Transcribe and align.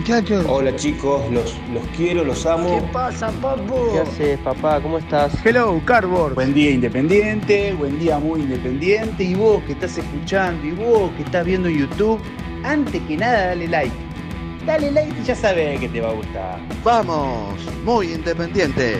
Muchachos. 0.00 0.46
Hola 0.48 0.74
chicos, 0.76 1.22
los, 1.30 1.54
los 1.74 1.86
quiero, 1.96 2.24
los 2.24 2.46
amo. 2.46 2.80
pasa, 2.92 3.30
papu? 3.42 3.92
¿Qué 3.92 4.00
haces, 4.00 4.38
papá? 4.38 4.80
¿Cómo 4.80 4.98
estás? 4.98 5.32
Hello, 5.44 5.80
Cardboard. 5.84 6.34
Buen 6.34 6.54
día 6.54 6.70
independiente, 6.70 7.74
buen 7.74 7.98
día 7.98 8.18
muy 8.18 8.40
independiente 8.40 9.24
y 9.24 9.34
vos 9.34 9.62
que 9.64 9.72
estás 9.72 9.98
escuchando 9.98 10.66
y 10.66 10.72
vos 10.72 11.10
que 11.16 11.22
estás 11.22 11.44
viendo 11.44 11.68
en 11.68 11.78
YouTube, 11.80 12.20
antes 12.64 13.00
que 13.02 13.16
nada 13.16 13.48
dale 13.48 13.68
like. 13.68 13.94
Dale 14.64 14.90
like 14.90 15.14
y 15.20 15.24
ya 15.24 15.34
sabes 15.34 15.78
que 15.78 15.88
te 15.88 16.00
va 16.00 16.10
a 16.10 16.14
gustar. 16.14 16.58
Vamos, 16.82 17.60
muy 17.84 18.12
independiente. 18.12 18.98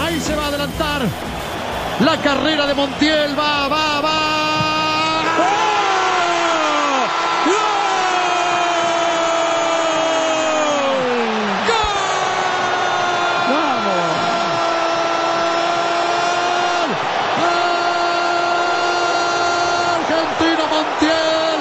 Ahí 0.00 0.18
se 0.20 0.34
va 0.34 0.46
a 0.46 0.48
adelantar. 0.48 1.02
La 2.04 2.16
carrera 2.22 2.66
de 2.66 2.74
Montiel 2.74 3.38
va, 3.38 3.68
va, 3.68 4.00
va. 4.00 4.60
Argentino 20.00 20.66
Montiel, 20.68 21.60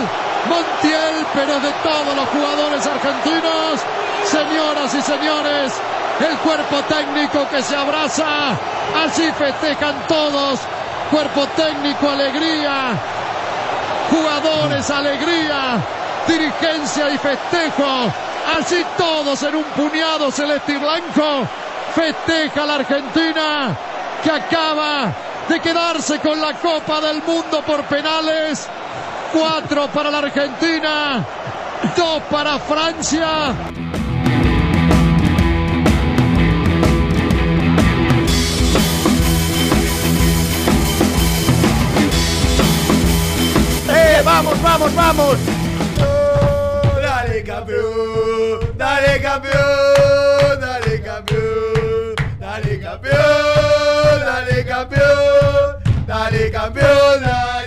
Montiel, 0.50 1.26
pero 1.40 1.58
de 1.62 1.72
todos 1.84 2.16
los 2.18 2.28
jugadores 2.30 2.86
argentinos, 2.86 3.80
señoras 4.26 4.94
y 4.94 5.02
señores, 5.02 5.72
el 6.20 6.38
cuerpo 6.40 6.82
técnico 6.90 7.48
que 7.50 7.62
se 7.62 7.78
abraza, 7.78 8.58
así 9.06 9.32
festejan 9.32 9.96
todos, 10.10 10.60
cuerpo 11.10 11.48
técnico, 11.56 12.10
alegría, 12.10 12.92
jugadores, 14.12 14.90
alegría, 14.90 15.78
dirigencia 16.28 17.10
y 17.10 17.18
festejo, 17.18 18.12
así 18.60 18.86
todos 18.98 19.42
en 19.44 19.56
un 19.56 19.64
puñado 19.64 20.32
celeste 20.32 20.74
y 20.74 20.78
blanco, 20.78 21.48
festeja 21.96 22.66
la 22.66 22.76
Argentina 22.76 23.78
que 24.22 24.32
acaba 24.32 25.14
de 25.48 25.58
quedarse 25.62 26.20
con 26.20 26.42
la 26.42 26.54
Copa 26.56 27.00
del 27.00 27.24
Mundo 27.24 27.62
por 27.66 27.82
penales. 27.86 28.68
Cuatro 29.31 29.88
para 29.88 30.09
la 30.09 30.17
Argentina, 30.19 31.25
dos 31.95 32.22
para 32.31 32.57
Francia. 32.57 33.53
¡Eh, 43.88 44.22
vamos, 44.25 44.62
vamos, 44.62 44.95
vamos! 44.95 45.38
Dale 47.01 47.44
campeón, 47.44 48.78
dale 48.78 49.22
campeón, 49.22 50.59
dale 50.59 51.01
campeón, 51.01 52.16
dale 52.40 52.79
campeón, 52.79 54.19
dale 54.25 54.66
campeón, 54.66 56.07
dale 56.07 56.51
campeón, 56.51 57.22
dale 57.22 57.59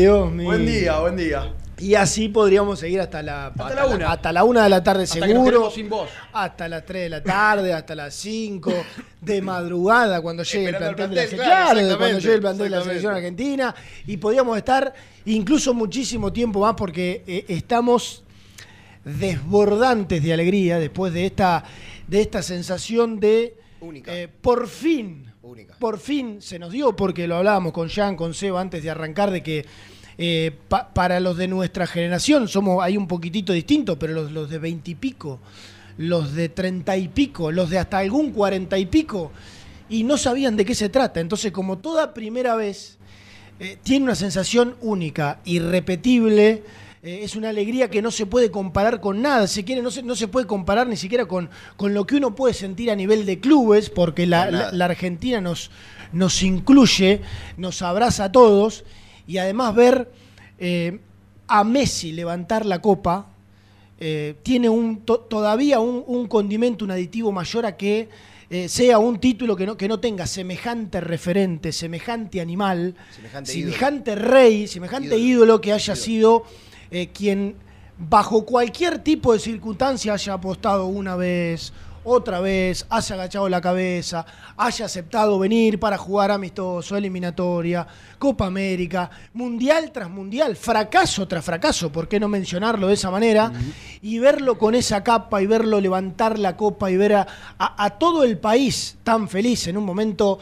Dios 0.00 0.30
mío. 0.32 0.46
Buen 0.46 0.66
día, 0.66 1.00
buen 1.00 1.16
día. 1.16 1.52
Y 1.80 1.94
así 1.94 2.28
podríamos 2.28 2.80
seguir 2.80 3.00
hasta 3.00 3.22
la, 3.22 3.46
hasta 3.46 3.74
la 3.74 3.86
una. 3.86 4.12
hasta 4.12 4.32
la 4.32 4.42
una 4.44 4.64
de 4.64 4.68
la 4.68 4.82
tarde 4.82 5.04
Hasta 5.04 5.24
seguro. 5.26 5.70
sin 5.70 5.88
voz. 5.88 6.08
Hasta 6.32 6.68
las 6.68 6.84
3 6.84 7.02
de 7.02 7.08
la 7.08 7.22
tarde, 7.22 7.72
hasta 7.72 7.94
las 7.94 8.14
5 8.14 8.72
de 9.20 9.42
madrugada 9.42 10.20
cuando 10.20 10.42
llegue 10.42 10.70
el 10.70 10.76
plantel, 10.76 11.18
el 11.18 11.30
de 11.30 11.36
la 11.36 11.44
claro, 11.44 11.98
cuando 11.98 12.18
llegue 12.18 12.34
el 12.34 12.40
plantel 12.40 12.64
de 12.64 12.70
la 12.70 12.82
selección 12.82 13.14
argentina 13.14 13.74
y 14.08 14.16
podríamos 14.16 14.56
estar 14.56 14.92
incluso 15.24 15.72
muchísimo 15.72 16.32
tiempo 16.32 16.60
más 16.60 16.74
porque 16.74 17.22
eh, 17.26 17.44
estamos 17.48 18.24
desbordantes 19.04 20.22
de 20.22 20.32
alegría 20.32 20.78
después 20.80 21.12
de 21.12 21.26
esta 21.26 21.64
de 22.08 22.20
esta 22.20 22.42
sensación 22.42 23.20
de 23.20 23.56
Única. 23.80 24.12
eh, 24.16 24.28
por 24.28 24.66
fin 24.66 25.27
Única. 25.48 25.74
por 25.78 25.98
fin 25.98 26.42
se 26.42 26.58
nos 26.58 26.72
dio, 26.72 26.94
porque 26.94 27.26
lo 27.26 27.36
hablábamos 27.36 27.72
con 27.72 27.88
Jean, 27.88 28.16
con 28.16 28.34
Seba 28.34 28.60
antes 28.60 28.82
de 28.82 28.90
arrancar, 28.90 29.30
de 29.30 29.42
que 29.42 29.64
eh, 30.18 30.52
pa- 30.68 30.92
para 30.92 31.20
los 31.20 31.36
de 31.36 31.48
nuestra 31.48 31.86
generación 31.86 32.48
somos 32.48 32.82
ahí 32.82 32.96
un 32.96 33.06
poquitito 33.06 33.52
distintos, 33.52 33.96
pero 33.98 34.12
los, 34.12 34.32
los 34.32 34.50
de 34.50 34.58
veintipico, 34.58 35.38
los 35.96 36.34
de 36.34 36.48
treinta 36.48 36.96
y 36.96 37.08
pico, 37.08 37.50
los 37.50 37.70
de 37.70 37.78
hasta 37.78 37.98
algún 37.98 38.32
cuarenta 38.32 38.78
y 38.78 38.86
pico, 38.86 39.32
y 39.88 40.04
no 40.04 40.18
sabían 40.18 40.56
de 40.56 40.64
qué 40.64 40.74
se 40.74 40.88
trata. 40.88 41.20
Entonces, 41.20 41.50
como 41.50 41.78
toda 41.78 42.12
primera 42.14 42.54
vez, 42.56 42.98
eh, 43.58 43.78
tiene 43.82 44.04
una 44.04 44.14
sensación 44.14 44.76
única, 44.80 45.40
irrepetible. 45.44 46.62
Eh, 47.02 47.20
es 47.22 47.36
una 47.36 47.48
alegría 47.50 47.88
que 47.90 48.02
no 48.02 48.10
se 48.10 48.26
puede 48.26 48.50
comparar 48.50 49.00
con 49.00 49.22
nada. 49.22 49.46
Si 49.46 49.64
quiere, 49.64 49.82
no 49.82 49.90
se, 49.90 50.02
no 50.02 50.16
se 50.16 50.28
puede 50.28 50.46
comparar 50.46 50.86
ni 50.86 50.96
siquiera 50.96 51.26
con, 51.26 51.48
con 51.76 51.94
lo 51.94 52.06
que 52.06 52.16
uno 52.16 52.34
puede 52.34 52.54
sentir 52.54 52.90
a 52.90 52.96
nivel 52.96 53.24
de 53.26 53.38
clubes, 53.40 53.90
porque 53.90 54.26
la, 54.26 54.68
Argentina 54.84 55.40
nos, 55.40 55.70
nos 56.12 56.42
incluye, 56.42 57.20
nos 57.56 57.82
abraza 57.82 58.24
a 58.24 58.32
todos. 58.32 58.84
Y 59.26 59.38
además 59.38 59.74
ver 59.74 60.10
eh, 60.58 60.98
a 61.46 61.64
Messi 61.64 62.12
levantar 62.12 62.64
la 62.66 62.80
copa 62.80 63.26
eh, 64.00 64.36
tiene 64.42 64.68
un, 64.68 65.00
to- 65.00 65.20
todavía 65.20 65.80
un, 65.80 66.04
un 66.06 66.26
condimento, 66.28 66.84
un 66.84 66.92
aditivo 66.92 67.32
mayor 67.32 67.66
a 67.66 67.76
que 67.76 68.08
eh, 68.50 68.68
sea 68.68 68.98
un 68.98 69.18
título 69.18 69.56
que 69.56 69.66
no, 69.66 69.76
que 69.76 69.88
no 69.88 70.00
tenga 70.00 70.26
semejante 70.26 71.00
referente, 71.00 71.72
semejante 71.72 72.40
animal, 72.40 72.94
Semejante 73.14 73.52
semejante 73.52 74.14
rey, 74.14 74.66
semejante 74.66 75.18
ídolo, 75.18 75.44
Ídolo. 75.44 75.60
que 75.60 75.72
haya 75.72 75.94
sido 75.96 76.44
eh, 76.90 77.08
quien 77.08 77.54
bajo 77.98 78.44
cualquier 78.44 78.98
tipo 79.00 79.32
de 79.32 79.38
circunstancia 79.40 80.12
haya 80.14 80.34
apostado 80.34 80.86
una 80.86 81.16
vez, 81.16 81.72
otra 82.04 82.40
vez, 82.40 82.86
haya 82.88 83.14
agachado 83.16 83.48
la 83.48 83.60
cabeza, 83.60 84.24
haya 84.56 84.86
aceptado 84.86 85.38
venir 85.38 85.78
para 85.80 85.98
jugar 85.98 86.30
amistoso, 86.30 86.96
eliminatoria, 86.96 87.86
Copa 88.18 88.46
América, 88.46 89.10
mundial 89.34 89.90
tras 89.92 90.08
mundial, 90.08 90.56
fracaso 90.56 91.26
tras 91.28 91.44
fracaso, 91.44 91.90
¿por 91.92 92.08
qué 92.08 92.18
no 92.18 92.28
mencionarlo 92.28 92.86
de 92.88 92.94
esa 92.94 93.10
manera? 93.10 93.52
Y 94.00 94.20
verlo 94.20 94.56
con 94.58 94.74
esa 94.74 95.02
capa 95.04 95.42
y 95.42 95.46
verlo 95.46 95.80
levantar 95.80 96.38
la 96.38 96.56
copa 96.56 96.90
y 96.90 96.96
ver 96.96 97.14
a, 97.14 97.26
a- 97.58 97.84
a 97.84 97.90
todo 97.98 98.22
el 98.22 98.38
país 98.38 98.96
tan 99.02 99.28
feliz 99.28 99.66
en 99.66 99.76
un 99.76 99.84
momento 99.84 100.38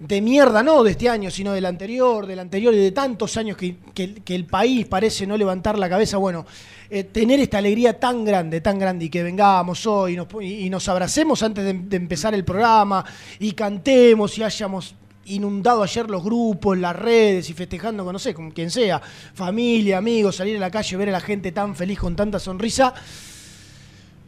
de 0.00 0.20
mierda, 0.22 0.62
no 0.62 0.82
de 0.82 0.92
este 0.92 1.08
año, 1.10 1.30
sino 1.30 1.52
del 1.52 1.66
anterior, 1.66 2.26
del 2.26 2.38
anterior 2.38 2.72
y 2.74 2.78
de 2.78 2.90
tantos 2.90 3.36
años 3.36 3.56
que, 3.56 3.76
que- 3.94 4.14
que 4.14 4.34
el 4.34 4.46
país 4.46 4.86
parece 4.86 5.26
no 5.26 5.36
levantar 5.36 5.78
la 5.78 5.88
cabeza. 5.90 6.16
Bueno, 6.16 6.46
eh, 6.88 7.04
tener 7.04 7.38
esta 7.38 7.58
alegría 7.58 8.00
tan 8.00 8.24
grande, 8.24 8.62
tan 8.62 8.78
grande 8.78 9.04
y 9.04 9.10
que 9.10 9.22
vengamos 9.22 9.86
hoy 9.86 10.14
y 10.14 10.16
nos, 10.16 10.26
y 10.40 10.70
nos 10.70 10.88
abracemos 10.88 11.42
antes 11.42 11.64
de, 11.64 11.74
de 11.74 11.96
empezar 11.96 12.34
el 12.34 12.44
programa 12.44 13.04
y 13.38 13.52
cantemos 13.52 14.36
y 14.38 14.42
hayamos 14.42 14.94
inundado 15.26 15.82
ayer 15.82 16.08
los 16.10 16.24
grupos, 16.24 16.78
las 16.78 16.96
redes 16.96 17.50
y 17.50 17.52
festejando 17.52 18.02
con, 18.02 18.14
no 18.14 18.18
sé, 18.18 18.32
con 18.34 18.50
quien 18.52 18.70
sea, 18.70 19.00
familia, 19.34 19.98
amigos, 19.98 20.36
salir 20.36 20.56
a 20.56 20.60
la 20.60 20.70
calle, 20.70 20.96
ver 20.96 21.10
a 21.10 21.12
la 21.12 21.20
gente 21.20 21.52
tan 21.52 21.76
feliz 21.76 21.98
con 21.98 22.16
tanta 22.16 22.40
sonrisa, 22.40 22.94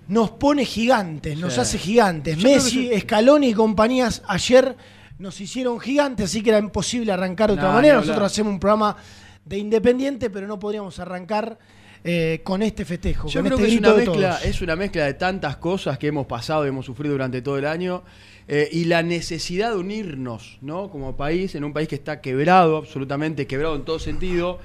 nos 0.08 0.30
pone 0.32 0.64
gigantes, 0.64 1.38
nos 1.38 1.54
Sí. 1.54 1.60
hace 1.60 1.78
gigantes. 1.78 2.36
Yo 2.36 2.48
Messi, 2.48 2.88
que 2.90 3.00
Scaloni 3.00 3.48
y 3.48 3.54
compañías 3.54 4.22
ayer 4.28 4.76
nos 5.22 5.40
hicieron 5.40 5.78
gigantes, 5.80 6.26
así 6.26 6.42
que 6.42 6.50
era 6.50 6.58
imposible 6.58 7.12
arrancar 7.12 7.48
de 7.50 7.54
otra 7.54 7.72
manera. 7.72 7.94
Nosotros 7.94 8.26
hacemos 8.32 8.52
un 8.52 8.60
programa 8.60 8.96
de 9.44 9.56
independiente, 9.58 10.30
pero 10.30 10.46
no 10.46 10.58
podríamos 10.58 10.98
arrancar 10.98 11.58
eh, 12.04 12.40
con 12.42 12.62
este 12.62 12.84
festejo, 12.84 13.28
Yo 13.28 13.40
con 13.40 13.46
creo 13.46 13.58
este 13.58 13.69
que 13.69 13.74
es 13.74 13.78
una, 13.78 13.94
mezcla, 13.94 14.38
es 14.44 14.60
una 14.62 14.76
mezcla 14.76 15.04
de 15.04 15.14
tantas 15.14 15.56
cosas 15.58 15.98
que 15.98 16.08
hemos 16.08 16.26
pasado 16.26 16.64
y 16.64 16.69
hemos 16.69 16.84
sufrido 16.84 17.12
durante 17.12 17.40
todo 17.40 17.56
el 17.58 17.66
año 17.66 18.02
eh, 18.48 18.69
y 18.72 18.86
la 18.86 19.04
necesidad 19.04 19.70
de 19.70 19.76
unirnos 19.78 20.58
¿no? 20.60 20.90
como 20.90 21.16
país, 21.16 21.54
en 21.54 21.62
un 21.62 21.72
país 21.72 21.86
que 21.88 21.94
está 21.94 22.20
quebrado, 22.20 22.76
absolutamente 22.76 23.46
quebrado 23.46 23.76
en 23.76 23.84
todo 23.84 24.00
sentido. 24.00 24.58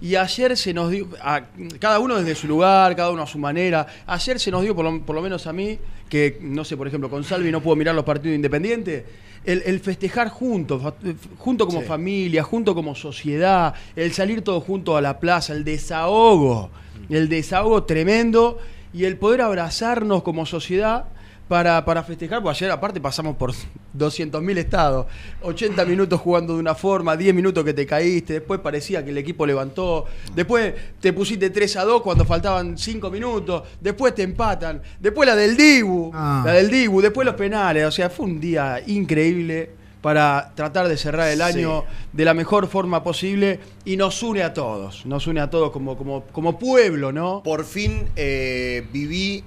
Y 0.00 0.14
ayer 0.14 0.56
se 0.56 0.72
nos 0.74 0.90
dio, 0.92 1.08
a- 1.20 1.42
cada 1.80 1.98
uno 1.98 2.14
desde 2.16 2.34
su 2.36 2.46
lugar, 2.46 2.94
cada 2.94 3.10
uno 3.10 3.22
a 3.22 3.26
su 3.26 3.38
manera, 3.38 3.86
ayer 4.06 4.38
se 4.38 4.50
nos 4.52 4.62
dio, 4.62 4.76
por 4.76 4.84
lo, 4.84 5.00
por 5.04 5.16
lo 5.16 5.22
menos 5.22 5.46
a 5.48 5.52
mí, 5.52 5.78
que 6.08 6.38
no 6.42 6.64
sé, 6.64 6.76
por 6.76 6.86
ejemplo, 6.86 7.10
con 7.10 7.24
Salvi 7.24 7.50
no 7.50 7.60
puedo 7.60 7.74
mirar 7.76 7.94
los 7.96 8.04
partidos 8.04 8.36
independientes, 8.36 9.02
el, 9.46 9.62
el 9.64 9.80
festejar 9.80 10.28
juntos, 10.28 10.82
fa- 10.82 10.94
junto 11.38 11.66
como 11.66 11.80
Sí. 11.80 11.86
familia, 11.86 12.42
junto 12.42 12.74
como 12.74 12.94
sociedad, 12.94 13.74
el 13.94 14.12
salir 14.12 14.42
todos 14.42 14.62
juntos 14.64 14.96
a 14.98 15.00
la 15.00 15.18
plaza, 15.20 15.52
el 15.54 15.64
desahogo, 15.64 16.70
el 17.08 17.28
desahogo 17.28 17.84
tremendo 17.84 18.58
y 18.92 19.04
el 19.04 19.16
poder 19.16 19.40
abrazarnos 19.42 20.22
como 20.22 20.44
sociedad 20.46 21.04
para, 21.48 21.84
para 21.84 22.02
festejar, 22.02 22.42
porque 22.42 22.56
ayer 22.64 22.70
aparte 22.72 23.00
pasamos 23.00 23.36
por 23.36 23.52
200.000 23.96 24.58
estados, 24.58 25.06
80 25.42 25.84
minutos 25.84 26.20
jugando 26.20 26.54
de 26.54 26.60
una 26.60 26.74
forma, 26.74 27.16
10 27.16 27.34
minutos 27.34 27.64
que 27.64 27.72
te 27.72 27.86
caíste, 27.86 28.34
después 28.34 28.60
parecía 28.60 29.04
que 29.04 29.10
el 29.10 29.18
equipo 29.18 29.46
levantó, 29.46 30.06
después 30.34 30.74
te 31.00 31.12
pusiste 31.12 31.50
3 31.50 31.76
a 31.76 31.84
2 31.84 32.02
cuando 32.02 32.24
faltaban 32.24 32.76
5 32.76 33.10
minutos, 33.10 33.62
después 33.80 34.14
te 34.14 34.22
empatan, 34.24 34.82
después 35.00 35.26
la 35.28 35.36
del 35.36 35.56
Dibu, 35.56 36.10
Ah. 36.12 36.42
la 36.44 36.52
del 36.54 36.68
Dibu, 36.70 37.00
después 37.00 37.24
los 37.24 37.34
penales, 37.36 37.84
o 37.86 37.90
sea, 37.92 38.10
fue 38.10 38.26
un 38.26 38.40
día 38.40 38.80
increíble 38.86 39.70
para 40.02 40.52
tratar 40.54 40.86
de 40.88 40.96
cerrar 40.96 41.28
el 41.28 41.38
Sí. 41.38 41.42
año 41.42 41.84
de 42.12 42.24
la 42.24 42.34
mejor 42.34 42.68
forma 42.68 43.02
posible 43.02 43.58
y 43.84 43.96
nos 43.96 44.22
une 44.22 44.42
a 44.42 44.52
todos, 44.52 45.06
nos 45.06 45.26
une 45.26 45.40
a 45.40 45.48
todos 45.50 45.70
como, 45.70 45.96
como, 45.96 46.22
como 46.32 46.58
pueblo, 46.58 47.12
¿no? 47.12 47.42
Por 47.42 47.64
fin 47.64 48.08
eh, 48.14 48.86
viví 48.92 49.42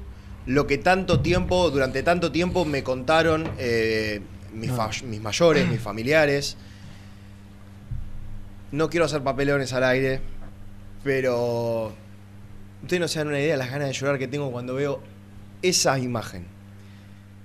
lo 0.45 0.65
que 0.67 0.77
tanto 0.77 1.19
tiempo, 1.21 1.69
durante 1.69 2.01
tanto 2.03 2.31
tiempo 2.31 2.65
me 2.65 2.83
contaron 2.83 3.49
eh, 3.57 4.21
mis, 4.53 4.71
mayores, 5.21 5.67
mis 5.67 5.79
familiares. 5.81 6.57
No 8.71 8.89
quiero 8.89 9.05
hacer 9.05 9.23
papeleones 9.23 9.73
al 9.73 9.83
aire, 9.83 10.21
pero 11.03 11.91
ustedes 12.83 12.99
no 13.01 13.07
se 13.07 13.19
dan 13.19 13.27
una 13.29 13.39
idea 13.39 13.53
de 13.53 13.57
las 13.57 13.71
ganas 13.71 13.87
de 13.87 13.93
llorar 13.93 14.19
que 14.19 14.27
tengo 14.27 14.51
cuando 14.51 14.75
veo 14.75 15.01
esa 15.61 15.97
imagen. 15.99 16.45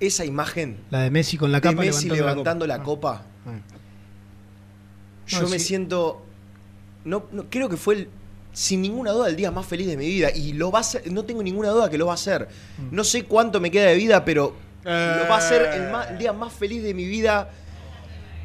Esa 0.00 0.24
imagen 0.24 0.78
La 0.90 1.00
de 1.00 1.10
Messi 1.10 1.36
con 1.38 1.50
la 1.52 1.58
de 1.58 1.62
capa 1.62 1.80
Messi 1.82 2.08
levantando 2.10 2.26
levantando 2.26 2.66
la 2.66 2.78
la 2.78 2.82
copa. 2.82 3.10
copa. 3.18 3.26
Ah. 3.46 3.60
Yo 5.26 5.42
No, 5.42 5.48
me 5.48 5.58
sí. 5.58 5.64
siento. 5.66 6.26
No, 7.04 7.24
no- 7.32 7.46
creo 7.48 7.68
que 7.70 7.76
fue 7.78 7.94
el- 7.94 8.08
sin 8.54 8.80
ninguna 8.80 9.10
duda 9.10 9.28
el 9.28 9.36
día 9.36 9.50
más 9.50 9.66
feliz 9.66 9.86
de 9.86 9.98
mi 9.98 10.06
vida. 10.06 10.30
Y 10.34 10.54
lo 10.54 10.70
va 10.70 10.78
a 10.78 10.82
ser, 10.82 11.12
no 11.12 11.24
tengo 11.24 11.42
ninguna 11.42 11.68
duda 11.68 11.90
que 11.90 11.98
lo 11.98 12.06
va 12.06 12.14
a 12.14 12.16
ser. 12.16 12.48
Mm. 12.78 12.94
No 12.94 13.04
sé 13.04 13.24
cuánto 13.24 13.60
me 13.60 13.70
queda 13.70 13.88
de 13.88 13.96
vida, 13.96 14.24
pero 14.24 14.56
Eh. 14.86 15.16
lo 15.22 15.28
va 15.28 15.36
a 15.36 15.40
ser 15.42 15.62
el, 15.74 15.90
ma- 15.92 16.04
el 16.04 16.16
día 16.18 16.32
más 16.32 16.52
feliz 16.54 16.82
de 16.82 16.94
mi 16.94 17.04
vida. 17.04 17.50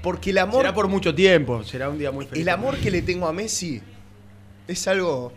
Porque 0.01 0.29
el 0.31 0.37
amor. 0.39 0.61
Será 0.61 0.73
por 0.73 0.87
mucho 0.87 1.13
tiempo, 1.15 1.63
será 1.63 1.89
un 1.89 1.97
día 1.97 2.11
muy 2.11 2.25
feliz. 2.25 2.41
El 2.41 2.49
amor 2.49 2.77
que 2.77 2.89
le 2.91 3.01
tengo 3.01 3.27
a 3.27 3.33
Messi 3.33 3.81
es 4.67 4.87
algo. 4.87 5.31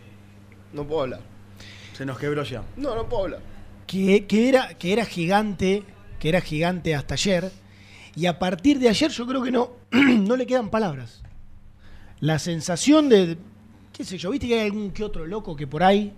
No 0.73 0.87
puedo 0.87 1.03
hablar. 1.03 1.21
Se 1.97 2.05
nos 2.07 2.19
quebró 2.19 2.43
ya. 2.45 2.63
No, 2.77 2.95
no 2.95 3.09
puedo 3.09 3.25
hablar. 3.25 3.41
que, 3.87 4.25
que 4.27 4.49
era, 4.49 4.75
que 4.79 4.93
era 4.93 5.05
gigante, 5.05 5.83
que 6.19 6.29
era 6.31 6.41
gigante 6.41 6.95
hasta 6.95 7.15
ayer, 7.15 7.51
y 8.15 8.27
a 8.27 8.39
partir 8.39 8.79
de 8.79 8.89
ayer 8.89 9.11
yo 9.11 9.27
creo 9.27 9.43
que 9.43 9.51
no, 9.51 9.73
no 9.91 10.37
le 10.37 10.47
quedan 10.47 10.71
palabras. 10.71 11.23
La 12.21 12.39
sensación 12.39 13.09
de, 13.09 13.37
qué 13.93 14.05
sé 14.05 14.19
yo, 14.19 14.31
viste 14.31 14.47
que 14.49 14.55
hay 14.61 14.67
algún 14.67 14.91
que 14.91 15.05
otro 15.05 15.27
loco 15.27 15.55
que 15.55 15.67
por 15.67 15.83
ahí, 15.83 16.13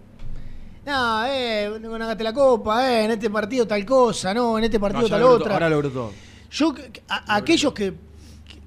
no, 0.86 1.26
eh, 1.26 1.78
no 1.80 1.96
la 1.98 2.32
copa, 2.32 2.90
eh, 2.92 3.04
en 3.06 3.10
este 3.12 3.30
partido 3.30 3.66
tal 3.66 3.84
cosa, 3.86 4.32
no, 4.34 4.58
en 4.58 4.64
este 4.64 4.78
partido 4.78 5.02
No, 5.02 5.08
tal 5.08 5.22
otra. 5.22 5.54
Ahora 5.54 5.68
logró 5.70 5.90
todo. 5.90 6.12
Yo, 6.50 6.74
a- 7.08 7.34
a- 7.34 7.36
aquellos 7.36 7.72
que, 7.72 7.94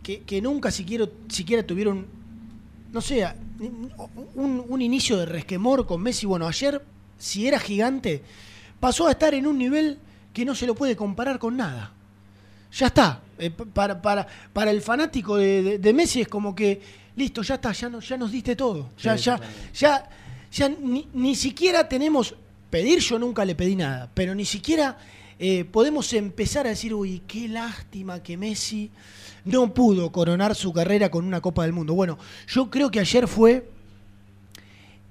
que, 0.04 0.22
que 0.24 0.42
nunca 0.42 0.72
siquiera, 0.72 1.06
siquiera 1.30 1.64
tuvieron, 1.66 2.06
no 2.92 3.02
sé, 3.02 3.28
un, 4.36 4.66
un 4.68 4.82
inicio 4.82 5.18
de 5.18 5.26
resquemor 5.26 5.86
con 5.86 6.02
Messi, 6.02 6.26
bueno, 6.26 6.48
ayer, 6.48 6.82
si 7.18 7.48
era 7.48 7.60
gigante, 7.60 8.24
pasó 8.80 9.08
a 9.08 9.12
estar 9.12 9.34
en 9.34 9.48
un 9.48 9.58
nivel 9.58 10.00
que 10.34 10.44
no 10.46 10.54
se 10.56 10.68
lo 10.68 10.76
puede 10.76 10.96
comparar 10.96 11.40
con 11.40 11.56
nada. 11.58 11.92
Ya 12.74 12.88
está. 12.88 13.22
Eh, 13.40 13.50
pa- 13.52 13.66
para, 13.66 14.02
para, 14.02 14.28
para 14.54 14.72
el 14.72 14.82
fanático 14.82 15.38
de, 15.38 15.62
de- 15.64 15.78
de 15.80 15.94
Messi 15.94 16.22
es 16.22 16.28
como 16.28 16.54
que, 16.56 16.82
listo, 17.18 17.42
ya 17.42 17.56
está, 17.56 17.74
ya, 17.74 17.90
no, 17.90 18.00
ya 18.00 18.16
nos 18.16 18.32
diste 18.32 18.56
todo. 18.56 18.92
Ya, 18.98 19.18
Sí, 19.18 19.26
ya, 19.26 19.40
ya, 19.74 20.10
ya 20.52 20.70
ni, 20.70 21.08
ni 21.14 21.36
siquiera 21.36 21.90
tenemos, 21.90 22.34
pedir 22.70 23.00
yo 23.00 23.20
nunca 23.20 23.44
le 23.44 23.56
pedí 23.56 23.76
nada, 23.76 24.10
pero 24.14 24.34
ni 24.34 24.46
siquiera 24.46 24.98
eh, 25.40 25.66
podemos 25.66 26.14
empezar 26.14 26.66
a 26.66 26.70
decir, 26.70 26.94
uy, 26.94 27.22
qué 27.28 27.48
lástima 27.48 28.24
que 28.24 28.38
Messi 28.38 28.90
no 29.46 29.74
pudo 29.74 30.12
coronar 30.12 30.56
su 30.56 30.72
carrera 30.72 31.10
con 31.10 31.26
una 31.26 31.42
Copa 31.42 31.64
del 31.64 31.74
Mundo. 31.74 31.94
Bueno, 31.94 32.18
yo 32.48 32.70
creo 32.70 32.92
que 32.92 33.00
ayer 33.00 33.28
fue 33.28 33.70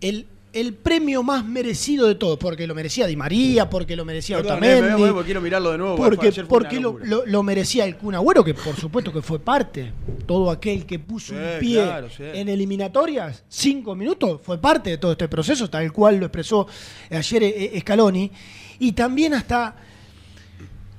el, 0.00 0.26
el 0.60 0.72
premio 0.74 1.22
más 1.22 1.44
merecido 1.44 2.06
de 2.06 2.14
todos, 2.14 2.38
porque 2.38 2.66
lo 2.66 2.74
merecía 2.74 3.06
Di 3.06 3.14
María, 3.16 3.68
porque 3.68 3.94
lo 3.96 4.04
merecía 4.04 4.36
Perdón, 4.38 4.64
eh, 4.64 4.76
Otamendi, 4.78 5.02
me 5.02 5.10
voy 5.10 5.24
quiero 5.24 5.40
mirarlo 5.40 5.72
de 5.72 5.78
nuevo. 5.78 5.96
porque, 5.96 6.32
fue 6.32 6.44
porque 6.46 6.80
lo, 6.80 6.98
lo- 6.98 7.26
lo 7.26 7.42
merecía 7.42 7.84
el 7.84 7.96
Kun 7.96 8.14
Agüero, 8.14 8.42
que 8.44 8.54
por 8.54 8.74
supuesto 8.76 9.12
que 9.12 9.22
fue 9.22 9.38
parte. 9.38 9.92
Todo 10.26 10.50
aquel 10.50 10.86
que 10.86 10.98
puso 10.98 11.34
Sí, 11.34 11.38
un 11.40 11.60
pie 11.60 11.82
claro, 11.82 12.08
sí. 12.10 12.22
en 12.34 12.48
eliminatorias, 12.48 13.44
cinco 13.48 13.94
minutos, 13.94 14.40
fue 14.42 14.58
parte 14.60 14.90
de 14.90 14.98
todo 14.98 15.12
este 15.12 15.28
proceso, 15.28 15.68
tal 15.70 15.92
cual 15.92 16.16
lo 16.16 16.26
expresó 16.26 16.66
ayer 17.10 17.42
eh, 17.42 17.78
Scaloni. 17.80 18.30
Y 18.78 18.92
también 18.92 19.34
hasta 19.34 19.76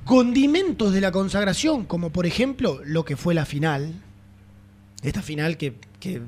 condimentos 0.06 0.94
de 0.94 1.02
la 1.02 1.12
consagración, 1.12 1.86
como 1.86 2.12
por 2.12 2.26
ejemplo 2.26 2.80
lo 2.86 3.04
que 3.06 3.18
fue 3.18 3.34
la 3.34 3.46
final. 3.46 3.94
Esta 5.04 5.22
final 5.22 5.58
que, 5.58 5.74
que 6.00 6.22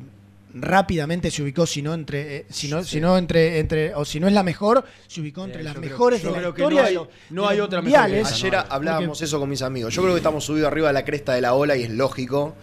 rápidamente 0.54 1.30
se 1.32 1.44
ubicó, 1.44 1.66
si 1.66 1.82
no 1.82 1.94
entre, 1.94 2.38
eh, 2.38 2.46
si 2.50 2.68
no, 2.70 2.84
si 2.84 3.00
no 3.00 3.18
entre, 3.18 3.60
entre, 3.60 3.94
o 3.96 4.04
si 4.06 4.20
no 4.20 4.28
es 4.28 4.34
la 4.34 4.44
mejor, 4.44 4.84
se 5.08 5.22
ubicó 5.22 5.46
entre 5.46 5.62
Eh, 5.62 5.64
las 5.64 5.76
creo- 5.76 5.90
mejores 5.92 6.22
yo 6.22 6.30
de 6.30 6.34
la 6.34 6.40
creo 6.40 6.54
que 6.54 6.62
historia 6.62 6.82
no 6.82 6.88
hay- 6.88 7.08
no 7.30 7.48
hay 7.48 7.60
otra 7.60 7.82
mejor 7.82 8.10
que 8.10 8.20
Ayer 8.22 8.54
no, 8.54 8.60
hablábamos 8.70 9.08
Porque- 9.10 9.26
eso 9.26 9.40
con 9.40 9.50
mis 9.50 9.62
amigos. 9.62 9.94
Yo 9.94 10.02
creo 10.02 10.14
que 10.16 10.20
estamos 10.20 10.44
subidos 10.44 10.68
arriba 10.68 10.88
de 10.88 10.94
la 10.94 11.06
cresta 11.06 11.34
de 11.34 11.42
la 11.42 11.54
ola 11.54 11.76
y 11.78 11.84
es 11.84 11.90
lógico. 11.92 12.56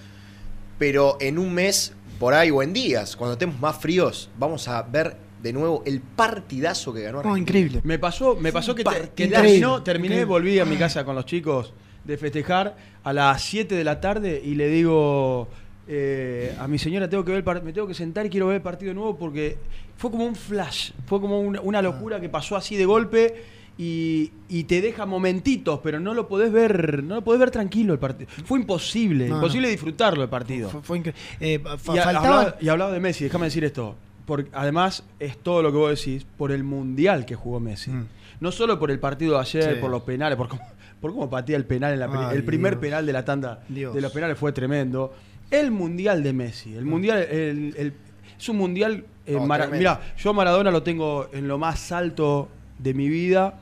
Pero 0.78 1.16
en 1.20 1.38
un 1.38 1.54
mes, 1.54 1.94
por 2.18 2.34
ahí 2.34 2.50
o 2.50 2.62
en 2.62 2.72
días, 2.72 3.16
cuando 3.16 3.32
estemos 3.34 3.58
más 3.60 3.76
fríos, 3.78 4.28
vamos 4.38 4.68
a 4.68 4.82
ver 4.82 5.16
de 5.42 5.52
nuevo 5.52 5.82
el 5.86 6.00
partidazo 6.00 6.92
que 6.92 7.02
ganó 7.02 7.22
No, 7.22 7.30
Argentina. 7.30 7.40
increíble. 7.60 7.80
Me 7.84 7.98
pasó, 7.98 8.34
me 8.36 8.52
pasó 8.52 8.74
que, 8.74 8.84
te- 8.84 8.90
que 9.14 9.24
Increíble. 9.24 9.36
terminó, 9.36 9.82
terminé, 9.82 10.06
Increíble. 10.16 10.24
volví 10.24 10.58
a 10.58 10.64
mi 10.64 10.76
casa 10.76 11.04
con 11.04 11.14
los 11.14 11.24
chicos 11.24 11.72
de 12.04 12.16
festejar 12.18 12.76
a 13.04 13.12
las 13.12 13.42
7 13.42 13.74
de 13.74 13.84
la 13.84 14.00
tarde 14.00 14.40
y 14.44 14.54
le 14.54 14.68
digo 14.68 15.48
eh, 15.88 16.54
a 16.58 16.66
mi 16.66 16.78
señora 16.78 17.08
tengo 17.08 17.24
que 17.24 17.32
ver 17.32 17.44
el 17.46 17.62
me 17.62 17.72
tengo 17.72 17.86
que 17.86 17.94
sentar 17.94 18.26
y 18.26 18.30
quiero 18.30 18.46
ver 18.48 18.56
el 18.56 18.62
partido 18.62 18.90
de 18.90 18.94
nuevo 18.94 19.16
porque 19.16 19.56
fue 19.96 20.10
como 20.10 20.24
un 20.26 20.34
flash, 20.34 20.90
fue 21.06 21.20
como 21.20 21.40
una, 21.40 21.60
una 21.60 21.80
locura 21.82 22.20
que 22.20 22.28
pasó 22.28 22.56
así 22.56 22.76
de 22.76 22.84
golpe 22.84 23.44
y, 23.78 24.32
y 24.48 24.64
te 24.64 24.80
deja 24.80 25.04
momentitos, 25.06 25.80
pero 25.82 26.00
no 26.00 26.14
lo 26.14 26.26
podés 26.28 26.50
ver, 26.50 27.02
no 27.04 27.16
lo 27.16 27.22
podés 27.22 27.40
ver 27.40 27.50
tranquilo 27.50 27.92
el 27.92 27.98
partido. 27.98 28.30
Fue 28.46 28.58
imposible, 28.58 29.28
No, 29.28 29.36
imposible 29.36 29.68
disfrutarlo 29.68 30.22
el 30.22 30.28
partido. 30.30 30.70
Fue, 30.70 30.82
fue 30.82 31.14
eh, 31.40 31.60
Y, 31.94 31.98
hablaba, 31.98 32.56
y 32.60 32.68
hablaba 32.68 32.92
de 32.92 33.00
Messi, 33.00 33.24
déjame 33.24 33.46
decir 33.46 33.64
esto. 33.64 33.94
Por, 34.24 34.48
además, 34.54 35.04
es 35.20 35.38
todo 35.38 35.62
lo 35.62 35.70
que 35.70 35.78
vos 35.78 35.90
decís 35.90 36.26
por 36.36 36.50
el 36.52 36.64
mundial 36.64 37.26
que 37.26 37.34
jugó 37.36 37.60
Messi. 37.60 37.90
Mm. 37.90 38.06
No 38.40 38.50
solo 38.50 38.78
por 38.78 38.90
el 38.90 38.98
partido 38.98 39.34
de 39.34 39.40
ayer, 39.40 39.74
Sí. 39.74 39.80
por 39.80 39.90
los 39.90 40.02
penales, 40.02 40.36
por 40.36 40.48
cómo, 40.48 40.62
por 41.00 41.12
cómo 41.12 41.30
patea 41.30 41.56
el 41.56 41.64
penal 41.64 41.92
en 41.92 42.00
la 42.00 42.06
Ay, 42.30 42.36
El 42.36 42.44
primer 42.44 42.72
Dios. 42.72 42.80
penal 42.80 43.06
de 43.06 43.12
la 43.12 43.24
tanda 43.24 43.62
Dios. 43.68 43.94
de 43.94 44.00
los 44.00 44.10
penales 44.10 44.36
fue 44.38 44.52
tremendo. 44.52 45.14
El 45.50 45.70
mundial 45.70 46.22
de 46.22 46.32
Messi. 46.32 46.74
El 46.74 46.84
mundial, 46.84 47.18
el- 47.30 47.74
el- 47.76 47.92
es 48.38 48.48
un 48.48 48.56
mundial. 48.58 49.04
eh, 49.26 49.32
No. 49.34 49.46
Mirá, 49.78 50.00
yo 50.16 50.30
a 50.30 50.32
Maradona 50.32 50.70
lo 50.70 50.82
tengo 50.82 51.28
en 51.32 51.48
lo 51.48 51.58
más 51.58 51.90
alto 51.92 52.48
de 52.78 52.94
mi 52.94 53.08
vida, 53.08 53.58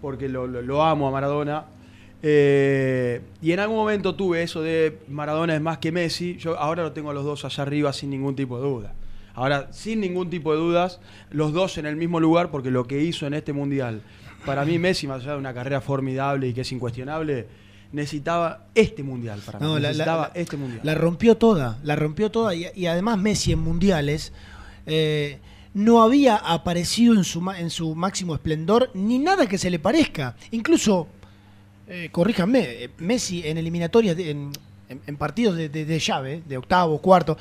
porque 0.00 0.28
lo, 0.28 0.46
lo- 0.46 0.62
lo 0.62 0.82
amo 0.82 1.08
a 1.08 1.10
Maradona. 1.10 1.64
Eh, 2.22 3.20
y 3.42 3.52
en 3.52 3.60
algún 3.60 3.76
momento 3.76 4.14
tuve 4.14 4.42
eso 4.42 4.62
de 4.62 4.98
Maradona 5.08 5.54
es 5.54 5.60
más 5.60 5.78
que 5.78 5.90
Messi. 5.92 6.36
Yo 6.36 6.58
ahora 6.58 6.82
lo 6.82 6.92
tengo 6.92 7.10
a 7.10 7.14
los 7.14 7.24
dos 7.24 7.44
allá 7.44 7.62
arriba 7.62 7.92
sin 7.92 8.10
ningún 8.10 8.36
tipo 8.36 8.56
de 8.58 8.62
duda. 8.68 8.94
Ahora, 9.34 9.68
sin 9.72 10.00
ningún 10.00 10.30
tipo 10.30 10.52
de 10.52 10.58
dudas, 10.58 11.00
los 11.30 11.52
dos 11.52 11.78
en 11.78 11.86
el 11.86 11.96
mismo 11.96 12.20
lugar, 12.20 12.50
porque 12.50 12.70
lo 12.70 12.84
que 12.86 13.02
hizo 13.02 13.26
en 13.26 13.34
este 13.34 13.52
mundial, 13.52 14.02
para 14.46 14.64
mí 14.64 14.78
Messi, 14.78 15.06
más 15.06 15.22
allá 15.22 15.32
de 15.32 15.38
una 15.38 15.52
carrera 15.54 15.80
formidable 15.80 16.48
y 16.48 16.52
que 16.54 16.60
es 16.60 16.70
incuestionable, 16.72 17.46
necesitaba 17.92 18.66
este 18.74 19.02
mundial 19.02 19.40
para 19.44 19.58
mí. 19.58 19.64
No, 19.66 19.74
la- 19.74 19.80
la- 19.80 19.88
necesitaba 19.88 20.30
la- 20.34 20.40
este 20.40 20.56
mundial. 20.56 20.80
La 20.82 20.94
rompió 20.94 21.36
toda, 21.36 21.78
la 21.82 21.96
rompió 21.96 22.30
toda. 22.30 22.54
Y, 22.54 22.66
y 22.74 22.86
además 22.86 23.18
Messi 23.18 23.52
en 23.52 23.58
mundiales 23.60 24.32
eh, 24.86 25.38
no 25.74 26.02
había 26.02 26.36
aparecido 26.36 27.14
en 27.14 27.24
su, 27.24 27.48
en 27.50 27.70
su 27.70 27.94
máximo 27.94 28.34
esplendor 28.34 28.90
ni 28.94 29.18
nada 29.18 29.46
que 29.46 29.58
se 29.58 29.70
le 29.70 29.78
parezca. 29.78 30.34
Incluso, 30.50 31.06
eh, 31.88 32.08
corríjanme, 32.12 32.60
eh, 32.84 32.90
Messi 32.98 33.42
en 33.46 33.58
eliminatorias, 33.58 34.16
de- 34.16 34.30
en, 34.30 34.52
en- 34.88 35.00
en 35.06 35.16
partidos 35.16 35.56
de, 35.56 35.68
de- 35.68 35.84
de 35.84 35.98
llave, 35.98 36.42
de 36.46 36.56
octavo, 36.56 36.98
cuarto, 37.00 37.36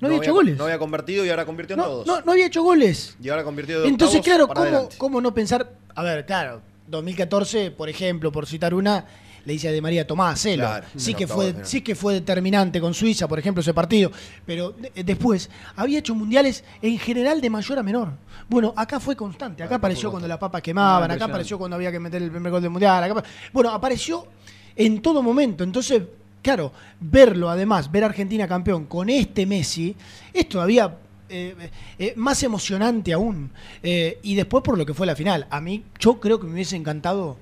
no, 0.00 0.08
había 0.08 0.18
hecho 0.20 0.34
goles. 0.34 0.56
No 0.58 0.64
había 0.64 0.78
convertido 0.78 1.24
y 1.24 1.30
ahora 1.30 1.46
convirtió 1.46 1.74
en 1.74 1.78
No, 1.80 1.86
todos. 1.86 2.06
no, 2.06 2.20
no 2.20 2.32
había 2.32 2.46
hecho 2.46 2.62
goles. 2.62 3.16
Y 3.22 3.28
ahora 3.30 3.44
convirtió 3.44 3.80
de 3.80 3.88
Entonces, 3.88 4.20
claro, 4.20 4.46
para 4.46 4.70
¿cómo. 4.70 4.88
¿cómo 4.98 5.20
no 5.22 5.32
pensar? 5.32 5.72
A 5.94 6.02
ver, 6.02 6.26
claro, 6.26 6.60
2014, 6.88 7.70
por 7.70 7.88
ejemplo, 7.88 8.30
por 8.30 8.46
citar 8.46 8.74
una, 8.74 9.06
le 9.46 9.52
dice 9.54 9.68
a 9.68 9.72
De 9.72 9.80
María 9.80 10.06
Tomás, 10.06 10.34
hacelo. 10.34 10.64
Claro, 10.64 10.86
sí, 10.96 11.14
que 11.14 11.26
fue, 11.26 11.54
sí 11.62 11.80
que 11.80 11.94
fue 11.94 12.12
determinante 12.14 12.80
con 12.80 12.92
Suiza, 12.92 13.26
por 13.28 13.38
ejemplo, 13.38 13.60
ese 13.62 13.72
partido. 13.72 14.10
Pero 14.44 14.72
de- 14.72 15.04
después, 15.04 15.48
había 15.76 16.00
hecho 16.00 16.14
mundiales 16.14 16.64
en 16.82 16.98
general 16.98 17.40
de 17.40 17.48
mayor 17.48 17.78
a 17.78 17.82
menor. 17.82 18.12
Bueno, 18.48 18.74
acá 18.76 19.00
fue 19.00 19.16
constante. 19.16 19.62
Acá 19.62 19.76
apareció 19.76 20.10
cuando 20.10 20.28
las 20.28 20.36
papas 20.38 20.60
quemaban, 20.60 20.94
Ah, 20.94 20.96
acá 20.96 21.04
impresionante. 21.04 21.32
apareció 21.32 21.58
cuando 21.58 21.76
había 21.76 21.90
que 21.92 22.00
meter 22.00 22.20
el 22.22 22.30
primer 22.30 22.50
gol 22.52 22.60
del 22.60 22.70
mundial. 22.70 23.02
acá 23.04 23.24
bueno, 23.52 23.70
apareció 23.70 24.26
en 24.74 25.00
todo 25.00 25.22
momento. 25.22 25.62
Entonces, 25.64 26.02
claro, 26.42 26.72
verlo 27.00 27.48
además, 27.48 27.90
ver 27.90 28.02
a 28.02 28.06
Argentina 28.08 28.46
campeón 28.48 28.86
con 28.86 29.08
este 29.08 29.46
Messi, 29.46 29.94
es 30.32 30.48
todavía 30.48 30.96
eh, 31.28 31.54
eh, 31.98 32.12
más 32.16 32.42
emocionante 32.42 33.12
aún. 33.12 33.50
Eh, 33.82 34.18
y 34.22 34.34
después 34.34 34.62
por 34.62 34.76
lo 34.78 34.84
que 34.86 34.92
fue 34.94 35.06
la 35.06 35.16
final. 35.16 35.46
A 35.50 35.60
mí, 35.60 35.82
yo 35.98 36.20
creo 36.20 36.38
que 36.40 36.46
me 36.46 36.52
hubiese 36.54 36.76
encantado 36.76 37.36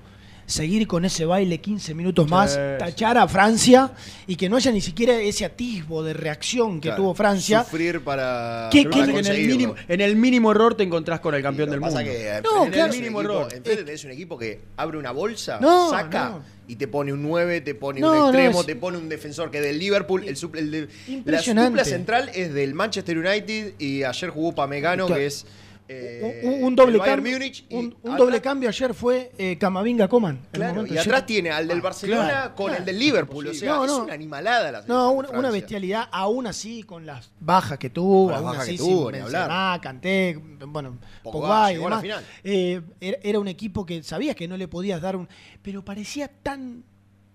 seguir 0.45 0.87
con 0.87 1.05
ese 1.05 1.25
baile 1.25 1.59
15 1.59 1.93
minutos 1.95 2.29
más, 2.29 2.53
Sí, 2.53 2.59
tachar 2.77 3.17
a 3.17 3.27
Francia 3.27 3.91
y 4.27 4.35
que 4.35 4.47
no 4.47 4.57
haya 4.57 4.71
ni 4.71 4.81
siquiera 4.81 5.15
ese 5.19 5.45
atisbo 5.45 6.03
de 6.03 6.13
reacción 6.13 6.75
que 6.79 6.89
Claro, 6.89 7.01
tuvo 7.03 7.15
Francia. 7.15 7.63
Sufrir 7.63 8.01
para. 8.01 8.69
¿Qué- 8.71 8.83
que 8.89 8.99
es 9.01 9.07
que 9.09 9.19
en, 9.19 9.25
el 9.25 9.47
mínimo, 9.47 9.75
en 9.87 10.01
el 10.01 10.15
mínimo 10.15 10.51
error 10.51 10.75
te 10.75 10.83
encontrás 10.83 11.19
con 11.19 11.33
el 11.35 11.41
campeón 11.41 11.69
del 11.69 11.79
mundo. 11.79 11.99
que 11.99 12.41
No, 12.43 12.49
claro. 12.51 12.71
tenés 12.71 12.85
un 12.85 12.91
Mínimo 13.01 13.21
equipo- 13.21 13.33
error. 13.33 13.53
enfrente 13.53 13.83
tenés 13.83 14.03
un 14.05 14.11
equipo 14.11 14.37
que 14.37 14.59
abre 14.77 14.97
una 14.97 15.11
bolsa, 15.11 15.59
No, 15.59 15.89
saca 15.89 16.29
no. 16.29 16.43
y 16.67 16.75
te 16.75 16.87
pone 16.87 17.11
un 17.11 17.23
9, 17.23 17.61
te 17.61 17.73
pone 17.75 17.99
No, 17.99 18.11
un 18.11 18.17
no, 18.17 18.25
extremo, 18.27 18.59
es- 18.61 18.65
te 18.67 18.75
pone 18.75 18.97
un 18.97 19.09
defensor 19.09 19.49
que 19.49 19.61
del 19.61 19.79
Liverpool, 19.79 20.23
el, 20.27 20.35
suple- 20.35 20.59
el 20.59 20.71
de- 20.71 20.87
la 21.25 21.41
dupla 21.41 21.83
central 21.85 22.29
es 22.33 22.53
del 22.53 22.73
Manchester 22.75 23.17
United 23.17 23.73
y 23.79 24.03
ayer 24.03 24.29
jugó 24.29 24.53
Pamecano 24.53 25.07
Claro. 25.07 25.19
que 25.19 25.25
es 25.27 25.45
eh, 25.87 26.41
un, 26.43 26.63
un 26.63 26.75
doble 26.75 26.99
cambio, 26.99 27.37
un, 27.69 27.95
doble 28.17 28.41
cambio 28.41 28.69
ayer 28.69 28.93
fue 28.95 29.31
eh, 29.37 29.57
Camavinga 29.57 30.07
Coman. 30.07 30.39
Claro, 30.51 30.85
y 30.87 30.97
atrás 30.97 31.25
tiene 31.27 31.51
al 31.51 31.67
del 31.67 31.81
Barcelona 31.81 32.27
claro, 32.27 32.55
con 32.55 32.65
claro. 32.67 32.79
el 32.79 32.85
del 32.85 32.99
Liverpool, 32.99 33.47
o 33.47 33.53
sea, 33.53 33.75
No, 33.75 33.85
es 33.85 33.91
una 33.91 34.13
animalada 34.13 34.71
la 34.71 34.81
No, 34.87 35.11
una, 35.11 35.29
una 35.29 35.51
bestialidad, 35.51 36.09
aún 36.11 36.47
así, 36.47 36.81
con 36.83 37.05
las 37.05 37.31
bajas 37.39 37.77
que 37.77 37.91
tuvo, 37.91 38.29
las 38.29 38.37
aún 38.39 38.47
bajas 38.47 38.63
así 38.63 38.71
que 38.71 38.77
tuvo, 38.77 39.11
sin. 39.11 39.23
Benzema, 39.23 39.79
Kanté, 39.81 40.41
bueno, 40.67 40.97
Pogba 41.21 41.71
y 41.71 41.77
demás. 41.77 42.03
Eh, 42.43 42.81
era, 42.99 43.17
era 43.21 43.39
un 43.39 43.47
equipo 43.47 43.85
que 43.85 44.01
sabías 44.01 44.35
que 44.35 44.47
no 44.47 44.57
le 44.57 44.67
podías 44.67 44.99
dar 45.01 45.15
un... 45.15 45.29
Pero 45.61 45.85
parecía 45.85 46.27
tan 46.27 46.83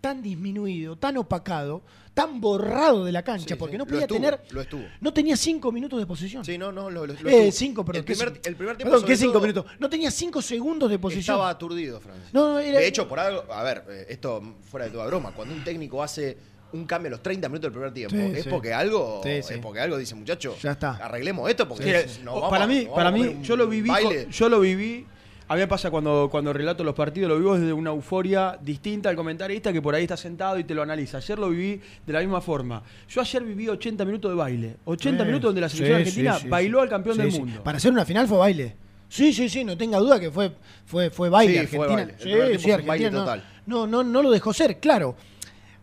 tan 0.00 0.22
disminuido, 0.22 0.96
tan 0.96 1.16
opacado, 1.18 1.82
tan 2.14 2.40
borrado 2.40 3.04
de 3.04 3.12
la 3.12 3.22
cancha, 3.22 3.46
Sí, 3.48 3.54
porque 3.54 3.74
sí, 3.74 3.78
no 3.78 3.86
podía 3.86 4.00
estuvo, 4.02 4.18
tener... 4.18 4.40
lo 4.50 4.60
estuvo. 4.62 4.82
No 5.00 5.12
tenía 5.12 5.36
cinco 5.36 5.70
minutos 5.72 5.98
de 5.98 6.06
posición. 6.06 6.44
Sí, 6.44 6.56
no, 6.58 6.72
no, 6.72 6.90
lo, 6.90 7.06
lo- 7.06 7.14
Eh, 7.28 7.52
cinco, 7.52 7.84
perdón. 7.84 8.00
El 8.00 8.04
¿qué 8.06 8.12
primer, 8.14 8.28
cinco? 8.34 8.48
el 8.48 8.56
primer 8.56 8.76
tiempo 8.76 8.90
Perdón, 8.92 9.06
¿qué 9.08 9.16
cinco 9.16 9.40
minutos? 9.40 9.66
No 9.78 9.88
tenía 9.90 10.10
cinco 10.10 10.42
segundos 10.42 10.90
de 10.90 10.98
posición. 10.98 11.34
Estaba 11.34 11.50
aturdido 11.50 12.00
Francia. 12.00 12.28
No, 12.32 12.54
no, 12.54 12.58
era- 12.58 12.78
De 12.80 12.86
hecho, 12.86 13.06
por 13.06 13.20
algo, 13.20 13.44
a 13.52 13.62
ver, 13.62 13.84
eh, 13.90 14.06
esto 14.08 14.42
fuera 14.70 14.86
de 14.86 14.92
toda 14.92 15.06
broma, 15.06 15.32
cuando 15.32 15.54
un 15.54 15.62
técnico 15.64 16.02
hace 16.02 16.36
un 16.72 16.84
cambio 16.86 17.08
a 17.08 17.10
los 17.10 17.22
30 17.22 17.48
minutos 17.48 17.64
del 17.64 17.72
primer 17.72 17.92
tiempo, 17.92 18.16
Sí, 18.16 18.38
es 18.38 18.44
sí. 18.44 18.48
porque 18.50 18.72
algo, 18.72 19.20
Sí, 19.24 19.30
es 19.30 19.58
porque 19.60 19.80
algo 19.80 19.98
dice, 19.98 20.14
muchacho, 20.14 20.56
Ya 20.62 20.72
está. 20.72 20.92
arreglemos 20.96 21.48
esto 21.50 21.66
porque 21.68 22.06
nos 22.24 22.34
vamos 22.34 22.48
para 22.50 22.66
mí, 22.66 22.84
nos 22.84 22.94
para 22.94 23.10
mí, 23.10 23.38
yo 23.42 23.56
lo 23.56 23.66
viví, 23.68 23.88
con- 23.90 24.30
yo 24.30 24.48
lo 24.48 24.60
viví. 24.60 25.06
A 25.50 25.54
mí 25.54 25.62
me 25.62 25.66
pasa 25.66 25.90
cuando, 25.90 26.28
cuando 26.30 26.52
relato 26.52 26.84
los 26.84 26.94
partidos, 26.94 27.28
lo 27.28 27.36
vivo 27.36 27.58
desde 27.58 27.72
una 27.72 27.90
euforia 27.90 28.56
distinta 28.62 29.08
al 29.08 29.16
comentarista 29.16 29.72
que 29.72 29.82
por 29.82 29.96
ahí 29.96 30.04
está 30.04 30.16
sentado 30.16 30.56
y 30.60 30.62
te 30.62 30.76
lo 30.76 30.82
analiza. 30.82 31.16
Ayer 31.16 31.40
lo 31.40 31.48
viví 31.50 31.80
de 32.06 32.12
la 32.12 32.20
misma 32.20 32.40
forma. 32.40 32.84
Yo 33.08 33.20
ayer 33.20 33.42
viví 33.42 33.68
80 33.68 34.04
minutos 34.04 34.30
de 34.30 34.36
baile. 34.36 34.76
80 34.84 35.24
Sí, 35.24 35.26
minutos 35.26 35.48
donde 35.48 35.60
la 35.60 35.68
selección 35.68 35.96
sí, 35.98 36.02
argentina 36.02 36.34
sí, 36.36 36.42
sí, 36.42 36.48
bailó 36.48 36.78
sí. 36.78 36.82
al 36.84 36.88
campeón 36.88 37.16
Sí, 37.16 37.22
del 37.22 37.32
sí. 37.32 37.38
mundo. 37.40 37.64
Para 37.64 37.78
hacer 37.78 37.90
una 37.90 38.04
final 38.04 38.28
fue 38.28 38.38
baile. 38.38 38.76
Sí, 39.08 39.32
sí, 39.32 39.48
sí, 39.48 39.64
no 39.64 39.76
tenga 39.76 39.98
duda 39.98 40.20
que 40.20 40.30
fue, 40.30 40.52
fue, 40.86 41.10
fue 41.10 41.28
baile 41.28 41.62
Sí, 41.66 41.76
fue 41.76 41.84
Argentina. 41.84 42.14
baile. 42.22 42.54
Sí, 42.56 42.58
sí, 42.62 42.70
fue 42.72 42.82
baile 42.82 43.10
total. 43.10 43.44
No, 43.66 43.88
no, 43.88 44.04
no 44.04 44.22
lo 44.22 44.30
dejó 44.30 44.52
ser, 44.52 44.78
claro. 44.78 45.16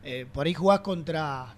Eh, 0.02 0.26
por 0.32 0.46
ahí 0.48 0.54
jugás 0.54 0.80
contra, 0.80 1.54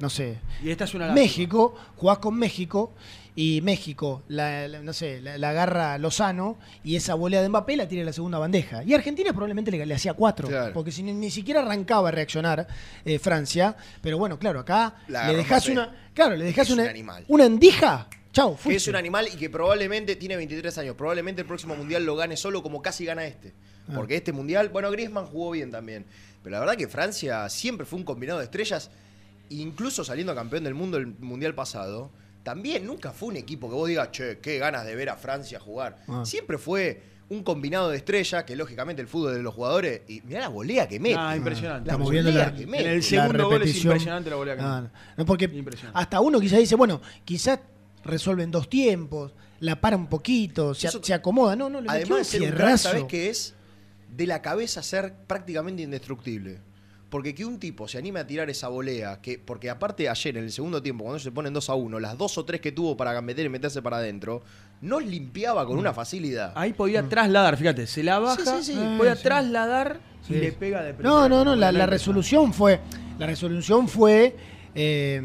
no 0.00 0.10
sé, 0.10 0.40
Y 0.64 0.70
esta 0.70 0.82
es 0.82 0.94
una. 0.94 1.12
México, 1.12 1.76
jugás 1.94 2.18
con 2.18 2.34
México 2.36 2.92
y 3.34 3.60
México, 3.62 4.22
la, 4.28 4.68
la- 4.68 4.80
no 4.82 4.92
sé, 4.92 5.20
la, 5.22 5.38
la 5.38 5.50
agarra 5.50 5.96
Lozano 5.98 6.58
y 6.84 6.96
esa 6.96 7.14
volea 7.14 7.40
de 7.40 7.48
Mbappé 7.48 7.76
la 7.76 7.88
tira 7.88 8.00
en 8.00 8.06
la 8.06 8.12
segunda 8.12 8.38
bandeja. 8.38 8.84
Y 8.84 8.92
Argentina 8.94 9.30
probablemente 9.32 9.70
le, 9.70 9.86
le 9.86 9.94
hacía 9.94 10.12
cuatro, 10.14 10.48
Claro. 10.48 10.72
porque 10.74 10.92
si 10.92 11.02
ni, 11.02 11.12
ni 11.14 11.30
siquiera 11.30 11.60
arrancaba 11.62 12.08
a 12.08 12.12
reaccionar 12.12 12.66
eh, 13.04 13.18
Francia. 13.18 13.74
Pero 14.02 14.18
bueno, 14.18 14.38
claro, 14.38 14.60
acá 14.60 14.96
le 15.08 15.42
Mbappé. 15.42 15.72
una, 15.72 16.10
claro, 16.14 16.36
le 16.36 16.44
dejás 16.44 16.66
Es 16.66 16.72
un 16.74 16.80
una, 16.80 16.90
animal. 16.90 17.24
una 17.28 17.44
endija. 17.46 18.08
Chau, 18.32 18.56
Que 18.56 18.76
es 18.76 18.88
un 18.88 18.96
animal 18.96 19.28
y 19.32 19.36
que 19.36 19.50
probablemente 19.50 20.16
tiene 20.16 20.36
23 20.36 20.78
años. 20.78 20.96
Probablemente 20.96 21.42
el 21.42 21.46
próximo 21.46 21.76
mundial 21.76 22.04
lo 22.06 22.16
gane 22.16 22.36
solo 22.38 22.62
como 22.62 22.80
casi 22.80 23.04
gana 23.04 23.26
este. 23.26 23.52
Ah. 23.88 23.92
Porque 23.94 24.16
este 24.16 24.32
mundial, 24.32 24.70
bueno, 24.70 24.90
Griezmann 24.90 25.26
jugó 25.26 25.50
bien 25.50 25.70
también. 25.70 26.06
Pero 26.42 26.54
la 26.54 26.60
verdad 26.60 26.76
que 26.76 26.88
Francia 26.88 27.46
siempre 27.50 27.84
fue 27.86 27.98
un 27.98 28.06
combinado 28.06 28.38
de 28.38 28.46
estrellas. 28.46 28.90
Incluso 29.50 30.02
saliendo 30.02 30.34
campeón 30.34 30.64
del 30.64 30.72
mundo 30.74 30.96
el 30.96 31.08
mundial 31.08 31.54
pasado, 31.54 32.10
también 32.42 32.86
nunca 32.86 33.12
fue 33.12 33.28
un 33.28 33.36
equipo 33.36 33.68
que 33.68 33.74
vos 33.74 33.88
digas, 33.88 34.10
che, 34.10 34.38
qué 34.40 34.58
ganas 34.58 34.84
de 34.84 34.94
ver 34.96 35.10
a 35.10 35.16
Francia 35.16 35.60
jugar. 35.60 35.98
Ah. 36.08 36.22
Siempre 36.24 36.58
fue 36.58 37.02
un 37.28 37.42
combinado 37.42 37.88
de 37.88 37.96
estrellas, 37.96 38.44
que 38.44 38.54
lógicamente 38.56 39.00
el 39.00 39.08
fútbol 39.08 39.34
de 39.34 39.42
los 39.42 39.54
jugadores. 39.54 40.02
Y 40.08 40.20
mirá 40.22 40.40
la 40.40 40.48
volea 40.48 40.86
que 40.86 41.00
mete. 41.00 41.14
Ah, 41.18 41.34
impresionante. 41.36 41.86
La 41.86 41.92
Estamos 41.92 42.08
volea 42.08 42.22
viendo 42.22 42.38
la- 42.40 42.54
que 42.54 42.62
En 42.64 42.70
mete. 42.70 42.92
el 42.92 42.96
la 42.98 43.02
segundo 43.02 43.44
gol 43.44 43.52
es 43.54 43.58
repetición. 43.60 43.92
impresionante 43.92 44.30
la 44.30 44.36
volea 44.36 44.56
que 44.56 44.62
Ah, 44.62 44.80
mete. 44.82 44.94
no, 45.16 45.24
porque 45.24 45.44
Impresionante. 45.46 45.98
hasta 45.98 46.20
uno 46.20 46.40
quizás 46.40 46.58
dice, 46.58 46.74
bueno, 46.74 47.00
quizás 47.24 47.60
resuelven 48.04 48.50
dos 48.50 48.68
tiempos, 48.68 49.32
la 49.60 49.80
para 49.80 49.96
un 49.96 50.08
poquito, 50.08 50.74
se, 50.74 50.88
Eso- 50.88 51.02
se 51.02 51.14
acomoda. 51.14 51.54
No, 51.56 51.70
no, 51.70 51.80
le 51.80 51.88
Además. 51.88 52.26
¿sabés 52.80 53.04
qué 53.04 53.30
es? 53.30 53.54
De 54.10 54.26
la 54.26 54.42
cabeza 54.42 54.82
ser 54.82 55.14
prácticamente 55.26 55.82
indestructible. 55.82 56.58
Porque 57.12 57.34
que 57.34 57.44
un 57.44 57.58
tipo 57.58 57.86
se 57.88 57.98
anime 57.98 58.20
a 58.20 58.26
tirar 58.26 58.48
esa 58.48 58.68
volea, 58.68 59.20
que, 59.20 59.38
porque 59.38 59.68
aparte 59.68 60.08
ayer 60.08 60.38
en 60.38 60.44
el 60.44 60.50
segundo 60.50 60.82
tiempo, 60.82 61.04
cuando 61.04 61.18
se 61.18 61.30
ponen 61.30 61.52
2 61.52 61.68
a 61.68 61.74
1, 61.74 62.00
las 62.00 62.16
dos 62.16 62.38
o 62.38 62.46
tres 62.46 62.62
que 62.62 62.72
tuvo 62.72 62.96
para 62.96 63.20
meter 63.20 63.44
y 63.44 63.50
meterse 63.50 63.82
para 63.82 63.98
adentro, 63.98 64.42
nos 64.80 65.04
limpiaba 65.04 65.66
con 65.66 65.76
una 65.78 65.92
facilidad. 65.92 66.54
Ahí 66.54 66.72
podía 66.72 67.06
trasladar, 67.06 67.58
fíjate, 67.58 67.86
se 67.86 68.02
la 68.02 68.18
baja, 68.18 68.62
Sí, 68.62 68.72
sí, 68.72 68.72
sí. 68.72 68.94
podía 68.96 69.12
Eh, 69.12 69.16
sí. 69.16 69.22
trasladar 69.24 70.00
Sí, 70.26 70.32
y 70.32 70.38
le 70.38 70.52
pega 70.52 70.82
de 70.82 70.94
No, 71.02 71.28
no, 71.28 71.44
no, 71.44 71.54
la, 71.54 71.84
resolución 71.84 72.54
fue, 72.54 72.80
la 73.18 73.26
resolución 73.26 73.88
fue 73.88 74.34
eh, 74.74 75.22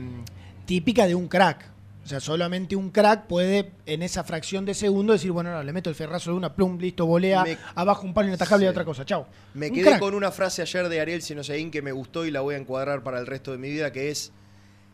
típica 0.65 1.07
de 1.07 1.15
un 1.15 1.29
crack. 1.29 1.71
O 2.07 2.09
sea, 2.09 2.21
solamente 2.21 2.73
un 2.77 2.89
crack 2.89 3.25
puede 3.27 3.73
en 3.85 4.01
esa 4.01 4.23
fracción 4.23 4.63
de 4.63 4.73
segundo 4.73 5.11
decir, 5.11 5.29
bueno, 5.33 5.51
no, 5.51 5.61
le 5.61 5.73
meto 5.73 5.89
el 5.89 5.95
ferrazo 5.97 6.31
de 6.31 6.37
una 6.37 6.55
plum, 6.55 6.77
listo, 6.79 7.05
volea, 7.05 7.43
Me- 7.43 7.57
abajo 7.75 8.05
un 8.07 8.13
palo 8.13 8.29
inatajable 8.29 8.63
y 8.65 8.67
Sí. 8.67 8.71
otra 8.71 8.85
cosa, 8.85 9.03
chao. 9.03 9.27
Me 9.53 9.67
Un 9.67 9.73
quedé 9.75 9.83
crack. 9.87 9.99
con 9.99 10.15
una 10.15 10.31
frase 10.31 10.61
ayer 10.61 10.87
de 10.87 11.01
Ariel 11.01 11.21
Sinoseín 11.21 11.69
que 11.69 11.81
me 11.81 11.91
gustó 11.91 12.25
y 12.25 12.31
la 12.31 12.39
voy 12.39 12.55
a 12.55 12.59
encuadrar 12.59 13.03
para 13.03 13.19
el 13.19 13.27
resto 13.27 13.51
de 13.51 13.57
mi 13.57 13.69
vida, 13.69 13.91
que 13.91 14.09
es, 14.09 14.31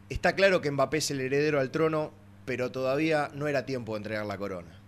está 0.10 0.34
claro 0.34 0.60
que 0.60 0.72
Mbappé 0.72 0.98
es 0.98 1.12
el 1.12 1.22
heredero 1.22 1.60
al 1.60 1.70
trono, 1.70 2.12
pero 2.46 2.72
todavía 2.72 3.30
no 3.36 3.48
era 3.48 3.64
tiempo 3.68 3.94
de 3.94 3.98
entregar 3.98 4.26
la 4.26 4.40
corona. 4.40 4.80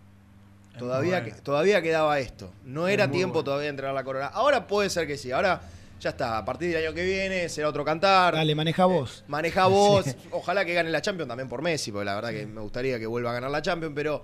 Todavía, 0.79 1.20
bueno. 1.22 1.36
que- 1.36 1.41
todavía 1.44 1.82
quedaba 1.84 2.17
esto. 2.20 2.51
No 2.65 2.88
era 2.88 3.12
tiempo 3.12 3.34
bueno. 3.34 3.44
todavía 3.44 3.65
de 3.65 3.70
entregar 3.70 3.94
la 3.94 4.03
corona. 4.03 4.25
Ahora 4.27 4.65
puede 4.65 4.89
ser 4.89 5.05
que 5.05 5.20
sí. 5.20 5.32
Ahora 5.32 5.62
ya 6.00 6.10
está. 6.12 6.38
A 6.38 6.46
partir 6.46 6.70
del 6.74 6.86
año 6.86 6.94
que 6.94 7.04
viene 7.04 7.50
será 7.50 7.70
otro 7.70 7.84
cantar. 7.86 8.36
Dale, 8.36 8.56
maneja 8.56 8.86
vos. 8.86 9.24
Maneja 9.28 9.68
vos. 9.68 10.06
Ojalá 10.32 10.66
que 10.66 10.74
gane 10.74 10.90
la 10.90 11.02
Champions 11.02 11.28
también 11.28 11.50
por 11.50 11.62
Messi, 11.62 11.92
porque 11.92 12.06
la 12.06 12.16
verdad 12.16 12.32
que 12.32 12.46
me 12.46 12.62
gustaría 12.62 13.00
que 13.00 13.08
vuelva 13.08 13.32
a 13.32 13.34
ganar 13.34 13.52
la 13.52 13.62
Champions, 13.62 13.94
pero 13.96 14.24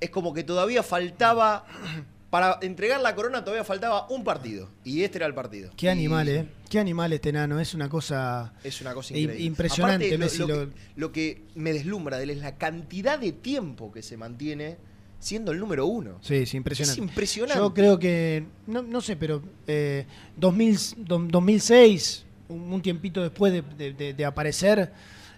es 0.00 0.10
como 0.10 0.32
que 0.34 0.44
todavía 0.44 0.82
faltaba 0.82 1.64
para 2.30 2.58
entregar 2.62 3.00
la 3.00 3.14
corona 3.14 3.44
todavía 3.44 3.64
faltaba 3.64 4.08
un 4.08 4.24
partido. 4.24 4.68
Y 4.82 5.02
este 5.02 5.18
era 5.18 5.26
el 5.26 5.34
partido. 5.34 5.70
Qué 5.76 5.88
animal, 5.88 6.28
¿eh? 6.28 6.46
Qué 6.68 6.80
animal 6.80 7.12
este 7.12 7.32
nano. 7.32 7.60
Es 7.60 7.74
una 7.74 7.88
cosa. 7.88 8.52
Es 8.64 8.80
una 8.80 8.92
cosa 8.94 9.16
increíble. 9.16 9.44
impresionante, 9.44 10.06
Aparte, 10.06 10.18
Messi. 10.18 10.38
Lo, 10.40 10.46
lo- 10.48 10.66
que, 10.70 10.72
lo 10.96 11.12
que 11.12 11.42
me 11.54 11.72
deslumbra 11.72 12.16
de 12.16 12.24
él 12.24 12.30
es 12.30 12.38
la 12.38 12.56
cantidad 12.56 13.18
de 13.18 13.30
tiempo 13.32 13.92
que 13.92 14.02
se 14.02 14.16
mantiene 14.16 14.76
siendo 15.24 15.52
el 15.52 15.58
número 15.58 15.86
uno. 15.86 16.18
Sí, 16.20 16.34
es 16.34 16.54
impresionante. 16.54 17.00
Es 17.00 17.08
impresionante. 17.08 17.58
Yo 17.58 17.72
creo 17.74 17.98
que, 17.98 18.44
no, 18.66 18.82
no 18.82 19.00
sé, 19.00 19.16
pero 19.16 19.42
eh, 19.66 20.04
2000, 20.36 20.78
do- 20.98 21.18
2006, 21.30 22.24
un, 22.48 22.72
un 22.72 22.82
tiempito 22.82 23.22
después 23.22 23.52
de, 23.52 23.62
de- 23.62 23.92
de- 23.94 24.14
de 24.14 24.24
aparecer, 24.24 24.92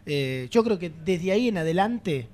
eh, 0.04 0.48
yo 0.50 0.64
creo 0.64 0.78
que 0.78 0.90
desde 1.04 1.32
ahí 1.32 1.48
en 1.48 1.58
adelante, 1.58 2.28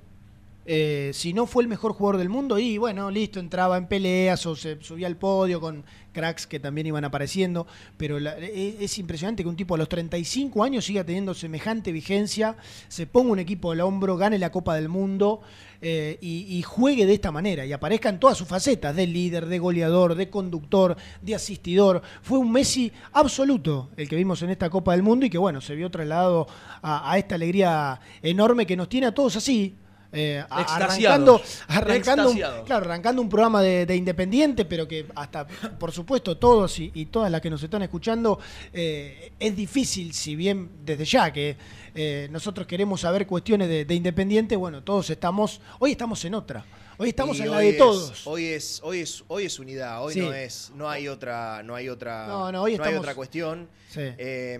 eh, 0.65 1.11
si 1.13 1.33
no 1.33 1.45
fue 1.45 1.63
el 1.63 1.69
mejor 1.69 1.93
jugador 1.93 2.17
del 2.17 2.29
mundo, 2.29 2.57
y 2.57 2.77
bueno, 2.77 3.11
listo, 3.11 3.39
entraba 3.39 3.77
en 3.77 3.87
peleas 3.87 4.45
o 4.45 4.55
se 4.55 4.81
subía 4.81 5.07
al 5.07 5.17
podio 5.17 5.59
con 5.59 5.83
cracks 6.13 6.47
que 6.47 6.59
también 6.59 6.87
iban 6.87 7.03
apareciendo, 7.03 7.67
pero 7.97 8.17
e- 8.17 8.77
es, 8.79 8.97
impresionante 8.97 9.43
que 9.43 9.49
un 9.49 9.57
tipo 9.57 9.75
a 9.75 9.77
los 9.77 9.89
35 9.89 10.63
años 10.63 10.85
siga 10.85 11.03
teniendo 11.03 11.33
semejante 11.33 11.91
vigencia, 11.91 12.55
se 12.87 13.07
ponga 13.07 13.31
un 13.31 13.39
equipo 13.39 13.71
al 13.71 13.81
hombro, 13.81 14.15
gane 14.15 14.37
la 14.37 14.51
Copa 14.51 14.75
del 14.75 14.87
Mundo 14.87 15.41
eh, 15.81 16.17
y, 16.21 16.61
juegue 16.61 17.05
de 17.05 17.13
esta 17.13 17.31
manera 17.31 17.65
y 17.65 17.73
aparezca 17.73 18.07
en 18.07 18.19
todas 18.19 18.37
sus 18.37 18.47
facetas, 18.47 18.95
de 18.95 19.05
líder, 19.05 19.47
de 19.47 19.59
goleador, 19.59 20.15
de 20.15 20.29
conductor, 20.29 20.95
de 21.21 21.35
asistidor. 21.35 22.01
Fue 22.21 22.37
un 22.37 22.51
Messi 22.53 22.91
absoluto 23.11 23.89
el 23.97 24.07
que 24.07 24.15
vimos 24.15 24.41
en 24.43 24.51
esta 24.51 24.69
Copa 24.69 24.93
del 24.93 25.03
Mundo 25.03 25.25
y 25.25 25.29
que 25.29 25.37
bueno, 25.37 25.59
se 25.59 25.75
vio 25.75 25.91
trasladado 25.91 26.47
a 26.81 27.17
esta 27.17 27.35
alegría 27.35 27.99
enorme 28.21 28.65
que 28.65 28.77
nos 28.77 28.87
tiene 28.87 29.07
a 29.07 29.13
todos 29.13 29.35
así. 29.35 29.75
Eh, 30.13 30.43
arrancando, 30.49 31.41
arrancando, 31.67 32.29
un, 32.29 32.37
claro, 32.37 32.85
arrancando 32.85 33.21
un 33.21 33.29
programa 33.29 33.61
de, 33.61 33.85
de 33.85 33.95
Independiente, 33.95 34.63
pero 34.65 34.87
que 34.87 35.07
hasta, 35.15 35.47
por 35.47 35.91
supuesto, 35.91 36.37
todos 36.37 36.77
y, 36.79 36.91
y 36.93 37.07
todas 37.07 37.31
las 37.31 37.41
que 37.41 37.49
nos 37.49 37.61
están 37.63 37.81
escuchando, 37.81 38.39
eh, 38.71 39.31
es 39.39 39.55
difícil, 39.55 40.13
si 40.13 40.35
bien 40.35 40.69
desde 40.85 41.05
ya 41.05 41.33
que 41.33 41.57
eh, 41.95 42.27
nosotros 42.31 42.67
queremos 42.67 43.01
saber 43.01 43.25
cuestiones 43.27 43.67
de, 43.67 43.85
de 43.85 43.95
Independiente, 43.95 44.55
bueno, 44.55 44.83
todos 44.83 45.09
estamos, 45.09 45.59
hoy 45.79 45.91
estamos 45.91 46.23
en 46.25 46.35
otra, 46.35 46.63
hoy 46.97 47.09
estamos 47.09 47.37
Y 47.39 47.41
en 47.41 47.51
la 47.51 47.57
de 47.59 47.69
es- 47.69 47.77
todos. 47.77 48.27
hoy 48.27 48.45
es, 48.45 48.79
hoy 48.83 48.99
es, 48.99 49.23
hoy 49.27 49.45
es 49.45 49.59
unidad, 49.59 50.03
hoy 50.03 50.13
Sí. 50.13 50.19
no 50.19 50.31
es, 50.33 50.71
no 50.75 50.89
hay 50.89 51.07
otra, 51.07 51.63
no 51.63 51.75
hay 51.75 51.89
otra, 51.89 52.27
No, 52.27 52.51
no, 52.51 52.61
hoy 52.61 52.71
hay 52.71 52.75
estamos- 52.75 52.99
otra 52.99 53.15
cuestión. 53.15 53.67
Sí. 53.89 54.01
Eh, 54.01 54.59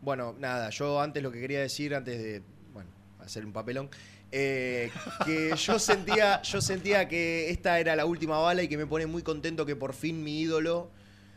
bueno, 0.00 0.34
nada, 0.38 0.68
yo 0.70 1.00
antes 1.00 1.22
lo 1.22 1.30
que 1.32 1.40
quería 1.40 1.60
decir, 1.60 1.94
antes 1.94 2.22
de, 2.22 2.42
bueno, 2.74 2.90
hacer 3.24 3.44
un 3.46 3.52
papelón, 3.54 3.88
eh, 4.36 4.90
que 5.24 5.54
yo 5.56 5.78
sentía, 5.78 6.42
yo 6.42 6.60
sentía 6.60 7.06
que 7.08 7.50
esta 7.50 7.78
era 7.78 7.94
la 7.94 8.04
última 8.04 8.38
bala 8.38 8.64
y 8.64 8.68
que 8.68 8.76
me 8.76 8.84
pone 8.86 9.06
muy 9.06 9.22
contento 9.22 9.64
que 9.64 9.76
por 9.76 9.92
fin 9.94 10.24
mi 10.24 10.40
ídolo, 10.40 10.90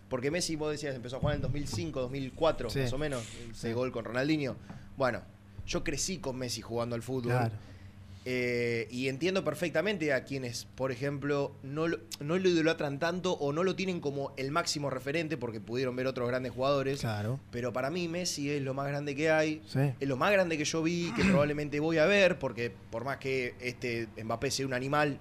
porque 0.10 0.32
Messi, 0.32 0.56
vos 0.56 0.72
decías, 0.72 0.96
empezó 0.96 1.18
a 1.18 1.20
jugar 1.20 1.36
en 1.36 1.40
el 1.40 1.42
2005, 1.44 2.00
2004, 2.02 2.70
Sí. 2.72 2.80
más 2.80 2.94
o 2.94 2.98
menos, 2.98 3.24
ese 3.52 3.74
gol 3.74 3.92
con 3.92 4.04
Ronaldinho. 4.04 4.56
Bueno, 4.98 5.22
yo 5.68 5.84
crecí 5.84 6.18
con 6.18 6.38
Messi 6.38 6.62
jugando 6.62 6.96
al 6.96 7.04
fútbol. 7.04 7.34
Claro. 7.34 7.56
Eh, 8.30 8.90
y 8.92 9.08
entiendo 9.08 9.46
perfectamente 9.46 10.12
a 10.12 10.26
quienes, 10.26 10.66
por 10.76 10.92
ejemplo, 10.92 11.56
no 11.64 11.88
lo, 11.88 12.00
no 12.20 12.38
lo 12.38 12.50
idolatran 12.50 13.00
tanto 13.00 13.32
o 13.32 13.54
no 13.54 13.64
lo 13.64 13.74
tienen 13.78 14.02
como 14.02 14.34
el 14.36 14.52
máximo 14.52 14.90
referente 14.90 15.38
porque 15.38 15.62
pudieron 15.62 15.96
ver 15.96 16.08
otros 16.08 16.28
grandes 16.28 16.52
jugadores. 16.52 17.00
Claro. 17.00 17.40
Pero 17.52 17.72
para 17.72 17.90
mí 17.90 18.10
Messi 18.10 18.50
es 18.50 18.62
lo 18.62 18.74
más 18.74 18.88
grande 18.90 19.16
que 19.16 19.32
hay. 19.32 19.62
Sí. 19.68 19.80
Es 19.98 20.08
lo 20.10 20.18
más 20.18 20.34
grande 20.34 20.58
que 20.58 20.66
yo 20.66 20.84
vi, 20.84 21.14
que 21.16 21.24
probablemente 21.32 21.80
voy 21.80 22.00
a 22.00 22.06
ver, 22.06 22.38
porque 22.38 22.70
por 22.92 23.06
más 23.06 23.16
que 23.16 23.56
este 23.62 24.10
Mbappé 24.22 24.52
sea 24.52 24.66
un 24.66 24.74
animal, 24.74 25.20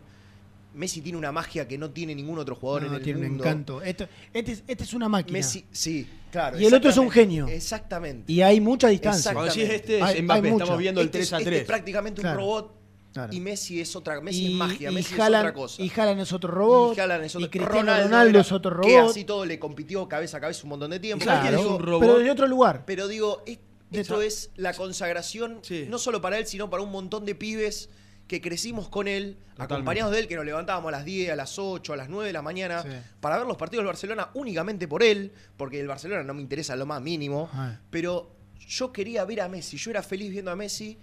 Messi 0.75 1.01
tiene 1.01 1.17
una 1.17 1.31
magia 1.31 1.69
que 1.69 1.79
no 1.79 1.91
tiene 1.93 2.13
ningún 2.13 2.39
otro 2.41 2.57
jugador 2.57 2.83
No, 2.83 2.89
en 2.89 2.95
el 2.97 3.03
tiene 3.03 3.21
un 3.21 3.29
mundo. 3.29 3.45
encanto. 3.45 3.83
Esto- 3.83 4.09
este, 4.35 4.51
es- 4.51 4.65
este 4.67 4.83
es 4.83 4.93
una 4.95 5.09
máquina. 5.09 5.39
Messi, 5.39 5.65
sí, 5.71 6.09
claro. 6.33 6.59
Y 6.59 6.67
el 6.67 6.75
otro 6.75 6.91
es 6.91 6.97
un 6.97 7.09
genio. 7.11 7.47
Exactamente. 7.47 8.31
Y 8.33 8.43
hay 8.43 8.61
mucha 8.61 8.89
distancia. 8.89 9.33
Cuando 9.33 9.55
decís 9.55 9.71
este 9.71 9.99
es 9.99 10.03
Hay- 10.03 10.17
hay 10.17 10.23
Mbappé, 10.23 10.49
estamos 10.49 10.79
viendo 10.79 11.01
el 11.01 11.07
Este 11.07 11.19
3 11.19 11.29
es, 11.29 11.33
a 11.33 11.39
este 11.39 11.51
3. 11.51 11.61
es 11.63 11.67
prácticamente 11.69 12.21
Claro. 12.21 12.39
un 12.41 12.45
robot. 12.45 12.76
Claro. 13.17 13.33
Y 13.33 13.41
Messi 13.41 13.81
es 13.81 13.97
otra, 13.97 14.21
Messi 14.21 14.43
y, 14.43 14.47
es 14.49 14.53
magia, 14.53 14.91
y 14.91 14.95
Messi 14.95 15.15
Haaland- 15.15 15.35
es 15.35 15.41
otra 15.41 15.53
cosa. 15.55 15.83
Y 15.83 15.91
Haaland 15.97 16.21
es 16.21 16.33
otro 16.33 16.51
robot. 16.53 16.97
Y 16.97 17.01
es 17.25 17.35
otro- 17.35 17.47
y 17.47 17.49
Cristiano 17.51 18.03
Ronaldo 18.03 18.41
es 18.41 18.53
otro 18.53 18.71
robot. 18.73 18.87
Que 18.87 18.99
así 18.99 19.25
todo 19.25 19.45
le 19.47 19.59
compitió 19.59 20.07
cabeza 20.09 20.37
a 20.37 20.41
cabeza 20.41 20.61
un 20.65 20.69
montón 20.71 20.91
de 20.91 21.01
tiempo. 21.01 21.25
Claro, 21.25 21.43
Pero 21.47 21.57
digo- 21.59 21.71
es 21.75 21.81
un 21.81 21.87
robot. 21.87 22.01
pero 22.01 22.19
de 22.19 22.31
otro 22.31 22.47
lugar. 22.47 22.85
Pero 22.87 23.09
digo, 23.09 23.43
es- 23.47 23.59
esto 23.93 24.21
es 24.21 24.51
la 24.57 24.75
consagración, 24.75 25.61
no 25.89 25.99
solo 25.99 26.21
para 26.21 26.39
él, 26.39 26.47
sino 26.47 26.69
para 26.69 26.83
un 26.83 26.91
montón 26.91 27.25
de 27.25 27.35
pibes 27.35 27.89
que 28.27 28.41
crecimos 28.41 28.89
con 28.89 29.07
él, 29.07 29.39
acompañados 29.57 30.13
de 30.13 30.19
él, 30.19 30.27
que 30.29 30.35
nos 30.35 30.45
levantábamos 30.45 30.89
a 30.89 30.93
las 30.93 31.05
10, 31.05 31.31
a 31.31 31.37
las 31.37 31.59
8, 31.61 31.93
a 31.93 31.97
las 31.97 32.09
9 32.09 32.27
de 32.27 32.33
la 32.33 32.43
mañana, 32.43 32.83
Sí. 32.83 32.89
para 33.21 33.39
ver 33.39 33.47
los 33.47 33.57
partidos 33.57 33.83
del 33.83 33.87
Barcelona 33.87 34.31
únicamente 34.35 34.89
por 34.89 35.03
él, 35.05 35.33
porque 35.57 35.79
el 35.81 35.87
Barcelona 35.87 36.25
no 36.25 36.35
me 36.35 36.43
interesa 36.43 36.75
lo 36.75 36.85
más 36.87 37.01
mínimo, 37.01 37.49
pero 37.89 38.33
yo 38.59 38.93
quería 38.93 39.25
ver 39.25 39.43
a 39.43 39.49
Messi, 39.49 39.77
yo 39.77 39.93
era 39.93 40.03
feliz 40.03 40.31
viendo 40.31 40.51
a 40.51 40.57
Messi 40.57 40.99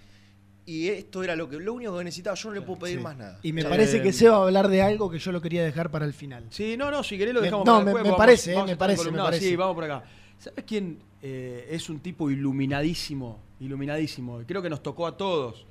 y 0.66 0.88
esto 0.90 1.24
era 1.24 1.36
lo, 1.36 1.50
que, 1.50 1.58
lo 1.58 1.74
único 1.74 1.98
que 1.98 2.04
necesitaba, 2.06 2.36
yo 2.36 2.50
no 2.50 2.56
le 2.56 2.62
puedo 2.62 2.80
pedir 2.80 2.98
Sí. 2.98 3.04
más 3.04 3.18
nada. 3.18 3.40
Y 3.44 3.52
me 3.54 3.64
Ya. 3.64 3.70
parece 3.70 3.98
Eh, 3.98 4.02
que 4.02 4.14
se 4.14 4.30
va 4.30 4.38
a 4.38 4.44
hablar 4.44 4.68
de 4.70 4.82
algo 4.82 5.10
que 5.10 5.20
yo 5.20 5.32
lo 5.32 5.42
quería 5.42 5.64
dejar 5.64 5.92
para 5.92 6.06
el 6.06 6.14
final. 6.14 6.46
Sí, 6.50 6.78
no, 6.78 6.90
no, 6.92 7.04
si 7.04 7.18
querés 7.18 7.34
lo 7.34 7.42
Me- 7.42 7.48
dejamos 7.48 7.66
no, 7.66 7.72
para 7.74 7.80
me- 7.80 7.86
después, 7.86 8.04
me 8.04 8.10
vamos- 8.12 8.18
parece, 8.18 8.52
eh, 8.52 8.56
vamos 8.56 8.66
me 8.68 8.72
a 8.72 8.74
estar 8.74 8.88
parece, 8.88 9.12
me 9.12 9.18
parece. 9.18 9.46
Sí, 9.50 9.56
vamos 9.56 9.76
por 9.76 9.84
acá. 9.84 10.04
¿Sabes 10.40 10.64
quién 10.66 11.00
eh, 11.22 11.68
es 11.72 11.90
un 11.90 12.00
tipo 12.00 12.30
iluminadísimo? 12.30 13.40
Iluminadísimo. 13.60 14.42
y 14.42 14.46
Creo 14.46 14.62
que 14.62 14.70
nos 14.70 14.84
tocó 14.84 15.08
a 15.08 15.16
todos. 15.18 15.66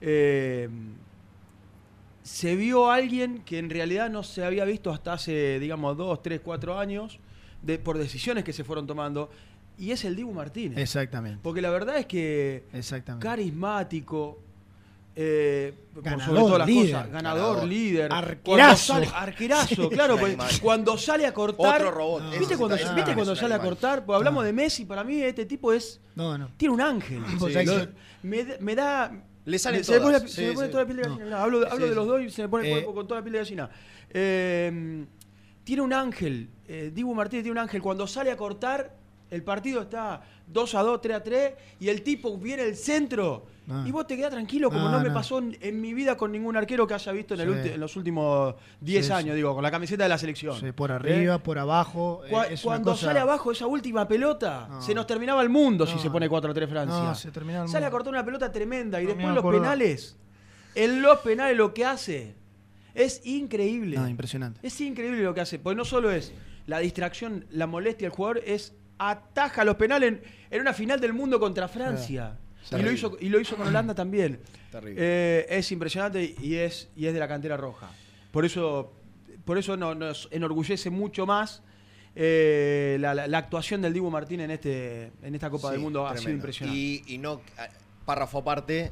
Eh, 0.00 0.68
se 2.22 2.56
vio 2.56 2.90
a 2.90 2.96
alguien 2.96 3.42
que 3.44 3.58
en 3.58 3.70
realidad 3.70 4.10
no 4.10 4.22
se 4.22 4.44
había 4.44 4.64
visto 4.64 4.90
hasta 4.90 5.12
hace, 5.12 5.58
digamos, 5.60 5.96
dos, 5.96 6.22
tres, 6.22 6.40
cuatro 6.42 6.78
años, 6.78 7.20
de, 7.62 7.78
por 7.78 7.98
decisiones 7.98 8.44
que 8.44 8.52
se 8.52 8.64
fueron 8.64 8.86
tomando, 8.86 9.30
y 9.78 9.90
es 9.90 10.04
el 10.04 10.16
Dibu 10.16 10.32
Martínez. 10.32 10.78
Exactamente. 10.78 11.38
Porque 11.42 11.60
la 11.62 11.70
verdad 11.70 11.98
es 11.98 12.06
que 12.06 12.64
Exactamente. 12.72 13.26
carismático, 13.26 14.38
eh, 15.18 15.72
por 15.94 16.02
Ganador, 16.02 16.26
sobre 16.26 16.40
todas 16.42 16.58
las 16.58 16.68
líder. 16.68 16.92
cosas, 16.92 17.10
ganador, 17.10 17.42
Ganador. 17.54 17.68
líder, 17.68 18.12
Arquerazo. 18.12 18.44
Cuando 18.44 18.76
sale- 18.76 19.08
arquerazo, 19.14 19.74
Sí. 19.84 19.88
claro, 19.88 20.16
pues, 20.18 20.36
cuando 20.60 20.98
sale 20.98 21.26
a 21.26 21.32
cortar, 21.32 21.80
Otro 21.80 21.90
robot. 21.90 22.22
No. 22.24 22.30
¿viste 22.38 22.56
cuando, 22.58 22.76
está- 22.76 22.88
¿viste 22.94 23.10
ese 23.10 23.14
cuando 23.14 23.36
sale 23.36 23.54
a 23.54 23.58
cortar? 23.58 24.04
Pues 24.04 24.16
hablamos 24.16 24.42
No. 24.42 24.46
de 24.46 24.52
Messi, 24.52 24.84
para 24.84 25.04
mí 25.04 25.20
este 25.22 25.46
tipo 25.46 25.72
es 25.72 26.00
No, 26.14 26.36
no. 26.36 26.50
tiene 26.58 26.74
un 26.74 26.80
ángel. 26.82 27.22
Sí, 27.38 27.64
lo- 27.64 27.88
me, 28.22 28.44
da- 28.44 28.56
me 28.60 28.74
da 28.74 29.12
Le 29.46 29.58
salen 29.58 29.80
me- 29.80 29.84
se 29.84 29.92
me 29.92 30.00
pone, 30.00 30.12
la- 30.12 30.18
todas. 30.18 30.32
se 30.32 30.46
me 30.48 30.52
pone 30.52 30.66
sí. 30.66 30.70
toda 30.72 30.82
la 30.82 30.86
piel 30.86 30.96
de 30.98 31.02
gallina. 31.08 31.42
Hablo, 31.42 31.60
de- 31.60 31.66
hablo 31.66 31.84
Sí, 31.84 31.88
de 31.90 31.94
los 31.94 32.06
dos 32.06 32.20
y 32.22 32.30
se 32.30 32.42
me 32.42 32.48
pone 32.48 32.64
el 32.64 32.70
Eh, 32.70 32.72
cuerpo 32.74 32.94
con 32.94 33.06
toda 33.08 33.20
la 33.20 33.24
piel 33.24 33.32
de 33.34 33.38
gallina. 33.38 33.70
Eh, 34.10 35.04
tiene 35.64 35.82
un 35.82 35.92
ángel. 35.94 36.50
Eh, 36.68 36.90
Dibu 36.94 37.14
Martínez 37.14 37.42
tiene 37.44 37.52
un 37.52 37.62
ángel. 37.62 37.80
Cuando 37.80 38.06
sale 38.06 38.30
a 38.30 38.36
cortar, 38.36 38.92
el 39.30 39.42
partido 39.42 39.82
está 39.82 40.22
2 40.46 40.74
a 40.74 40.82
2, 40.82 41.00
3 41.00 41.16
a 41.16 41.22
3, 41.22 41.52
y 41.80 41.88
el 41.88 42.02
tipo 42.02 42.36
viene 42.38 42.62
al 42.62 42.76
centro. 42.76 43.46
Ah. 43.68 43.82
Y 43.84 43.90
vos 43.90 44.06
te 44.06 44.16
quedás 44.16 44.30
tranquilo, 44.30 44.68
como 44.70 44.84
No, 44.84 44.92
no, 44.92 45.00
me 45.00 45.08
no. 45.08 45.14
pasó 45.14 45.38
en, 45.38 45.58
en 45.60 45.80
mi 45.80 45.92
vida 45.92 46.16
con 46.16 46.30
ningún 46.30 46.56
arquero 46.56 46.86
que 46.86 46.94
haya 46.94 47.10
visto 47.10 47.34
en, 47.34 47.40
el 47.40 47.48
Sí. 47.48 47.54
ulti- 47.70 47.74
en 47.74 47.80
los 47.80 47.96
últimos 47.96 48.54
10 48.80 49.06
Sí, 49.06 49.12
años, 49.12 49.30
sí. 49.30 49.36
digo, 49.36 49.54
con 49.54 49.62
la 49.64 49.72
camiseta 49.72 50.04
de 50.04 50.08
la 50.08 50.18
selección. 50.18 50.72
Por 50.74 50.90
¿Eh? 50.90 50.94
arriba, 50.94 51.38
por 51.38 51.58
abajo. 51.58 52.22
eh, 52.26 52.32
es 52.50 52.62
Cuando 52.62 52.92
cosa- 52.92 53.06
sale 53.06 53.18
abajo 53.18 53.50
esa 53.50 53.66
última 53.66 54.06
pelota, 54.06 54.68
se 54.80 54.94
nos 54.94 55.04
terminaba 55.08 55.42
el 55.42 55.48
mundo 55.48 55.84
si 55.84 55.98
se 55.98 56.08
pone 56.10 56.28
4-3 56.28 56.68
Francia. 56.68 56.96
No, 57.02 57.14
se 57.16 57.32
terminaba 57.32 57.64
el 57.64 57.70
Sale 57.70 57.86
a 57.86 57.88
mundo. 57.88 57.96
cortar 57.96 58.12
una 58.12 58.24
pelota 58.24 58.52
tremenda 58.52 59.02
y 59.02 59.06
después 59.06 59.34
los 59.34 59.44
penales. 59.44 60.16
En 60.76 61.02
los 61.02 61.18
penales 61.20 61.56
lo 61.56 61.74
que 61.74 61.84
hace 61.84 62.36
es 62.94 63.20
increíble. 63.26 63.96
Impresionante. 64.08 64.60
Es 64.62 64.80
increíble 64.80 65.22
lo 65.24 65.34
que 65.34 65.40
hace. 65.40 65.58
Porque 65.58 65.74
no 65.76 65.84
solo 65.84 66.12
es 66.12 66.32
la 66.66 66.78
distracción, 66.78 67.46
la 67.50 67.66
molestia 67.66 68.06
del 68.08 68.16
jugador, 68.16 68.42
es 68.46 68.74
ataja 68.98 69.64
los 69.64 69.76
penales 69.76 70.08
en, 70.12 70.22
en 70.50 70.60
una 70.60 70.72
final 70.72 71.00
del 71.00 71.12
mundo 71.12 71.38
contra 71.40 71.68
Francia. 71.68 72.36
Y 72.72 72.82
lo, 72.82 72.90
hizo, 72.90 73.16
y 73.20 73.28
lo 73.28 73.38
hizo 73.40 73.56
con 73.56 73.68
Holanda 73.68 73.94
también. 73.94 74.40
Terrible. 74.72 74.96
Eh, 74.98 75.46
es 75.48 75.70
impresionante 75.72 76.34
y 76.40 76.56
es, 76.56 76.88
y 76.96 77.06
es 77.06 77.14
de 77.14 77.20
la 77.20 77.28
cantera 77.28 77.56
roja. 77.56 77.90
Por 78.32 78.44
eso, 78.44 78.92
por 79.44 79.56
eso 79.58 79.76
no- 79.76 79.94
nos 79.94 80.28
enorgullece 80.32 80.90
mucho 80.90 81.26
más 81.26 81.62
eh, 82.14 82.96
la, 83.00 83.14
la- 83.14 83.26
la 83.28 83.38
actuación 83.38 83.82
del 83.82 83.92
Dibu 83.92 84.10
Martín 84.10 84.40
en, 84.40 84.50
este, 84.50 85.12
en 85.22 85.34
esta 85.34 85.50
Copa 85.50 85.68
Sí, 85.68 85.72
del 85.74 85.80
Mundo. 85.82 86.06
Ha 86.06 86.16
sido 86.16 86.32
impresionante. 86.32 86.78
Y, 86.78 87.04
y 87.06 87.18
no, 87.18 87.40
párrafo 88.04 88.38
aparte, 88.38 88.90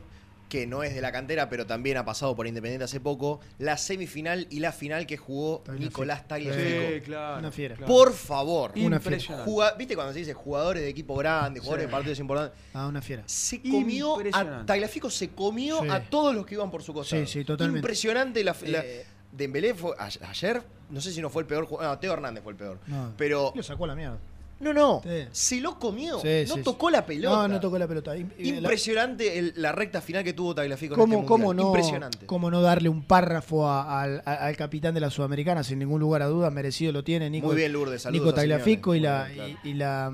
que 0.55 0.69
no 0.69 0.85
es 0.85 0.95
de 0.95 1.01
la 1.01 1.11
cantera, 1.11 1.49
pero 1.49 1.67
también 1.67 1.97
ha 1.97 2.05
pasado 2.05 2.37
por 2.37 2.47
Independiente 2.47 2.85
hace 2.85 3.01
poco, 3.01 3.41
la 3.59 3.77
semifinal 3.77 4.47
y 4.51 4.61
la 4.61 4.71
final 4.71 5.05
que 5.05 5.17
jugó 5.17 5.59
Tagliafico. 5.65 5.91
Nicolás 5.91 6.29
Tagliafico. 6.29 6.95
Sí, 6.95 7.01
claro. 7.01 7.39
Una 7.41 7.51
fiera. 7.51 7.75
Por 7.85 8.13
favor. 8.13 8.71
Una. 8.77 9.01
Juga- 9.45 9.75
¿Viste 9.77 9.97
cuando 9.97 10.13
se 10.13 10.21
dice 10.21 10.33
jugadores 10.33 10.85
de 10.85 10.89
equipo 10.89 11.17
grande, 11.17 11.59
jugadores 11.59 11.83
Sí. 11.83 11.87
de 11.89 11.93
partidos 11.93 12.19
importantes? 12.21 12.57
Ah, 12.73 12.87
una 12.87 13.03
fiera. 13.03 13.25
Se 13.27 13.61
comió 13.61 14.17
a. 14.33 14.65
Tagliafico 14.65 15.11
se 15.11 15.31
comió 15.31 15.81
Sí. 15.83 15.89
a 15.91 16.01
todos 16.05 16.33
los 16.33 16.47
que 16.47 16.55
iban 16.55 16.71
por 16.71 16.85
su 16.85 16.95
costado. 16.95 17.27
Sí, 17.27 17.41
sí, 17.41 17.45
totalmente. 17.45 17.81
Impresionante 17.81 18.45
la, 18.45 18.55
la- 18.67 18.85
Eh, 18.85 19.07
Dembélé 19.33 19.75
fue 19.75 19.91
a- 19.99 20.09
ayer, 20.31 20.63
no 20.91 21.01
sé 21.01 21.11
si 21.11 21.21
no 21.21 21.31
fue 21.31 21.43
el 21.43 21.49
peor 21.49 21.65
jugador, 21.67 21.93
no, 21.95 21.99
Teo 21.99 22.13
Hernández 22.13 22.45
fue 22.45 22.53
el 22.53 22.59
peor. 22.59 22.79
No. 22.87 23.13
Pero 23.17 23.53
Lo 23.57 23.63
sacó 23.65 23.87
a 23.87 23.89
la 23.89 23.97
mierda. 23.97 24.19
No, 24.65 24.73
no. 24.73 25.01
Sí. 25.05 25.29
Se 25.31 25.61
lo 25.61 25.79
comió. 25.79 26.19
Sí, 26.21 26.45
no 26.49 26.55
sí, 26.57 26.63
tocó 26.63 26.91
la 26.91 27.05
pelota. 27.07 27.37
No, 27.37 27.49
no 27.49 27.61
tocó 27.61 27.79
la 27.79 27.87
pelota. 27.87 28.17
Impresionante 28.17 29.39
el- 29.39 29.53
la 29.57 29.73
recta 29.73 30.01
final 30.01 30.25
que 30.25 30.33
tuvo 30.33 30.55
Tagliafico 30.55 30.95
en 30.95 31.01
¿Cómo, 31.01 31.15
este 31.17 31.27
cómo 31.27 31.55
no, 31.55 31.67
Impresionante. 31.69 32.27
cómo 32.27 32.51
no 32.51 32.63
darle 32.63 32.89
un 32.89 33.03
párrafo 33.03 33.67
a- 33.69 34.03
al, 34.03 34.23
a- 34.25 34.47
al 34.47 34.57
capitán 34.57 34.95
de 34.95 35.01
la 35.01 35.11
Sudamericana? 35.11 35.63
Sin 35.65 35.79
ningún 35.79 36.01
lugar 36.01 36.23
a 36.23 36.27
dudas, 36.27 36.53
merecido 36.53 36.93
lo 36.93 37.05
tiene 37.05 37.31
Nico, 37.31 37.47
Muy 37.49 37.57
bien, 37.57 37.73
Lourdes, 37.73 38.03
saludos 38.03 38.25
Nico. 38.27 38.35
Tagliafico 38.35 38.95
y 38.95 39.01
la, 39.01 39.25
bien, 39.25 39.35
claro. 39.37 39.59
y, 39.65 39.69
y 39.71 39.75
la 39.75 40.13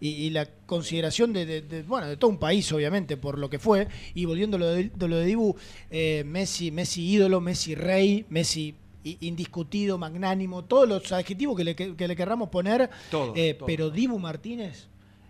y, 0.00 0.08
y 0.10 0.30
la 0.30 0.46
consideración 0.66 1.32
de, 1.32 1.44
de- 1.44 1.62
de- 1.62 1.82
bueno 1.82 2.06
de 2.06 2.16
todo 2.16 2.30
un 2.30 2.38
país 2.38 2.70
obviamente 2.72 3.16
por 3.16 3.36
lo 3.36 3.50
que 3.50 3.58
fue 3.58 3.88
y 4.14 4.26
volviendo 4.26 4.56
a 4.56 4.60
lo 4.60 4.66
de, 4.68 4.90
de 4.94 5.08
lo 5.08 5.16
de 5.16 5.24
Dibu 5.26 5.56
eh, 5.90 6.22
Messi 6.24 6.70
Messi 6.70 7.04
ídolo 7.04 7.40
Messi 7.40 7.74
rey 7.74 8.24
Messi 8.28 8.76
indiscutido 9.20 9.96
magnánimo 9.96 10.64
todos 10.64 10.88
los 10.88 11.12
adjetivos 11.12 11.56
que 11.56 11.64
le, 11.64 11.76
que, 11.76 11.96
que 11.96 12.08
le 12.08 12.16
querramos 12.16 12.48
poner 12.50 12.90
Todo, 13.10 13.32
eh, 13.36 13.54
todo. 13.54 13.66
pero 13.66 13.90
Dibu 13.90 14.18
Martínez 14.18 14.88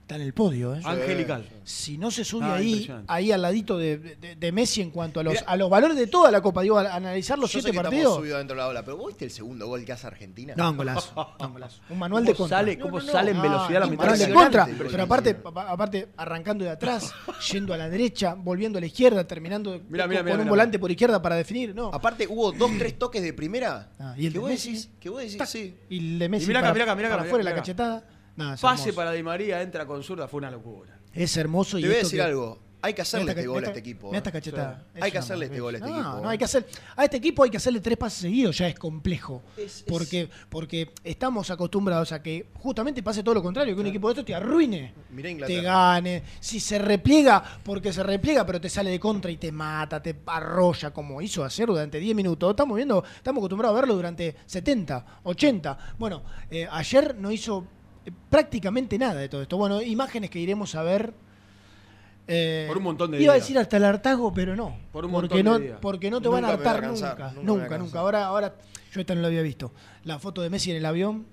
está 0.08 0.16
en 0.16 0.22
el 0.22 0.32
podio 0.32 0.74
¿eh? 0.74 0.80
Angelical. 0.84 1.46
si 1.64 1.98
no 1.98 2.10
se 2.10 2.24
sube 2.24 2.46
Ah, 2.46 2.54
ahí, 2.54 2.90
ahí 3.08 3.30
al 3.30 3.42
ladito 3.42 3.76
de, 3.76 3.98
de- 3.98 4.36
de 4.36 4.52
Messi 4.52 4.80
en 4.80 4.90
cuanto 4.90 5.20
a 5.20 5.22
los, 5.22 5.34
Mirá. 5.34 5.44
a 5.46 5.56
los 5.58 5.68
valores 5.68 5.98
de 5.98 6.06
toda 6.06 6.30
la 6.30 6.40
Copa, 6.40 6.62
digo, 6.62 6.78
a 6.78 6.94
analizar 6.94 7.38
los 7.38 7.52
Yo 7.52 7.58
sé 7.58 7.64
siete 7.64 7.76
que 7.76 7.82
partidos. 7.82 8.16
subidos 8.16 8.38
dentro 8.38 8.56
de 8.56 8.62
la 8.62 8.68
ola, 8.68 8.82
pero 8.82 8.96
¿vos 8.96 9.08
viste 9.08 9.26
el 9.26 9.30
segundo 9.30 9.66
gol 9.66 9.84
que 9.84 9.92
hace 9.92 10.06
Argentina? 10.06 10.54
No, 10.56 10.70
un 10.70 10.78
golazo, 10.78 11.12
no, 11.14 11.28
un 11.46 11.52
golazo. 11.52 11.82
Un 11.90 11.98
manual 11.98 12.22
¿Cómo 12.22 12.32
de 12.32 12.36
contra. 12.38 12.56
sale- 12.58 12.78
cómo 12.78 13.00
sale 13.02 13.30
en 13.32 13.42
velocidad 13.42 13.80
la 13.80 13.84
un 13.84 13.90
mitad 13.90 14.06
manual 14.06 14.18
de 14.28 14.34
contra. 14.34 14.68
Pero 14.90 15.02
aparte, 15.02 15.34
pa- 15.34 15.70
aparte, 15.70 16.08
arrancando 16.16 16.64
de 16.64 16.70
atrás, 16.70 17.12
yendo 17.52 17.74
a 17.74 17.76
la 17.76 17.90
derecha, 17.90 18.32
volviendo 18.34 18.78
a 18.78 18.80
la 18.80 18.86
izquierda, 18.86 19.26
terminando 19.26 19.72
Mirá, 19.72 19.80
con, 19.80 19.90
mirá, 19.90 20.06
mirá, 20.08 20.22
con 20.22 20.30
un 20.32 20.38
mirá. 20.38 20.48
volante 20.50 20.78
por 20.78 20.90
izquierda 20.90 21.20
para 21.20 21.36
definir. 21.36 21.74
No. 21.74 21.90
Aparte 21.92 22.26
hubo 22.26 22.50
dos, 22.58 22.70
tres 22.78 22.98
toques 22.98 23.22
de 23.22 23.34
primera. 23.34 23.90
Ah, 23.98 24.14
y 24.16 24.24
el 24.24 24.32
que 24.32 24.38
de 24.38 24.40
vos 24.40 24.48
Messi, 24.48 24.70
decís, 24.72 24.90
que 24.98 25.10
vos 25.10 25.20
decís, 25.20 25.36
tac, 25.36 25.48
sí. 25.48 25.76
Y 25.90 25.98
el 26.14 26.18
de 26.18 26.28
Messi 26.30 26.46
mirá 26.46 26.60
acá, 26.60 26.68
para, 26.68 26.74
mirá 26.74 26.84
acá, 26.84 26.96
mirá 26.96 27.08
acá, 27.08 27.16
para 27.18 27.26
afuera, 27.28 27.44
la 27.44 27.54
cachetada. 27.54 28.04
No, 28.38 28.50
Pase 28.56 28.66
hermoso. 28.84 28.94
para 28.94 29.12
Di 29.12 29.22
María, 29.22 29.60
entra 29.62 29.84
con 29.84 30.02
zurda, 30.02 30.28
fue 30.28 30.38
una 30.38 30.50
locura. 30.50 30.98
Es 31.12 31.36
hermoso. 31.36 31.78
y 31.78 31.82
Te 31.82 31.88
voy 31.88 31.96
a 31.96 31.98
decir 31.98 32.18
que- 32.18 32.22
algo. 32.24 32.58
Hay 32.80 32.94
que 32.94 33.02
hacerle 33.02 33.32
esta 33.32 33.40
este 33.40 33.48
gol 33.48 33.64
a 33.64 33.66
este 33.66 33.80
equipo. 33.80 34.14
esta 34.14 34.30
cachetada. 34.30 34.86
Hay 35.00 35.10
que 35.10 35.18
hacerle 35.18 35.46
este 35.46 35.58
gol 35.58 35.74
a 35.74 35.78
este 35.78 35.90
no, 35.90 35.96
equipo. 35.96 36.20
No, 36.22 36.28
hay 36.28 36.38
que 36.38 36.44
hacer, 36.44 36.64
a 36.94 37.02
este 37.04 37.16
equipo 37.16 37.42
hay 37.42 37.50
que 37.50 37.56
hacerle 37.56 37.80
tres 37.80 37.98
pases 37.98 38.20
seguidos, 38.20 38.56
ya 38.56 38.68
es 38.68 38.78
complejo. 38.78 39.42
Es- 39.56 39.78
es- 39.78 39.82
porque, 39.82 40.28
porque 40.48 40.92
estamos 41.02 41.50
acostumbrados 41.50 42.12
a 42.12 42.22
que 42.22 42.46
justamente 42.54 43.02
pase 43.02 43.24
todo 43.24 43.34
lo 43.34 43.42
contrario, 43.42 43.74
que 43.74 43.80
un 43.80 43.88
equipo 43.88 44.06
de 44.06 44.12
estos 44.12 44.24
te 44.26 44.32
arruine. 44.32 44.94
Te 45.44 45.60
gane, 45.60 46.22
si 46.38 46.60
se 46.60 46.78
repliega, 46.78 47.42
porque 47.64 47.92
se 47.92 48.04
repliega, 48.04 48.46
pero 48.46 48.60
te 48.60 48.68
sale 48.70 48.90
de 48.90 49.00
contra 49.00 49.32
y 49.32 49.38
te 49.38 49.50
mata, 49.50 50.00
te 50.00 50.14
arrolla, 50.26 50.92
como 50.92 51.20
hizo 51.20 51.44
ayer 51.44 51.66
durante 51.66 51.98
10 51.98 52.14
minutos. 52.14 52.48
Estamos 52.50 52.76
viendo, 52.76 53.02
estamos 53.16 53.40
acostumbrados 53.40 53.76
a 53.76 53.80
verlo 53.80 53.96
durante 53.96 54.36
70, 54.46 55.04
80. 55.24 55.76
Bueno, 55.98 56.22
eh, 56.48 56.68
ayer 56.70 57.16
no 57.16 57.32
hizo 57.32 57.66
prácticamente 58.30 58.98
nada 58.98 59.14
de 59.20 59.28
todo 59.28 59.42
esto. 59.42 59.56
Bueno, 59.56 59.80
imágenes 59.82 60.30
que 60.30 60.38
iremos 60.38 60.74
a 60.74 60.82
ver. 60.82 61.12
eh, 62.26 62.64
Por 62.68 62.78
un 62.78 62.84
montón 62.84 63.10
de 63.10 63.22
Iba 63.22 63.32
a 63.32 63.36
decir 63.36 63.58
hasta 63.58 63.76
el 63.78 63.84
hartazgo, 63.84 64.32
pero 64.32 64.54
no. 64.56 64.76
Por 64.92 65.04
un 65.04 65.12
porque 65.12 65.36
montón 65.36 65.44
no, 65.52 65.58
de 65.58 65.64
días. 65.66 65.78
Porque 65.80 66.10
no 66.10 66.20
te 66.20 66.28
Nunca 66.28 66.40
van 66.40 66.44
a 66.50 66.52
hartar 66.54 66.80
cansar, 66.80 67.18
nunca. 67.34 67.42
nunca 67.42 67.78
Nunca. 67.78 67.98
Ahora, 68.00 68.24
ahora, 68.26 68.54
yo 68.92 69.00
esta 69.00 69.14
no 69.14 69.20
la 69.22 69.28
había 69.28 69.42
visto. 69.42 69.72
La 70.04 70.18
foto 70.18 70.42
de 70.42 70.50
Messi 70.50 70.70
en 70.70 70.76
el 70.78 70.86
avión, 70.86 71.26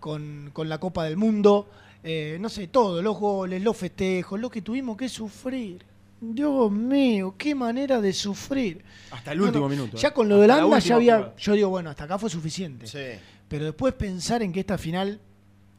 con, 0.00 0.50
con 0.52 0.68
la 0.68 0.78
Copa 0.78 1.04
del 1.04 1.16
Mundo, 1.16 1.68
eh, 2.02 2.38
no 2.40 2.48
sé, 2.48 2.68
todo, 2.68 3.02
los 3.02 3.18
goles, 3.18 3.62
los 3.62 3.76
festejos, 3.76 4.38
lo 4.40 4.50
que 4.50 4.62
tuvimos 4.62 4.96
que 4.96 5.08
sufrir. 5.08 5.84
Dios 6.18 6.70
mío, 6.72 7.34
qué 7.36 7.54
manera 7.54 8.00
de 8.00 8.12
sufrir. 8.14 8.82
Hasta 9.10 9.32
el 9.32 9.40
último 9.42 9.66
Bueno, 9.66 9.82
minuto. 9.82 9.98
Ya 9.98 10.08
¿eh? 10.08 10.12
con 10.12 10.28
lo 10.30 10.36
de 10.38 10.44
Hasta 10.44 10.56
la 10.56 10.66
Holanda 10.66 10.78
ya 10.78 10.94
había. 10.94 11.16
jugada. 11.16 11.34
Yo 11.36 11.52
digo, 11.52 11.68
bueno, 11.68 11.90
hasta 11.90 12.04
acá 12.04 12.18
fue 12.18 12.30
suficiente. 12.30 12.86
Sí. 12.86 13.20
Pero 13.48 13.66
después 13.66 13.92
pensar 13.94 14.42
en 14.42 14.50
que 14.52 14.60
esta 14.60 14.78
final, 14.78 15.20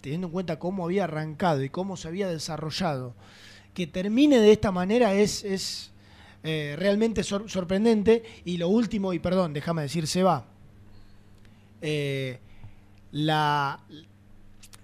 teniendo 0.01 0.27
en 0.27 0.33
cuenta 0.33 0.59
cómo 0.59 0.85
había 0.85 1.05
arrancado 1.05 1.63
y 1.63 1.69
cómo 1.69 1.97
se 1.97 2.07
había 2.07 2.27
desarrollado, 2.27 3.13
que 3.73 3.87
termine 3.87 4.39
de 4.39 4.51
esta 4.51 4.71
manera 4.71 5.13
es, 5.13 5.43
es 5.43 5.91
eh, 6.43 6.75
realmente 6.77 7.23
sor- 7.23 7.49
sorprendente. 7.49 8.23
Y 8.45 8.57
lo 8.57 8.69
último, 8.69 9.13
y 9.13 9.19
perdón, 9.19 9.53
déjame 9.53 9.81
decir, 9.83 10.07
se 10.07 10.23
va. 10.23 10.45
la, 13.11 13.79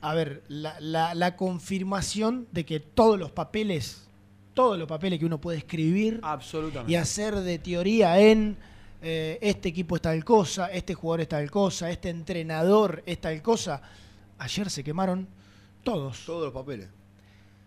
a 0.02 0.14
ver, 0.14 0.44
la, 0.48 0.80
la- 0.80 1.14
la 1.16 1.36
confirmación 1.36 2.48
de 2.52 2.66
que 2.66 2.80
todos 2.80 3.18
los 3.20 3.32
papeles, 3.32 4.04
todos 4.54 4.78
los 4.78 4.88
papeles 4.88 5.20
que 5.20 5.26
uno 5.26 5.40
puede 5.40 5.58
escribir 5.60 6.20
Absolutamente. 6.24 6.92
y 6.92 6.96
hacer 6.96 7.36
de 7.36 7.60
teoría 7.60 8.20
en 8.20 8.56
eh, 9.02 9.38
este 9.42 9.70
equipo 9.70 9.96
es 9.96 10.02
tal 10.02 10.24
cosa, 10.24 10.68
este 10.72 10.94
jugador 10.94 11.22
es 11.22 11.30
tal 11.30 11.50
cosa, 11.52 11.90
este 11.90 12.10
entrenador 12.10 13.04
es 13.06 13.20
tal 13.20 13.42
cosa. 13.42 13.82
Ayer 14.44 14.70
se 14.70 14.84
quemaron 14.84 15.28
todos. 15.84 16.26
Todos 16.26 16.46
los 16.46 16.54
papeles. 16.54 16.90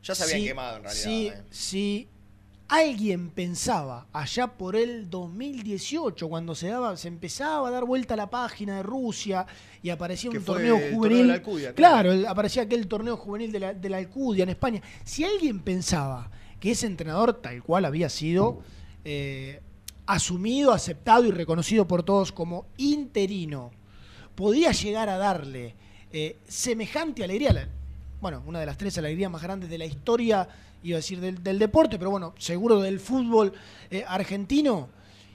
Ya 0.02 0.14
se 0.14 0.24
habían 0.24 0.40
Si- 0.40 0.46
quemado 0.46 0.76
en 0.76 0.82
realidad. 0.84 1.04
Si, 1.04 1.26
¿eh? 1.28 1.42
si 1.50 2.08
alguien 2.68 3.30
pensaba 3.30 4.06
allá 4.12 4.46
por 4.48 4.74
el 4.76 5.08
2018, 5.08 6.28
cuando 6.28 6.54
se 6.54 6.68
daba, 6.68 6.96
se 6.96 7.08
empezaba 7.08 7.68
a 7.68 7.70
dar 7.70 7.84
vuelta 7.84 8.14
a 8.14 8.16
la 8.16 8.28
página 8.30 8.76
de 8.76 8.82
Rusia 8.82 9.46
y 9.82 9.90
aparecía 9.90 10.30
Que 10.30 10.38
un 10.38 10.44
torneo 10.44 10.74
el 10.76 10.80
torneo 10.82 10.96
juvenil. 10.96 11.18
de 11.18 11.24
la 11.26 11.34
Alcudia, 11.34 11.74
claro, 11.74 11.94
claro. 11.94 12.12
el- 12.12 12.26
aparecía 12.26 12.62
aquel 12.62 12.86
torneo 12.88 13.16
juvenil 13.16 13.52
de 13.52 13.60
la, 13.60 13.74
de 13.74 13.88
la 13.88 13.96
Alcudia 13.98 14.42
en 14.42 14.48
España. 14.50 14.82
Si 15.04 15.24
alguien 15.24 15.60
pensaba 15.60 16.30
que 16.60 16.72
ese 16.72 16.86
entrenador, 16.86 17.34
tal 17.34 17.62
cual 17.62 17.84
había 17.84 18.08
sido 18.08 18.60
eh, 19.04 19.60
asumido, 20.06 20.72
aceptado 20.72 21.24
y 21.24 21.30
reconocido 21.30 21.86
por 21.86 22.02
todos 22.02 22.32
como 22.32 22.66
interino, 22.76 23.70
podía 24.34 24.72
llegar 24.72 25.08
a 25.08 25.16
darle 25.18 25.74
eh, 26.18 26.36
semejante 26.48 27.22
alegría, 27.22 27.52
la- 27.52 27.68
bueno, 28.22 28.42
una 28.46 28.58
de 28.60 28.64
las 28.64 28.78
tres 28.78 28.96
alegrías 28.96 29.30
más 29.30 29.42
grandes 29.42 29.68
de 29.68 29.76
la 29.76 29.84
historia, 29.84 30.48
iba 30.82 30.96
a 30.96 31.00
decir 31.00 31.20
del, 31.20 31.58
deporte, 31.58 31.98
pero 31.98 32.10
bueno, 32.10 32.34
seguro 32.38 32.80
del 32.80 33.00
fútbol 33.00 33.52
eh, 33.90 34.02
argentino. 34.08 34.88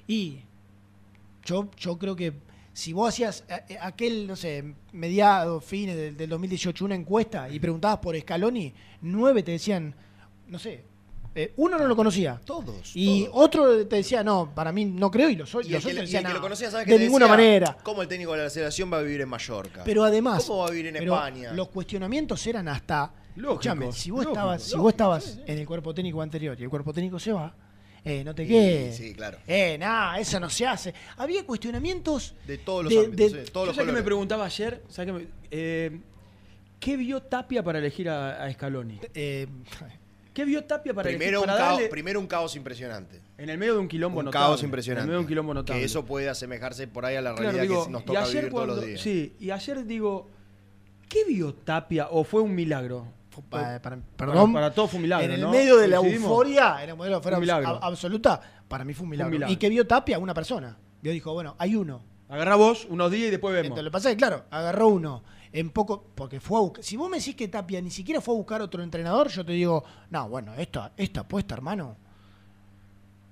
Y 0.08 0.40
yo, 1.46 1.70
yo 1.78 2.00
creo 2.00 2.16
que 2.16 2.34
si 2.74 2.94
vos 2.94 3.10
hacías 3.10 3.44
eh, 3.70 3.78
aquel, 3.80 4.26
no 4.26 4.36
sé, 4.36 4.74
mediados, 4.92 5.64
fines 5.64 6.18
del 6.18 6.30
2018, 6.30 6.84
una 6.86 6.96
encuesta 6.96 7.48
y 7.48 7.60
preguntabas 7.60 8.00
por 8.00 8.20
Scaloni, 8.20 8.74
nueve 9.02 9.44
te 9.44 9.52
decían, 9.52 9.94
no 10.48 10.58
sé, 10.58 10.84
eh, 11.34 11.54
uno 11.58 11.78
no 11.78 11.88
lo 11.88 11.96
conocía. 11.96 12.40
Todos. 12.46 12.92
Y 12.94 13.26
todos. 13.26 13.46
otro 13.46 13.88
te 13.88 13.96
decía, 13.98 14.24
no, 14.24 14.52
para 14.54 14.72
mí 14.72 14.86
no 14.86 15.10
creo, 15.10 15.30
y 15.30 15.36
los, 15.36 15.54
Y 15.54 15.58
el 15.58 15.60
los 15.60 15.66
que, 15.70 15.76
otros 15.78 15.86
y 15.86 15.90
el 16.00 16.02
decían, 16.06 16.24
que 16.24 16.30
lo 16.30 16.36
"No, 16.36 16.42
conocía, 16.42 16.70
¿sabes 16.72 16.86
qué 16.86 16.92
de 16.94 16.98
te 17.00 17.04
ninguna 17.06 17.26
decía? 17.26 17.38
manera. 17.38 17.78
¿Cómo 17.84 18.02
el 18.02 18.08
técnico 18.08 18.34
de 18.34 18.44
la 18.44 18.50
selección 18.50 18.92
va 18.92 18.98
a 18.98 19.02
vivir 19.02 19.22
en 19.22 19.30
Mallorca? 19.30 19.84
Pero 19.86 20.04
además, 20.04 20.44
¿Cómo 20.46 20.60
va 20.60 20.68
a 20.68 20.72
vivir 20.72 20.88
en 20.88 20.96
pero 20.96 21.16
España? 21.16 21.54
Los 21.54 21.70
cuestionamientos 21.70 22.46
eran 22.48 22.68
hasta. 22.68 23.14
Escuchame, 23.36 23.92
si 23.94 24.12
vos 24.12 24.26
estabas, 24.26 24.62
si 24.62 24.78
vos 24.78 24.92
estabas 24.92 25.40
en 25.46 25.58
el 25.60 25.66
cuerpo 25.66 25.94
técnico 25.94 26.22
anterior 26.22 26.58
y 26.60 26.64
el 26.64 26.70
cuerpo 26.70 26.92
técnico 26.94 27.18
se 27.18 27.32
va, 27.32 27.56
eh, 28.04 28.24
no 28.26 28.36
te 28.36 28.46
quedes. 28.46 28.98
Sí, 28.98 29.14
claro. 29.14 29.38
Eh, 29.48 29.78
nada, 29.80 30.20
eso 30.20 30.38
no 30.40 30.50
se 30.50 30.68
hace. 30.68 30.94
Había 31.16 31.46
cuestionamientos. 31.46 32.36
De 32.46 32.58
todos 32.58 32.84
los 32.84 32.94
de- 32.94 33.00
ámbitos, 33.00 33.32
de- 33.32 33.46
sí, 33.46 33.52
todos 33.54 33.68
Yo 33.68 33.72
los 33.72 33.76
sé 33.78 33.86
que 33.86 33.92
me 33.94 34.04
preguntaba 34.04 34.44
ayer, 34.46 34.84
¿sabes 34.90 35.14
qué, 35.14 35.20
me- 35.20 35.28
eh, 35.50 36.00
¿qué 36.80 36.98
vio 36.98 37.22
Tapia 37.22 37.64
para 37.64 37.80
elegir 37.80 38.10
a, 38.10 38.44
a 38.44 38.52
Scaloni? 38.52 39.00
eh, 39.14 39.48
¿Qué 40.34 40.46
vio 40.46 40.64
Tapia 40.64 40.94
para 40.94 41.10
Primero 41.10 41.40
elegir 41.40 41.40
un, 41.40 41.46
para 41.46 41.58
caos, 41.58 41.80
darle- 41.80 41.90
primero 41.90 42.20
un 42.20 42.28
caos 42.28 42.56
impresionante. 42.56 43.22
en 43.38 43.50
el 43.50 43.58
medio 43.58 43.74
de 43.74 43.80
un 43.80 43.88
quilombo 43.90 44.20
Un 44.20 44.26
notable? 44.26 44.48
caos 44.48 44.64
impresionante. 44.64 45.02
En 45.02 45.04
el 45.04 45.08
medio 45.10 45.18
de 45.20 45.24
un 45.24 45.28
quilombo 45.28 45.54
notable. 45.54 45.80
Que 45.82 45.86
eso 45.86 46.06
puede 46.06 46.30
asemejarse 46.30 46.88
por 46.88 47.06
ahí 47.06 47.16
a 47.18 47.22
la 47.22 47.32
Claro, 47.34 47.52
realidad 47.52 47.64
digo, 47.64 47.86
que 47.86 47.92
nos 47.92 48.06
toca 48.06 48.26
vivir 48.26 48.50
todos 48.50 48.68
los 48.68 48.86
días. 48.86 49.02
Sí, 49.02 49.36
y 49.40 49.52
ayer 49.52 49.86
digo, 49.86 50.30
¿qué 51.10 51.26
vio 51.26 51.54
Tapia 51.54 52.08
o 52.10 52.24
fue 52.24 52.42
un 52.42 52.56
milagro? 52.56 53.08
pa- 53.50 53.80
para- 53.82 53.98
perdón. 54.18 54.54
Para, 54.54 54.66
para 54.68 54.74
todos 54.74 54.92
fue 54.92 54.98
un 54.98 55.04
milagro, 55.04 55.26
en 55.26 55.32
el 55.34 55.42
¿no? 55.42 55.50
medio 55.52 55.78
de 55.78 55.88
la 55.88 55.98
euforia, 55.98 56.84
en 56.84 56.90
el 56.92 56.96
modelo 56.96 57.16
de 57.16 57.18
euforia 57.18 57.38
Un 57.38 57.42
milagro. 57.42 57.68
abs- 57.70 57.80
absoluta, 57.84 58.42
para 58.68 58.84
mí 58.86 58.94
fue 58.94 59.04
un 59.06 59.10
milagro. 59.10 59.32
milagro. 59.32 59.54
Y 59.54 59.58
que 59.58 59.70
vio 59.70 59.86
Tapia 59.88 60.18
una 60.20 60.34
persona. 60.34 60.78
Vio, 61.02 61.12
dijo, 61.12 61.34
bueno, 61.34 61.56
hay 61.58 61.76
uno. 61.76 62.04
Agarrá 62.30 62.56
vos 62.56 62.86
unos 62.90 63.12
días 63.12 63.28
y 63.28 63.32
después 63.32 63.54
vemos. 63.54 63.66
Entonces, 63.68 63.84
lo 63.84 63.90
que 63.90 63.94
pasa 63.94 64.10
es 64.10 64.16
que, 64.16 64.20
claro, 64.20 64.46
agarró 64.50 64.88
uno 64.88 65.24
en 65.54 65.70
poco, 65.70 66.04
porque 66.16 66.40
fue. 66.40 66.60
Si 66.82 66.96
vos 66.96 67.10
me 67.10 67.18
decís 67.18 67.36
que 67.36 67.48
Tapia 67.48 67.82
ni 67.82 67.92
siquiera 67.92 68.22
fue 68.22 68.34
a 68.34 68.38
buscar 68.38 68.62
otro 68.62 68.84
entrenador, 68.84 69.30
yo 69.30 69.46
te 69.46 69.52
digo, 69.52 69.84
no, 70.10 70.30
bueno, 70.30 70.54
esta, 70.56 70.94
esta 70.98 71.22
apuesta, 71.22 71.56
hermano, 71.56 71.98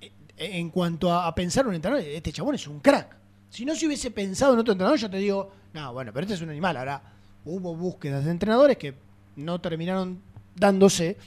eh, 0.01 0.11
en 0.37 0.69
cuanto 0.69 1.11
a, 1.11 1.27
a 1.27 1.35
pensar 1.35 1.67
un 1.67 1.75
entrenador, 1.75 2.05
este 2.05 2.31
chabón 2.31 2.55
es 2.55 2.67
un 2.67 2.79
crack. 2.79 3.17
Si 3.49 3.65
no 3.65 3.75
se 3.75 3.87
hubiese 3.87 4.11
pensado 4.11 4.53
en 4.53 4.59
otro 4.59 4.73
entrenador, 4.73 4.99
yo 4.99 5.09
te 5.09 5.17
digo, 5.17 5.51
no, 5.73 5.93
bueno, 5.93 6.11
pero 6.13 6.23
este 6.23 6.35
es 6.35 6.41
un 6.41 6.49
animal. 6.49 6.77
Ahora, 6.77 7.01
hubo 7.45 7.75
búsquedas 7.75 8.25
de 8.25 8.31
entrenadores 8.31 8.77
que 8.77 8.93
no 9.35 9.59
terminaron 9.59 10.21
dándose. 10.55 11.17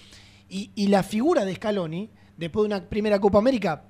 Y, 0.48 0.70
y 0.74 0.88
la 0.88 1.02
figura 1.02 1.44
de 1.44 1.54
Scaloni, 1.54 2.10
después 2.36 2.62
de 2.62 2.76
una 2.76 2.88
primera 2.88 3.18
Copa 3.18 3.38
América, 3.38 3.84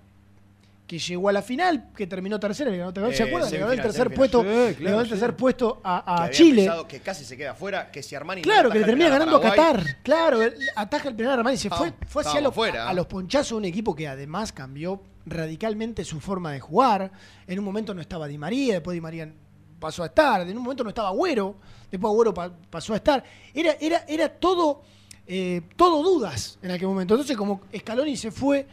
que 0.93 0.99
llegó 0.99 1.31
a 1.31 1.33
la 1.33 1.41
final, 1.41 1.89
que 1.97 2.07
terminó 2.07 2.39
tercera, 2.39 2.71
le 2.71 2.77
ganó- 2.77 2.93
¿se 3.13 3.23
Eh, 3.23 3.27
acuerdan? 3.27 3.51
Le 3.51 3.59
ganó 3.59 3.73
el 3.73 3.81
tercer 3.81 4.13
puesto, 4.13 4.43
Sí, 4.43 4.47
le 4.47 4.75
claro, 4.75 4.85
ganó 4.91 5.01
el 5.01 5.07
sí. 5.07 5.11
tercer 5.13 5.37
puesto 5.37 5.75
que 5.77 5.81
a, 5.89 5.97
a 5.97 6.17
había 6.25 6.31
Chile. 6.37 6.63
pensado 6.65 6.87
que 6.87 7.01
casi 7.01 7.25
se 7.25 7.35
queda 7.35 7.53
afuera, 7.53 7.91
que 7.91 8.03
si 8.03 8.15
Armani 8.15 8.43
no 8.43 8.45
Claro, 8.45 8.71
que 8.71 8.79
le 8.81 8.85
termina 8.85 9.09
ganando 9.09 9.39
a 9.39 9.41
Qatar. 9.41 10.03
Claro, 10.03 10.43
él 10.43 10.55
ataja 10.77 11.09
el 11.09 11.15
penal 11.17 11.33
a 11.33 11.35
Armani. 11.37 11.57
Se 11.57 11.71
fue, 11.71 11.95
fue 12.07 12.23
hacia 12.25 12.43
los, 12.43 12.55
fuera. 12.55 12.91
a 12.91 12.93
los 12.93 13.07
ponchazos 13.07 13.53
un 13.53 13.65
equipo 13.65 13.95
que 13.95 14.07
además 14.07 14.53
cambió 14.53 15.03
radicalmente 15.25 16.05
su 16.05 16.21
forma 16.21 16.53
de 16.53 16.61
jugar. 16.61 17.11
En 17.47 17.59
un 17.59 17.65
momento 17.65 17.95
no 17.95 18.03
estaba 18.03 18.29
Di 18.29 18.37
María, 18.37 18.75
después 18.75 18.93
Di 18.95 19.01
María 19.01 19.33
pasó 19.81 20.03
a 20.03 20.07
estar, 20.09 20.43
en 20.43 20.55
un 20.55 20.63
momento 20.63 20.85
no 20.85 20.91
estaba 20.91 21.09
Agüero, 21.09 21.57
después 21.91 22.11
Agüero 22.11 22.35
pa- 22.35 22.53
pasó 22.69 22.93
a 22.93 22.97
estar. 22.97 23.25
Era, 23.55 23.77
era, 23.81 24.05
era 24.07 24.29
todo, 24.29 24.83
eh, 25.27 25.63
todo 25.75 26.03
dudas 26.03 26.59
en 26.61 26.71
aquel 26.71 26.89
momento. 26.89 27.15
Entonces, 27.15 27.35
como 27.35 27.63
Scaloni 27.75 28.15
se 28.15 28.31
fue 28.31 28.67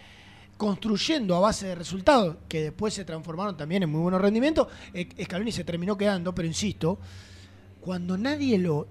construyendo 0.60 1.36
a 1.38 1.40
base 1.40 1.68
de 1.68 1.76
resultados, 1.76 2.36
que 2.50 2.62
después 2.64 2.94
se 2.94 3.06
transformaron 3.06 3.56
también 3.56 3.82
en 3.84 3.90
muy 3.90 4.02
buenos 4.02 4.20
rendimientos, 4.20 4.68
eh, 4.94 5.08
Scaloni 5.24 5.54
se 5.54 5.64
terminó 5.64 5.98
quedando, 5.98 6.36
pero 6.36 6.46
insisto, 6.46 7.00
cuando 7.80 8.18
nadie 8.18 8.58
lo. 8.58 8.86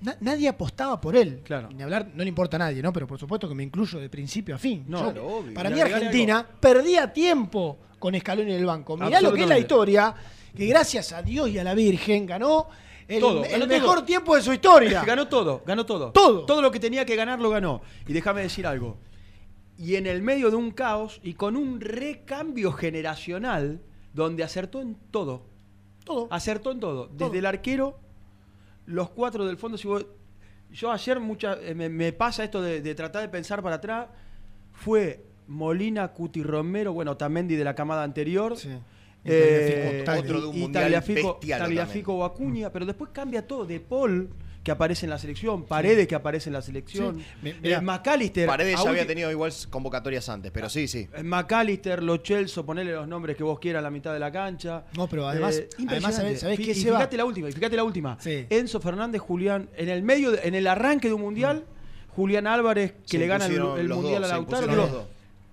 na- 0.00 0.16
nadie 0.20 0.48
apostaba 0.48 0.98
por 0.98 1.16
él. 1.16 1.42
Claro. 1.44 1.68
Ni 1.70 1.82
hablar, 1.82 2.08
no 2.14 2.22
le 2.22 2.28
importa 2.30 2.56
a 2.56 2.60
nadie, 2.60 2.82
¿no? 2.82 2.94
Pero 2.94 3.06
por 3.06 3.18
supuesto 3.18 3.46
que 3.46 3.54
me 3.54 3.62
incluyo 3.62 3.98
de 4.00 4.08
principio 4.08 4.54
a 4.54 4.58
fin. 4.58 4.84
No, 4.88 4.98
Yo- 5.00 5.04
claro, 5.12 5.26
obvio. 5.36 5.52
para 5.54 5.68
mí 5.68 5.80
Argentina 5.82 6.46
perdía 6.60 7.12
tiempo 7.12 7.76
con 7.98 8.18
Scaloni 8.18 8.52
en 8.52 8.58
el 8.60 8.66
banco. 8.66 8.96
Mirá 8.96 9.20
lo 9.20 9.34
que 9.34 9.42
es 9.42 9.48
la 9.48 9.58
historia, 9.58 10.14
que 10.56 10.66
gracias 10.66 11.12
a 11.12 11.20
Dios 11.22 11.50
y 11.50 11.58
a 11.58 11.64
la 11.64 11.74
Virgen 11.74 12.24
ganó 12.24 12.68
el, 13.06 13.20
Todo, 13.20 13.44
el 13.44 13.50
ganó 13.50 13.66
mejor 13.66 13.96
todo. 13.96 14.04
tiempo 14.06 14.34
de 14.34 14.40
su 14.40 14.50
historia. 14.54 15.04
Ganó 15.06 15.28
todo, 15.28 15.62
ganó 15.66 15.84
todo. 15.84 16.10
Todo. 16.10 16.46
Todo 16.46 16.62
lo 16.62 16.70
que 16.70 16.80
tenía 16.80 17.04
que 17.04 17.16
ganar 17.16 17.38
lo 17.38 17.50
ganó. 17.50 17.82
Y 18.06 18.14
déjame 18.14 18.40
decir 18.40 18.66
algo. 18.66 18.96
Y 19.76 19.96
en 19.96 20.06
el 20.06 20.22
medio 20.22 20.50
de 20.50 20.56
un 20.56 20.70
caos 20.70 21.20
y 21.22 21.34
con 21.34 21.56
un 21.56 21.80
recambio 21.80 22.72
generacional 22.72 23.80
donde 24.12 24.44
acertó 24.44 24.80
en 24.80 24.96
todo. 25.10 25.42
Todo. 26.04 26.28
Acertó 26.30 26.70
en 26.72 26.80
todo. 26.80 27.08
Desde 27.08 27.38
el 27.38 27.46
arquero, 27.46 27.98
los 28.86 29.10
cuatro 29.10 29.44
del 29.46 29.56
fondo. 29.56 29.76
Si 29.78 29.88
vos- 29.88 30.06
yo 30.70 30.90
ayer 30.92 31.18
mucha, 31.20 31.58
eh, 31.60 31.74
me, 31.74 31.88
me 31.88 32.12
pasa 32.12 32.44
esto 32.44 32.60
de, 32.62 32.80
de 32.82 32.94
tratar 32.94 33.22
de 33.22 33.28
pensar 33.28 33.62
para 33.62 33.76
atrás. 33.76 34.08
Fue 34.72 35.24
Molina, 35.48 36.08
Cuti 36.08 36.42
Romero, 36.42 36.92
bueno, 36.92 37.16
Tamendi 37.16 37.54
de 37.56 37.64
la 37.64 37.74
camada 37.74 38.02
anterior. 38.04 38.54
Y 39.24 39.28
Tagliafico, 40.04 40.12
otro 40.20 40.40
de 40.42 40.46
un 40.48 40.56
y 40.56 40.60
mundial 40.60 40.82
Tagliafico, 40.84 41.32
bestial 41.34 41.60
Tagliafico 41.60 42.14
o 42.14 42.24
Acuña, 42.24 42.70
pero 42.70 42.84
después 42.86 43.10
cambia 43.12 43.46
todo. 43.46 43.64
De 43.64 43.80
Paul, 43.80 44.28
que 44.64 44.72
aparece 44.72 45.04
en 45.04 45.10
la 45.10 45.18
selección, 45.18 45.64
Paredes, 45.64 46.08
que 46.08 46.14
aparece 46.14 46.48
en 46.48 46.54
la 46.54 46.62
selección, 46.62 47.20
Sí. 47.42 47.52
Eh, 47.62 47.78
McAllister. 47.82 48.46
Paredes 48.48 48.82
ya 48.82 48.88
había 48.88 49.06
tenido 49.06 49.30
igual 49.30 49.52
convocatorias 49.68 50.26
antes, 50.30 50.50
pero 50.50 50.70
sí, 50.70 50.88
sí. 50.88 51.06
eh, 51.14 51.22
McAllister, 51.22 52.02
Lo 52.02 52.16
Celso, 52.24 52.64
ponele 52.64 52.92
los 52.92 53.06
nombres 53.06 53.36
que 53.36 53.42
vos 53.44 53.58
quieras 53.58 53.80
a 53.80 53.82
la 53.82 53.90
mitad 53.90 54.12
de 54.14 54.18
la 54.20 54.32
cancha. 54.32 54.84
No, 54.96 55.06
pero 55.06 55.28
además- 55.28 55.58
Eh, 55.58 55.68
además. 55.86 56.16
¿sabés- 56.16 56.40
sabés 56.40 56.58
qué 56.58 56.70
y 56.70 56.74
se 56.74 56.90
va? 56.90 56.96
fíjate 56.98 57.16
la 57.18 57.26
última, 57.26 57.48
fíjate 57.52 57.76
la 57.76 57.84
última. 57.84 58.16
Sí. 58.20 58.46
Enzo 58.48 58.80
Fernández, 58.80 59.20
Julián, 59.20 59.68
en 59.76 59.90
el 59.90 60.02
medio, 60.02 60.30
de- 60.32 60.40
en 60.48 60.54
el 60.54 60.66
arranque 60.66 61.08
de 61.08 61.14
un 61.14 61.20
mundial, 61.20 61.64
Julián 62.16 62.46
Álvarez, 62.46 62.92
que 62.92 63.00
Se 63.06 63.18
le 63.18 63.26
gana 63.26 63.44
el, 63.46 63.52
el 63.52 63.88
mundial 63.90 64.22
dos, 64.22 64.30
a 64.30 64.34
Lautaro. 64.34 65.06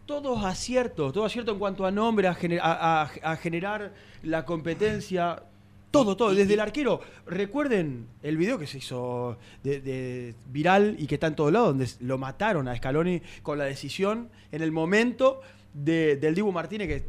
todos 0.05 0.45
aciertos, 0.45 1.11
todo 1.11 1.25
acierto 1.25 1.51
en 1.51 1.59
cuanto 1.59 1.85
a 1.85 1.91
nombre, 1.91 2.27
a, 2.29 2.33
gener- 2.35 2.61
a- 2.61 3.01
a- 3.03 3.31
a 3.31 3.35
generar 3.35 3.91
la 4.23 4.45
competencia. 4.45 5.43
Todo, 5.91 6.15
todo, 6.15 6.33
desde 6.33 6.53
el 6.53 6.59
arquero. 6.61 7.01
Recuerden 7.25 8.07
el 8.23 8.37
video 8.37 8.57
que 8.57 8.65
se 8.65 8.77
hizo 8.77 9.37
de, 9.63 9.81
de 9.81 10.35
viral 10.51 10.95
y 10.97 11.05
que 11.07 11.15
está 11.15 11.27
en 11.27 11.35
todos 11.35 11.51
lados, 11.51 11.69
donde 11.69 11.87
lo 11.99 12.17
mataron 12.17 12.67
a 12.69 12.75
Scaloni 12.75 13.21
con 13.43 13.57
la 13.57 13.65
decisión 13.65 14.29
en 14.53 14.61
el 14.61 14.71
momento 14.71 15.41
de- 15.73 16.15
del 16.15 16.33
Dibu 16.33 16.51
Martínez, 16.51 16.87
que, 16.87 17.05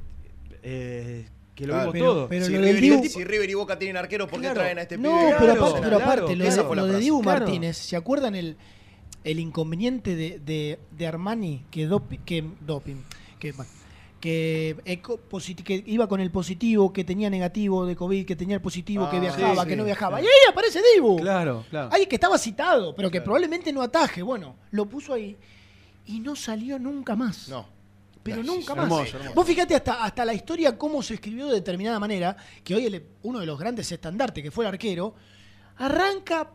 eh, 0.65 1.27
que 1.55 1.67
lo 1.67 1.75
Claro. 1.75 1.93
vimos 1.93 1.93
Pero- 1.93 2.15
todo. 2.15 2.29
pero 2.29 2.47
si, 2.47 2.53
lo 2.53 2.59
River, 2.61 2.83
y- 2.85 2.91
Dibu- 2.91 3.09
si 3.09 3.25
River 3.25 3.51
y 3.51 3.55
Boca 3.55 3.79
tienen 3.79 3.97
arquero, 3.97 4.27
¿por 4.27 4.41
qué 4.41 4.47
Claro. 4.47 4.61
traen 4.61 4.79
a 4.79 4.83
este 4.83 4.99
No, 4.99 5.11
pibe? 5.11 5.21
pero 5.39 5.39
Claro, 5.39 5.53
aparte, 5.53 5.79
pero 5.81 5.97
claro. 5.99 6.05
aparte, 6.05 6.37
lo, 6.37 6.45
fue 6.67 6.77
la 6.77 6.83
lo 6.83 6.89
de. 6.89 6.99
Dibu 6.99 7.23
Claro. 7.23 7.41
Martínez, 7.41 7.77
¿se 7.77 7.97
acuerdan 7.97 8.35
el, 8.35 8.57
el 9.25 9.39
inconveniente 9.39 10.17
de, 10.17 10.41
de- 10.45 10.79
de 10.91 11.07
Armani 11.07 11.65
que, 11.71 11.89
dopi- 11.89 12.19
que 12.25 12.45
doping, 12.67 12.97
que, 13.39 13.53
bueno, 13.53 13.71
que, 14.23 14.77
posit- 15.29 15.65
que 15.65 15.83
iba 15.85 16.07
con 16.09 16.21
el 16.21 16.31
positivo, 16.31 16.93
que 16.93 17.03
tenía 17.03 17.29
negativo 17.29 17.85
de 17.85 17.97
COVID, 17.97 18.25
que 18.25 18.37
tenía 18.37 18.55
el 18.55 18.63
positivo, 18.63 19.11
que 19.11 19.17
Ah, 19.17 19.21
viajaba, 19.21 19.63
sí, 19.65 19.69
que 19.69 19.75
no 19.77 19.85
viajaba? 19.85 20.19
claro. 20.21 20.25
Y 20.25 20.29
ahí 20.29 20.51
aparece 20.53 20.81
Dibu. 20.95 21.17
Claro, 21.19 21.65
claro. 21.69 21.89
Alguien 21.91 22.09
que 22.09 22.15
estaba 22.17 22.39
citado, 22.39 22.95
pero 22.95 23.09
que 23.09 23.15
Claro. 23.19 23.25
probablemente 23.25 23.73
no 23.73 23.83
ataje. 23.83 24.23
Bueno, 24.23 24.55
lo 24.71 24.87
puso 24.89 25.13
ahí 25.13 25.37
y 26.07 26.21
no 26.21 26.37
salió 26.37 26.79
nunca 26.79 27.17
más. 27.17 27.49
No. 27.49 27.67
Pero 28.23 28.45
No, 28.45 28.55
nunca 28.55 28.77
más. 28.77 28.85
hermoso, 28.85 29.17
hermoso. 29.17 29.35
Vos 29.35 29.45
fíjate 29.45 29.75
hasta, 29.75 30.05
hasta 30.05 30.25
la 30.25 30.33
historia 30.35 30.79
cómo 30.79 31.03
se 31.03 31.15
escribió 31.15 31.49
de 31.49 31.55
determinada 31.55 31.99
manera, 31.99 32.37
que 32.63 32.77
hoy 32.77 32.87
el- 32.87 33.05
uno 33.25 33.41
de 33.41 33.47
los 33.47 33.59
grandes 33.59 33.91
estandartes, 33.91 34.45
que 34.45 34.53
fue 34.53 34.65
el 34.65 34.69
arquero, 34.69 35.17
arranca 35.79 36.49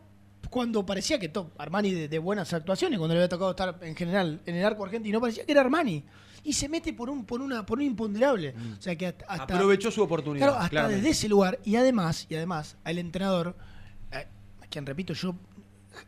cuando 0.50 0.86
parecía 0.86 1.20
que 1.20 1.28
to- 1.28 1.52
Armani 1.58 1.92
de, 1.92 2.08
de 2.08 2.20
buenas 2.20 2.54
actuaciones, 2.54 2.98
cuando 2.98 3.14
le 3.16 3.20
había 3.20 3.30
tocado 3.30 3.50
estar 3.52 3.78
en 3.82 3.96
general 3.96 4.40
en 4.46 4.56
el 4.56 4.66
arco 4.66 4.86
argentino, 4.86 5.20
parecía 5.20 5.46
que 5.46 5.52
era 5.52 5.60
Armani. 5.62 6.06
Y 6.44 6.54
se 6.54 6.70
mete 6.70 6.94
por 6.94 7.10
un, 7.10 7.26
por 7.26 7.42
una, 7.42 7.66
por 7.66 7.80
un 7.80 7.86
imponderable. 7.86 8.54
O 8.78 8.82
sea 8.82 8.96
que 8.96 9.08
hasta, 9.08 9.26
hasta- 9.26 9.56
Aprovechó 9.56 9.92
su 9.92 10.02
oportunidad. 10.02 10.46
Claro, 10.48 10.58
hasta 10.60 10.70
claramente. 10.70 11.02
desde 11.02 11.12
ese 11.12 11.30
lugar. 11.30 11.60
Y 11.66 11.76
además, 11.76 12.26
y 12.30 12.36
además, 12.36 12.78
al 12.84 12.98
entrenador, 13.00 13.56
eh, 14.12 14.28
quien 14.70 14.86
repito, 14.86 15.14
yo 15.14 15.36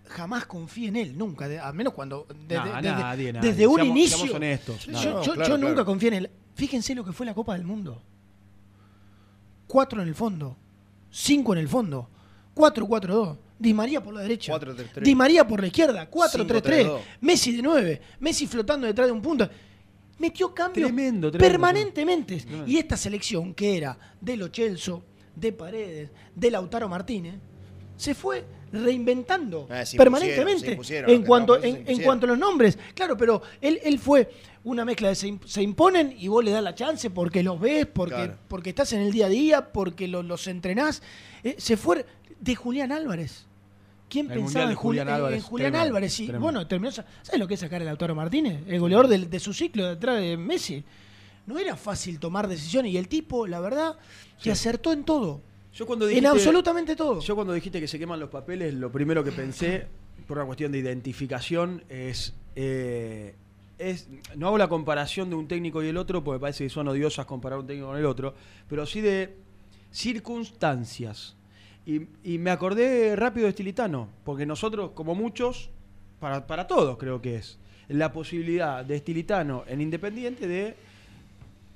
jamás 0.08 0.46
confié 0.46 0.88
en 0.89 0.96
él, 0.96 1.18
nunca, 1.18 1.48
de- 1.48 1.60
a 1.60 1.72
menos 1.74 1.94
cuando 1.94 2.26
desde, 2.48 2.56
Nah, 2.63 2.82
desde- 2.82 2.92
nadie, 3.02 3.34
nadie. 3.34 3.50
desde 3.50 3.68
un 3.68 3.76
Seamos- 3.76 3.98
inicio. 3.98 4.18
seamos 4.18 4.36
honestos, 4.36 4.86
Yo, 4.86 4.92
nadie. 4.92 5.04
yo- 5.06 5.13
No, 5.13 5.24
yo 5.24 5.34
claro, 5.34 5.58
nunca 5.58 5.84
confié 5.86 6.08
en 6.10 6.13
él. 6.13 6.30
Fíjense 6.56 6.94
lo 6.96 7.04
que 7.04 7.12
fue 7.13 7.26
la 7.26 7.34
Copa 7.34 7.54
del 7.54 7.63
Mundo. 7.65 8.02
Cuatro 9.68 10.02
en 10.02 10.08
el 10.08 10.15
fondo, 10.15 10.58
cinco 11.12 11.54
en 11.54 11.60
el 11.60 11.68
fondo, 11.70 12.10
4-4-2. 12.56 13.38
Di 13.60 13.74
María 13.74 14.02
por 14.02 14.13
la 14.13 14.22
derecha. 14.22 14.54
4-3-3. 14.54 15.04
Di 15.04 15.15
María 15.15 15.46
por 15.46 15.60
la 15.60 15.68
izquierda, 15.68 16.10
4-3-3. 16.10 16.86
5-3-2. 16.88 17.02
Messi 17.22 17.56
de 17.56 17.62
9. 17.62 18.02
Messi 18.22 18.48
flotando 18.48 18.88
detrás 18.88 19.08
de 19.08 19.12
un 19.12 19.22
punto. 19.22 19.50
Metió 20.20 20.54
cambios 20.54 20.88
Tremendo, 20.88 21.32
tremendo. 21.32 21.52
permanentemente. 21.52 22.38
Tremendo. 22.38 22.68
Y 22.68 22.78
esta 22.78 22.96
selección, 22.98 23.54
que 23.54 23.78
era 23.78 23.98
de 24.22 24.38
Lo 24.38 24.50
Celso, 24.50 25.04
de 25.36 25.52
Paredes, 25.54 26.10
de 26.36 26.52
Lautaro 26.52 26.88
Martínez, 26.90 27.36
se 27.96 28.14
fue 28.14 28.46
reinventando 28.72 29.68
Eh, 29.72 29.86
se 29.86 29.98
permanentemente 29.98 30.72
impusieron, 30.72 31.10
se 31.10 31.12
impusieron, 31.12 31.12
en, 31.12 31.24
cuanto, 31.24 31.56
no, 31.56 31.62
se 31.62 31.70
en, 31.70 32.04
cuanto 32.04 32.26
a 32.26 32.30
los 32.30 32.38
nombres. 32.38 32.78
Claro, 32.94 33.18
pero 33.18 33.42
él, 33.62 33.80
él 33.84 33.98
fue 34.00 34.30
una 34.64 34.86
mezcla 34.86 35.10
de 35.10 35.16
se, 35.16 35.28
imp- 35.28 35.46
se 35.46 35.62
imponen 35.62 36.14
y 36.18 36.28
vos 36.28 36.44
le 36.44 36.52
das 36.52 36.64
la 36.64 36.76
chance 36.76 37.10
porque 37.10 37.42
los 37.44 37.60
ves, 37.60 37.86
porque, 37.88 38.14
Claro. 38.16 38.38
porque 38.48 38.70
estás 38.70 38.94
en 38.94 39.02
el 39.02 39.12
día 39.12 39.26
a 39.26 39.30
día, 39.30 39.72
porque 39.74 40.08
lo- 40.08 40.22
los 40.24 40.48
entrenás. 40.48 41.02
Eh, 41.44 41.56
se 41.58 41.78
fue 41.78 42.06
de 42.40 42.56
Julián 42.56 42.92
Álvarez. 42.92 43.48
¿Quién 44.10 44.30
El 44.32 44.39
pensaba 44.39 44.65
de 44.65 44.72
en, 44.72 44.78
Juli- 44.78 44.98
Julián 45.00 45.08
en- 45.08 45.13
en 45.13 45.15
Álvarez, 45.15 45.43
Julián 45.43 45.72
tremendo, 45.72 45.88
Álvarez? 45.88 46.19
Y 46.19 46.24
tremendo. 46.26 46.43
bueno, 46.43 46.67
terminó. 46.67 46.91
sa- 46.91 47.06
¿Sabes 47.22 47.39
lo 47.39 47.48
que 47.48 47.54
es 47.54 47.60
sacar 47.60 47.82
a 47.82 47.86
Lautaro 47.86 48.15
Martínez? 48.15 48.62
El 48.67 48.80
goleador 48.80 49.08
del- 49.08 49.30
de, 49.30 49.39
su 49.39 49.54
ciclo 49.54 49.88
detrás 49.88 50.19
de 50.19 50.36
Messi. 50.36 50.84
No 51.45 51.58
era 51.58 51.76
fácil 51.76 52.19
tomar 52.19 52.48
decisiones 52.48 52.91
y 52.91 52.98
el 52.98 53.08
tipo, 53.08 53.48
la 53.48 53.60
verdad, 53.60 53.98
que 54.41 54.52
acertó 54.52 54.91
en 54.93 55.04
todo. 55.04 55.41
Yo 55.74 55.86
cuando 55.86 56.06
En 56.08 56.15
dijiste- 56.15 56.28
absolutamente 56.28 56.95
todo. 56.95 57.22
Yo 57.22 57.36
cuando 57.36 57.54
dijiste 57.54 57.80
que 57.80 57.88
se 57.88 57.98
queman 58.00 58.19
los 58.19 58.30
papeles, 58.30 58.74
lo 58.74 58.91
primero 58.91 59.24
que 59.24 59.32
pensé, 59.32 59.88
por 60.28 60.38
una 60.38 60.45
cuestión 60.45 60.72
de 60.72 60.80
identificación, 60.80 61.84
es, 61.89 62.34
eh, 62.56 63.36
es. 63.78 64.08
No 64.36 64.48
hago 64.48 64.58
la 64.58 64.67
comparación 64.67 65.30
de 65.30 65.36
un 65.36 65.48
técnico 65.48 65.82
y 65.84 65.88
el 65.88 65.98
otro, 65.98 66.24
porque 66.24 66.38
me 66.38 66.41
parece 66.41 66.63
que 66.65 66.69
son 66.69 66.88
odiosas 66.88 67.26
comparar 67.26 67.60
un 67.60 67.67
técnico 67.67 67.88
con 67.89 67.98
el 67.98 68.06
otro, 68.06 68.34
pero 68.67 68.86
sí 68.86 69.02
de 69.02 69.36
circunstancias. 69.91 71.36
Y, 71.89 72.08
y 72.23 72.38
me 72.38 72.52
acordé 72.52 73.15
rápido 73.15 73.45
de 73.45 73.49
Estilitano, 73.49 74.10
porque 74.23 74.45
nosotros, 74.45 74.91
como 74.93 75.15
muchos, 75.15 75.71
para, 76.19 76.45
para 76.45 76.67
todos 76.67 76.99
creo 76.99 77.19
que 77.19 77.38
es, 77.38 77.58
la 77.88 78.13
posibilidad 78.13 78.86
de 78.86 78.97
Estilitano 78.97 79.63
en 79.65 79.82
Independiente 79.82 80.47
de 80.47 80.75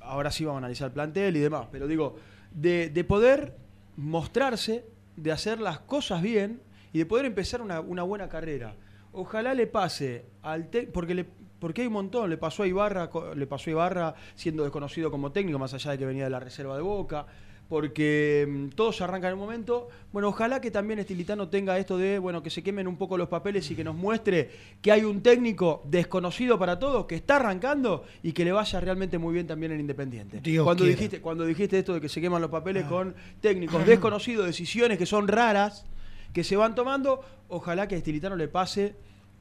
ahora 0.01 0.29
sí 0.29 0.45
vamos 0.45 0.57
a 0.57 0.65
analizar 0.65 0.89
el 0.89 0.93
plantel 0.93 1.35
y 1.35 1.39
demás, 1.39 1.67
pero 1.71 1.87
digo, 1.87 2.15
de, 2.53 2.91
de 2.91 3.03
poder 3.03 3.55
mostrarse, 3.97 4.85
de 5.15 5.31
hacer 5.31 5.59
las 5.59 5.79
cosas 5.79 6.21
bien 6.21 6.61
y 6.93 6.99
de 6.99 7.07
poder 7.07 7.25
empezar 7.25 7.63
una, 7.63 7.79
una 7.79 8.03
buena 8.03 8.29
carrera. 8.29 8.75
Ojalá 9.13 9.55
le 9.55 9.65
pase 9.65 10.25
al 10.43 10.67
porque 10.93 11.25
porque 11.59 11.81
hay 11.81 11.87
un 11.87 11.93
montón, 11.93 12.29
le 12.29 12.37
pasó 12.37 12.61
a 12.61 12.67
Ibarra, 12.67 13.09
le 13.35 13.47
pasó 13.47 13.69
a 13.69 13.71
Ibarra 13.71 14.15
siendo 14.35 14.61
desconocido 14.61 15.09
como 15.09 15.31
técnico, 15.31 15.57
más 15.57 15.73
allá 15.73 15.91
de 15.91 15.97
que 15.97 16.05
venía 16.05 16.25
de 16.25 16.29
la 16.29 16.41
reserva 16.41 16.75
de 16.75 16.83
Boca, 16.83 17.25
porque 17.69 18.47
mm, 18.47 18.67
todos 18.75 19.01
arrancan 19.01 19.29
en 19.29 19.33
un 19.35 19.39
momento. 19.45 19.87
Bueno, 20.11 20.27
ojalá 20.29 20.61
que 20.61 20.69
también 20.69 20.99
Estilitano 20.99 21.47
tenga 21.49 21.77
esto 21.79 21.97
de, 21.97 22.19
bueno, 22.19 22.43
que 22.43 22.49
se 22.49 22.61
quemen 22.61 22.87
un 22.87 22.97
poco 22.97 23.17
los 23.17 23.29
papeles 23.29 23.69
y 23.71 23.75
que 23.75 23.83
nos 23.83 23.95
muestre 23.95 24.49
que 24.81 24.91
hay 24.91 25.03
un 25.03 25.21
técnico 25.21 25.81
desconocido 25.85 26.59
para 26.59 26.77
todos, 26.77 27.05
que 27.05 27.15
está 27.15 27.37
arrancando 27.37 28.03
y 28.21 28.31
que 28.31 28.45
le 28.45 28.51
vaya 28.51 28.79
realmente 28.79 29.17
muy 29.17 29.33
bien 29.33 29.47
también 29.47 29.71
en 29.71 29.79
Independiente. 29.79 30.39
Dios 30.41 30.63
cuando 30.63 30.83
quiera. 30.83 30.95
dijiste, 30.97 31.21
cuando 31.21 31.45
dijiste 31.45 31.79
esto 31.79 31.93
de 31.95 32.01
que 32.01 32.09
se 32.09 32.21
queman 32.21 32.41
los 32.41 32.51
papeles 32.51 32.85
Ah. 32.85 32.89
con 32.89 33.15
técnicos 33.41 33.85
desconocidos, 33.85 34.45
decisiones 34.45 34.97
que 34.97 35.05
son 35.05 35.27
raras, 35.27 35.85
que 36.33 36.43
se 36.43 36.55
van 36.55 36.75
tomando, 36.75 37.21
ojalá 37.49 37.87
que 37.87 37.95
a 37.95 37.97
Estilitano 37.97 38.35
le 38.35 38.47
pase, 38.47 38.95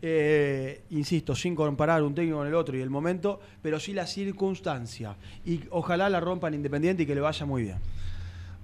eh, 0.05 0.83
insisto, 0.91 1.35
sin 1.35 1.55
comparar 1.55 2.03
un 2.03 2.15
técnico 2.15 2.39
con 2.39 2.47
el 2.47 2.55
otro 2.55 2.77
y 2.77 2.81
el 2.81 2.91
momento, 2.91 3.41
pero 3.63 3.79
sí 3.79 3.93
la 3.93 4.07
circunstancia. 4.07 5.17
Y 5.45 5.61
ojalá 5.71 6.09
la 6.09 6.21
rompan 6.21 6.55
Independiente 6.55 7.05
y 7.05 7.07
que 7.07 7.15
le 7.15 7.21
vaya 7.21 7.47
muy 7.47 7.63
bien. 7.63 7.77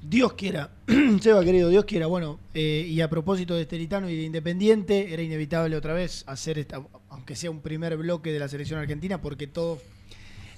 Dios 0.03 0.33
quiera, 0.35 0.71
Seba 1.21 1.45
querido, 1.45 1.69
Dios 1.69 1.85
quiera. 1.85 2.07
Bueno, 2.07 2.39
eh, 2.55 2.87
y 2.89 3.01
a 3.01 3.11
propósito 3.11 3.55
de 3.55 3.63
Estelitano 3.63 4.09
y 4.09 4.17
de 4.17 4.23
Independiente, 4.23 5.13
era 5.13 5.23
inevitable 5.23 5.77
otra 5.77 5.93
vez 5.93 6.25
hacer, 6.27 6.59
esta, 6.59 6.81
aunque 7.11 7.35
sea 7.37 7.51
un 7.51 7.61
primer 7.61 7.97
bloque 7.97 8.33
de 8.33 8.39
la 8.39 8.49
selección 8.49 8.79
argentina, 8.79 9.21
porque 9.21 9.47
todos 9.47 9.81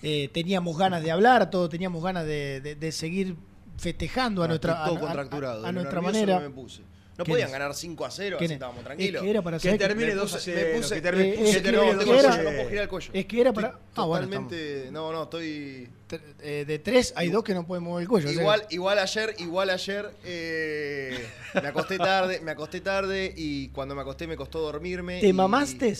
eh, 0.02 0.28
teníamos 0.32 0.76
ganas 0.78 1.02
de 1.02 1.10
hablar, 1.10 1.50
todos 1.50 1.68
teníamos 1.70 2.02
ganas 2.02 2.24
de, 2.26 2.60
de- 2.60 2.74
de 2.74 2.92
seguir 2.92 3.36
festejando 3.76 4.42
a 4.42 4.44
Ah, 4.44 4.48
nuestra, 4.48 4.84
todo 4.84 4.94
a- 4.94 4.98
a- 4.98 5.00
contracturado, 5.00 5.66
a- 5.66 5.72
nuestra 5.72 6.00
manera. 6.00 6.38
que 6.38 6.48
me 6.48 6.54
puse. 6.54 6.82
No 7.18 7.24
¿Quién 7.24 7.34
podían 7.34 7.48
es? 7.48 7.52
ganar 7.52 7.74
5 7.74 8.04
a 8.06 8.10
0, 8.10 8.36
así 8.36 8.38
¿Quién 8.38 8.50
es? 8.52 8.54
estábamos 8.54 8.80
Es 8.80 8.84
tranquilos. 8.86 9.22
que 9.22 9.30
era 9.30 9.42
para 9.42 9.58
Que 9.58 9.76
termine 9.76 10.08
me 10.08 10.14
2 10.14 10.32
a 10.32 10.36
puse- 10.38 10.54
0. 10.54 10.68
me 10.72 10.78
puse- 10.80 10.94
que 10.94 11.00
termine, 11.02 11.28
eh, 11.28 11.34
que 11.34 11.40
eh, 11.42 11.44
dos 11.44 11.52
que 12.04 12.18
era- 12.18 12.36
no 12.36 12.42
puedo 12.50 12.68
girar 12.70 12.82
el 12.84 12.88
cuello. 12.88 13.10
Es 13.12 13.26
que 13.26 13.40
era 13.40 13.52
para. 13.52 13.68
Estoy 13.68 13.82
Ah, 13.96 14.04
bueno, 14.06 14.24
estamos. 14.24 14.50
totalmente. 14.50 14.90
no, 14.92 15.12
no, 15.12 15.22
estoy. 15.24 15.88
Eh, 16.40 16.64
de 16.66 16.78
tres 16.78 17.12
hay 17.16 17.28
dos 17.28 17.44
que 17.44 17.54
no 17.54 17.66
pueden 17.66 17.84
mover 17.84 18.02
el 18.02 18.08
cuello. 18.08 18.28
o 18.28 18.32
sea 18.32 18.40
Igual, 18.40 18.62
igual 18.70 18.98
ayer, 18.98 19.34
igual 19.38 19.70
ayer 19.70 20.10
eh, 20.24 21.28
me 21.60 21.68
acosté 21.68 21.98
tarde, 21.98 22.40
me 22.40 22.50
acosté 22.52 22.80
tarde 22.80 23.32
y 23.36 23.68
cuando 23.68 23.94
me 23.94 24.00
acosté 24.02 24.26
me 24.26 24.36
costó 24.36 24.60
dormirme. 24.60 25.20
¿Te 25.20 25.28
y- 25.28 25.32
mamaste? 25.32 25.96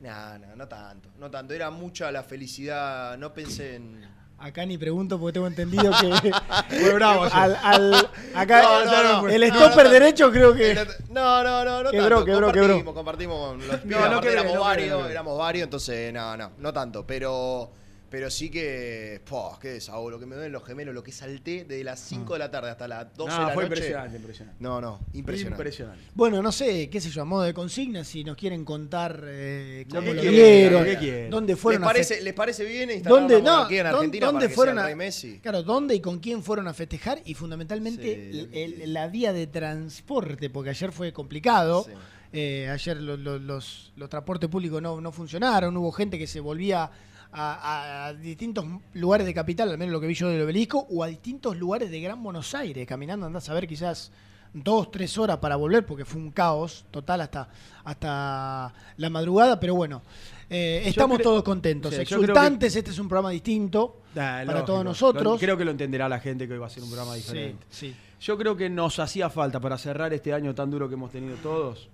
No, 0.00 0.38
no, 0.38 0.56
no 0.56 0.68
tanto, 0.68 1.08
no 1.18 1.30
tanto. 1.30 1.54
Era 1.54 1.70
mucha 1.70 2.10
la 2.12 2.22
felicidad, 2.22 3.16
no 3.18 3.32
pensé 3.32 3.76
en. 3.76 4.16
Acá 4.38 4.66
ni 4.66 4.76
pregunto 4.76 5.18
porque 5.18 5.32
tengo 5.34 5.46
entendido 5.46 5.90
que. 5.98 6.30
Fue 6.80 6.92
bravo 6.92 7.24
al, 7.24 7.56
al- 7.62 8.10
acá 8.34 8.62
No, 8.62 8.84
no, 8.84 9.22
no. 9.22 9.28
el 9.30 9.40
No, 9.40 9.46
stopper 9.54 9.76
no, 9.78 9.84
no. 9.84 9.90
derecho 9.90 10.30
creo 10.30 10.54
que. 10.54 10.74
No, 11.08 11.42
no, 11.42 11.64
no, 11.64 11.82
no 11.84 11.90
Quebró, 11.90 12.16
tanto. 12.18 12.24
quebró, 12.26 12.46
compartimos, 12.48 12.52
quebró. 12.52 12.94
compartimos 12.94 13.48
con 13.48 13.66
los 13.68 13.76
pibes, 13.80 14.32
éramos 14.34 14.54
no 14.54 14.60
varios, 14.60 15.10
éramos 15.10 15.38
varios, 15.38 15.64
entonces 15.64 16.12
no, 16.12 16.36
no, 16.36 16.52
no 16.58 16.72
tanto, 16.74 17.06
pero 17.06 17.70
pero 18.08 18.30
sí 18.30 18.50
que, 18.50 19.20
po, 19.28 19.58
qué 19.60 19.68
desahogo, 19.68 20.10
lo 20.10 20.20
que 20.20 20.26
me 20.26 20.34
duelen 20.36 20.52
los 20.52 20.64
gemelos, 20.64 20.94
lo 20.94 21.02
que 21.02 21.10
salté 21.12 21.64
desde 21.64 21.82
las 21.84 21.98
5 22.00 22.34
de 22.34 22.38
la 22.38 22.50
tarde 22.50 22.70
hasta 22.70 22.86
las 22.86 23.12
12 23.16 23.30
No, 23.32 23.40
de 23.40 23.46
la 23.46 23.52
fue 23.54 23.64
noche. 23.64 23.74
impresionante, 23.76 24.16
impresionante. 24.16 24.62
No, 24.62 24.80
no, 24.80 25.00
impresionante. 25.12 25.60
Impresionante. 25.62 26.04
Bueno, 26.14 26.40
no 26.42 26.52
sé, 26.52 26.88
qué 26.88 27.00
sé 27.00 27.10
yo, 27.10 27.22
a 27.22 27.24
modo 27.24 27.42
de 27.42 27.52
consigna, 27.52 28.04
si 28.04 28.22
nos 28.22 28.36
quieren 28.36 28.64
contar 28.64 29.22
eh, 29.26 29.86
cómo 29.90 30.12
lo 30.14 30.22
vieron, 30.22 30.86
dónde 31.30 31.52
¿Les 31.54 31.60
fueron 31.60 31.82
a 31.82 31.86
parece, 31.86 32.20
¿Les 32.22 32.32
parece 32.34 32.64
bien 32.64 32.90
instalar 32.90 33.18
¿Dónde, 33.20 33.42
no, 33.42 33.52
monarquía 33.54 33.78
en 33.80 33.84
dónde- 33.86 33.96
Argentina 33.98 34.26
dónde 34.26 34.38
para 34.40 34.48
que 34.48 34.54
fueron 34.54 34.74
sea 34.76 34.80
el 34.82 34.84
a, 34.84 34.88
rey 34.88 34.94
Messi? 34.96 35.38
Claro, 35.40 35.62
¿dónde 35.62 35.94
y 35.96 36.00
con 36.00 36.18
quién 36.20 36.42
fueron 36.42 36.68
a 36.68 36.74
festejar? 36.74 37.20
Y 37.24 37.34
fundamentalmente 37.34 38.02
Sí, 38.32 38.48
el- 38.52 38.82
el- 38.82 38.92
la 38.92 39.08
vía 39.08 39.32
de 39.32 39.46
transporte, 39.46 40.48
porque 40.50 40.70
ayer 40.70 40.92
fue 40.92 41.12
complicado. 41.12 41.84
Sí. 41.84 41.92
Eh, 42.32 42.68
ayer 42.70 42.96
lo- 43.00 43.16
lo- 43.16 43.38
los, 43.38 43.92
los 43.96 44.08
transportes 44.10 44.48
públicos 44.50 44.82
no, 44.82 45.00
no 45.00 45.12
funcionaron, 45.12 45.76
hubo 45.76 45.90
gente 45.92 46.18
que 46.18 46.26
se 46.26 46.40
volvía 46.40 46.90
a, 47.32 48.06
a 48.06 48.14
distintos 48.14 48.64
lugares 48.94 49.26
de 49.26 49.34
capital, 49.34 49.70
al 49.70 49.78
menos 49.78 49.92
lo 49.92 50.00
que 50.00 50.06
vi 50.06 50.14
yo 50.14 50.28
del 50.28 50.42
obelisco, 50.42 50.86
o 50.90 51.02
a 51.02 51.06
distintos 51.08 51.56
lugares 51.56 51.90
de 51.90 52.00
Gran 52.00 52.22
Buenos 52.22 52.54
Aires, 52.54 52.86
caminando, 52.86 53.26
andás 53.26 53.48
a 53.48 53.54
ver 53.54 53.66
quizás 53.66 54.10
dos, 54.54 54.90
tres 54.90 55.18
horas 55.18 55.36
para 55.38 55.56
volver, 55.56 55.84
porque 55.84 56.04
fue 56.06 56.20
un 56.20 56.30
caos 56.30 56.86
total 56.90 57.20
hasta, 57.20 57.48
hasta 57.84 58.72
la 58.96 59.10
madrugada, 59.10 59.60
pero 59.60 59.74
bueno, 59.74 60.00
eh, 60.48 60.82
estamos 60.86 61.18
creo- 61.18 61.30
todos 61.30 61.42
contentos, 61.42 61.90
sí, 61.90 61.96
que- 61.98 62.02
exultantes, 62.04 62.74
este 62.74 62.90
es 62.90 62.98
un 62.98 63.08
programa 63.08 63.30
distinto 63.30 64.00
Ah, 64.12 64.14
para 64.14 64.44
lógico. 64.44 64.64
todos 64.64 64.84
nosotros. 64.84 65.38
Creo 65.38 65.58
que 65.58 65.64
lo 65.66 65.72
entenderá 65.72 66.08
la 66.08 66.20
gente 66.20 66.46
que 66.46 66.54
hoy 66.54 66.58
va 66.58 66.66
a 66.68 66.70
ser 66.70 66.82
un 66.84 66.88
programa 66.88 67.12
Sí, 67.14 67.20
diferente. 67.20 67.66
sí. 67.68 67.94
Yo 68.18 68.38
creo 68.38 68.56
que 68.56 68.70
nos 68.70 68.98
hacía 68.98 69.28
falta 69.28 69.60
para 69.60 69.76
cerrar 69.76 70.14
este 70.14 70.32
año 70.32 70.54
tan 70.54 70.70
duro 70.70 70.88
que 70.88 70.94
hemos 70.94 71.10
tenido 71.12 71.36
todos 71.36 71.90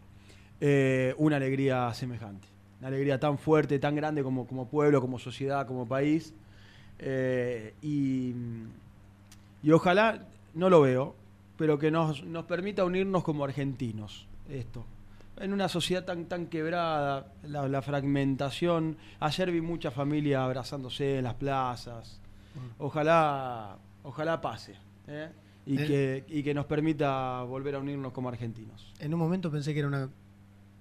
eh, 0.61 1.13
una 1.19 1.37
alegría 1.39 1.93
semejante. 1.95 2.47
Una 2.83 2.89
alegría 2.89 3.21
tan 3.21 3.39
fuerte, 3.39 3.79
tan 3.79 3.95
grande 3.95 4.25
como, 4.25 4.45
como 4.45 4.67
pueblo, 4.67 5.01
como 5.01 5.21
sociedad, 5.21 5.69
como 5.69 5.87
país. 5.87 6.35
Eh, 6.99 7.75
y, 7.81 8.35
y 9.63 9.71
ojalá, 9.71 10.25
no 10.55 10.69
lo 10.69 10.81
veo, 10.81 11.15
pero 11.57 11.79
que 11.79 11.93
nos, 11.93 12.25
nos 12.25 12.45
permita 12.47 12.85
unirnos 12.85 13.23
como 13.23 13.45
argentinos. 13.45 14.27
Esto. 14.51 14.85
En 15.39 15.53
una 15.53 15.69
sociedad 15.69 16.05
tan, 16.05 16.25
tan 16.25 16.47
quebrada, 16.47 17.33
la, 17.45 17.69
la 17.69 17.83
fragmentación. 17.83 18.97
Ayer 19.21 19.53
vi 19.53 19.61
mucha 19.61 19.93
familia 19.93 20.45
abrazándose 20.45 21.19
en 21.19 21.25
las 21.25 21.35
plazas. 21.35 22.19
Ojalá, 22.79 23.77
ojalá 24.03 24.41
pase. 24.41 24.75
¿eh? 25.07 25.29
Y, 25.67 25.81
Eh. 25.81 25.87
que, 25.87 26.25
y 26.27 26.43
que 26.43 26.53
nos 26.53 26.67
permita 26.67 27.43
volver 27.45 27.77
a 27.77 27.79
unirnos 27.79 28.13
como 28.13 28.29
argentinos. 28.29 28.93
En 28.99 29.15
un 29.15 29.21
momento 29.21 29.53
pensé 29.53 29.73
que 29.73 29.79
era 29.79 29.89
una 29.89 30.09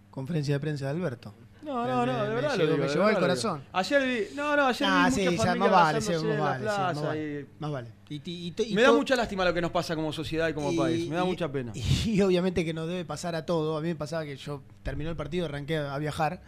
conferencia 0.10 0.56
de 0.56 0.60
prensa 0.60 0.86
de 0.86 0.92
Alberto. 0.92 1.36
No, 1.64 1.84
Me- 1.84 1.90
no, 1.90 2.06
no, 2.06 2.14
me- 2.14 2.20
de 2.24 2.28
me 2.30 2.36
verdad 2.36 2.52
llegó- 2.52 2.58
lo 2.58 2.66
digo, 2.66 2.78
me 2.78 2.84
de 2.88 2.94
llegó 2.94 3.06
al 3.06 3.20
corazón. 3.20 3.64
Ayer 3.74 4.04
vi, 4.30 4.36
no, 4.36 4.56
no, 4.56 4.66
ayer 4.68 4.88
Ah, 4.92 5.06
vi 5.10 5.16
sí, 5.16 5.30
mucha 5.30 5.56
más 5.56 5.72
vale, 5.72 6.02
sí, 6.02 6.12
más 6.12 6.22
en 6.24 6.30
la 6.30 6.40
vale, 6.42 6.60
sí, 6.60 6.66
más 6.82 7.02
vale. 7.04 7.40
y- 7.42 7.46
Más 7.62 7.72
vale. 7.72 7.88
Y, 8.10 8.74
me 8.76 8.82
da 8.82 8.92
mucha 8.92 9.16
lástima 9.16 9.46
lo 9.46 9.54
que 9.54 9.62
nos 9.62 9.72
pasa 9.72 9.96
como 9.96 10.12
sociedad 10.12 10.48
y 10.50 10.54
como 10.54 10.76
país. 10.76 11.08
Me 11.08 11.16
da 11.16 11.24
mucha 11.24 11.52
pena. 11.52 11.72
Y, 12.06 12.20
obviamente 12.22 12.66
que 12.66 12.74
nos 12.74 12.88
debe 12.88 13.06
pasar 13.06 13.36
a 13.36 13.46
todo. 13.46 13.78
A 13.78 13.82
mí 13.82 13.88
me 13.90 13.96
pasaba 13.96 14.26
que 14.26 14.36
yo 14.36 14.64
terminó 14.84 15.10
el 15.10 15.16
partido, 15.16 15.46
arranqué 15.46 15.78
a 15.78 15.98
viajar 15.98 16.42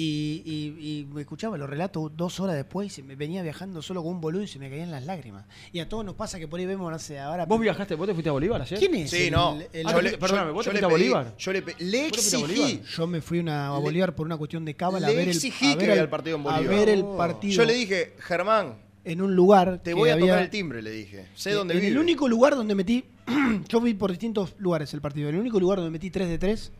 y, 0.00 0.42
y- 0.44 1.00
y 1.00 1.04
me 1.12 1.22
escuchaba 1.22 1.58
los 1.58 1.68
relatos 1.68 2.12
dos 2.16 2.38
horas 2.38 2.54
después 2.54 2.86
y 2.86 2.90
se 2.90 3.02
me 3.02 3.16
venía 3.16 3.42
viajando 3.42 3.82
solo 3.82 4.00
con 4.02 4.12
un 4.12 4.20
boludo 4.20 4.42
y 4.42 4.46
se 4.46 4.60
me 4.60 4.70
caían 4.70 4.92
las 4.92 5.04
lágrimas. 5.04 5.44
Y 5.72 5.80
a 5.80 5.88
todos 5.88 6.04
nos 6.04 6.14
pasa 6.14 6.38
que 6.38 6.46
por 6.46 6.60
ahí 6.60 6.66
vemos, 6.66 6.90
no 6.92 6.98
sé, 7.00 7.18
ahora... 7.18 7.46
¿Vos 7.46 7.60
viajaste? 7.60 7.96
¿Vos 7.96 8.06
te 8.06 8.12
fuiste 8.14 8.28
a 8.28 8.32
Bolívar 8.32 8.62
ayer? 8.62 8.78
¿Quién 8.78 8.94
es? 8.94 9.10
Sí, 9.10 9.24
el- 9.24 9.32
no. 9.32 9.58
el- 9.72 9.86
Ah, 9.86 9.90
yo 9.92 9.96
te- 9.98 10.02
le, 10.04 10.18
perdóname, 10.18 10.50
yo- 10.50 10.54
¿vos 10.54 10.64
te 10.64 10.70
fuiste 10.70 10.80
le 10.82 10.86
a 10.86 10.90
Bolívar? 10.90 11.34
Yo 11.36 11.52
le, 11.52 11.60
le 11.60 11.64
¿Vos 11.64 11.76
te 11.78 12.18
fuiste 12.18 12.36
a 12.36 12.38
exigí. 12.40 12.62
Bolívar? 12.62 12.82
Yo 12.96 13.06
me 13.08 13.20
fui 13.20 13.38
una, 13.40 13.66
a 13.74 13.78
Bolívar 13.78 14.14
por 14.14 14.26
una 14.26 14.36
cuestión 14.36 14.64
de 14.64 14.74
cábala 14.76 15.08
a 15.08 15.10
ver 15.10 15.20
el, 15.20 15.28
exigí 15.30 15.72
a 15.72 15.76
que 15.78 15.86
ver 15.86 15.96
el, 15.96 16.04
el 16.04 16.08
partido 16.08 16.36
en 16.36 16.46
a 16.46 16.54
Bolívar. 16.56 16.76
ver 16.76 16.88
el 16.90 17.02
Oh. 17.02 17.16
partido 17.16 17.54
Yo 17.54 17.64
le 17.64 17.74
dije, 17.74 18.14
Germán, 18.20 18.76
en 19.04 19.20
un 19.20 19.34
lugar 19.34 19.78
te 19.82 19.90
que 19.90 19.94
voy 19.94 20.10
a 20.10 20.18
tocar 20.18 20.38
el 20.42 20.50
timbre, 20.50 20.80
le 20.80 20.90
dije. 20.92 21.26
Sé 21.34 21.50
dónde 21.52 21.74
en 21.74 21.80
vive. 21.80 21.90
el 21.92 21.98
único 21.98 22.28
lugar 22.28 22.54
donde 22.54 22.76
metí, 22.76 23.04
yo 23.68 23.80
vi 23.80 23.94
por 23.94 24.10
distintos 24.10 24.54
lugares 24.58 24.94
el 24.94 25.00
partido, 25.00 25.28
el 25.28 25.36
único 25.36 25.58
lugar 25.58 25.78
donde 25.78 25.90
metí 25.90 26.08
3 26.10 26.28
de 26.28 26.38
3 26.38 26.72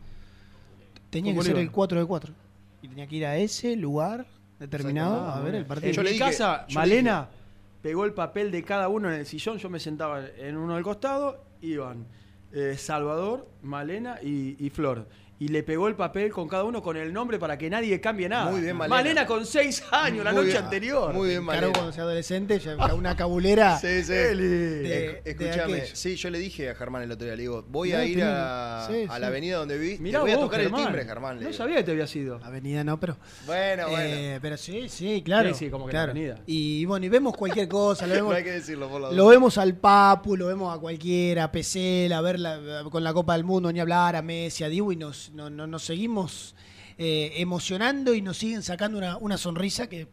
tenía 1.09 1.33
que 1.33 1.41
ser 1.43 1.57
el 1.57 1.69
4 1.71 1.99
de 1.99 2.05
4. 2.05 2.33
Y 2.81 2.87
tenía 2.87 3.07
que 3.07 3.15
ir 3.17 3.25
a 3.25 3.37
ese 3.37 3.75
lugar 3.75 4.25
determinado 4.59 5.25
a 5.29 5.39
ver 5.41 5.55
el 5.55 5.65
partido. 5.65 5.89
En 5.89 5.95
Yo 5.95 6.03
le 6.03 6.09
mi 6.11 6.13
dije- 6.17 6.25
casa, 6.31 6.65
yo 6.67 6.73
le 6.73 6.75
Malena 6.75 7.27
pegó 7.81 8.05
el 8.05 8.13
papel 8.13 8.51
de 8.51 8.63
cada 8.63 8.87
uno 8.89 9.09
en 9.11 9.19
el 9.19 9.25
sillón. 9.25 9.57
Yo 9.57 9.69
me 9.69 9.79
sentaba 9.79 10.21
en 10.37 10.57
uno 10.57 10.75
del 10.75 10.83
costado. 10.83 11.43
Iban 11.61 12.05
eh, 12.53 12.75
Salvador, 12.77 13.47
Malena 13.61 14.17
y, 14.21 14.55
y 14.65 14.69
Flor. 14.69 15.07
Y 15.41 15.47
le 15.47 15.63
pegó 15.63 15.87
el 15.87 15.95
papel 15.95 16.33
con 16.33 16.49
cada 16.49 16.65
uno 16.65 16.81
con 16.83 16.97
el 16.97 17.13
nombre 17.13 17.39
para 17.39 17.57
que 17.57 17.69
nadie 17.69 18.01
cambie 18.01 18.27
nada. 18.27 18.51
Muy 18.51 18.59
bien, 18.59 18.75
Malena. 18.75 19.25
con 19.25 19.45
seis 19.45 19.81
años, 19.89 20.25
la 20.25 20.31
Muy 20.33 20.41
noche 20.41 20.51
bien, 20.51 20.63
anterior. 20.65 21.13
Muy 21.13 21.29
bien, 21.29 21.43
Claro, 21.45 21.57
Malena. 21.61 21.73
cuando 21.73 21.91
sea 21.93 22.03
adolescente, 22.03 22.59
ya 22.59 22.75
una 22.93 23.15
cabulera. 23.15 23.77
Sí, 23.81 24.03
sí. 24.03 24.11
de- 24.11 25.21
Eh, 25.25 25.31
aquello. 25.31 25.85
sí, 25.93 26.17
yo 26.17 26.29
le 26.29 26.39
dije 26.39 26.69
a 26.69 26.75
Germán 26.75 27.03
el 27.03 27.11
otro 27.13 27.25
día, 27.25 27.35
le 27.37 27.43
digo, 27.43 27.63
voy 27.69 27.91
No, 27.91 27.97
a 27.99 28.05
ir 28.05 28.21
a, 28.21 28.85
sí, 28.89 29.05
a 29.09 29.15
sí. 29.15 29.21
la 29.21 29.27
avenida 29.27 29.57
donde 29.59 29.77
vi, 29.77 29.95
te 29.95 30.01
Mirá 30.03 30.19
voy 30.19 30.31
a 30.31 30.35
tocar 30.39 30.59
Germán. 30.59 30.81
el 30.81 30.87
timbre, 30.87 31.05
Germán. 31.05 31.39
le 31.39 31.45
No 31.45 31.53
sabía 31.53 31.77
que 31.77 31.83
te 31.83 31.91
había 31.91 32.07
sido. 32.07 32.39
Avenida 32.43 32.83
no, 32.83 32.99
pero. 32.99 33.15
Bueno, 33.45 33.87
bueno. 33.87 34.03
eh, 34.05 34.39
pero 34.41 34.57
sí, 34.57 34.89
sí, 34.89 35.21
claro. 35.23 35.49
Sí, 35.53 35.65
sí, 35.65 35.69
como 35.71 35.85
que 35.85 35.91
claro. 35.91 36.07
la 36.07 36.11
avenida. 36.19 36.41
Y 36.47 36.83
bueno, 36.83 37.05
y 37.05 37.09
vemos 37.09 37.37
cualquier 37.37 37.69
cosa, 37.69 38.05
lo 38.07 38.13
vemos, 38.15 38.31
no 38.31 38.35
hay 38.37 38.43
que 38.43 38.51
decirlo 38.51 38.89
por 38.89 38.99
la 38.99 39.11
Lo 39.11 39.27
vemos 39.27 39.57
al 39.57 39.75
Papu, 39.77 40.35
lo 40.35 40.47
vemos 40.47 40.75
a 40.75 40.79
cualquiera, 40.81 41.45
a 41.45 41.51
Pesela, 41.53 42.17
a 42.17 42.21
ver 42.21 42.41
la- 42.41 42.83
con 42.91 43.05
la 43.05 43.13
Copa 43.13 43.33
del 43.35 43.45
Mundo, 43.45 43.71
ni 43.71 43.79
hablar, 43.79 44.17
a 44.17 44.21
Messi, 44.21 44.65
a 44.65 44.67
Dibu, 44.69 44.91
y 44.91 44.97
nos, 44.97 45.28
no- 45.33 45.49
no- 45.49 45.67
nos 45.67 45.83
seguimos 45.83 46.55
eh, 46.97 47.33
emocionando 47.37 48.13
y 48.13 48.21
nos 48.21 48.37
siguen 48.37 48.61
sacando 48.61 48.97
una, 48.97 49.17
una 49.17 49.37
sonrisa 49.37 49.87
que 49.87 50.07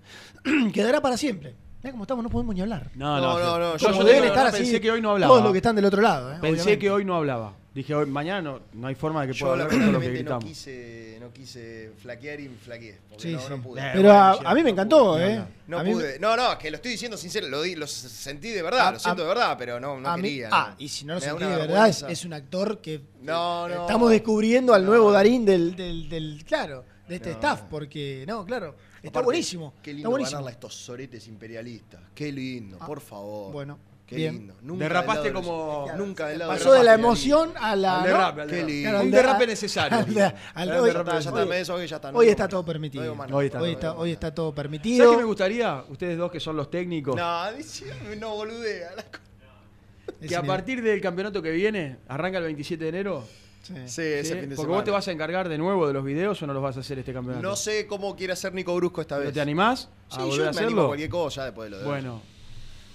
quedará 0.72 1.00
para 1.00 1.16
siempre. 1.16 1.57
Mirá 1.82 1.92
cómo 1.92 2.04
estamos, 2.04 2.22
no 2.24 2.30
podemos 2.30 2.54
ni 2.54 2.60
hablar. 2.62 2.90
No, 2.94 3.20
No, 3.20 3.38
no, 3.38 3.58
no, 3.58 3.58
no, 3.58 3.76
Yo, 3.76 4.04
deben 4.04 4.24
estar 4.24 4.44
no, 4.44 4.48
así 4.48 4.58
pensé 4.62 4.80
que 4.80 4.90
hoy 4.90 5.00
no 5.00 5.10
hablaba. 5.12 5.30
todos 5.30 5.42
los 5.44 5.52
que 5.52 5.58
están 5.58 5.76
del 5.76 5.84
otro 5.84 6.02
lado. 6.02 6.32
¿eh? 6.32 6.38
Pensé 6.40 6.62
obviamente. 6.62 6.78
que 6.78 6.90
hoy 6.90 7.04
no 7.04 7.14
hablaba. 7.16 7.54
Dije, 7.74 7.94
hoy, 7.94 8.06
mañana 8.06 8.40
no, 8.40 8.60
no 8.72 8.86
hay 8.86 8.94
forma 8.94 9.24
de 9.26 9.32
que 9.34 9.38
pueda 9.38 9.52
hablar 9.52 9.68
con 9.68 9.76
lo 9.76 9.84
que 9.84 9.92
lamentablemente 9.92 10.30
no 10.30 10.38
gritamos. 10.38 10.44
quise, 10.44 11.18
no 11.20 11.30
quise 11.30 11.92
flaquear 11.98 12.40
y 12.40 12.48
flaqueé. 12.48 12.98
Sí, 13.18 13.32
no, 13.34 13.38
sí. 13.40 13.46
no 13.50 13.62
pude. 13.62 13.80
Eh, 13.82 13.90
Pero 13.94 14.08
bueno, 14.08 14.48
a, 14.48 14.54
mí 14.54 14.60
me 14.60 14.62
no 14.62 14.68
encantó, 14.70 15.12
pude, 15.12 15.34
¿eh? 15.34 15.44
no, 15.66 15.84
pude. 15.84 16.18
No, 16.18 16.36
no, 16.36 16.56
que 16.58 16.70
lo 16.70 16.76
estoy 16.76 16.92
diciendo 16.92 17.18
sincero, 17.18 17.46
lo, 17.48 17.60
di- 17.60 17.76
lo 17.76 17.86
sentí 17.86 18.50
de 18.50 18.62
verdad, 18.62 18.88
A- 18.88 18.92
lo 18.92 18.98
siento 18.98 19.20
a- 19.22 19.24
de 19.26 19.28
verdad, 19.28 19.56
pero 19.58 19.78
no, 19.78 20.00
no 20.00 20.08
a 20.08 20.16
mí- 20.16 20.22
quería. 20.22 20.48
ah, 20.50 20.74
y 20.78 20.88
si 20.88 21.04
no 21.04 21.14
lo 21.14 21.20
sentí 21.20 21.44
de 21.44 21.54
verdad, 21.56 21.86
es, 21.90 22.02
es 22.08 22.24
un 22.24 22.32
actor 22.32 22.80
que 22.80 23.02
No, 23.20 23.68
no. 23.68 23.82
estamos 23.82 24.10
descubriendo 24.10 24.72
al 24.72 24.82
No, 24.82 24.88
nuevo. 24.92 25.12
Darín 25.12 25.44
del, 25.44 25.76
del, 25.76 26.08
del- 26.08 26.44
claro, 26.46 26.82
de 27.06 27.16
este 27.16 27.28
No. 27.28 27.34
staff, 27.34 27.60
porque, 27.70 28.24
no, 28.26 28.46
claro, 28.46 28.74
está 28.96 29.09
Aparte, 29.09 29.24
buenísimo. 29.24 29.74
Qué 29.82 29.90
está 29.90 29.96
lindo 29.96 30.11
buenísimo. 30.11 30.37
ganarle 30.38 30.50
a 30.50 30.52
estos 30.52 30.74
soretes 30.74 31.26
imperialistas. 31.28 32.00
Qué 32.14 32.32
lindo, 32.32 32.78
por 32.78 33.00
favor. 33.00 33.52
bueno, 33.52 33.78
Qué 34.06 34.16
bien. 34.16 34.35
lindo. 34.35 34.54
Nunca 34.62 34.85
Derrapaste 34.85 35.24
del 35.24 35.35
lado 35.35 35.42
de 35.42 35.48
como- 35.48 35.92
Nunca 35.96 36.26
del 36.28 36.38
lado 36.38 36.50
Pasó 36.52 36.72
de 36.72 36.85
la 36.85 36.94
emoción 36.94 37.52
a 37.56 37.74
la. 37.74 37.94
Al 37.96 38.00
¿no? 38.02 38.06
derrape, 38.06 38.40
al 38.42 38.48
Qué 38.48 38.54
derrape. 38.56 38.72
lindo. 38.72 38.90
Claro, 38.90 39.04
Un 39.04 39.11
derrape 39.11 39.40
de- 39.40 39.46
necesario. 39.46 39.98
al 39.98 40.04
al- 40.04 40.06
hoy- 40.09 40.14
Ya 40.14 40.24
derrape 40.24 40.76
está, 41.11 41.12
ya 41.12 41.18
está, 41.18 41.74
hoy- 41.74 41.87
ya 41.87 41.96
está. 41.96 42.11
Hoy 42.12 42.28
está 42.28 42.48
todo 42.48 42.64
permitido. 42.64 43.02
No 43.02 43.11
digo 43.11 43.14
más 43.16 43.32
Hoy 43.32 43.46
está- 43.46 43.61
Hoy 43.62 43.72
está, 43.72 43.94
hoy 43.96 44.12
está 44.12 44.35
todo 44.35 44.51
¿Sabes 44.51 44.57
permitido. 44.62 45.11
qué 45.11 45.16
me 45.16 45.24
gustaría? 45.24 45.84
Ustedes 45.88 46.16
dos 46.18 46.30
que 46.30 46.38
son 46.40 46.57
los 46.57 46.70
técnicos. 46.70 47.16
No, 47.16 47.53
dice- 47.53 47.86
no 48.18 48.34
boludea. 48.36 48.90
la 48.94 50.26
que 50.28 50.36
a 50.36 50.42
partir 50.42 50.82
del 50.82 51.01
campeonato 51.01 51.42
que 51.42 51.51
viene, 51.51 51.97
arranca 52.07 52.38
el 52.38 52.44
27 52.44 52.84
de 52.84 52.88
enero. 52.90 53.24
Sí. 53.66 53.74
Sí, 53.74 53.82
¿sí? 53.86 54.02
ese 54.02 54.32
fin 54.40 54.48
de 54.50 54.56
Porque 54.56 54.62
semana. 54.62 54.74
vos 54.76 54.84
te 54.84 54.90
vas 54.90 55.08
a 55.08 55.12
encargar 55.12 55.48
de 55.48 55.58
nuevo 55.58 55.86
de 55.86 55.92
los 55.92 56.04
videos 56.04 56.40
o 56.42 56.46
no 56.46 56.52
los 56.54 56.62
vas 56.62 56.76
a 56.76 56.80
hacer 56.80 56.98
este 56.98 57.12
campeonato. 57.12 57.42
No 57.42 57.56
sé 57.56 57.86
cómo 57.86 58.14
quiere 58.16 58.32
hacer 58.32 58.54
Nico 58.54 58.74
Brusco 58.76 59.00
esta 59.00 59.16
vez. 59.16 59.24
¿Pero 59.26 59.34
¿Te 59.34 59.40
animás 59.40 59.88
a 60.10 60.14
Sí, 60.16 60.20
volver 60.20 60.36
yo 60.38 60.48
a 60.48 60.52
me 60.52 60.60
animo 60.60 60.82
a 60.82 60.86
cualquier 60.86 61.10
cosa 61.10 61.44
después 61.44 61.66
de 61.66 61.70
lo 61.70 61.78
de 61.78 61.84
Bueno, 61.84 62.22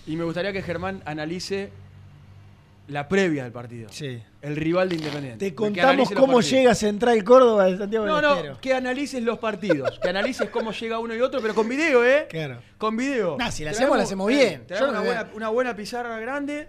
y 0.08 0.16
me 0.16 0.24
gustaría 0.24 0.54
que 0.54 0.62
Germán 0.62 1.02
analice 1.06 1.72
la 2.88 3.08
previa 3.08 3.44
del 3.44 3.52
partido. 3.54 3.90
Sí. 3.92 4.22
El 4.42 4.56
rival 4.56 4.90
de 4.90 4.96
Independiente. 4.96 5.50
Te 5.50 5.56
contamos 5.56 6.10
cómo 6.12 6.42
llega 6.42 6.74
Central 6.76 7.24
Córdoba 7.24 7.66
de 7.66 7.78
Santiago 7.78 8.06
No, 8.06 8.16
del 8.16 8.24
no, 8.24 8.36
Estero. 8.36 8.58
que 8.60 8.74
analices 8.74 9.22
los 9.24 9.40
partidos. 9.40 10.00
Que 10.00 10.10
analices 10.10 10.50
cómo 10.50 10.72
llega 10.72 11.00
uno 11.00 11.16
y 11.16 11.22
otro, 11.22 11.42
pero 11.42 11.54
con 11.54 11.70
video, 11.70 12.04
¿eh? 12.04 12.28
Claro. 12.30 12.60
Con 12.78 12.98
video. 12.98 13.38
Nah, 13.38 13.52
si 13.52 13.64
la 13.64 13.72
hacemos, 13.72 13.96
la 13.98 14.04
hacemos 14.04 14.28
bien. 14.28 14.66
traemos 14.68 14.94
Yo 14.96 15.04
buena, 15.04 15.30
una 15.36 15.50
buena 15.50 15.76
pizarra 15.76 16.20
grande 16.20 16.68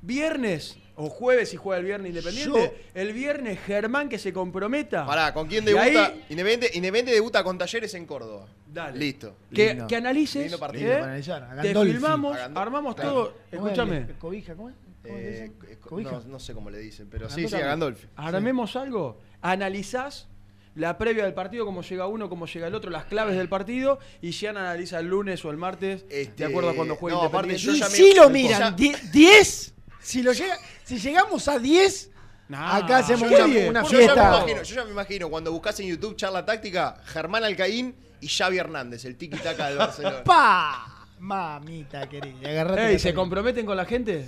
viernes 0.00 0.78
o 1.00 1.08
jueves 1.08 1.48
si 1.50 1.56
juega 1.56 1.78
el 1.78 1.84
viernes 1.86 2.10
Independiente, 2.10 2.82
el 2.94 3.12
viernes 3.12 3.58
Germán 3.60 4.08
que 4.08 4.18
se 4.18 4.32
comprometa. 4.32 5.06
Pará, 5.06 5.32
¿con 5.32 5.46
quién 5.46 5.62
Y 5.64 5.68
debuta? 5.68 5.84
ahí- 6.06 6.24
Independiente, 6.28 6.66
Independiente 6.74 7.12
debuta 7.12 7.42
con 7.44 7.56
Talleres 7.56 7.94
en 7.94 8.04
Córdoba. 8.04 8.46
Dale. 8.66 8.98
Listo. 8.98 9.34
Que, 9.54 9.68
Lindo. 9.68 9.86
que 9.86 9.96
analices, 9.96 10.42
Lindo 10.42 10.58
partido 10.58 10.90
¿eh? 10.90 10.94
para 10.94 11.04
analizar. 11.06 11.42
A 11.44 11.62
te 11.62 11.74
filmamos, 11.74 12.36
armamos 12.54 12.94
claro. 12.94 13.10
todo. 13.10 13.34
Escúchame, 13.50 14.06
¿Cobija? 14.18 14.54
¿Cómo 14.54 14.68
es? 14.70 14.74
¿Cómo 15.02 15.16
le 15.16 15.22
Eh, 15.26 15.30
dicen? 15.30 15.54
eh, 15.70 15.76
¿Cobija? 15.80 16.10
no, 16.10 16.20
no 16.26 16.38
sé 16.40 16.52
cómo 16.52 16.68
le 16.70 16.78
dicen, 16.78 17.08
pero 17.10 17.30
sí, 17.30 17.48
sí, 17.48 17.54
a 17.54 17.60
Gandolfi. 17.60 18.06
armemos 18.16 18.76
algo, 18.76 19.18
analizás 19.40 20.26
la 20.74 20.96
previa 20.98 21.24
del 21.24 21.34
partido, 21.34 21.64
cómo 21.64 21.82
llega 21.82 22.06
uno, 22.06 22.28
cómo 22.28 22.46
llega 22.46 22.66
el 22.68 22.74
otro, 22.74 22.90
las 22.90 23.04
claves 23.06 23.36
del 23.36 23.48
partido, 23.48 23.98
y 24.20 24.30
ya 24.32 24.50
analiza 24.50 24.98
el 25.00 25.06
lunes 25.06 25.44
o 25.44 25.50
el 25.50 25.56
martes, 25.56 26.04
Este, 26.08 26.44
de 26.44 26.44
acuerdo 26.50 26.70
a 26.70 26.74
cuando 26.74 26.94
juegue 26.94 27.16
no, 27.16 27.22
aparte 27.22 27.52
Independiente. 27.54 27.80
yo 27.80 27.86
Y 27.86 27.90
ya 27.90 27.96
si 27.96 28.02
me- 28.10 28.14
lo 28.14 28.30
miran, 28.30 28.76
die- 28.76 28.94
10, 29.12 29.74
si, 30.00 30.22
lo 30.22 30.32
llega, 30.32 30.56
si 30.84 30.98
llegamos 30.98 31.48
a 31.48 31.58
10, 31.58 32.10
Nah, 32.48 32.76
acá 32.76 32.98
hacemos 32.98 33.30
una, 33.30 33.44
una 33.44 33.82
Yo 33.82 33.90
ya, 33.90 33.98
me 33.98 34.04
fiesta. 34.04 34.28
imagino, 34.38 34.62
yo 34.62 34.74
ya 34.74 34.84
me 34.84 34.90
imagino 34.90 35.28
cuando 35.28 35.52
buscas 35.52 35.78
en 35.80 35.86
YouTube 35.88 36.16
charla 36.16 36.46
táctica, 36.46 36.96
Germán 37.04 37.44
Alcaín 37.44 37.94
y 38.22 38.28
Xavi 38.28 38.56
Hernández, 38.56 39.04
el 39.04 39.18
tiki-taka 39.18 39.68
del 39.68 39.76
Barcelona. 39.78 40.24
¡Pa! 40.24 41.06
Mamita 41.18 42.08
querida, 42.08 42.48
agarrate. 42.48 42.90
Ey, 42.92 42.98
¿se 42.98 43.12
comprometen 43.12 43.66
con 43.66 43.76
la 43.76 43.84
gente? 43.84 44.24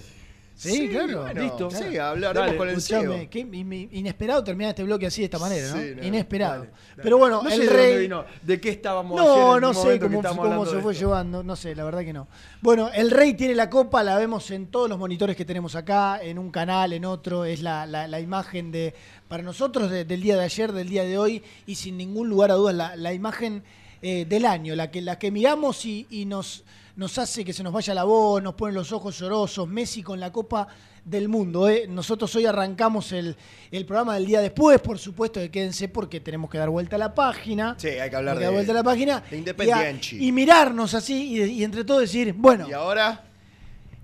Sí, 0.61 0.89
claro. 0.91 1.23
bueno, 1.23 1.43
Listo. 1.43 1.71
Sí, 1.71 1.97
hablaremos 1.97 2.47
Dale, 2.47 2.57
con 2.59 2.69
el 2.69 2.83
CEO. 2.83 3.31
qué 3.31 3.39
in- 3.41 3.89
inesperado 3.93 4.45
terminar 4.45 4.71
este 4.71 4.83
bloque 4.83 5.07
así 5.07 5.23
de 5.23 5.25
esta 5.25 5.39
manera, 5.39 5.69
¿no? 5.71 5.81
Sí, 5.81 5.93
no, 5.97 6.05
inesperado. 6.07 6.59
Dale, 6.59 6.71
dale. 6.71 7.03
Pero 7.03 7.17
bueno, 7.19 7.43
no 7.43 7.49
sé 7.49 7.55
el 7.57 7.61
de 7.63 7.67
dónde 7.67 7.83
rey. 7.83 7.99
vino, 8.03 8.25
de 8.43 8.61
qué 8.61 8.69
estábamos 8.71 9.19
No, 9.19 9.59
no 9.59 9.73
sé 9.73 9.99
cómo, 9.99 10.67
se 10.67 10.81
fue 10.81 10.93
llevando, 10.95 11.43
no 11.43 11.57
sé, 11.57 11.75
la 11.75 11.85
verdad 11.85 12.01
que 12.05 12.13
no. 12.13 12.29
Bueno, 12.61 12.91
el 12.95 13.11
rey 13.11 13.33
tiene 13.35 13.55
la 13.55 13.71
copa, 13.71 14.03
la 14.03 14.19
vemos 14.19 14.51
en 14.51 14.67
todos 14.67 14.89
los 14.89 14.99
monitores 14.99 15.35
que 15.35 15.45
tenemos 15.47 15.75
acá, 15.77 16.21
en 16.23 16.39
un 16.39 16.51
canal, 16.51 16.93
en 16.93 17.07
otro, 17.07 17.45
es 17.47 17.63
la, 17.63 17.87
la- 17.87 18.07
la 18.07 18.21
imagen 18.21 18.71
de, 18.71 18.93
para 19.29 19.43
nosotros 19.43 19.91
de- 19.91 20.05
del 20.05 20.21
día 20.21 20.37
de 20.37 20.45
ayer, 20.45 20.73
del 20.73 20.89
día 20.91 21.05
de 21.05 21.17
hoy, 21.17 21.43
y 21.67 21.77
sin 21.77 21.97
ningún 21.97 22.29
lugar 22.29 22.51
a 22.51 22.55
dudas, 22.55 22.75
la, 22.75 22.97
la 22.97 23.15
imagen 23.15 23.63
eh, 24.03 24.27
del 24.29 24.45
año, 24.45 24.75
la 24.77 24.91
que, 24.91 25.01
la 25.01 25.19
que 25.19 25.31
miramos 25.31 25.85
y, 25.87 26.07
y 26.11 26.25
nos, 26.27 26.65
nos 26.97 27.19
hace 27.19 27.45
que 27.45 27.53
se 27.53 27.63
nos 27.63 27.73
vaya 27.73 27.95
la 27.95 28.05
voz, 28.05 28.43
nos 28.43 28.55
pone 28.55 28.73
los 28.73 28.93
ojos 28.93 29.19
llorosos, 29.19 29.69
Messi 29.69 30.03
con 30.03 30.21
la 30.21 30.33
copa 30.33 30.69
del 31.05 31.29
mundo. 31.29 31.69
¿eh? 31.69 31.87
Nosotros 31.89 32.35
hoy 32.37 32.47
arrancamos 32.47 33.13
el, 33.13 33.37
el 33.71 33.87
programa 33.87 34.15
del 34.15 34.27
día 34.27 34.41
después, 34.41 34.81
por 34.81 34.99
supuesto, 34.99 35.41
que 35.41 35.51
quédense 35.51 35.89
porque 35.89 36.21
tenemos 36.21 36.51
que 36.51 36.59
dar 36.59 36.71
vuelta 36.71 36.97
a 36.97 36.99
la 36.99 37.15
página. 37.15 37.77
Sí, 37.79 37.89
hay 37.89 38.11
que 38.11 38.17
hablar 38.17 38.39
de, 38.39 38.45
dar 38.45 38.53
vuelta 38.53 38.73
a 38.73 38.75
la 38.75 38.83
página. 38.83 39.23
de 39.31 39.39
Independiente. 39.39 40.17
y 40.17 40.33
mirarnos 40.33 40.95
así 40.95 41.39
y, 41.39 41.43
y 41.43 41.65
entre 41.65 41.85
todos 41.85 42.03
decir, 42.03 42.35
bueno, 42.37 42.69
Y 42.69 42.73
ahora, 42.73 43.25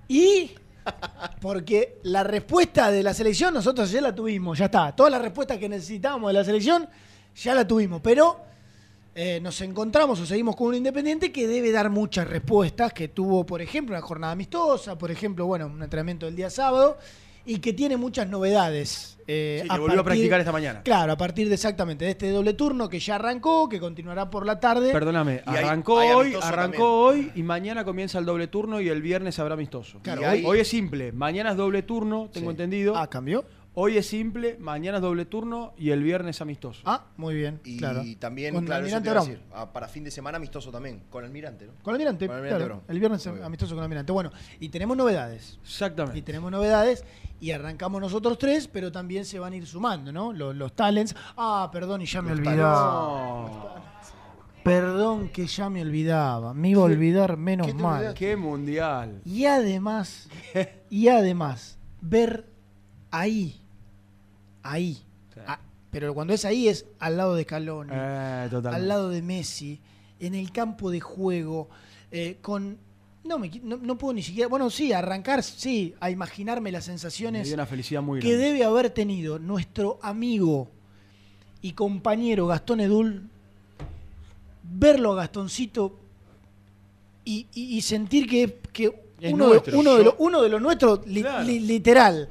y 0.09 0.53
porque 1.41 1.99
la 2.05 2.23
respuesta 2.23 2.91
de 2.91 3.03
la 3.03 3.15
selección 3.15 3.53
nosotros 3.53 3.91
ya 3.91 4.01
la 4.01 4.15
tuvimos, 4.15 4.59
ya 4.59 4.67
está. 4.67 4.95
Toda 4.95 5.11
la 5.11 5.19
respuesta 5.19 5.59
que 5.59 5.69
necesitábamos 5.69 6.29
de 6.29 6.35
la 6.35 6.45
selección 6.45 6.89
ya 7.35 7.55
la 7.55 7.67
tuvimos, 7.67 8.01
pero 8.03 8.41
eh, 9.19 9.41
nos 9.41 9.61
encontramos 9.63 10.21
o 10.21 10.27
seguimos 10.27 10.55
con 10.55 10.69
un 10.69 10.75
Independiente 10.75 11.33
que 11.33 11.47
debe 11.49 11.73
dar 11.73 11.89
muchas 11.91 12.29
respuestas, 12.29 12.93
que 12.93 13.09
tuvo, 13.09 13.47
por 13.47 13.63
ejemplo, 13.63 13.95
una 13.97 14.03
jornada 14.03 14.35
amistosa, 14.35 14.97
por 14.99 15.11
ejemplo, 15.11 15.47
bueno, 15.47 15.67
un 15.67 15.83
entrenamiento 15.83 16.27
del 16.27 16.37
día 16.37 16.51
sábado, 16.51 16.99
y 17.47 17.59
que 17.61 17.73
tiene 17.73 17.97
muchas 17.97 18.29
novedades. 18.29 19.15
eh, 19.29 19.61
Sí, 19.63 19.69
que 19.69 19.79
volvió 19.79 20.01
a 20.01 20.05
practicar 20.05 20.39
esta 20.41 20.53
mañana. 20.53 20.83
Claro, 20.83 21.13
a 21.13 21.17
partir 21.17 21.49
de 21.49 21.55
exactamente 21.55 22.05
de 22.05 22.11
este 22.13 22.31
doble 22.31 22.53
turno 22.55 22.89
que 22.89 23.01
ya 23.01 23.15
arrancó, 23.17 23.69
que 23.69 23.81
continuará 23.81 24.29
por 24.31 24.45
la 24.47 24.61
tarde. 24.61 24.93
Perdóname, 24.93 25.43
Y 25.47 25.51
arrancó 25.51 25.99
hay 26.01 26.11
hoy, 26.11 26.35
arrancó 26.41 27.07
hoy 27.07 27.33
y 27.35 27.43
mañana 27.43 27.85
comienza 27.85 28.19
el 28.21 28.25
doble 28.25 28.47
turno 28.49 28.81
y 28.81 28.89
el 28.89 29.01
viernes 29.03 29.39
habrá 29.41 29.55
amistoso. 29.55 29.99
Claro, 30.03 30.21
hoy, 30.23 30.27
hay- 30.29 30.45
hoy 30.45 30.61
es 30.61 30.69
simple, 30.69 31.11
mañana 31.13 31.51
es 31.53 31.57
doble 31.57 31.83
turno, 31.83 32.29
tengo 32.33 32.51
Sí. 32.51 32.53
entendido. 32.53 32.97
Ah, 32.97 33.09
cambió. 33.09 33.45
Hoy 33.79 33.99
es 33.99 34.07
simple, 34.07 34.57
mañana 34.59 34.97
es 34.97 35.03
doble 35.03 35.27
turno 35.27 35.75
y 35.77 35.91
el 35.91 36.03
viernes 36.03 36.41
amistoso. 36.41 36.81
Ah, 36.87 37.05
muy 37.19 37.35
bien. 37.35 37.61
y 37.63 37.77
claro. 37.77 38.03
también, 38.19 38.55
Con 38.55 38.65
claro, 38.65 38.87
eso 38.87 38.97
Almirante 38.97 39.05
te 39.05 39.11
iba 39.13 39.21
a 39.21 39.25
Brown. 39.25 39.39
decir, 39.39 39.53
ah, 39.55 39.71
para 39.71 39.87
fin 39.87 40.03
de 40.03 40.11
semana 40.11 40.39
amistoso 40.39 40.71
también, 40.73 41.03
con 41.11 41.23
Almirante, 41.25 41.67
¿no? 41.67 41.73
Con 41.83 41.93
Almirante, 41.93 42.27
Con 42.27 42.37
Almirante 42.37 42.65
claro. 42.65 42.83
El 42.89 42.99
viernes 42.99 43.27
Muy 43.27 43.35
bien. 43.35 43.45
amistoso 43.45 43.75
con 43.75 43.83
Almirante. 43.85 44.13
Bueno, 44.13 44.31
y 44.61 44.71
tenemos 44.71 44.97
novedades. 44.97 45.59
Y 45.63 45.67
Exactamente. 45.67 46.23
tenemos 46.23 46.51
novedades 46.51 47.05
y 47.39 47.51
arrancamos 47.51 48.01
nosotros 48.01 48.39
tres, 48.39 48.67
pero 48.67 48.91
también 48.91 49.27
se 49.27 49.39
van 49.39 49.53
a 49.53 49.57
ir 49.57 49.67
sumando, 49.67 50.11
¿no? 50.11 50.33
Los, 50.33 50.57
los 50.57 50.75
talents. 50.75 51.15
Ah, 51.37 51.69
perdón, 51.71 52.01
y 52.01 52.07
ya 52.07 52.23
me 52.23 52.33
olvidaba. 52.33 52.73
No, 52.73 53.75
Perdón 54.65 55.29
que 55.29 55.47
ya 55.47 55.69
me 55.71 55.83
olvidaba. 55.83 56.55
Me 56.55 56.71
iba 56.71 56.81
a 56.81 56.87
olvidar 56.87 57.37
menos 57.37 57.67
qué 57.67 57.75
te 57.75 57.83
mal. 57.83 57.97
olvidaste? 57.99 58.19
qué 58.19 58.37
mundial. 58.37 59.21
Y 59.25 59.45
además, 59.45 60.29
y 60.89 61.09
además, 61.09 61.79
ver 62.01 62.47
ahí, 63.11 63.63
ahí. 64.73 64.99
Ah, 65.47 65.59
pero 65.91 66.13
cuando 66.15 66.33
es 66.35 66.45
ahí 66.45 66.69
es 66.69 66.87
al 66.99 67.17
lado 67.17 67.35
de 67.35 67.45
Scaloni. 67.45 67.91
Eh, 67.93 68.49
al 68.65 68.89
lado 68.89 69.11
de 69.11 69.23
Messi, 69.23 69.81
en 70.21 70.35
el 70.35 70.51
campo 70.53 70.91
de 70.91 71.01
juego, 71.01 71.69
eh, 72.11 72.39
con... 72.41 72.79
No, 73.25 73.39
me, 73.41 73.51
no, 73.63 73.77
no 73.79 73.99
puedo 73.99 74.15
ni 74.15 74.23
siquiera... 74.23 74.49
Bueno, 74.49 74.71
sí, 74.71 74.93
arrancar, 74.93 75.43
sí, 75.43 75.95
a 76.01 76.11
imaginarme 76.11 76.71
las 76.71 76.85
sensaciones 76.85 77.53
una 77.53 77.67
felicidad 77.67 78.01
muy 78.01 78.21
que 78.21 78.37
debe 78.37 78.63
haber 78.65 78.91
tenido 78.91 79.39
nuestro 79.41 79.99
amigo 80.01 80.69
y 81.61 81.73
compañero 81.73 82.47
Gastón 82.47 82.81
Edul, 82.81 83.29
verlo 84.63 85.13
a 85.13 85.17
Gastoncito 85.17 85.99
y, 87.25 87.47
y- 87.55 87.77
y 87.77 87.81
sentir 87.83 88.29
que, 88.29 88.61
que 88.73 88.87
Es 89.21 89.33
uno, 89.33 89.49
de, 89.51 89.63
uno, 89.75 89.97
de 89.97 90.15
uno 90.19 90.43
de 90.43 90.49
los 90.49 90.63
nuestros, 90.63 91.05
li- 91.07 91.23
Claro. 91.23 91.45
li- 91.45 91.61
literal, 91.61 92.29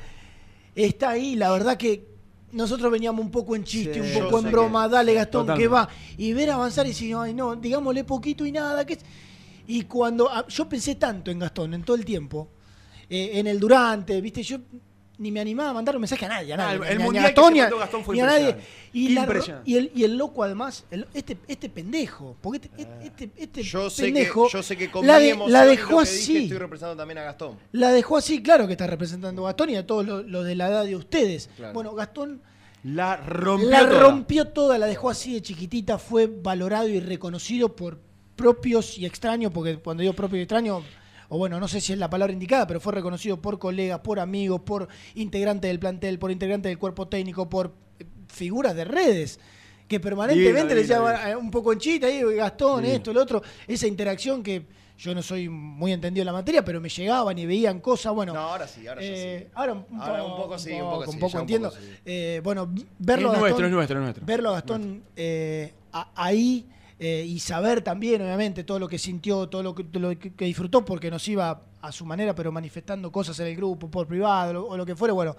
está 0.76 1.10
ahí. 1.10 1.36
La 1.36 1.52
verdad 1.52 1.76
que 1.78 2.15
nosotros 2.52 2.92
veníamos 2.92 3.24
un 3.26 3.32
poco 3.32 3.56
en 3.56 3.64
chiste, 3.64 3.96
Sí, 3.96 4.00
un 4.00 4.24
poco 4.24 4.40
en 4.40 4.52
broma, 4.52 4.88
que- 4.88 4.94
dale 4.96 5.14
Gastón, 5.14 5.48
que 5.58 5.68
va. 5.68 5.90
Y 6.18 6.34
ver 6.34 6.52
avanzar 6.52 6.86
y 6.86 6.90
decir, 6.90 7.16
ay 7.18 7.34
no, 7.34 7.56
digámosle 7.56 8.04
poquito 8.04 8.46
y 8.46 8.52
nada. 8.52 8.86
que 8.86 8.94
es-". 8.94 9.06
Y 9.68 9.84
cuando 9.84 10.30
ah, 10.30 10.46
yo 10.48 10.70
pensé 10.70 10.96
tanto 10.96 11.32
en 11.32 11.40
Gastón 11.40 11.74
en 11.74 11.84
todo 11.84 11.96
el 11.98 12.06
tiempo, 12.06 12.48
eh, 13.10 13.32
en 13.34 13.48
el 13.48 13.60
durante, 13.60 14.20
viste, 14.22 14.42
yo 14.44 14.58
ni 15.18 15.32
me 15.32 15.40
animaba 15.40 15.70
a 15.70 15.74
mandar 15.74 15.96
un 15.96 16.02
mensaje 16.02 16.26
a 16.26 16.30
nadie, 16.30 16.54
a 16.54 16.56
Ah, 16.56 16.58
nadie. 16.58 16.76
el- 16.76 16.82
ni- 16.82 16.88
el 16.88 16.98
ni 16.98 17.02
a 17.02 17.06
mundial 17.06 17.24
que 17.26 17.30
Gastón, 17.32 17.46
se 17.48 17.54
ni 17.54 17.60
a- 17.60 17.64
mandó 17.64 17.78
Gastón 17.78 18.04
fue 18.04 18.16
ni 18.16 18.22
a 18.22 18.26
nadie. 18.26 18.56
impresionante. 18.94 19.70
Y, 19.70 19.74
la 19.74 19.80
el, 19.80 19.92
y 19.96 20.04
el 20.04 20.18
loco 20.18 20.44
además, 20.44 20.86
el- 20.92 21.08
este, 21.14 21.38
este 21.48 21.70
pendejo, 21.70 22.36
porque 22.42 22.70
este, 22.78 22.88
este, 23.04 23.30
este 23.38 23.64
Yo 23.64 23.90
sé, 23.90 24.04
que, 24.04 24.08
pendejo 24.14 24.50
yo 24.50 24.64
sé 24.64 24.78
que 24.78 24.92
con 24.92 25.06
la, 25.06 25.20
de- 25.20 25.26
dejó 25.26 26.02
dije, 26.02 26.02
así. 26.02 26.38
estoy 26.44 26.58
representando 26.58 26.98
también 27.02 27.18
a 27.20 27.24
Gastón. 27.24 27.58
La 27.72 27.92
dejó 27.92 28.18
así, 28.18 28.42
claro 28.44 28.68
que 28.68 28.74
está 28.74 28.88
representando 28.88 29.44
a 29.46 29.50
Gastón 29.52 29.70
y 29.72 29.76
a 29.76 29.86
todos 29.88 30.06
los 30.06 30.46
de 30.46 30.56
la 30.56 30.68
edad 30.70 30.86
de 30.86 30.96
ustedes. 30.96 31.50
Claro. 31.56 31.74
Bueno, 31.74 31.94
Gastón 31.94 32.42
La 32.84 33.18
rompió 33.18 33.70
la 33.70 33.80
toda. 33.88 34.00
rompió 34.00 34.48
toda, 34.50 34.78
la 34.78 34.86
dejó 34.86 35.10
así 35.10 35.34
de 35.34 35.42
chiquitita, 35.42 35.98
fue 35.98 36.28
valorado 36.28 36.88
y 36.88 37.00
reconocido 37.00 37.76
por 37.76 38.00
propios 38.36 38.98
y 38.98 39.06
extraños, 39.06 39.52
porque 39.54 39.78
cuando 39.78 40.02
digo 40.02 40.14
propio 40.14 40.38
y 40.40 40.42
extraño, 40.42 40.84
o 41.30 41.38
bueno, 41.38 41.60
no 41.60 41.68
sé 41.68 41.82
si 41.82 41.94
es 41.94 42.00
la 42.00 42.10
palabra 42.10 42.34
indicada, 42.34 42.68
pero 42.68 42.80
fue 42.80 42.94
reconocido 42.94 43.42
por 43.42 43.60
colegas, 43.60 44.00
por 44.00 44.20
amigos, 44.20 44.62
por 44.62 44.88
integrantes 45.16 45.70
del 45.70 45.80
plantel, 45.80 46.20
por 46.20 46.32
integrantes 46.32 46.70
del 46.70 46.78
cuerpo 46.78 47.08
técnico, 47.08 47.50
por 47.50 47.74
eh, 48.00 48.06
figuras 48.28 48.76
de 48.76 48.86
redes. 48.86 49.40
Que 49.88 50.00
permanentemente 50.00 50.74
le 50.74 50.84
llaman 50.86 51.30
eh, 51.30 51.36
un 51.36 51.52
poco 51.52 51.72
en 51.72 51.78
chita 51.80 52.08
ahí, 52.08 52.22
Gastón, 52.36 52.82
Divino. 52.82 52.96
esto, 52.98 53.12
el 53.12 53.18
otro, 53.18 53.42
esa 53.68 53.86
interacción 53.86 54.42
que 54.42 54.66
yo 54.98 55.14
no 55.14 55.22
soy 55.22 55.48
muy 55.50 55.92
entendido 55.94 56.24
en 56.24 56.28
la 56.28 56.32
materia, 56.34 56.64
pero 56.66 56.80
me 56.82 56.90
llegaban 56.90 57.38
y 57.38 57.46
veían 57.46 57.82
cosas, 57.82 58.12
bueno. 58.14 58.34
No, 58.34 58.40
ahora 58.40 58.68
sí, 58.68 58.88
ahora 58.88 59.02
eh, 59.04 59.42
sí. 59.46 59.52
ahora 59.54 59.74
un, 59.74 59.86
Ahora 60.00 60.24
poco, 60.24 60.32
un 60.32 60.42
poco 60.42 60.58
sí, 60.58 60.72
un 60.72 60.80
poco 60.90 61.04
sí, 61.06 61.10
un 61.12 61.20
poco 61.20 61.32
ya 61.34 61.38
un 61.38 61.42
entiendo. 61.42 61.70
poco 61.70 61.82
sí. 61.82 61.90
Eh, 62.06 62.42
bueno, 62.44 62.74
verlo 62.98 63.28
Es 63.32 63.36
a 63.36 63.40
nuestro, 63.40 63.42
Gastón, 63.44 63.66
es 63.66 63.72
nuestro, 63.74 63.98
es 63.98 64.04
nuestro. 64.04 64.26
verlo 64.26 64.50
a 64.50 64.54
Gastón 64.54 65.04
eh, 65.16 65.74
a- 65.94 66.12
ahí 66.16 66.66
eh, 67.00 67.26
y 67.28 67.40
saber 67.40 67.82
también, 67.82 68.22
obviamente, 68.22 68.64
todo 68.64 68.80
lo 68.80 68.88
que 68.88 68.98
sintió, 68.98 69.48
todo 69.50 69.62
lo 69.64 69.76
que, 69.76 69.86
lo 70.00 70.10
disfrutó, 70.14 70.86
porque 70.86 71.12
nos 71.12 71.28
iba 71.28 71.62
a 71.82 71.92
su 71.92 72.06
manera, 72.06 72.34
pero 72.34 72.52
manifestando 72.52 73.12
cosas 73.12 73.40
en 73.40 73.48
el 73.48 73.56
grupo, 73.56 73.90
por 73.92 74.08
privado 74.08 74.54
lo- 74.54 74.66
o 74.68 74.78
lo 74.78 74.86
que 74.86 74.96
fuere, 74.96 75.12
bueno. 75.14 75.36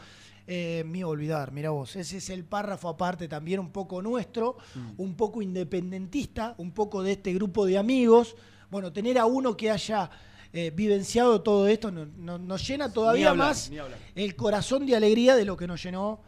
Eh, 0.49 0.85
me 0.87 0.99
iba 0.99 1.09
a 1.09 1.11
olvidar, 1.11 1.51
mira 1.51 1.71
vos, 1.71 1.97
ese 1.97 2.19
es 2.19 2.31
el 2.31 2.45
párrafo 2.45 2.89
aparte 2.89 3.27
también 3.27 3.59
un 3.59 3.71
poco 3.73 4.01
nuestro, 4.01 4.59
Mm. 4.77 4.91
un 4.99 5.15
poco 5.17 5.43
independentista, 5.43 6.55
un 6.59 6.71
poco 6.71 7.03
de 7.03 7.13
este 7.13 7.33
grupo 7.35 7.67
de 7.67 7.79
amigos. 7.79 8.37
Bueno, 8.71 8.93
tener 8.93 9.19
a 9.19 9.27
uno 9.27 9.57
que 9.57 9.71
haya 9.71 10.09
eh, 10.53 10.71
vivenciado 10.75 11.43
todo 11.43 11.67
esto 11.67 11.91
no- 11.91 12.07
no- 12.07 12.39
nos 12.39 12.67
llena 12.67 12.91
todavía 12.93 13.31
hablar, 13.31 13.49
más 13.49 13.69
el 14.15 14.37
corazón 14.37 14.87
de 14.87 14.95
alegría 14.97 15.35
de 15.37 15.45
lo 15.45 15.57
que 15.57 15.67
nos 15.67 15.83
llenó 15.83 16.21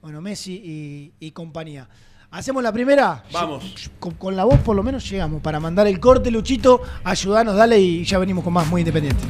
bueno, 0.00 0.20
Messi 0.20 0.52
y, 0.54 1.12
y 1.26 1.30
compañía. 1.32 1.88
¿Hacemos 2.34 2.64
la 2.64 2.72
primera? 2.72 3.22
Vamos. 3.30 3.62
Con, 4.00 4.14
con 4.14 4.34
la 4.34 4.42
voz 4.42 4.58
por 4.58 4.74
lo 4.74 4.82
menos 4.82 5.08
llegamos 5.08 5.40
para 5.40 5.60
mandar 5.60 5.86
el 5.86 6.00
corte, 6.00 6.32
Luchito. 6.32 6.82
Ayudanos, 7.04 7.54
dale 7.54 7.78
y 7.78 8.04
ya 8.04 8.18
venimos 8.18 8.42
con 8.42 8.52
más 8.52 8.66
muy 8.66 8.80
independiente. 8.80 9.22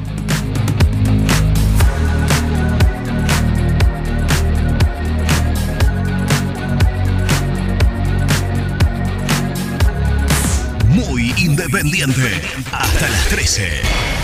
Muy 10.89 11.35
independiente. 11.37 12.41
Hasta 12.73 13.11
las 13.11 13.29
13. 13.29 14.24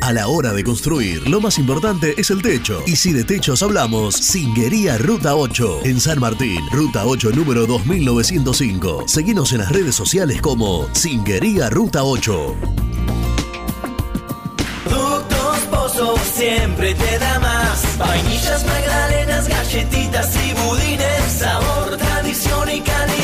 A 0.00 0.12
la 0.12 0.28
hora 0.28 0.52
de 0.52 0.62
construir, 0.64 1.28
lo 1.28 1.40
más 1.40 1.58
importante 1.58 2.14
es 2.16 2.30
el 2.30 2.42
techo. 2.42 2.82
Y 2.86 2.96
si 2.96 3.12
de 3.12 3.24
techos 3.24 3.62
hablamos, 3.62 4.14
Singuería 4.14 4.98
Ruta 4.98 5.34
8, 5.34 5.80
en 5.84 6.00
San 6.00 6.20
Martín, 6.20 6.60
Ruta 6.70 7.06
8 7.06 7.30
número 7.30 7.66
2905. 7.66 9.04
Seguinos 9.06 9.52
en 9.52 9.58
las 9.58 9.72
redes 9.72 9.94
sociales 9.94 10.40
como 10.40 10.88
Singuería 10.94 11.70
Ruta 11.70 12.04
8. 12.04 12.54
Productos 14.84 15.58
Pozo 15.70 16.14
siempre 16.34 16.94
te 16.94 17.18
da 17.18 17.38
más. 17.40 17.98
Vainillas, 17.98 18.64
magdalenas, 18.66 19.48
galletitas 19.48 20.36
y 20.36 20.52
budines. 20.54 21.32
Sabor, 21.38 21.96
tradición 21.96 22.68
y 22.70 22.80
calidad. 22.80 23.23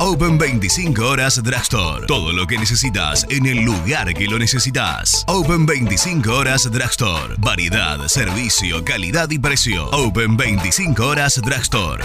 Open 0.00 0.38
25 0.38 1.04
horas 1.04 1.42
Drugstore. 1.42 2.06
Todo 2.06 2.32
lo 2.32 2.46
que 2.46 2.56
necesitas 2.56 3.26
en 3.30 3.46
el 3.46 3.64
lugar 3.64 4.14
que 4.14 4.26
lo 4.26 4.38
necesitas. 4.38 5.24
Open 5.26 5.66
25 5.66 6.32
horas 6.32 6.70
Drugstore. 6.70 7.34
Variedad, 7.38 8.06
servicio, 8.06 8.84
calidad 8.84 9.28
y 9.30 9.38
precio. 9.38 9.90
Open 9.90 10.36
25 10.36 11.04
horas 11.04 11.40
Drugstore. 11.42 12.04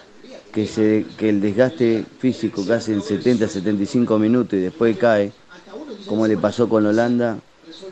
que, 0.51 0.67
se, 0.67 1.05
que 1.17 1.29
el 1.29 1.39
desgaste 1.39 2.03
físico 2.19 2.65
casi 2.67 2.91
en 2.91 3.01
70-75 3.01 4.19
minutos 4.19 4.53
y 4.59 4.63
después 4.63 4.97
cae, 4.97 5.31
como 6.05 6.27
le 6.27 6.37
pasó 6.37 6.67
con 6.67 6.85
Holanda, 6.85 7.39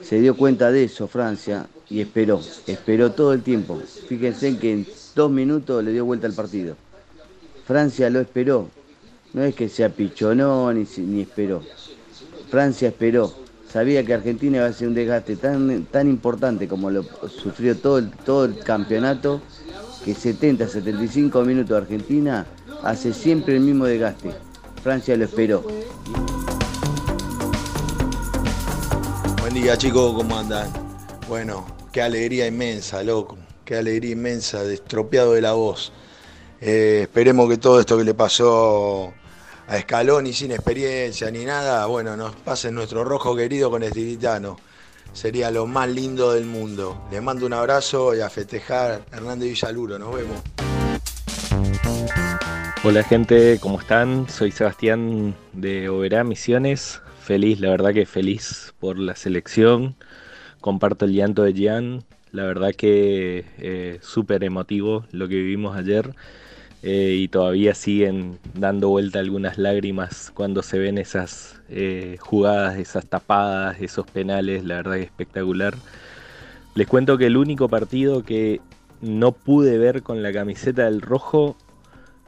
se 0.02 0.20
dio 0.20 0.36
cuenta 0.36 0.72
de 0.72 0.86
eso 0.86 1.08
Francia 1.08 1.68
y 1.90 2.02
esperó, 2.02 2.42
esperó 2.68 3.12
todo 3.12 3.34
el 3.34 3.42
tiempo. 3.42 3.80
Fíjense 4.08 4.58
que 4.58 4.72
en 4.72 4.88
dos 5.16 5.32
minutos 5.32 5.84
le 5.84 5.92
dio 5.92 6.06
vuelta 6.06 6.28
al 6.28 6.34
partido. 6.34 6.76
Francia 7.66 8.10
lo 8.10 8.20
esperó. 8.20 8.70
No 9.34 9.44
es 9.44 9.56
que 9.56 9.70
sea 9.70 9.90
pichonó 9.90 10.72
ni, 10.74 10.86
ni 10.98 11.22
esperó. 11.22 11.64
Francia 12.50 12.90
esperó. 12.90 13.34
Sabía 13.72 14.06
que 14.06 14.14
Argentina 14.14 14.58
iba 14.58 14.68
a 14.68 14.74
ser 14.74 14.88
un 14.88 14.94
desgaste 14.94 15.36
tan, 15.36 15.86
tan 15.86 16.08
importante 16.08 16.68
como 16.68 16.92
lo 16.92 17.04
sufrió 17.28 17.76
todo 17.76 17.98
el, 17.98 18.12
todo 18.12 18.46
el 18.46 18.60
campeonato, 18.60 19.42
que 20.06 20.14
70, 20.14 20.68
75 20.68 21.44
minutos 21.44 21.76
Argentina 21.76 22.46
hace 22.84 23.14
siempre 23.14 23.56
el 23.56 23.62
mismo 23.62 23.86
desgaste. 23.86 24.32
Francia 24.84 25.18
lo 25.18 25.26
esperó. 25.26 25.64
Buen 29.54 29.66
día 29.66 29.78
chicos, 29.78 30.16
¿cómo 30.16 30.36
andan? 30.36 30.68
Bueno, 31.30 31.68
qué 31.92 32.02
alegría 32.02 32.48
inmensa, 32.48 33.04
loco. 33.04 33.38
Qué 33.64 33.76
alegría 33.76 34.14
inmensa, 34.14 34.64
destropeado 34.64 35.34
de 35.34 35.42
la 35.42 35.54
voz. 35.54 35.94
Eh, 36.60 37.02
esperemos 37.04 37.48
que 37.48 37.58
todo 37.58 37.80
esto 37.80 37.96
que 37.96 38.04
le 38.04 38.16
pasó 38.16 39.14
a 39.68 39.80
Scaloni 39.80 40.34
sin 40.34 40.54
experiencia 40.54 41.30
ni 41.30 41.46
nada, 41.46 41.86
bueno, 41.86 42.18
nos 42.18 42.36
pase 42.36 42.72
nuestro 42.72 43.04
rojo 43.04 43.36
querido 43.36 43.70
con 43.70 43.84
el 43.84 43.92
tiritano. 43.92 44.58
Sería 45.14 45.52
lo 45.52 45.68
más 45.68 45.88
lindo 45.88 46.34
del 46.34 46.46
mundo. 46.46 47.04
Les 47.12 47.22
mando 47.22 47.46
un 47.46 47.54
abrazo 47.54 48.16
y 48.16 48.22
a 48.22 48.32
festejar 48.32 49.06
Hernández 49.12 49.50
Villaluro. 49.50 50.00
Nos 50.00 50.16
vemos. 50.16 50.42
Hola 52.84 53.04
gente, 53.04 53.60
¿cómo 53.62 53.80
están? 53.80 54.28
Soy 54.28 54.50
Sebastián 54.50 55.36
de 55.54 55.90
Oberá 55.90 56.24
Misiones. 56.24 57.03
Feliz, 57.24 57.62
la 57.62 57.70
verdad 57.70 57.94
que 57.94 58.06
feliz 58.06 58.74
por 58.82 59.00
la 59.00 59.16
selección. 59.16 59.96
Comparto 60.60 61.06
el 61.06 61.14
llanto 61.14 61.44
de 61.44 61.54
Gian. 61.54 62.04
La 62.34 62.44
verdad 62.44 62.74
que 62.76 63.46
eh, 63.60 64.00
súper 64.02 64.44
emotivo 64.44 65.06
lo 65.12 65.30
que 65.30 65.36
vivimos 65.36 65.78
ayer. 65.78 66.14
eh, 66.84 67.16
y 67.18 67.30
todavía 67.30 67.76
siguen 67.76 68.40
dando 68.56 68.90
vuelta 68.90 69.20
algunas 69.20 69.58
lágrimas 69.58 70.32
cuando 70.36 70.64
se 70.64 70.80
ven 70.80 70.98
esas 70.98 71.62
eh, 71.70 72.18
jugadas, 72.20 72.78
esas 72.78 73.06
tapadas, 73.08 73.82
esos 73.82 74.06
penales. 74.08 74.66
La 74.66 74.76
verdad 74.78 74.96
que 74.96 75.04
espectacular. 75.04 75.76
Les 76.76 76.88
cuento 76.88 77.18
que 77.18 77.28
el 77.28 77.38
único 77.38 77.70
partido 77.70 78.24
que 78.24 78.60
no 79.02 79.32
pude 79.32 79.78
ver 79.78 80.04
con 80.04 80.24
la 80.24 80.34
camiseta 80.34 80.86
del 80.86 81.02
rojo 81.02 81.56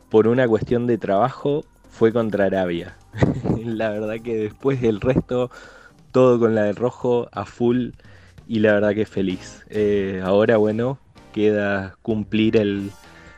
por 0.09 0.27
una 0.27 0.47
cuestión 0.47 0.87
de 0.87 0.97
trabajo 0.97 1.65
fue 1.95 2.11
contra 2.11 2.45
Arabia. 2.45 2.97
la 3.63 3.89
verdad 3.89 4.15
que 4.21 4.35
después 4.35 4.81
del 4.81 4.99
resto, 4.99 5.49
todo 6.11 6.37
con 6.39 6.53
la 6.53 6.63
del 6.63 6.75
rojo 6.75 7.29
a 7.31 7.45
full 7.45 7.91
y 8.47 8.59
la 8.59 8.73
verdad 8.73 8.93
que 8.93 9.05
feliz. 9.05 9.63
Eh, 9.69 10.21
ahora 10.23 10.57
bueno, 10.57 10.99
queda 11.33 11.95
cumplir 12.01 12.57
el, 12.57 12.91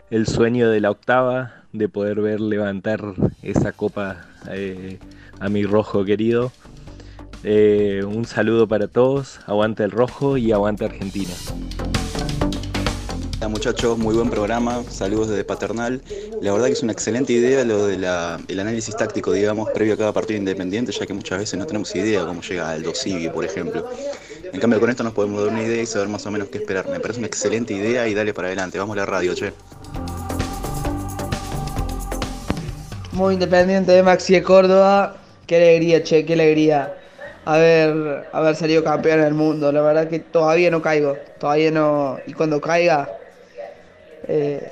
el 0.10 0.26
sueño 0.26 0.72
de 0.72 0.82
la 0.82 0.90
octava, 0.90 1.66
de 1.72 1.88
poder 1.88 2.20
ver 2.22 2.42
levantar 2.42 3.02
esa 3.44 3.74
copa 3.74 4.26
eh, 4.50 4.98
a 5.40 5.50
mi 5.50 5.64
rojo 5.64 6.04
querido. 6.04 6.52
Eh, 7.44 8.02
un 8.04 8.26
saludo 8.26 8.68
para 8.68 8.88
todos, 8.88 9.40
aguante 9.46 9.84
el 9.84 9.92
rojo 9.92 10.36
y 10.38 10.52
aguante 10.52 10.86
Argentina. 10.86 11.34
Hola 13.40 13.50
muchachos, 13.50 14.00
muy 14.00 14.16
buen 14.16 14.32
programa, 14.32 14.84
saludos 14.90 15.30
desde 15.30 15.44
Paternal. 15.44 16.02
La 16.42 16.52
verdad 16.54 16.66
que 16.66 16.74
es 16.74 16.82
una 16.82 16.92
excelente 16.92 17.34
idea 17.34 17.64
lo 17.64 17.86
del 17.86 18.04
análisis 18.04 18.98
táctico, 18.98 19.32
digamos, 19.32 19.70
previo 19.70 19.94
a 19.94 19.98
cada 19.98 20.12
partido 20.12 20.40
independiente, 20.40 20.92
ya 20.92 21.06
que 21.06 21.14
muchas 21.14 21.38
veces 21.38 21.60
no 21.60 21.68
tenemos 21.68 21.96
idea 21.96 22.26
cómo 22.26 22.42
llega 22.42 22.72
Aldo 22.72 22.96
Civi, 22.96 23.30
por 23.30 23.46
ejemplo. 23.46 23.88
En 24.52 24.60
cambio 24.60 24.80
con 24.80 24.90
esto 24.90 25.04
nos 25.04 25.14
podemos 25.14 25.44
dar 25.44 25.54
una 25.54 25.62
idea 25.62 25.84
y 25.84 25.86
saber 25.86 26.08
más 26.08 26.26
o 26.26 26.32
menos 26.32 26.50
qué 26.50 26.58
esperar. 26.58 26.90
Me 26.90 27.00
parece 27.00 27.20
una 27.20 27.28
excelente 27.28 27.76
idea 27.76 28.08
y 28.08 28.16
dale 28.16 28.34
para 28.34 28.48
adelante. 28.48 28.80
Vamos 28.80 28.96
a 28.98 29.02
la 29.02 29.06
radio, 29.06 29.36
che. 29.36 29.54
Muy 33.12 33.36
independiente 33.36 33.92
de 33.92 34.02
Maxi 34.02 34.34
de 34.34 34.42
Córdoba. 34.42 35.16
Qué 35.46 35.58
alegría, 35.58 36.02
che, 36.02 36.26
qué 36.26 36.34
alegría 36.34 36.92
haber, 37.46 38.28
haber 38.34 38.56
salido 38.56 38.84
campeón 38.84 39.22
del 39.22 39.36
mundo. 39.36 39.72
La 39.72 39.84
verdad 39.84 40.08
que 40.08 40.20
todavía 40.22 40.72
no 40.72 40.82
caigo, 40.82 41.16
todavía 41.40 41.70
no. 41.70 42.18
Y 42.26 42.34
cuando 42.34 42.60
caiga, 42.60 43.08
eh, 44.28 44.72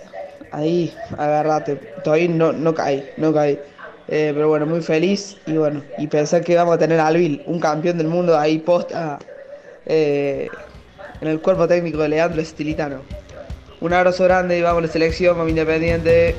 ahí, 0.51 0.93
agarrate. 1.17 1.75
Todavía 2.03 2.29
no, 2.29 2.51
no 2.53 2.73
caí, 2.73 3.09
no 3.17 3.33
caí. 3.33 3.59
Eh, 4.07 4.31
pero 4.35 4.49
bueno, 4.49 4.67
muy 4.67 4.81
feliz 4.81 5.37
y 5.47 5.53
bueno, 5.53 5.81
y 5.97 6.05
pensar 6.05 6.43
que 6.43 6.55
vamos 6.55 6.75
a 6.75 6.77
tener 6.77 6.99
a 6.99 7.07
Alvil, 7.07 7.41
un 7.47 7.59
campeón 7.59 7.97
del 7.97 8.07
mundo 8.07 8.37
ahí 8.37 8.59
posta 8.59 9.17
eh, 9.87 10.47
en 11.21 11.27
el 11.27 11.41
cuerpo 11.41 11.67
técnico 11.67 11.97
de 11.99 12.09
Leandro 12.09 12.41
Estilitano. 12.41 13.01
Un 13.81 13.93
abrazo 13.93 14.23
grande 14.25 14.59
y 14.59 14.61
vamos 14.61 14.83
a 14.83 14.85
la 14.87 14.93
selección, 14.93 15.35
vamos 15.35 15.49
independiente. 15.49 16.35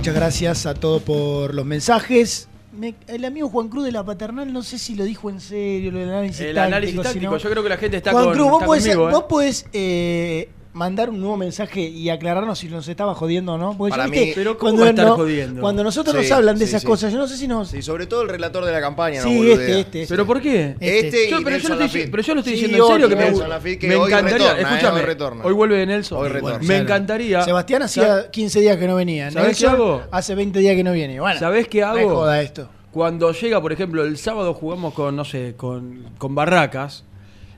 Muchas 0.00 0.14
gracias 0.14 0.64
a 0.64 0.72
todos 0.72 1.02
por 1.02 1.54
los 1.54 1.66
mensajes. 1.66 2.48
Me- 2.72 2.94
el 3.06 3.22
amigo 3.26 3.50
Juan 3.50 3.68
Cruz 3.68 3.84
de 3.84 3.92
la 3.92 4.02
Paternal, 4.02 4.50
no 4.50 4.62
sé 4.62 4.78
si 4.78 4.94
lo 4.94 5.04
dijo 5.04 5.28
en 5.28 5.40
serio, 5.42 5.90
lo 5.92 5.98
del 5.98 6.08
análisis 6.08 6.40
El 6.40 6.54
táctico. 6.54 6.66
análisis 6.68 6.96
si 6.96 7.02
táctico, 7.02 7.36
yo 7.36 7.50
creo 7.50 7.62
que 7.62 7.68
la 7.68 7.76
gente 7.76 7.96
está 7.98 8.12
Juan 8.12 8.24
con- 8.24 8.32
Cruz, 8.32 8.46
vos 8.48 8.54
está 8.60 8.66
podés, 8.66 8.82
conmigo, 8.86 9.08
¿eh? 9.08 9.12
vos 9.12 9.24
podés, 9.24 9.66
eh, 9.74 10.48
mandar 10.72 11.10
un 11.10 11.18
nuevo 11.20 11.36
mensaje 11.36 11.80
y 11.80 12.08
aclararnos 12.10 12.58
si 12.60 12.68
nos 12.68 12.86
estaba 12.86 13.14
jodiendo 13.14 13.54
o 13.54 13.58
no. 13.58 13.76
Porque 13.76 13.90
Para 13.90 14.04
yo, 14.06 14.10
viste, 14.12 14.26
mí- 14.26 14.32
Pero 14.36 14.56
¿cómo 14.56 14.60
cuando, 14.76 14.82
va 14.82 14.86
a 14.86 14.90
estar 14.90 15.06
no- 15.06 15.16
jodiendo? 15.16 15.60
cuando 15.60 15.82
nosotros 15.84 16.14
Sí, 16.16 16.22
nos 16.22 16.30
hablan 16.30 16.58
de 16.58 16.64
sí, 16.64 16.70
esas 16.70 16.82
sí. 16.82 16.86
cosas, 16.86 17.12
yo 17.12 17.18
no 17.18 17.26
sé 17.26 17.36
si 17.36 17.48
nos. 17.48 17.68
Sí, 17.68 17.82
sobre 17.82 18.06
todo 18.06 18.22
el 18.22 18.28
relator 18.28 18.64
de 18.64 18.72
la 18.72 18.80
campaña. 18.80 19.22
Sí, 19.22 19.28
no 19.28 19.42
este, 19.42 19.48
boludea. 19.54 19.78
este, 19.80 20.02
este. 20.02 20.14
¿Pero 20.14 20.26
por 20.26 20.40
qué? 20.40 20.76
Este 20.78 21.28
Yo- 21.28 21.40
y 21.40 21.44
pero, 21.44 21.56
yo 21.56 21.68
Nelson 21.68 21.78
lo 21.78 21.84
estoy, 21.84 22.00
Lafitte. 22.00 22.10
pero 22.10 22.22
yo 22.22 22.34
lo 22.34 22.40
estoy 22.40 22.52
Sí, 22.56 22.60
diciendo 22.62 22.86
en 22.86 22.92
serio 22.92 23.08
que 23.08 23.16
me, 23.16 23.24
Nelson 23.24 23.48
Lafitte 23.48 23.78
que 23.80 23.88
me 23.88 23.96
hoy 23.96 24.06
encantaría, 24.12 24.38
retorna, 24.38 24.58
eh, 24.58 24.62
escúchame, 24.74 25.00
hoy 25.00 25.06
retorna. 25.06 25.44
hoy 25.44 25.52
vuelve 25.52 25.86
Nelson. 25.86 26.18
Hoy 26.22 26.28
retorna. 26.28 26.58
me 26.60 26.76
encantaría. 26.76 27.42
Sebastián 27.42 27.82
hacía 27.82 28.06
¿Sabes- 28.06 28.26
15 28.30 28.60
días 28.60 28.76
que 28.76 28.86
no 28.86 28.94
venía. 28.94 29.30
¿Sabés 29.30 29.58
qué 29.58 29.66
Nelson 29.66 29.74
hago? 29.74 30.02
Hace 30.12 30.34
20 30.36 30.58
días 30.60 30.76
que 30.76 30.84
no 30.84 30.92
viene. 30.92 31.18
Bueno, 31.20 31.38
¿Sabés 31.40 31.68
qué 31.68 31.82
hago? 31.82 32.08
joda 32.14 32.40
esto. 32.42 32.68
Cuando 32.92 33.32
llega, 33.32 33.60
por 33.62 33.72
ejemplo, 33.72 34.02
el 34.04 34.16
sábado 34.18 34.52
jugamos 34.54 34.94
con, 34.94 35.14
no 35.14 35.24
sé, 35.24 35.54
con, 35.56 36.04
con 36.18 36.34
Barracas. 36.34 37.04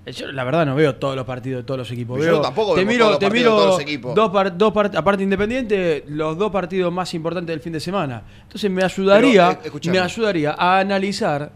Eh, 0.05 0.13
Yo 0.13 0.33
la 0.33 0.43
verdad 0.45 0.67
no 0.67 0.75
veo 0.75 0.97
todos 0.97 1.15
los 1.15 1.25
partidos 1.25 1.61
de 1.63 1.65
todos 1.65 1.79
los 1.79 1.91
equipos. 1.93 2.19
Yo 2.19 2.25
Veo- 2.25 2.41
tampoco 2.41 2.75
te 2.75 2.85
miro, 2.85 3.05
todos 3.07 3.11
los 3.13 3.19
te 3.21 3.27
partidos 3.27 3.33
de 3.33 3.51
miro 3.51 3.57
todos 3.57 3.71
los 3.75 3.81
equipos. 3.81 4.15
dos, 4.15 4.31
par- 4.31 4.59
dos 4.59 4.73
part- 4.75 4.97
aparte 4.97 5.23
independiente, 5.23 6.05
los 6.09 6.37
dos 6.37 6.51
partidos 6.51 6.93
más 6.93 7.15
importantes 7.15 7.53
del 7.53 7.61
fin 7.61 7.73
de 7.73 7.81
semana. 7.81 8.23
Entonces 8.43 8.69
me 8.71 8.83
ayudaría, 8.83 9.59
Pero, 9.63 9.77
eh, 9.77 9.91
me 9.91 9.99
ayudaría 10.01 10.57
a 10.59 10.79
analizar 10.81 11.53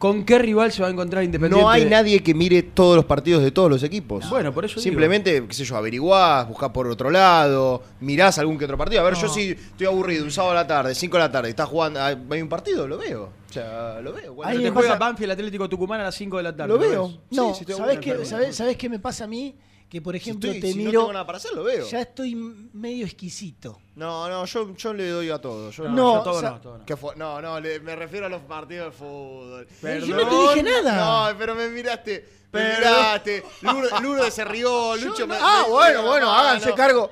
con 0.00 0.24
qué 0.24 0.38
rival 0.38 0.72
se 0.72 0.80
va 0.80 0.88
a 0.88 0.90
encontrar 0.90 1.22
Independiente. 1.22 1.62
No 1.62 1.68
hay 1.68 1.84
nadie 1.84 2.22
que 2.22 2.32
mire 2.32 2.62
todos 2.62 2.96
los 2.96 3.04
partidos 3.04 3.42
de 3.42 3.50
todos 3.50 3.70
los 3.70 3.82
equipos. 3.82 4.30
Bueno, 4.30 4.50
por 4.50 4.64
eso 4.64 4.76
digo. 4.76 4.82
Simplemente, 4.82 5.46
qué 5.46 5.52
sé 5.52 5.62
yo, 5.62 5.76
averiguás, 5.76 6.48
buscás 6.48 6.70
por 6.70 6.86
otro 6.86 7.10
lado, 7.10 7.82
mirás 8.00 8.38
algún 8.38 8.56
que 8.56 8.64
otro 8.64 8.78
partido. 8.78 9.02
A 9.02 9.04
ver, 9.04 9.14
yo 9.14 9.28
sí 9.28 9.50
estoy 9.50 9.86
aburrido, 9.86 10.24
un 10.24 10.30
sábado 10.30 10.52
a 10.52 10.54
la 10.54 10.66
tarde, 10.66 10.94
5 10.94 11.16
de 11.18 11.22
la 11.22 11.30
tarde, 11.30 11.50
está 11.50 11.66
jugando, 11.66 12.02
hay 12.02 12.16
hay 12.30 12.40
un 12.40 12.48
partido, 12.48 12.88
lo 12.88 12.96
veo. 12.96 13.24
O 13.50 13.52
sea, 13.52 14.00
lo 14.00 14.14
veo. 14.14 14.34
Cuando 14.36 14.62
te 14.62 14.70
juega 14.70 14.96
Banfield 14.96 15.32
Atlético 15.32 15.68
Tucumán 15.68 16.00
a 16.00 16.04
las 16.04 16.14
5 16.14 16.36
de 16.38 16.42
la 16.44 16.56
tarde. 16.56 16.72
Lo 16.72 16.78
veo. 16.78 17.12
No, 17.30 17.50
Sí, 17.50 17.56
sí, 17.56 17.70
estoy 17.70 17.76
¿sabés, 17.76 17.98
qué, 17.98 18.52
sabés 18.54 18.76
qué 18.78 18.88
me 18.88 19.00
pasa 19.00 19.24
a 19.24 19.26
mí? 19.26 19.54
Que, 19.90 20.00
por 20.00 20.14
ejemplo, 20.14 20.48
estoy- 20.52 20.60
te 20.60 20.72
si 20.72 20.78
no 20.78 20.84
miro. 20.90 21.00
tengo 21.00 21.12
nada 21.12 21.26
para 21.26 21.38
hacer, 21.38 21.52
lo 21.52 21.64
veo. 21.64 21.84
Ya 21.84 22.00
estoy 22.02 22.34
medio 22.36 23.04
exquisito. 23.04 23.80
No, 23.96 24.28
no, 24.28 24.44
yo, 24.46 24.76
yo 24.76 24.94
le 24.94 25.08
doy 25.08 25.30
a 25.30 25.38
todo. 25.38 25.70
Yo, 25.72 25.88
No, 25.88 26.18
yo 26.18 26.22
todo 26.22 26.34
o 26.36 26.40
sea- 26.40 26.50
no, 26.52 26.60
todo 26.60 26.78
no. 27.16 27.16
No, 27.16 27.42
no, 27.42 27.60
le- 27.60 27.80
me 27.80 27.96
refiero 27.96 28.26
a 28.26 28.28
los 28.28 28.40
partidos 28.42 28.92
de 28.92 28.92
fútbol. 28.96 29.66
Yo 29.82 30.16
no 30.16 30.28
te 30.54 30.60
dije 30.60 30.62
nada. 30.82 31.32
No, 31.32 31.38
pero 31.38 31.54
me 31.56 31.68
miraste. 31.68 32.24
Me 32.52 32.60
Pero- 32.60 32.78
miraste. 32.78 33.42
Lourdes, 33.62 33.90
Lourdes 34.02 34.34
se 34.34 34.44
rió, 34.44 34.96
Lucho 34.96 35.26
me. 35.26 35.34
ah, 35.40 35.62
me- 35.66 35.70
bueno, 35.72 36.02
bueno, 36.04 36.26
no, 36.26 36.32
háganse 36.34 36.68
no. 36.70 36.74
cargo. 36.76 37.10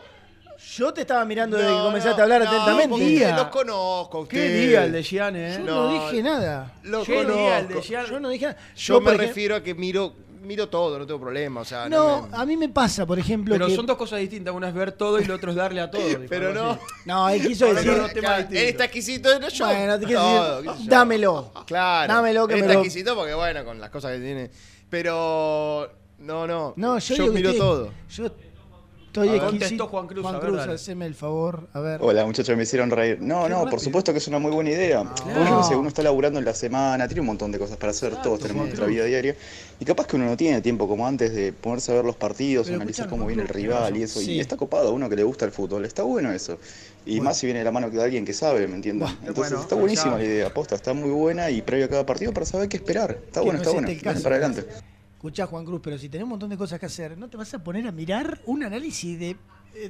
Yo 0.77 0.93
te 0.93 1.01
estaba 1.03 1.25
mirando 1.25 1.57
desde 1.57 1.71
que 1.71 1.77
No, 1.77 1.85
comenzaste 1.85 2.17
no, 2.17 2.21
a 2.21 2.23
hablar 2.25 2.43
no, 2.45 2.49
atentamente. 2.51 3.05
Día. 3.05 3.37
Los 3.37 3.47
conozco 3.49 4.23
a 4.23 4.29
¿Qué 4.29 4.49
día 4.49 4.85
el 4.85 4.93
de 4.93 5.03
Gianni, 5.03 5.39
eh? 5.41 5.55
Yo 5.59 5.65
no, 5.65 5.93
dije 5.93 6.23
nada. 6.23 6.75
Lo 6.83 7.03
¿Qué 7.05 7.15
conozco. 7.17 7.39
día 7.39 7.59
el 7.61 7.69
de 7.69 7.81
Gianni? 7.83 8.09
Yo 8.11 8.21
no 8.21 8.29
dije 8.29 8.47
nada. 8.47 8.59
Yo 8.77 8.95
No, 8.95 9.01
me 9.01 9.17
refiero 9.17 9.55
a 9.57 9.63
que 9.63 9.75
miro, 9.75 10.15
miro 10.43 10.69
todo, 10.69 10.99
no 10.99 11.07
tengo 11.07 11.21
problema. 11.21 11.61
O 11.61 11.65
sea, 11.65 11.89
No, 11.89 12.23
no, 12.23 12.29
me- 12.29 12.37
a 12.37 12.45
mí 12.47 12.57
me 12.57 12.69
pasa, 12.69 13.05
por 13.07 13.19
ejemplo. 13.19 13.55
Pero 13.55 13.67
que- 13.67 13.75
son 13.77 13.87
dos 13.87 13.97
cosas 13.97 14.21
distintas. 14.21 14.55
Una 14.55 14.69
es 14.69 14.75
ver 14.75 14.93
todo 14.93 15.21
y 15.21 15.25
lo 15.25 15.35
otro 15.35 15.51
es 15.51 15.57
darle 15.57 15.81
a 15.81 15.91
todo. 15.91 16.03
Pero 16.29 16.53
no. 16.55 16.71
así. 16.73 16.81
No, 17.07 17.29
él 17.29 17.47
quiso 17.47 17.73
decir. 17.75 17.93
no, 17.93 18.07
no, 18.07 18.09
claro, 18.09 18.47
él 18.51 18.57
está 18.57 18.85
exquisito, 18.85 19.39
no 19.41 19.49
yo. 19.49 19.65
Bueno, 19.67 19.99
te 19.99 20.07
quiero 20.07 20.21
Todo, 20.23 20.63
decir, 20.63 20.85
yo. 20.85 20.91
dámelo. 20.91 21.53
Claro. 21.67 22.13
Dámelo 22.13 22.47
que 22.49 22.55
él 22.55 22.61
me 22.61 22.67
está 22.67 22.75
lo- 22.75 22.81
exquisito 22.85 23.15
porque, 23.15 23.35
bueno, 23.35 23.65
con 23.65 23.81
las 23.81 23.91
cosas 23.91 24.13
que 24.13 24.19
tiene. 24.21 24.51
Pero. 24.91 25.91
No, 26.19 26.47
no. 26.47 26.75
No, 26.77 26.99
yo, 26.99 27.15
digo 27.15 27.27
que 27.29 27.33
miro 27.33 27.55
todo. 27.55 27.93
Yo 28.11 28.31
Estoy 29.09 29.31
ver, 29.31 29.41
contestó 29.41 29.89
Juan 29.89 30.07
Cruz, 30.07 30.23
Juan 30.23 30.35
ver, 30.35 30.43
Cruz, 30.43 30.57
dale. 30.59 30.75
haceme 30.75 31.07
el 31.07 31.15
favor. 31.15 31.67
A 31.73 31.81
ver. 31.81 31.99
Hola 32.03 32.27
muchachos, 32.27 32.55
me 32.57 32.63
hicieron 32.63 32.91
reír. 32.91 33.19
No, 33.21 33.49
no, 33.49 33.57
rápido. 33.57 33.71
por 33.71 33.81
supuesto 33.81 34.13
que 34.13 34.19
es 34.19 34.29
una 34.29 34.39
muy 34.39 34.51
buena 34.53 34.71
idea. 34.71 35.03
Qué 35.25 35.65
sé, 35.69 35.75
uno 35.77 35.89
está 35.89 36.03
laburando 36.03 36.39
en 36.39 36.45
la 36.45 36.55
semana, 36.55 37.09
tiene 37.09 37.23
un 37.23 37.29
montón 37.29 37.51
de 37.51 37.59
cosas 37.59 37.79
para 37.79 37.91
hacer, 37.91 38.15
todos 38.23 38.41
tenemos 38.41 38.67
nuestra 38.67 38.87
vida 38.87 39.05
diaria. 39.05 39.35
Y 39.81 39.85
capaz 39.85 40.07
que 40.07 40.17
uno 40.17 40.27
no 40.27 40.37
tiene 40.37 40.61
tiempo 40.61 40.87
como 40.87 41.07
antes 41.07 41.35
de 41.35 41.53
ponerse 41.53 41.91
a 41.93 41.97
ver 41.97 42.05
los 42.05 42.17
partidos, 42.17 42.67
Pero 42.67 42.77
analizar 42.77 43.09
cómo 43.09 43.27
viene 43.27 43.43
el 43.43 43.49
rival 43.49 43.97
y 43.97 44.03
eso. 44.03 44.21
Sí. 44.21 44.33
Y 44.33 44.41
está 44.41 44.57
copado 44.57 44.89
a 44.89 44.93
uno 44.93 45.09
que 45.09 45.17
le 45.17 45.23
gusta 45.23 45.47
el 45.47 45.53
fútbol, 45.53 45.85
está 45.87 46.03
bueno 46.03 46.31
eso. 46.31 46.59
Y 47.07 47.21
más 47.23 47.39
si 47.39 47.47
viene 47.47 47.61
de 47.61 47.65
la 47.65 47.73
mano 47.73 47.89
de 47.89 48.03
alguien 48.03 48.27
que 48.27 48.35
sabe, 48.35 48.69
¿me 48.69 48.75
entiendes? 48.77 49.09
Entonces 49.21 49.35
bueno, 49.37 49.61
está 49.63 49.75
buenísima 49.75 50.13
ya. 50.13 50.19
la 50.19 50.25
idea, 50.25 50.47
aposta, 50.49 50.75
está 50.75 50.93
muy 50.93 51.11
buena 51.11 51.51
y 51.51 51.63
previo 51.63 51.87
a 51.87 51.89
cada 51.89 52.05
partido 52.05 52.33
para 52.35 52.45
saber 52.45 52.69
qué 52.69 52.77
esperar. 52.77 53.19
Está 53.27 53.41
Que 53.41 53.47
bueno, 53.47 53.53
no 53.55 53.59
está 53.63 53.71
es 53.71 53.75
bueno. 53.75 53.89
este 53.89 54.21
para 54.23 54.37
adelante. 54.37 54.67
Escuchá, 55.19 55.47
Juan 55.47 55.65
Cruz, 55.65 55.81
pero 55.83 55.99
si 55.99 56.09
tenés 56.09 56.23
un 56.23 56.31
montón 56.31 56.49
de 56.49 56.57
cosas 56.57 56.79
que 56.79 56.87
hacer, 56.87 57.19
¿no 57.19 57.29
te 57.29 57.37
vas 57.37 57.53
a 57.53 57.63
poner 57.63 57.87
a 57.89 57.93
mirar 57.93 58.41
un 58.47 58.63
análisis 58.63 59.19
de, 59.19 59.37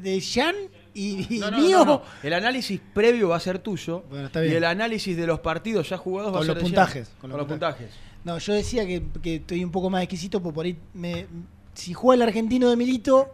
de 0.00 0.20
Jan 0.22 0.54
y, 0.94 1.36
y 1.36 1.38
No, 1.38 1.50
no, 1.50 1.58
mío? 1.58 1.78
no, 1.80 1.84
no. 1.84 2.02
El 2.22 2.32
análisis 2.32 2.80
previo 2.94 3.28
va 3.28 3.36
a 3.36 3.40
ser 3.40 3.58
tuyo. 3.58 4.04
está 4.24 4.40
Y 4.40 4.44
bien. 4.44 4.56
el 4.56 4.64
análisis 4.64 5.14
de 5.16 5.26
los 5.26 5.40
partidos 5.40 5.86
ya 5.90 5.98
jugados 5.98 6.32
va 6.32 6.36
a 6.36 6.38
Con 6.40 6.46
ser 6.46 6.54
los 6.54 6.64
puntajes. 6.64 7.10
Con, 7.20 7.30
los 7.30 7.46
puntajes. 7.46 7.90
No, 8.24 8.38
yo 8.38 8.54
decía 8.54 8.86
que, 8.86 9.02
que 9.22 9.34
estoy 9.36 9.62
un 9.62 9.70
poco 9.70 9.90
más 9.90 10.02
exquisito, 10.02 10.42
porque 10.42 10.54
por 10.54 10.64
ahí 10.64 10.78
me, 10.94 11.26
si 11.74 11.92
juega 11.92 12.22
el 12.24 12.28
argentino 12.28 12.70
de 12.70 12.76
Milito 12.76 13.28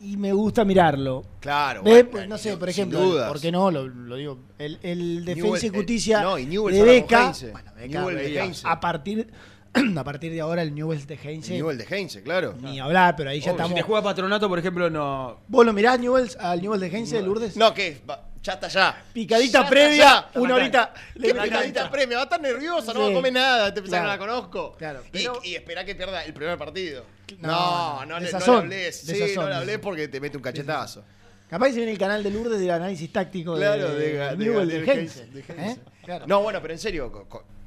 y 0.00 0.16
me 0.16 0.32
gusta 0.32 0.64
mirarlo. 0.64 1.24
Claro, 1.40 1.82
bueno, 1.82 2.08
pues, 2.08 2.28
no 2.28 2.38
sé, 2.38 2.50
sin 2.50 2.58
por 2.60 2.68
ejemplo, 2.68 3.00
dudas. 3.00 3.28
¿por 3.28 3.40
qué 3.40 3.50
no? 3.52 3.70
Lo, 3.70 3.86
lo 3.88 4.14
digo. 4.16 4.38
El, 4.58 4.78
el 4.82 5.24
Defensa 5.24 5.66
y 5.66 5.70
Newell, 5.70 5.74
eh, 5.74 5.76
Justicia 5.76 6.22
no, 6.22 6.38
y 6.38 6.46
de 6.46 6.56
con 6.56 6.72
Beca. 6.72 7.32
Bueno, 7.52 7.72
Beca, 7.76 7.98
Newell 8.00 8.16
de 8.16 8.22
veía. 8.22 8.44
Heinze. 8.44 8.62
A 8.66 8.80
partir, 8.80 9.28
a 9.96 10.04
partir 10.04 10.32
de 10.32 10.40
ahora 10.40 10.62
el 10.62 10.74
Newell's 10.74 11.06
de 11.06 11.14
Heinze. 11.22 11.52
Newell 11.54 11.78
de 11.78 11.84
Heinze, 11.88 12.22
claro. 12.22 12.54
Ni 12.60 12.80
hablar, 12.80 13.14
pero 13.16 13.30
ahí 13.30 13.40
ya 13.40 13.52
Obvio, 13.52 13.58
Si 13.58 13.62
estamos. 13.62 13.74
te 13.76 13.82
juega 13.82 14.02
Patronato, 14.02 14.48
por 14.48 14.58
ejemplo, 14.58 14.90
no. 14.90 15.40
¿Vos 15.48 15.64
lo 15.66 15.72
mirás 15.72 15.98
Newell's, 16.00 16.36
al 16.36 16.60
Newell's 16.60 16.80
de 16.80 16.96
Heinze 16.96 17.16
de 17.16 17.22
Lourdes? 17.22 17.56
No. 17.56 17.72
Va- 18.08 18.26
Ya 18.42 18.54
está 18.54 18.68
ya. 18.68 19.04
Picadita 19.12 19.62
Ya 19.64 19.68
previa, 19.68 19.96
ya. 20.32 20.40
una 20.40 20.54
horita. 20.54 20.94
¿Qué 21.14 21.34
picadita 21.34 21.90
previa? 21.90 22.16
Va 22.16 22.22
a 22.22 22.24
estar 22.24 22.40
nerviosa, 22.40 22.94
no 22.94 23.00
va 23.02 23.08
a 23.10 23.12
comer 23.12 23.32
nada. 23.34 23.74
Te 23.74 23.82
pensás 23.82 24.00
Claro. 24.00 24.12
que 24.12 24.18
no 24.18 24.26
la 24.26 24.32
conozco. 24.40 24.72
Claro, 24.78 25.02
Y- 25.06 25.10
pero- 25.12 25.40
y, 25.44 25.54
espera 25.56 25.84
que 25.84 25.94
pierda 25.94 26.24
el 26.24 26.32
primer 26.32 26.56
partido. 26.56 27.04
No, 27.38 27.48
No, 27.48 28.06
no, 28.06 28.18
le, 28.20 28.32
no 28.32 28.38
le 28.38 28.44
hables. 28.46 28.96
Sí, 29.02 29.32
no 29.36 29.46
le 29.48 29.54
hables 29.54 29.78
porque 29.78 30.08
te 30.08 30.18
mete 30.20 30.36
un 30.38 30.42
cachetazo. 30.42 31.04
Capaz 31.50 31.66
que 31.66 31.72
se 31.72 31.76
viene 31.78 31.92
el 31.92 31.98
canal 31.98 32.22
de 32.22 32.30
Lourdes 32.30 32.58
del 32.60 32.70
análisis 32.70 33.12
táctico 33.12 33.56
Claro, 33.56 33.90
de, 33.94 33.98
de, 33.98 34.18
de, 34.18 34.36
Newell 34.36 34.68
de- 34.68 34.80
de, 34.80 34.86
de 34.86 34.92
Heinze. 34.92 35.20
Heinze, 35.20 35.34
de 35.34 35.40
¿Eh? 35.40 35.44
Heinze. 35.66 35.80
Claro. 36.04 36.26
No, 36.26 36.40
bueno, 36.42 36.60
pero 36.62 36.72
en 36.74 36.78
serio, 36.80 37.12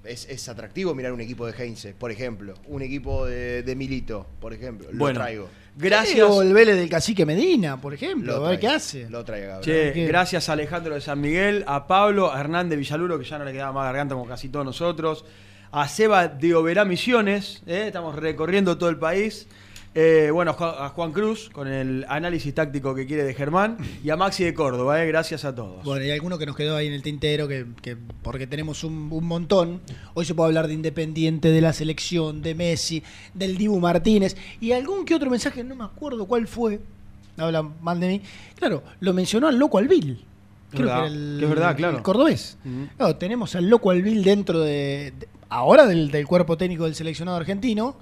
es, 0.03 0.27
es 0.29 0.49
atractivo 0.49 0.93
mirar 0.93 1.13
un 1.13 1.21
equipo 1.21 1.45
de 1.45 1.53
Heinze, 1.53 1.93
por 1.93 2.11
ejemplo. 2.11 2.53
Un 2.67 2.81
equipo 2.81 3.25
de, 3.25 3.63
de 3.63 3.75
Milito, 3.75 4.25
por 4.39 4.53
ejemplo. 4.53 4.87
Lo 4.91 4.97
Bueno, 4.97 5.19
traigo. 5.19 5.49
Gracias. 5.75 6.29
El 6.41 6.53
Vélez 6.53 6.75
del 6.75 6.89
cacique 6.89 7.25
Medina, 7.25 7.81
por 7.81 7.93
ejemplo. 7.93 8.37
Lo 8.37 8.45
a 8.45 8.49
ver 8.51 8.59
qué 8.59 8.67
hace. 8.67 9.09
Lo 9.09 9.23
traigo, 9.23 9.47
Gabriel. 9.47 9.93
Che, 9.93 9.93
¿Qué? 9.93 10.07
gracias 10.07 10.49
a 10.49 10.53
Alejandro 10.53 10.93
de 10.93 11.01
San 11.01 11.19
Miguel, 11.19 11.63
a 11.67 11.87
Pablo, 11.87 12.31
a 12.31 12.39
Hernán 12.39 12.69
de 12.69 12.75
Villaluro, 12.75 13.17
que 13.17 13.25
ya 13.25 13.39
no 13.39 13.45
le 13.45 13.51
quedaba 13.51 13.71
más 13.71 13.85
garganta 13.85 14.13
como 14.15 14.27
casi 14.27 14.49
todos 14.49 14.65
nosotros, 14.65 15.25
a 15.71 15.87
Seba 15.87 16.27
de 16.27 16.53
Oberá 16.53 16.85
Misiones, 16.85 17.63
¿eh? 17.65 17.85
estamos 17.87 18.15
recorriendo 18.15 18.77
todo 18.77 18.89
el 18.89 18.97
país. 18.97 19.47
Eh, 19.95 20.31
bueno, 20.33 20.55
a 20.59 20.89
Juan 20.89 21.11
Cruz 21.11 21.51
con 21.53 21.67
el 21.67 22.03
análisis 22.09 22.51
táctico 22.55 22.95
que 22.95 23.05
quiere 23.05 23.23
de 23.23 23.35
Germán 23.35 23.77
y 24.03 24.09
a 24.09 24.15
Maxi 24.15 24.43
de 24.43 24.51
Córdoba, 24.55 25.03
¿eh? 25.03 25.07
gracias 25.07 25.45
a 25.45 25.53
todos. 25.53 25.83
Bueno, 25.83 26.03
y 26.03 26.09
alguno 26.09 26.39
que 26.39 26.47
nos 26.47 26.55
quedó 26.55 26.75
ahí 26.75 26.87
en 26.87 26.93
el 26.93 27.03
tintero, 27.03 27.47
que, 27.47 27.67
que- 27.79 27.95
porque 28.23 28.47
tenemos 28.47 28.83
un, 28.83 29.09
un 29.11 29.23
montón. 29.25 29.81
Hoy 30.15 30.25
se 30.25 30.33
puede 30.33 30.47
hablar 30.47 30.67
de 30.67 30.73
Independiente, 30.73 31.49
de 31.51 31.61
la 31.61 31.73
selección, 31.73 32.41
de 32.41 32.55
Messi, 32.55 33.03
del 33.35 33.55
Dibu 33.55 33.79
Martínez, 33.79 34.35
y 34.59 34.71
algún 34.71 35.05
que 35.05 35.13
otro 35.13 35.29
mensaje, 35.29 35.63
no 35.63 35.75
me 35.75 35.83
acuerdo 35.83 36.25
cuál 36.25 36.47
fue, 36.47 36.79
habla 37.37 37.61
mal 37.61 37.99
de 37.99 38.07
mí. 38.07 38.21
Claro, 38.55 38.81
lo 38.99 39.13
mencionó 39.13 39.47
al 39.47 39.59
loco 39.59 39.77
Alvil. 39.77 40.25
Creo 40.71 40.87
Verdad, 40.87 41.01
que 41.03 41.05
era 41.05 41.15
el, 41.15 41.35
que 41.37 41.43
es 41.45 41.49
verdad, 41.51 41.75
claro. 41.77 41.97
el 41.97 42.03
cordobés. 42.03 42.57
Claro, 42.97 43.15
tenemos 43.17 43.53
al 43.55 43.69
loco 43.69 43.91
Alvil 43.91 44.23
dentro 44.23 44.59
de, 44.61 45.13
de- 45.19 45.27
ahora 45.49 45.85
del, 45.85 46.09
del 46.09 46.25
cuerpo 46.25 46.57
técnico 46.57 46.85
del 46.85 46.95
seleccionado 46.95 47.37
argentino 47.37 47.95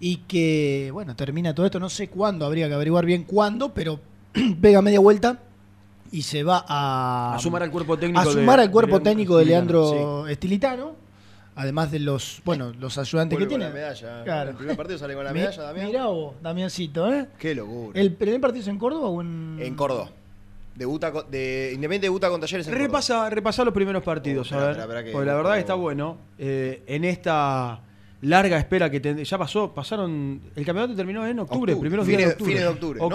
y 0.00 0.18
que, 0.28 0.90
bueno, 0.92 1.16
termina 1.16 1.54
todo 1.54 1.66
esto, 1.66 1.80
no 1.80 1.88
sé 1.88 2.08
cuándo, 2.08 2.46
habría 2.46 2.68
que 2.68 2.74
averiguar 2.74 3.04
bien 3.04 3.24
cuándo, 3.24 3.72
pero 3.74 3.98
pega 4.60 4.80
media 4.82 5.00
vuelta 5.00 5.38
y 6.12 6.22
se 6.22 6.42
va 6.44 6.64
a, 6.68 7.34
A 7.34 7.38
sumar 7.38 7.62
al 7.62 7.70
cuerpo 7.70 7.98
técnico 7.98 8.20
a 8.20 8.24
de- 8.24 8.32
sumar 8.32 8.60
al 8.60 8.70
cuerpo 8.70 9.00
técnico 9.00 9.36
de 9.36 9.42
Estilitano, 9.42 9.66
Leandro 9.74 10.28
Estilitano, 10.28 10.92
además 11.56 11.90
de 11.90 11.98
los, 11.98 12.40
bueno, 12.44 12.72
los 12.78 12.96
ayudantes 12.96 13.36
Vuelve 13.38 13.48
que 13.48 13.54
con 13.54 13.60
tiene. 13.60 13.74
la 13.74 13.74
medalla. 13.74 14.24
Claro. 14.24 14.50
El 14.50 14.56
primer 14.56 14.76
partido 14.76 14.98
sale 14.98 15.14
con 15.14 15.24
la 15.24 15.32
medalla, 15.32 15.62
Damián. 15.64 15.86
Mirá 15.88 16.06
vos, 16.06 16.34
Damiancito, 16.40 17.12
¿eh? 17.12 17.26
Qué 17.38 17.54
locura. 17.54 18.00
¿El 18.00 18.12
primer 18.14 18.40
partido 18.40 18.62
es 18.62 18.68
en 18.68 18.78
Córdoba 18.78 19.08
o 19.08 19.20
en...? 19.20 19.58
En 19.60 19.74
Córdoba. 19.74 20.10
Debuta 20.76 21.10
con- 21.10 21.28
de 21.28 21.72
Independiente 21.74 22.06
debuta 22.06 22.30
con 22.30 22.40
Talleres 22.40 22.66
en 22.68 22.72
Córdoba. 22.72 22.86
Repasa, 22.86 23.28
repasa 23.30 23.64
los 23.64 23.74
primeros 23.74 24.02
partidos, 24.04 24.52
Oh, 24.52 24.54
espera, 24.54 24.62
a 24.62 24.66
ver. 24.66 24.70
espera, 24.78 24.84
espera 25.00 25.04
que 25.04 25.10
porque 25.12 25.26
la 25.26 25.34
verdad 25.34 25.54
que 25.54 25.60
está 25.60 25.74
bueno. 25.74 26.16
Eh, 26.38 26.84
en 26.86 27.04
esta 27.04 27.80
larga 28.22 28.58
espera 28.58 28.90
que 28.90 29.00
ten- 29.00 29.22
ya 29.22 29.38
pasó, 29.38 29.72
pasaron. 29.72 30.40
El 30.56 30.64
campeonato 30.64 30.94
terminó 30.96 31.26
en 31.26 31.38
octubre, 31.40 31.72
Octubre. 31.72 31.80
primeros 31.80 32.06
Fines- 32.06 32.18
días 32.18 32.28
de 32.28 32.32
octubre. 32.34 32.52
fines 32.52 32.62
de 32.64 32.68
octubre. 32.68 32.98
No, 33.00 33.10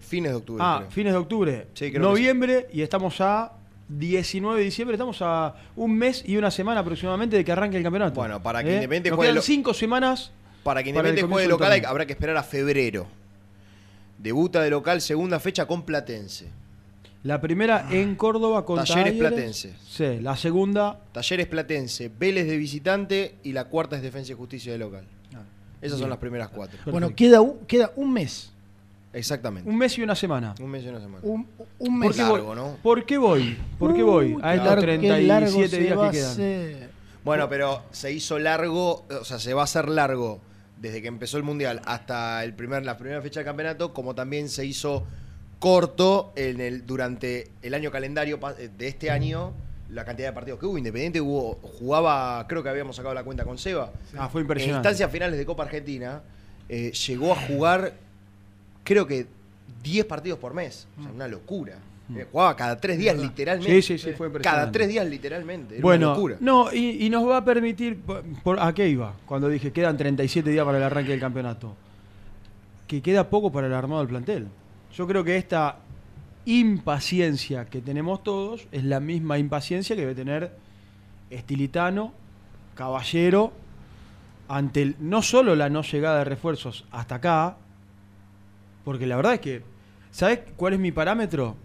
fines 0.00 0.32
de 0.32 0.36
octubre, 0.36 0.62
Ah, 0.64 0.76
creo. 0.80 0.90
fines 0.90 1.12
de 1.12 1.18
octubre. 1.18 1.66
Sí, 1.74 1.90
Noviembre 1.92 2.66
y 2.72 2.82
estamos 2.82 3.20
a 3.20 3.52
19 3.88 4.58
de 4.60 4.64
diciembre, 4.64 4.94
estamos 4.94 5.18
a 5.20 5.54
un 5.76 5.96
mes 5.96 6.22
y 6.26 6.36
una 6.36 6.50
semana 6.50 6.80
aproximadamente 6.80 7.36
de 7.36 7.44
que 7.44 7.52
arranque 7.52 7.76
el 7.76 7.82
campeonato. 7.82 8.14
Bueno, 8.20 8.42
para 8.42 8.62
que 8.62 8.70
¿Eh? 8.70 8.74
Independiente 8.76 9.10
Nos 9.10 9.16
juegue 9.16 9.28
quedan 9.28 9.36
lo- 9.36 9.42
cinco 9.42 9.74
semanas. 9.74 10.30
Para 10.62 10.82
que 10.82 10.90
para 10.94 11.08
Independiente 11.08 11.20
comienzo 11.22 11.34
juegue 11.34 11.48
local 11.48 11.72
hay- 11.72 11.84
habrá 11.84 12.06
que 12.06 12.12
esperar 12.12 12.36
a 12.36 12.42
febrero. 12.42 13.06
Debuta 14.18 14.62
de 14.62 14.70
local 14.70 15.00
segunda 15.00 15.38
fecha 15.40 15.66
con 15.66 15.82
Platense. 15.82 16.48
La 17.24 17.40
primera 17.40 17.86
en 17.90 18.14
Córdoba 18.16 18.64
con 18.64 18.84
Talleres 18.84 19.14
Platense. 19.14 19.74
Sí, 19.88 20.20
la 20.20 20.36
segunda. 20.36 21.00
Talleres 21.12 21.46
Platense, 21.46 22.10
Vélez 22.18 22.46
de 22.46 22.56
visitante 22.58 23.36
y 23.42 23.52
la 23.52 23.64
cuarta 23.64 23.96
es 23.96 24.02
Defensa 24.02 24.32
y 24.32 24.34
Justicia 24.34 24.72
de 24.72 24.78
local. 24.78 25.04
Esas 25.80 25.98
son 25.98 26.08
las 26.10 26.18
primeras 26.18 26.48
cuatro. 26.48 26.78
Bueno, 26.86 27.14
queda, 27.14 27.40
un- 27.40 27.58
queda 27.66 27.92
un 27.96 28.12
mes. 28.12 28.50
Exactamente. 29.12 29.68
Un 29.68 29.76
mes 29.76 29.96
y 29.98 30.02
una 30.02 30.14
semana. 30.14 30.54
Un 30.60 30.70
mes 30.70 30.82
y 30.84 30.88
una 30.88 31.00
semana. 31.00 31.20
Un, 31.22 31.46
un 31.78 32.00
¿Por 32.00 32.08
mes. 32.08 32.16
qué, 32.16 32.22
largo, 32.22 32.44
voy, 32.46 32.56
¿no? 32.56 32.76
¿Por 32.82 33.04
qué 33.06 33.16
voy? 33.18 33.56
¿Por 33.78 33.94
qué 33.94 34.02
voy 34.02 34.36
a 34.42 34.54
estos 34.54 34.68
largo- 34.84 35.00
qué 35.00 35.22
largo 35.22 35.50
37 35.56 35.68
se 35.68 35.82
días 35.82 35.98
que 36.10 36.10
quedan? 36.80 36.90
Bueno, 37.24 37.48
pero 37.48 37.82
se 37.92 38.12
hizo 38.12 38.38
largo, 38.38 39.04
o 39.20 39.24
sea, 39.24 39.38
se 39.38 39.54
va 39.54 39.62
a 39.62 39.64
hacer 39.64 39.88
largo 39.88 40.40
desde 40.80 41.00
que 41.00 41.08
empezó 41.08 41.36
el 41.38 41.42
Mundial 41.42 41.80
hasta 41.86 42.42
el 42.44 42.54
primer, 42.54 42.84
la 42.84 42.98
primera 42.98 43.22
fecha 43.22 43.40
del 43.40 43.46
campeonato, 43.46 43.94
como 43.94 44.14
también 44.14 44.48
se 44.48 44.66
hizo 44.66 45.04
corto 45.64 46.32
en 46.36 46.60
el, 46.60 46.86
durante 46.86 47.48
el 47.62 47.72
año 47.72 47.90
calendario 47.90 48.38
pa- 48.38 48.52
de 48.52 48.86
este 48.86 49.10
año, 49.10 49.52
la 49.88 50.04
cantidad 50.04 50.28
de 50.28 50.32
partidos 50.34 50.60
que 50.60 50.66
hubo. 50.66 50.76
Independiente 50.76 51.22
hubo, 51.22 51.54
jugaba, 51.62 52.46
creo 52.46 52.62
que 52.62 52.68
habíamos 52.68 52.96
sacado 52.96 53.14
la 53.14 53.24
cuenta 53.24 53.44
con 53.44 53.56
Seba. 53.56 53.90
Ah, 54.18 54.28
fue 54.28 54.42
En 54.42 54.44
impresionante. 54.44 54.86
instancias 54.88 55.10
finales 55.10 55.38
de 55.38 55.46
Copa 55.46 55.62
Argentina, 55.62 56.20
eh, 56.68 56.92
llegó 56.92 57.32
a 57.32 57.36
jugar, 57.36 57.94
creo 58.82 59.06
que 59.06 59.26
10 59.82 60.04
partidos 60.04 60.38
por 60.38 60.52
mes. 60.52 60.86
O 60.98 61.02
sea, 61.02 61.12
una 61.12 61.28
locura. 61.28 61.76
Eh, 62.14 62.26
jugaba 62.30 62.54
cada 62.54 62.78
tres 62.78 62.98
días, 62.98 63.16
literalmente. 63.16 63.80
Sí, 63.80 63.96
sí, 63.96 63.98
sí, 63.98 64.12
fue 64.12 64.26
Cada 64.26 64.36
impresionante. 64.36 64.78
tres 64.78 64.88
días, 64.90 65.06
literalmente. 65.06 65.74
Era 65.76 65.82
Bueno, 65.82 66.08
una 66.08 66.14
locura. 66.16 66.36
no, 66.40 66.70
y, 66.74 67.06
y 67.06 67.08
nos 67.08 67.26
va 67.26 67.38
a 67.38 67.44
permitir. 67.46 67.98
por- 68.02 68.22
por- 68.42 68.60
¿A 68.60 68.74
qué 68.74 68.86
iba? 68.90 69.14
Cuando 69.24 69.48
dije 69.48 69.72
quedan 69.72 69.96
37 69.96 70.50
días 70.50 70.66
para 70.66 70.76
el 70.76 70.84
arranque 70.84 71.12
del 71.12 71.20
campeonato. 71.20 71.74
Que 72.86 73.00
queda 73.00 73.30
poco 73.30 73.50
para 73.50 73.66
el 73.68 73.72
armado 73.72 74.00
del 74.02 74.08
plantel. 74.10 74.48
Yo 74.96 75.08
creo 75.08 75.24
que 75.24 75.36
esta 75.36 75.78
impaciencia 76.46 77.64
que 77.66 77.80
tenemos 77.80 78.22
todos 78.22 78.68
es 78.70 78.84
la 78.84 79.00
misma 79.00 79.38
impaciencia 79.38 79.96
que 79.96 80.02
debe 80.02 80.14
tener 80.14 80.56
Estilitano, 81.30 82.12
Caballero, 82.74 83.52
ante 84.46 84.94
no 85.00 85.22
solo 85.22 85.56
la 85.56 85.68
no 85.68 85.82
llegada 85.82 86.18
de 86.18 86.24
refuerzos 86.24 86.84
hasta 86.92 87.16
acá, 87.16 87.56
porque 88.84 89.06
la 89.06 89.16
verdad 89.16 89.34
es 89.34 89.40
que, 89.40 89.62
¿sabes 90.10 90.40
cuál 90.56 90.74
es 90.74 90.78
mi 90.78 90.92
parámetro? 90.92 91.56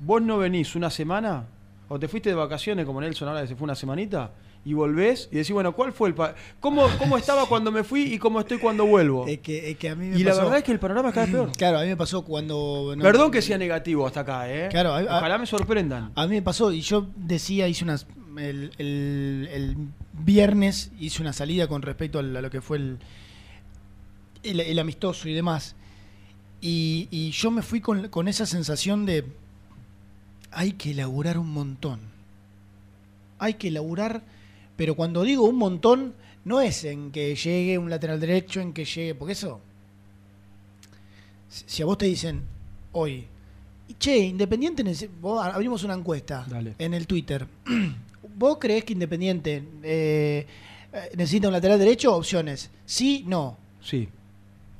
Vos 0.00 0.20
no 0.22 0.38
venís 0.38 0.74
una 0.74 0.90
semana, 0.90 1.44
o 1.88 2.00
te 2.00 2.08
fuiste 2.08 2.30
de 2.30 2.34
vacaciones 2.34 2.84
como 2.84 3.00
Nelson 3.00 3.28
ahora 3.28 3.42
que 3.42 3.48
se 3.48 3.56
fue 3.56 3.64
una 3.64 3.76
semanita, 3.76 4.32
y 4.66 4.72
volvés 4.72 5.28
y 5.30 5.36
decís, 5.36 5.50
bueno, 5.52 5.72
¿cuál 5.74 5.92
fue 5.92 6.08
el... 6.08 6.14
¿Cómo, 6.60 6.86
¿Cómo 6.98 7.16
estaba 7.18 7.46
cuando 7.48 7.70
me 7.70 7.84
fui 7.84 8.14
y 8.14 8.18
cómo 8.18 8.40
estoy 8.40 8.58
cuando 8.58 8.86
vuelvo? 8.86 9.26
Es 9.26 9.40
que, 9.40 9.70
es 9.70 9.76
que 9.76 9.90
a 9.90 9.94
mí 9.94 10.06
me 10.08 10.18
Y 10.18 10.24
la 10.24 10.34
verdad 10.34 10.56
es 10.58 10.64
que 10.64 10.72
el 10.72 10.78
panorama 10.78 11.08
es 11.10 11.14
cada 11.14 11.26
vez 11.26 11.34
peor. 11.34 11.52
Claro, 11.56 11.78
a 11.78 11.82
mí 11.82 11.88
me 11.88 11.96
pasó 11.96 12.22
cuando. 12.22 12.94
no- 12.96 13.02
Perdón 13.02 13.30
que 13.30 13.42
sea 13.42 13.58
negativo 13.58 14.06
hasta 14.06 14.20
acá, 14.20 14.50
¿eh? 14.50 14.68
Claro, 14.70 14.94
a- 14.94 15.02
Ojalá 15.18 15.36
me 15.38 15.46
sorprendan. 15.46 16.12
A 16.14 16.26
mí 16.26 16.36
me 16.36 16.42
pasó, 16.42 16.72
y 16.72 16.80
yo 16.80 17.06
decía, 17.16 17.68
hice 17.68 17.84
unas. 17.84 18.06
El, 18.38 18.72
el- 18.78 19.48
el 19.52 19.76
viernes 20.12 20.90
hice 20.98 21.20
una 21.22 21.32
salida 21.32 21.68
con 21.68 21.82
respecto 21.82 22.18
a 22.18 22.22
lo 22.22 22.50
que 22.50 22.60
fue 22.60 22.78
el, 22.78 22.98
el, 24.42 24.60
el 24.60 24.78
amistoso 24.78 25.28
y 25.28 25.34
demás. 25.34 25.76
Y, 26.60 27.08
y 27.10 27.30
yo 27.32 27.50
me 27.50 27.62
fui 27.62 27.80
con, 27.80 28.08
con 28.08 28.28
esa 28.28 28.46
sensación 28.46 29.04
de. 29.06 29.26
Hay 30.50 30.72
que 30.72 30.94
laburar 30.94 31.36
un 31.38 31.50
montón. 31.50 32.00
Hay 33.38 33.54
que 33.54 33.70
laburar, 33.70 34.22
pero 34.76 34.94
cuando 34.94 35.22
digo 35.22 35.44
un 35.44 35.56
montón, 35.56 36.14
no 36.44 36.60
es 36.60 36.84
en 36.84 37.10
que 37.10 37.34
llegue 37.34 37.78
un 37.78 37.90
lateral 37.90 38.20
derecho, 38.20 38.60
en 38.60 38.72
que 38.72 38.84
llegue. 38.84 39.14
Porque 39.14 39.32
eso. 39.32 39.60
si 41.48 41.82
a 41.82 41.86
vos 41.86 41.98
te 41.98 42.06
dicen 42.06 42.42
hoy, 42.92 43.26
che, 43.98 44.18
Independiente, 44.18 44.84
vos 45.20 45.44
abrimos 45.44 45.84
una 45.84 45.94
encuesta 45.94 46.44
Dale. 46.48 46.74
en 46.78 46.94
el 46.94 47.06
Twitter. 47.06 47.46
¿Vos 48.36 48.58
creés 48.58 48.84
que 48.84 48.94
Independiente 48.94 49.62
eh, 49.82 50.46
eh, 50.92 51.10
necesita 51.16 51.48
un 51.48 51.52
lateral 51.52 51.78
derecho? 51.78 52.14
Opciones. 52.16 52.70
Sí, 52.84 53.24
no. 53.26 53.56
Sí. 53.80 54.08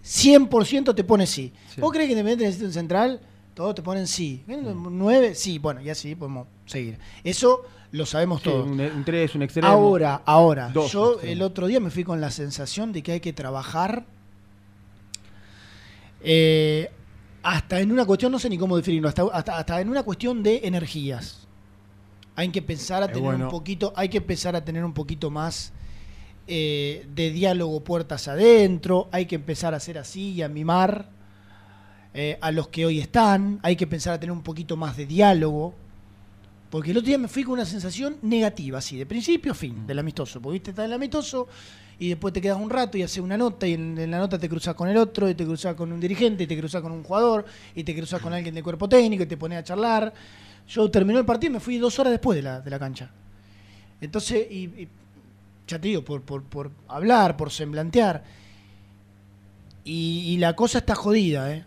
100% 0.02 0.94
te 0.94 1.04
pone 1.04 1.26
sí. 1.26 1.52
Sí. 1.72 1.80
¿Vos 1.80 1.92
creés 1.92 2.08
que 2.08 2.12
Independiente 2.12 2.44
necesita 2.44 2.66
un 2.66 2.72
central? 2.72 3.20
Todos 3.54 3.76
te 3.76 3.82
ponen 3.82 4.06
sí. 4.06 4.42
Mm. 4.46 4.98
9, 4.98 5.34
sí. 5.34 5.58
Bueno, 5.58 5.80
y 5.80 5.88
así 5.88 6.14
podemos 6.14 6.48
seguir. 6.66 6.98
Eso 7.22 7.62
lo 7.92 8.06
sabemos 8.06 8.40
Sí, 8.42 8.50
todos. 8.50 8.66
un, 8.68 8.80
un 8.80 9.04
3, 9.04 9.34
un 9.36 9.42
extremo. 9.42 9.68
Ahora, 9.68 10.22
ahora, 10.24 10.68
Dos 10.70 10.92
yo 10.92 11.20
el 11.20 11.42
otro 11.42 11.66
día 11.66 11.80
me 11.80 11.90
fui 11.90 12.04
con 12.04 12.20
la 12.20 12.30
sensación 12.30 12.92
de 12.92 13.02
que 13.02 13.12
hay 13.12 13.20
que 13.20 13.32
trabajar 13.32 14.04
eh, 16.22 16.90
hasta 17.42 17.80
en 17.80 17.92
una 17.92 18.04
cuestión, 18.06 18.32
no 18.32 18.38
sé 18.38 18.48
ni 18.48 18.56
cómo 18.58 18.76
definirlo, 18.76 19.08
hasta, 19.08 19.22
hasta, 19.32 19.58
hasta 19.58 19.80
en 19.80 19.88
una 19.88 20.02
cuestión 20.02 20.42
de 20.42 20.62
energías. 20.64 21.46
Hay 22.36 22.48
que 22.48 22.60
empezar 22.60 23.02
a 23.02 23.06
Es 23.06 23.12
tener 23.12 23.22
bueno. 23.24 23.44
un 23.44 23.50
poquito, 23.50 23.92
hay 23.96 24.08
que 24.08 24.18
empezar 24.18 24.56
a 24.56 24.64
tener 24.64 24.84
un 24.84 24.94
poquito 24.94 25.30
más 25.30 25.72
eh, 26.46 27.06
de 27.14 27.30
diálogo 27.30 27.84
puertas 27.84 28.26
adentro, 28.28 29.08
hay 29.12 29.26
que 29.26 29.34
empezar 29.36 29.74
a 29.74 29.76
hacer 29.76 29.98
así 29.98 30.32
y 30.32 30.42
a 30.42 30.48
mimar 30.48 31.08
eh, 32.14 32.38
a 32.40 32.50
los 32.50 32.68
que 32.68 32.86
hoy 32.86 32.98
están, 33.00 33.60
hay 33.62 33.76
que 33.76 33.84
empezar 33.84 34.14
a 34.14 34.20
tener 34.20 34.32
un 34.32 34.42
poquito 34.42 34.76
más 34.76 34.96
de 34.96 35.06
diálogo. 35.06 35.74
Porque 36.74 36.90
el 36.90 36.96
otro 36.96 37.06
día 37.06 37.18
me 37.18 37.28
fui 37.28 37.44
con 37.44 37.52
una 37.52 37.64
sensación 37.64 38.16
negativa, 38.22 38.78
así, 38.78 38.96
de 38.96 39.06
principio 39.06 39.52
a 39.52 39.54
fin, 39.54 39.86
del 39.86 39.96
amistoso. 40.00 40.40
Porque 40.40 40.54
viste, 40.54 40.70
estás 40.70 40.86
en 40.86 40.90
el 40.90 40.94
amistoso 40.96 41.46
y 42.00 42.08
después 42.08 42.34
te 42.34 42.40
quedas 42.40 42.58
un 42.58 42.68
rato 42.68 42.98
y 42.98 43.04
haces 43.04 43.18
una 43.18 43.38
nota 43.38 43.64
y 43.64 43.74
en, 43.74 43.96
en 43.96 44.10
la 44.10 44.18
nota 44.18 44.40
te 44.40 44.48
cruzas 44.48 44.74
con 44.74 44.88
el 44.88 44.96
otro 44.96 45.30
y 45.30 45.36
te 45.36 45.44
cruzas 45.44 45.76
con 45.76 45.92
un 45.92 46.00
dirigente 46.00 46.42
y 46.42 46.46
te 46.48 46.58
cruzas 46.58 46.82
con 46.82 46.90
un 46.90 47.04
jugador 47.04 47.44
y 47.76 47.84
te 47.84 47.94
cruzas 47.94 48.20
con 48.20 48.32
alguien 48.32 48.56
del 48.56 48.64
cuerpo 48.64 48.88
técnico 48.88 49.22
y 49.22 49.26
te 49.26 49.36
pones 49.36 49.60
a 49.60 49.62
charlar. 49.62 50.12
Yo 50.66 50.90
terminó 50.90 51.20
el 51.20 51.24
partido 51.24 51.52
y 51.52 51.54
me 51.54 51.60
fui 51.60 51.78
dos 51.78 51.96
horas 52.00 52.10
después 52.10 52.34
de 52.34 52.42
la, 52.42 52.60
de 52.60 52.68
la 52.68 52.78
cancha. 52.80 53.08
Entonces, 54.00 54.44
y, 54.50 54.64
y 54.64 54.88
ya 55.68 55.80
te 55.80 55.86
digo, 55.86 56.04
por, 56.04 56.22
por, 56.22 56.42
por 56.42 56.72
hablar, 56.88 57.36
por 57.36 57.52
semblantear. 57.52 58.24
Y, 59.84 60.24
y 60.26 60.38
la 60.38 60.56
cosa 60.56 60.78
está 60.78 60.96
jodida, 60.96 61.54
¿eh? 61.54 61.64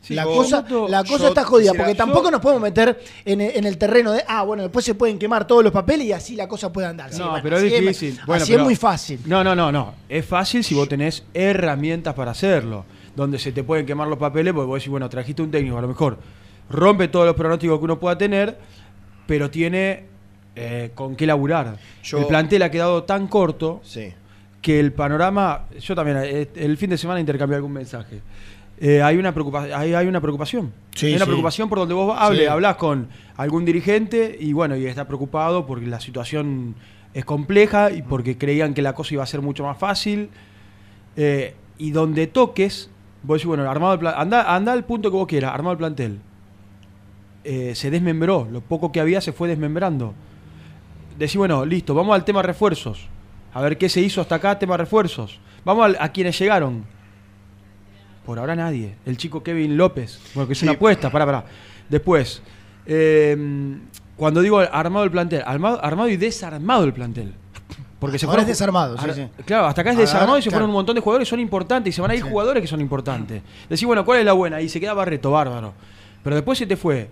Sí, 0.00 0.14
la 0.14 0.24
cosa, 0.24 0.66
yo- 0.66 0.88
la 0.88 1.02
cosa 1.04 1.24
yo 1.24 1.28
está 1.28 1.44
jodida, 1.44 1.72
porque 1.74 1.92
yo- 1.92 1.96
tampoco 1.96 2.30
nos 2.30 2.40
podemos 2.40 2.62
meter 2.62 2.98
en, 3.24 3.40
en 3.40 3.64
el 3.66 3.76
terreno 3.76 4.12
de, 4.12 4.22
ah, 4.26 4.42
bueno, 4.42 4.62
después 4.62 4.84
se 4.84 4.94
pueden 4.94 5.18
quemar 5.18 5.46
todos 5.46 5.62
los 5.62 5.72
papeles 5.72 6.06
y 6.06 6.12
así 6.12 6.34
la 6.36 6.48
cosa 6.48 6.72
puede 6.72 6.86
andar. 6.86 7.10
No, 7.12 7.30
bueno, 7.30 7.40
pero 7.42 7.58
es 7.58 7.64
difícil. 7.64 8.18
Bueno, 8.26 8.42
así 8.42 8.52
pero- 8.52 8.62
es 8.62 8.66
muy 8.66 8.76
fácil. 8.76 9.20
No, 9.26 9.42
no, 9.44 9.54
no, 9.54 9.70
no. 9.72 9.94
Es 10.08 10.24
fácil 10.24 10.64
si 10.64 10.74
vos 10.74 10.88
tenés 10.88 11.24
herramientas 11.34 12.14
para 12.14 12.30
hacerlo. 12.30 12.84
Donde 13.16 13.38
se 13.40 13.50
te 13.52 13.64
pueden 13.64 13.84
quemar 13.84 14.06
los 14.08 14.18
papeles, 14.18 14.54
porque 14.54 14.66
vos 14.68 14.78
decís, 14.78 14.90
bueno, 14.90 15.08
trajiste 15.08 15.42
un 15.42 15.50
técnico, 15.50 15.76
a 15.76 15.82
lo 15.82 15.88
mejor 15.88 16.18
rompe 16.70 17.08
todos 17.08 17.26
los 17.26 17.34
pronósticos 17.34 17.78
que 17.78 17.84
uno 17.84 17.98
pueda 17.98 18.16
tener, 18.16 18.56
pero 19.26 19.50
tiene 19.50 20.04
eh, 20.54 20.90
con 20.94 21.16
qué 21.16 21.26
laburar. 21.26 21.76
Yo- 22.02 22.18
El 22.18 22.26
plantel 22.26 22.62
ha 22.62 22.70
quedado 22.70 23.04
tan 23.04 23.26
corto 23.28 23.80
Sí. 23.84 24.12
que 24.62 24.80
el 24.80 24.92
panorama. 24.92 25.66
Yo 25.80 25.94
también, 25.94 26.18
eh, 26.22 26.48
el 26.56 26.76
fin 26.76 26.90
de 26.90 26.98
semana 26.98 27.20
intercambié 27.20 27.56
algún 27.56 27.72
mensaje. 27.72 28.20
Eh, 28.80 29.02
hay, 29.02 29.16
una 29.16 29.32
preocupa 29.32 29.62
hay, 29.62 29.92
hay 29.94 30.06
una 30.06 30.20
preocupación. 30.20 30.72
Sí, 30.94 31.06
hay 31.06 31.12
una 31.14 31.24
sí. 31.24 31.26
preocupación 31.26 31.68
por 31.68 31.78
donde 31.78 31.94
vos 31.94 32.16
hables, 32.16 32.42
Sí. 32.42 32.46
hablas 32.46 32.76
con 32.76 33.08
algún 33.36 33.64
dirigente 33.64 34.36
y 34.38 34.52
bueno, 34.52 34.76
y 34.76 34.86
está 34.86 35.06
preocupado 35.06 35.66
porque 35.66 35.86
la 35.86 35.98
situación 36.00 36.76
es 37.14 37.24
compleja 37.24 37.90
y 37.90 38.02
porque 38.02 38.38
creían 38.38 38.74
que 38.74 38.82
la 38.82 38.94
cosa 38.94 39.14
iba 39.14 39.22
a 39.22 39.26
ser 39.26 39.42
mucho 39.42 39.64
más 39.64 39.78
fácil. 39.78 40.30
Eh, 41.16 41.54
y 41.78 41.90
donde 41.90 42.28
toques, 42.28 42.90
vos 43.24 43.36
decís, 43.38 43.46
bueno, 43.46 43.68
armado 43.68 43.94
el 43.94 44.06
anda, 44.06 44.54
anda 44.54 44.72
al 44.72 44.84
punto 44.84 45.10
que 45.10 45.16
vos 45.16 45.26
quieras, 45.26 45.52
armado 45.54 45.72
el 45.72 45.78
plantel. 45.78 46.20
Eh, 47.44 47.74
se 47.74 47.90
desmembró, 47.90 48.46
lo 48.50 48.60
poco 48.60 48.92
que 48.92 49.00
había 49.00 49.20
se 49.20 49.32
fue 49.32 49.48
desmembrando. 49.48 50.14
Decís, 51.18 51.36
bueno, 51.36 51.64
listo, 51.64 51.94
vamos 51.94 52.14
al 52.14 52.24
tema 52.24 52.42
refuerzos. 52.42 53.08
A 53.54 53.60
ver 53.62 53.78
qué 53.78 53.88
se 53.88 54.00
hizo 54.00 54.20
hasta 54.20 54.36
acá, 54.36 54.58
tema 54.58 54.76
refuerzos. 54.76 55.40
Vamos 55.64 55.84
al- 55.86 55.96
a, 55.98 56.12
quienes 56.12 56.38
llegaron. 56.38 56.84
Por 58.28 58.38
ahora 58.38 58.54
nadie. 58.54 58.94
El 59.06 59.16
chico 59.16 59.42
Kevin 59.42 59.78
López, 59.78 60.20
bueno, 60.34 60.46
que 60.46 60.52
es 60.52 60.62
una 60.62 60.72
apuesta, 60.72 61.08
pará, 61.10 61.24
pará. 61.24 61.44
Después, 61.88 62.42
eh, 62.84 63.34
cuando 64.16 64.42
digo 64.42 64.58
armado 64.58 65.02
el 65.06 65.10
plantel, 65.10 65.42
armado, 65.46 65.82
armado 65.82 66.10
y 66.10 66.18
desarmado 66.18 66.84
el 66.84 66.92
plantel. 66.92 67.32
Porque 67.98 68.18
se 68.18 68.26
Ahora 68.26 68.40
fueron- 68.40 68.50
es 68.50 68.58
desarmado, 68.58 68.98
sí. 69.14 69.26
Claro, 69.46 69.64
hasta 69.64 69.80
acá 69.80 69.90
es 69.92 69.96
Ahora, 69.96 70.06
desarmado 70.10 70.38
y 70.38 70.42
se 70.42 70.50
claro. 70.50 70.56
fueron 70.58 70.68
un 70.68 70.74
montón 70.74 70.94
de 70.96 71.00
jugadores 71.00 71.26
que 71.26 71.30
son 71.30 71.40
importantes 71.40 71.94
y 71.94 71.96
se 71.96 72.02
van 72.02 72.10
a 72.10 72.14
ir 72.16 72.20
jugadores 72.22 72.60
que 72.60 72.66
son 72.66 72.82
importantes. 72.82 73.40
Decís, 73.66 73.86
bueno, 73.86 74.04
¿cuál 74.04 74.18
es 74.18 74.26
la 74.26 74.34
buena? 74.34 74.60
Y 74.60 74.68
se 74.68 74.78
queda 74.78 74.92
Barreto, 74.92 75.30
bárbaro. 75.30 75.72
Pero 76.22 76.36
después 76.36 76.58
se 76.58 76.66
te 76.66 76.76
fue 76.76 77.08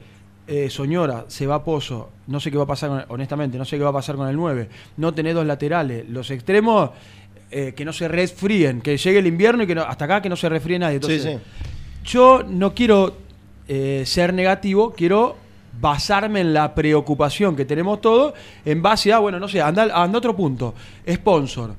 eh, 0.47 0.69
Soñora, 0.69 1.25
se 1.29 1.47
va 1.47 1.65
Pozo, 1.65 2.11
no 2.27 2.41
sé 2.41 2.51
qué 2.51 2.59
va 2.59 2.65
a 2.65 2.67
pasar, 2.67 2.91
con- 2.91 3.05
honestamente, 3.09 3.57
no 3.57 3.65
sé 3.65 3.79
qué 3.79 3.85
va 3.85 3.89
a 3.91 3.95
pasar 3.95 4.17
con 4.17 4.29
el 4.29 4.37
9. 4.37 4.69
No 4.99 5.15
tenés 5.15 5.35
dos 5.35 5.47
laterales. 5.47 6.07
Los 6.11 6.31
extremos 6.31 6.91
eh, 7.51 7.73
que 7.77 7.85
no 7.85 7.93
se 7.93 8.09
resfríen, 8.09 8.81
que 8.81 8.97
llegue 8.97 9.19
el 9.21 9.27
invierno 9.27 9.63
y 9.63 9.67
que 9.67 9.75
no- 9.75 9.83
hasta 9.83 10.05
acá 10.05 10.21
que 10.23 10.29
no 10.29 10.37
se 10.37 10.49
resfríe 10.49 10.79
nadie. 10.79 10.97
Entonces, 10.97 11.23
Sí, 11.23 11.39
Yo 12.05 12.43
no 12.47 12.75
quiero 12.75 13.17
eh, 13.69 14.05
ser 14.07 14.33
negativo, 14.33 14.93
quiero 14.97 15.37
basarme 15.81 16.41
en 16.41 16.55
la 16.55 16.75
preocupación 16.75 17.55
que 17.57 17.65
tenemos 17.65 18.01
todos 18.01 18.33
en 18.65 18.81
base 18.81 19.13
a, 19.13 19.19
bueno, 19.19 19.39
no 19.41 19.49
sé, 19.49 19.61
anda, 19.61 19.89
anda 19.93 20.19
otro 20.19 20.35
punto. 20.37 20.75
Sponsor. 21.11 21.75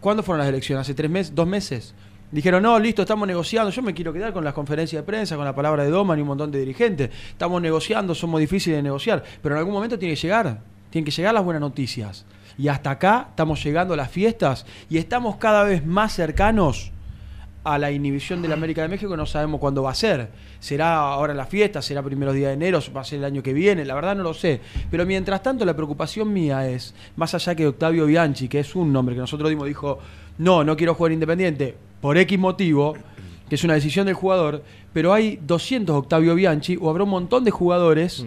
¿Cuándo 0.00 0.22
fueron 0.22 0.40
las 0.40 0.48
elecciones? 0.48 0.82
¿Hace 0.82 0.94
tres 0.94 1.10
meses? 1.10 1.34
¿Dos 1.34 1.46
meses? 1.46 1.94
Dijeron, 2.32 2.62
no, 2.62 2.78
listo, 2.78 3.02
estamos 3.02 3.26
negociando. 3.26 3.70
Yo 3.70 3.82
me 3.82 3.92
quiero 3.94 4.12
quedar 4.12 4.32
con 4.32 4.44
las 4.44 4.54
conferencias 4.54 5.02
de 5.02 5.06
prensa, 5.06 5.36
con 5.36 5.44
la 5.44 5.54
palabra 5.54 5.84
de 5.84 5.90
Doman 5.90 6.18
y 6.18 6.22
un 6.22 6.28
montón 6.28 6.50
de 6.50 6.60
dirigentes. 6.60 7.10
Estamos 7.30 7.60
negociando, 7.60 8.14
somos 8.14 8.40
difíciles 8.40 8.78
de 8.78 8.82
negociar. 8.82 9.22
Pero 9.42 9.54
en 9.54 9.58
algún 9.58 9.74
momento 9.74 9.98
tiene 9.98 10.14
que 10.14 10.20
llegar. 10.20 10.60
Tienen 10.90 11.04
que 11.04 11.10
llegar 11.10 11.34
las 11.34 11.44
buenas 11.44 11.60
noticias. 11.60 12.24
Y 12.60 12.68
hasta 12.68 12.90
acá 12.90 13.28
estamos 13.30 13.64
llegando 13.64 13.94
a 13.94 13.96
las 13.96 14.10
fiestas 14.10 14.66
y 14.90 14.98
estamos 14.98 15.36
cada 15.36 15.64
vez 15.64 15.86
más 15.86 16.12
cercanos 16.12 16.92
a 17.64 17.78
la 17.78 17.90
inhibición 17.90 18.42
de 18.42 18.48
la 18.48 18.54
América 18.54 18.82
de 18.82 18.88
México, 18.88 19.16
no 19.16 19.24
sabemos 19.24 19.60
cuándo 19.60 19.82
va 19.82 19.92
a 19.92 19.94
ser. 19.94 20.28
¿Será 20.58 20.98
ahora 20.98 21.32
la 21.32 21.46
fiesta? 21.46 21.80
¿Será 21.80 22.02
primeros 22.02 22.34
días 22.34 22.48
de 22.48 22.54
enero? 22.54 22.78
¿Va 22.94 23.00
a 23.00 23.04
ser 23.04 23.20
el 23.20 23.24
año 23.24 23.42
que 23.42 23.54
viene? 23.54 23.86
La 23.86 23.94
verdad 23.94 24.14
no 24.14 24.22
lo 24.22 24.34
sé. 24.34 24.60
Pero 24.90 25.06
mientras 25.06 25.42
tanto, 25.42 25.64
la 25.64 25.74
preocupación 25.74 26.30
mía 26.34 26.68
es, 26.68 26.94
más 27.16 27.34
allá 27.34 27.54
que 27.54 27.66
Octavio 27.66 28.04
Bianchi, 28.04 28.46
que 28.46 28.60
es 28.60 28.76
un 28.76 28.92
nombre 28.92 29.14
que 29.14 29.22
nosotros 29.22 29.48
dimos, 29.48 29.66
dijo, 29.66 29.98
no, 30.36 30.62
no 30.62 30.76
quiero 30.76 30.94
jugar 30.94 31.12
independiente, 31.12 31.78
por 32.02 32.18
X 32.18 32.38
motivo, 32.38 32.94
que 33.48 33.54
es 33.54 33.64
una 33.64 33.72
decisión 33.72 34.04
del 34.04 34.16
jugador, 34.16 34.62
pero 34.92 35.14
hay 35.14 35.38
200 35.46 35.96
Octavio 35.96 36.34
Bianchi, 36.34 36.76
o 36.78 36.90
habrá 36.90 37.04
un 37.04 37.10
montón 37.10 37.42
de 37.42 37.52
jugadores 37.52 38.26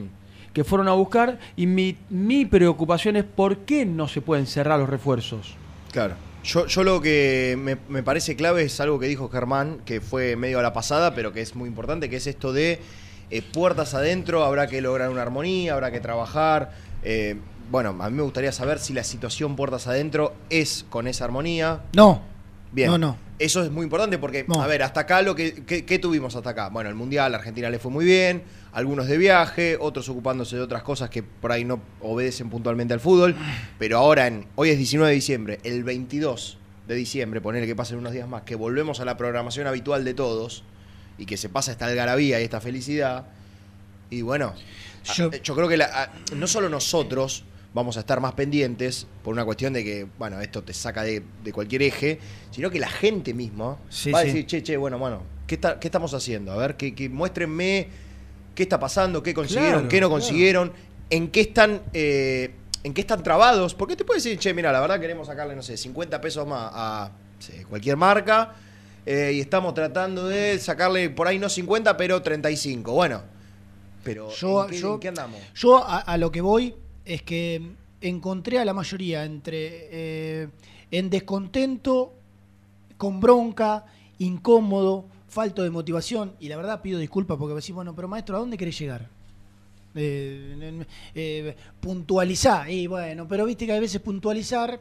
que 0.54 0.64
fueron 0.64 0.88
a 0.88 0.94
buscar, 0.94 1.40
y 1.56 1.66
mi, 1.68 1.98
mi 2.10 2.46
preocupación 2.46 3.16
es 3.16 3.24
por 3.24 3.60
qué 3.60 3.86
no 3.86 4.08
se 4.08 4.22
pueden 4.22 4.46
cerrar 4.48 4.80
los 4.80 4.90
refuerzos. 4.90 5.56
Claro. 5.92 6.16
Yo, 6.44 6.68
yo 6.68 6.84
lo 6.84 7.02
que 7.02 7.58
me, 7.58 7.78
me 7.90 8.04
parece 8.04 8.36
clave 8.36 8.64
es 8.64 8.80
algo 8.82 9.00
que 9.00 9.08
dijo 9.08 9.30
Germán, 9.30 9.80
que 9.86 10.02
fue 10.02 10.36
medio 10.36 10.60
a 10.60 10.62
la 10.62 10.74
pasada, 10.74 11.16
pero 11.16 11.32
que 11.32 11.42
es 11.42 11.56
muy 11.56 11.70
importante, 11.70 12.10
que 12.10 12.18
es 12.18 12.28
esto 12.28 12.52
de 12.54 12.80
eh, 13.32 13.42
puertas 13.42 13.94
adentro, 13.94 14.44
habrá 14.44 14.68
que 14.68 14.82
lograr 14.82 15.10
una 15.10 15.22
armonía, 15.22 15.74
habrá 15.74 15.92
que 15.92 16.00
trabajar. 16.02 16.72
eh, 17.04 17.38
bueno, 17.72 17.96
a 18.00 18.10
mí 18.10 18.16
me 18.18 18.24
gustaría 18.24 18.52
saber 18.52 18.78
si 18.78 18.94
la 18.94 19.04
situación 19.06 19.56
puertas 19.56 19.88
adentro 19.88 20.34
es 20.50 20.86
con 20.90 21.08
esa 21.08 21.24
armonía. 21.26 21.80
No. 21.96 22.22
Bien. 22.74 22.90
No, 22.92 22.98
no. 22.98 23.18
Eso 23.40 23.64
es 23.64 23.72
muy 23.72 23.84
importante 23.86 24.18
porque, 24.18 24.46
No. 24.48 24.62
a 24.62 24.68
ver, 24.68 24.84
hasta 24.84 25.00
acá 25.02 25.22
lo 25.22 25.34
que, 25.34 25.64
que- 25.64 25.86
¿qué 25.86 25.98
tuvimos 25.98 26.36
hasta 26.36 26.50
acá? 26.52 26.68
Bueno, 26.70 26.90
el 26.90 26.96
Mundial, 26.96 27.34
Argentina 27.34 27.70
le 27.70 27.80
fue 27.80 27.90
muy 27.90 28.04
bien, 28.06 28.44
algunos 28.74 29.08
de 29.08 29.18
viaje, 29.18 29.78
otros 29.80 30.10
ocupándose 30.10 30.56
de 30.56 30.62
otras 30.62 30.84
cosas 30.84 31.10
que 31.10 31.22
por 31.24 31.52
ahí 31.52 31.64
no 31.64 31.80
obedecen 32.02 32.50
puntualmente 32.50 32.94
al 32.94 33.00
fútbol, 33.00 33.36
pero 33.80 33.98
ahora, 34.00 34.28
en, 34.28 34.46
hoy 34.56 34.70
es 34.70 34.78
19 34.78 35.10
de 35.10 35.16
diciembre, 35.16 35.60
el 35.64 35.84
22 35.84 36.58
de 36.88 36.96
diciembre, 36.96 37.40
ponerle 37.40 37.68
que 37.68 37.76
pasen 37.76 37.98
unos 37.98 38.12
días 38.14 38.28
más, 38.28 38.42
que 38.44 38.56
volvemos 38.56 39.00
a 39.00 39.06
la 39.06 39.16
programación 39.16 39.68
habitual 39.68 40.04
de 40.04 40.14
todos 40.14 40.64
y 41.18 41.26
que 41.26 41.38
se 41.38 41.48
pasa 41.50 41.72
esta 41.72 41.86
algarabía 41.86 42.42
y 42.42 42.44
esta 42.44 42.60
felicidad, 42.62 43.26
y 44.10 44.22
bueno, 44.22 44.54
Yo- 45.16 45.28
a- 45.34 45.38
yo 45.38 45.56
creo 45.56 45.68
que 45.68 45.78
la- 45.78 46.12
no 46.36 46.48
solo 46.48 46.68
nosotros 46.70 47.44
vamos 47.74 47.98
a 47.98 48.02
estar 48.02 48.20
más 48.22 48.34
pendientes 48.34 49.08
por 49.24 49.34
una 49.34 49.44
cuestión 49.46 49.74
de 49.74 49.84
que, 49.84 50.08
bueno, 50.20 50.40
esto 50.42 50.64
te 50.64 50.74
saca 50.74 51.04
de, 51.04 51.24
de 51.44 51.52
cualquier 51.54 51.82
eje, 51.84 52.20
sino 52.52 52.70
que 52.70 52.80
la 52.80 52.90
gente 52.90 53.34
misma 53.34 53.78
Sí, 53.90 54.12
va 54.12 54.20
a 54.20 54.22
sí. 54.22 54.28
decir, 54.28 54.46
che, 54.46 54.62
che, 54.64 54.78
bueno, 54.78 54.98
bueno, 55.00 55.24
¿qué, 55.48 55.56
está- 55.56 55.80
qué 55.80 55.88
estamos 55.88 56.14
haciendo? 56.14 56.52
A 56.52 56.58
ver, 56.58 56.76
que, 56.78 56.94
que 56.94 57.10
muéstrenme 57.10 57.88
qué 58.56 58.64
está 58.64 58.80
pasando, 58.80 59.22
qué 59.24 59.34
consiguieron, 59.34 59.72
Claro, 59.82 59.90
qué 59.90 59.96
no 60.02 60.08
claro. 60.08 60.22
consiguieron, 60.22 60.74
en 61.10 61.30
qué 61.30 61.42
están... 61.42 61.82
eh, 61.94 62.56
¿En 62.86 62.94
qué 62.94 63.00
están 63.00 63.24
trabados? 63.24 63.74
Porque 63.76 63.96
te 63.96 64.04
puede 64.04 64.18
decir, 64.18 64.38
che, 64.38 64.54
mira, 64.54 64.70
la 64.74 64.82
verdad 64.82 65.00
queremos 65.00 65.28
sacarle, 65.28 65.56
no 65.56 65.62
sé, 65.64 65.78
50 65.78 66.20
pesos 66.20 66.46
más 66.46 66.70
a 66.74 67.12
sé, 67.40 67.64
cualquier 67.64 67.96
marca 67.96 68.56
eh, 69.06 69.32
y 69.36 69.40
estamos 69.40 69.74
tratando 69.74 70.28
de 70.28 70.60
sacarle 70.60 71.10
por 71.10 71.28
ahí 71.30 71.40
no 71.40 71.48
50, 71.48 71.96
pero 71.96 72.22
35. 72.22 72.92
Bueno, 72.92 73.22
pero 74.04 74.30
Yo- 74.32 74.66
¿en, 74.66 74.70
qué, 74.72 74.80
yo- 74.82 74.94
en 74.96 75.00
qué 75.00 75.08
andamos? 75.08 75.40
Yo 75.56 75.78
a, 75.78 76.00
a 76.00 76.18
lo 76.18 76.30
que 76.30 76.42
voy 76.42 76.76
es 77.06 77.22
que 77.22 77.62
encontré 78.02 78.60
a 78.60 78.66
la 78.66 78.74
mayoría 78.74 79.24
entre 79.24 79.88
eh, 79.90 80.48
en 80.92 81.10
descontento, 81.10 82.14
con 82.98 83.22
bronca, 83.22 83.86
incómodo, 84.20 85.06
falto 85.34 85.64
de 85.64 85.70
motivación 85.72 86.34
y 86.40 86.48
la 86.48 86.58
verdad 86.58 86.82
pido 86.82 87.00
disculpas 87.00 87.38
porque 87.38 87.56
decís, 87.56 87.74
bueno, 87.74 87.96
pero 87.96 88.08
maestro, 88.08 88.36
¿a 88.38 88.40
dónde 88.40 88.58
querés 88.58 88.78
llegar? 88.80 89.10
Eh, 89.96 90.86
eh, 91.14 91.56
puntualizar, 91.82 92.70
y 92.70 92.88
bueno, 92.88 93.28
pero 93.28 93.46
viste 93.46 93.66
que 93.66 93.74
a 93.74 93.80
veces 93.80 94.02
puntualizar 94.02 94.80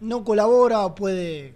no 0.00 0.24
colabora 0.24 0.84
o 0.86 0.94
puede 0.94 1.54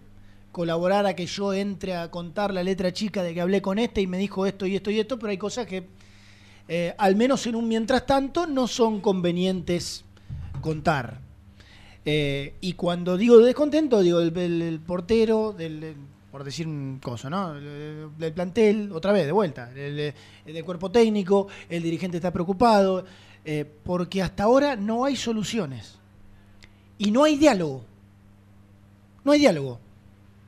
colaborar 0.53 1.07
a 1.07 1.14
que 1.16 1.26
yo 1.26 1.53
entre 1.53 1.97
a 1.97 2.11
contar 2.11 2.53
la 2.55 2.62
letra 2.62 2.92
chica 2.92 3.22
de 3.22 3.34
que 3.34 3.40
hablé 3.40 3.61
con 3.62 3.78
este 3.78 4.01
y 4.03 4.07
me 4.07 4.18
dijo 4.18 4.47
esto 4.47 4.66
y 4.66 4.76
esto 4.76 4.90
y 4.90 5.01
esto, 5.01 5.18
pero 5.18 5.30
hay 5.30 5.38
cosas 5.38 5.66
que, 5.66 5.84
eh, 6.68 6.95
al 6.99 7.16
menos 7.16 7.47
en 7.47 7.55
un 7.57 7.66
mientras 7.66 8.07
tanto, 8.07 8.47
no 8.47 8.66
son 8.68 9.01
convenientes 9.01 10.05
contar. 10.61 11.18
Eh, 12.05 12.55
y 12.61 12.74
cuando 12.74 13.16
digo 13.16 13.38
descontento, 13.38 14.01
digo 14.01 14.20
el, 14.20 14.36
el- 14.38 14.62
el 14.62 14.78
portero, 14.80 15.53
del, 15.53 15.97
por 16.35 16.43
decir 16.43 16.66
un 16.66 16.99
cosa, 17.01 17.30
¿no? 17.30 17.55
El- 17.57 18.09
Del 18.18 18.32
plantel, 18.32 18.91
otra 18.93 19.12
vez, 19.12 19.24
de 19.24 19.30
vuelta, 19.30 19.70
el, 19.70 20.12
el 20.45 20.53
del 20.53 20.64
cuerpo 20.64 20.91
técnico, 20.91 21.47
el 21.68 21.80
dirigente 21.80 22.16
está 22.16 22.32
preocupado, 22.32 23.05
eh, 23.45 23.64
porque 23.85 24.20
hasta 24.20 24.43
ahora 24.43 24.74
no 24.74 25.05
hay 25.05 25.14
soluciones. 25.14 25.97
Y 26.99 27.12
no 27.12 27.22
hay 27.22 27.37
diálogo. 27.37 27.85
No 29.22 29.30
hay 29.30 29.39
diálogo. 29.39 29.78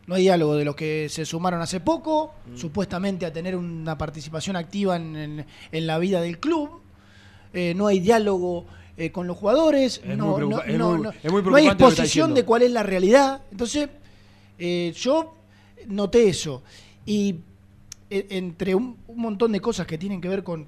No 0.08 0.16
hay 0.16 0.22
diálogo 0.22 0.56
de 0.56 0.64
los 0.64 0.74
que 0.74 1.06
se 1.08 1.24
sumaron 1.24 1.60
hace 1.60 1.78
poco, 1.78 2.34
supuestamente 2.56 3.24
a 3.24 3.32
tener 3.32 3.54
una 3.54 3.96
participación 3.96 4.56
activa 4.56 4.96
en, 4.96 5.14
en- 5.14 5.46
en 5.70 5.86
la 5.86 5.98
vida 5.98 6.20
del 6.20 6.40
club. 6.40 6.80
Eh, 7.52 7.74
no 7.76 7.86
hay 7.86 8.00
diálogo 8.00 8.66
eh, 8.96 9.12
con 9.12 9.28
los 9.28 9.36
jugadores. 9.36 10.00
Es 10.04 10.16
no, 10.18 10.36
muy 10.36 10.48
no- 10.48 10.62
es 10.62 10.76
no- 10.76 10.90
muy- 10.94 11.00
no- 11.02 11.10
es 11.22 11.30
muy 11.30 11.42
no 11.42 11.54
hay 11.54 11.68
exposición 11.68 12.34
de 12.34 12.44
cuál 12.44 12.62
es 12.62 12.72
la 12.72 12.82
realidad. 12.82 13.42
Entonces, 13.52 13.88
eh, 14.58 14.92
yo 14.96 15.35
noté 15.88 16.28
eso. 16.28 16.62
Y 17.04 17.36
eh, 18.10 18.26
entre 18.30 18.74
un, 18.74 18.98
montón 19.08 19.52
de 19.52 19.60
cosas 19.60 19.86
que 19.86 19.98
tienen 19.98 20.20
que 20.20 20.28
ver 20.28 20.42
con, 20.42 20.66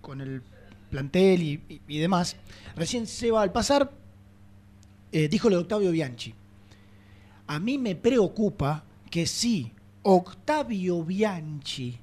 con 0.00 0.20
el 0.20 0.42
plantel 0.90 1.42
y, 1.88 1.98
demás, 1.98 2.36
recién 2.76 3.06
se 3.06 3.30
va 3.30 3.42
al 3.42 3.52
pasar, 3.52 3.90
eh, 5.10 5.28
dijo 5.28 5.48
lo 5.48 5.56
de 5.56 5.62
Octavio 5.62 5.90
Bianchi. 5.90 6.34
A 7.46 7.58
mí 7.58 7.78
me 7.78 7.94
preocupa 7.94 8.84
que 9.10 9.26
si 9.26 9.72
Octavio 10.02 11.02
Bianchi, 11.02 11.98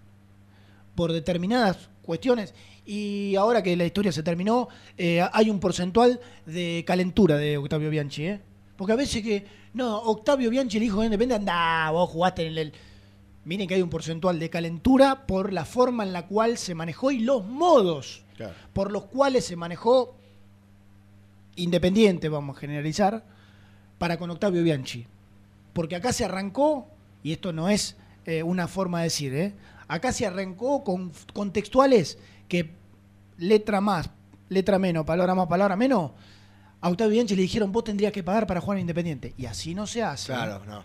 por 0.95 1.11
determinadas 1.11 1.89
cuestiones, 2.01 2.53
y 2.85 3.35
ahora 3.35 3.61
que 3.61 3.75
la 3.75 3.85
historia 3.85 4.11
se 4.11 4.23
terminó, 4.23 4.69
eh, 4.97 5.21
hay 5.31 5.49
un 5.49 5.59
porcentual 5.59 6.19
de 6.45 6.83
calentura 6.87 7.37
de 7.37 7.57
Octavio 7.57 7.89
Bianchi, 7.89 8.25
¿eh? 8.25 8.41
Porque 8.79 8.93
a 8.93 8.95
veces 8.95 9.21
que, 9.21 9.45
no, 9.73 9.97
Octavio 9.97 10.49
Bianchi, 10.49 10.77
el 10.77 10.83
hijo 10.83 11.01
de 11.01 11.07
Independiente, 11.07 11.51
anda, 11.51 11.91
vos 11.91 12.09
jugaste 12.11 12.47
en 12.47 12.57
el... 12.57 12.73
Miren 13.43 13.67
que 13.67 13.75
hay 13.75 13.81
un 13.81 13.89
porcentual 13.89 14.39
de 14.39 14.49
calentura 14.49 15.27
por 15.27 15.51
la 15.51 15.65
forma 15.65 16.05
en 16.05 16.13
la 16.13 16.27
cual 16.27 16.57
se 16.57 16.75
manejó 16.75 17.11
y 17.11 17.19
los 17.19 17.45
modos 17.45 18.23
por 18.71 18.93
los 18.93 19.03
cuales 19.07 19.43
se 19.43 19.57
manejó 19.57 20.15
Independiente, 21.57 22.29
vamos 22.29 22.55
a 22.55 22.59
generalizar, 22.61 23.25
para 23.97 24.17
con 24.17 24.29
Octavio 24.29 24.63
Bianchi. 24.63 25.05
Porque 25.73 25.97
acá 25.97 26.13
se 26.13 26.23
arrancó, 26.23 26.87
y 27.21 27.33
esto 27.33 27.51
no 27.51 27.67
es 27.67 27.97
eh, 28.23 28.43
una 28.43 28.69
forma 28.69 28.99
de 28.99 29.03
decir, 29.03 29.33
¿eh? 29.33 29.55
acá 29.89 30.13
se 30.13 30.25
arrancó 30.25 30.85
con 30.85 31.11
contextuales 31.33 32.17
que 32.47 32.71
letra 33.35 33.81
más, 33.81 34.09
letra 34.47 34.79
menos, 34.79 35.05
palabra 35.05 35.35
más, 35.35 35.47
palabra 35.47 35.75
menos, 35.75 36.11
a 36.81 36.89
Octavio 36.89 37.11
Bianchi 37.11 37.35
le 37.35 37.41
dijeron 37.41 37.71
vos 37.71 37.83
tendrías 37.83 38.11
que 38.13 38.23
pagar 38.23 38.47
para 38.47 38.61
jugar 38.61 38.77
en 38.77 38.81
Independiente. 38.81 39.33
Y 39.37 39.45
así 39.45 39.75
no 39.75 39.85
se 39.87 40.01
hace. 40.03 40.27
Claro, 40.27 40.63
no. 40.65 40.83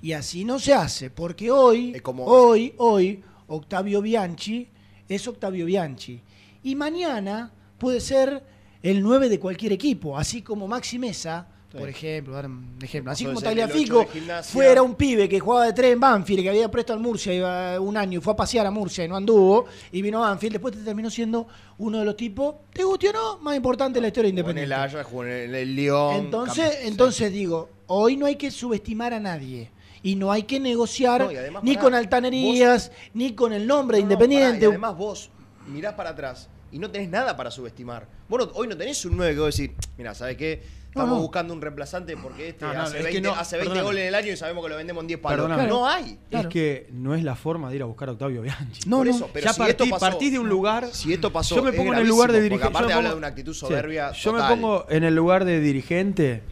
Y 0.00 0.12
así 0.12 0.44
no 0.44 0.58
se 0.60 0.72
hace, 0.74 1.10
porque 1.10 1.50
hoy, 1.50 1.98
como- 2.02 2.24
hoy, 2.24 2.72
hoy, 2.78 3.20
Octavio 3.48 4.00
Bianchi 4.00 4.68
es 5.08 5.26
Octavio 5.26 5.66
Bianchi. 5.66 6.20
Y 6.62 6.74
mañana 6.76 7.50
puede 7.78 8.00
ser 8.00 8.42
el 8.82 9.02
9 9.02 9.28
de 9.28 9.40
cualquier 9.40 9.72
equipo, 9.72 10.16
así 10.16 10.42
como 10.42 10.68
Maxi 10.68 10.98
Mesa, 11.00 11.48
por 11.70 11.88
ejemplo, 11.88 12.32
dar 12.34 12.46
un 12.46 12.78
ejemplo. 12.80 13.12
Así 13.12 13.26
como 13.26 13.42
Tagliafico 13.42 14.06
fuera 14.42 14.82
un 14.82 14.94
pibe 14.94 15.28
que 15.28 15.38
jugaba 15.38 15.66
de 15.66 15.72
tres 15.74 15.92
en 15.92 16.00
Banfield, 16.00 16.42
que 16.42 16.48
había 16.48 16.70
presto 16.70 16.94
al 16.94 17.00
Murcia 17.00 17.34
iba 17.34 17.78
un 17.78 17.96
año 17.96 18.18
y 18.18 18.22
fue 18.22 18.32
a 18.32 18.36
pasear 18.36 18.66
a 18.66 18.70
Murcia 18.70 19.04
y 19.04 19.08
no 19.08 19.16
anduvo, 19.16 19.66
y 19.92 20.00
vino 20.00 20.24
a 20.24 20.30
Banfield, 20.30 20.54
después 20.54 20.74
te 20.74 20.80
terminó 20.82 21.10
siendo 21.10 21.46
uno 21.78 21.98
de 21.98 22.04
los 22.06 22.16
tipos, 22.16 22.54
te 22.72 22.84
guste 22.84 23.10
o 23.10 23.12
no, 23.12 23.38
más 23.40 23.54
importante 23.56 23.98
de 23.98 24.00
la 24.02 24.08
historia 24.08 24.32
de 24.32 24.40
Jugó 24.40 24.50
en 24.50 24.56
Independiente. 24.58 24.98
el 24.98 25.04
jugó 25.04 25.24
en 25.24 25.54
el, 25.54 25.76
Lyon. 25.76 26.14
Entonces, 26.14 26.78
entonces 26.84 27.32
digo, 27.32 27.68
hoy 27.86 28.16
no 28.16 28.24
hay 28.26 28.36
que 28.36 28.50
subestimar 28.50 29.12
a 29.12 29.20
nadie. 29.20 29.70
Y 30.00 30.14
no 30.14 30.30
hay 30.30 30.44
que 30.44 30.60
negociar 30.60 31.20
No, 31.22 31.32
y 31.32 31.36
además, 31.36 31.64
ni 31.64 31.72
pará, 31.72 31.82
con 31.82 31.94
altanerías, 31.94 32.92
ni 33.14 33.34
con 33.34 33.52
el 33.52 33.66
nombre 33.66 33.96
de 33.96 34.04
No, 34.04 34.06
Independiente. 34.06 34.52
pará, 34.60 34.62
y 34.62 34.68
además 34.68 34.96
vos 34.96 35.30
mirás 35.66 35.94
para 35.94 36.10
atrás 36.10 36.48
y 36.70 36.78
no 36.78 36.90
tenés 36.90 37.08
nada 37.08 37.36
para 37.36 37.50
subestimar. 37.50 38.06
Vos 38.28 38.46
no- 38.46 38.52
hoy 38.54 38.68
no 38.68 38.76
tenés 38.76 39.04
un 39.04 39.16
9 39.16 39.34
que 39.34 39.40
vos 39.40 39.56
decís, 39.56 39.74
mira, 39.96 40.14
¿sabes 40.14 40.36
qué? 40.36 40.62
Estamos 40.88 41.10
No, 41.10 41.14
no. 41.16 41.20
buscando 41.22 41.52
un 41.54 41.60
reemplazante 41.60 42.16
porque 42.16 42.48
este 42.48 42.64
No, 42.64 42.72
no, 42.74 42.82
hace 42.82 42.98
es 42.98 43.06
que 43.06 43.12
20, 43.12 43.28
no, 43.28 43.34
hace 43.34 43.56
20 43.56 43.68
perdóname. 43.68 43.84
goles 43.86 44.02
en 44.02 44.08
el 44.08 44.14
año 44.14 44.32
y 44.32 44.36
sabemos 44.36 44.64
que 44.64 44.70
lo 44.70 44.76
vendemos 44.76 45.02
en 45.02 45.08
10 45.08 45.20
palos. 45.20 45.36
Perdóname. 45.46 45.68
No 45.68 45.86
hay. 45.86 46.18
Es 46.30 46.46
que 46.46 46.88
no 46.92 47.14
es 47.14 47.22
la 47.22 47.36
forma 47.36 47.68
de 47.70 47.76
ir 47.76 47.82
a 47.82 47.84
buscar 47.84 48.08
a 48.08 48.12
Octavio 48.12 48.40
Bianchi. 48.42 48.88
No, 48.88 48.98
Por 48.98 49.06
no. 49.06 49.14
eso, 49.14 49.30
pero 49.32 49.44
ya 49.44 49.52
si 49.52 49.58
partí, 49.58 49.70
esto 49.70 49.84
pasó- 49.90 50.00
partís 50.10 50.32
de 50.32 50.38
un 50.38 50.48
lugar. 50.48 50.86
Si 50.92 51.12
esto 51.12 51.30
pasó, 51.32 51.56
yo 51.56 51.62
me 51.62 51.72
pongo 51.72 51.92
en 51.92 51.98
el 52.00 52.08
lugar 52.08 52.32
de 52.32 52.40
dirigente. 52.40 52.66
aparte 52.68 52.84
yo 52.84 52.88
me 52.88 52.94
habla 52.94 53.08
pongo- 53.10 53.14
de 53.14 53.18
una 53.18 53.26
actitud 53.28 53.52
Sí. 53.52 53.60
soberbia 53.60 54.12
Yo 54.12 54.32
me 54.32 54.38
total. 54.38 54.54
pongo 54.54 54.86
en 54.88 55.04
el 55.04 55.14
lugar 55.14 55.44
de 55.44 55.60
dirigente. 55.60 56.42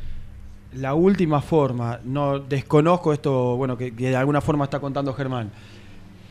La 0.74 0.93
última 0.95 1.41
forma, 1.41 2.01
no 2.05 2.39
desconozco 2.39 3.14
esto, 3.14 3.57
bueno, 3.57 3.78
que, 3.78 3.97
que 3.97 4.11
de 4.11 4.16
alguna 4.16 4.43
forma 4.43 4.64
está 4.64 4.78
contando 4.80 5.14
Germán. 5.14 5.51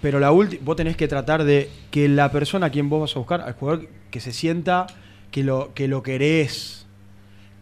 Pero 0.02 0.20
la 0.20 0.32
última, 0.32 0.62
vos 0.64 0.76
tenés 0.76 0.96
que 0.96 1.08
tratar 1.08 1.44
de 1.44 1.72
que 1.90 2.08
la 2.08 2.32
persona 2.32 2.68
a 2.68 2.70
quien 2.70 2.88
vos 2.88 3.02
vas 3.02 3.16
a 3.16 3.20
buscar, 3.20 3.42
al 3.42 3.54
jugador 3.54 3.88
que 4.12 4.20
se 4.20 4.32
sienta 4.32 4.86
que 5.32 5.44
lo, 5.44 5.74
que 5.74 5.88
lo 5.88 6.04
querés, 6.04 6.85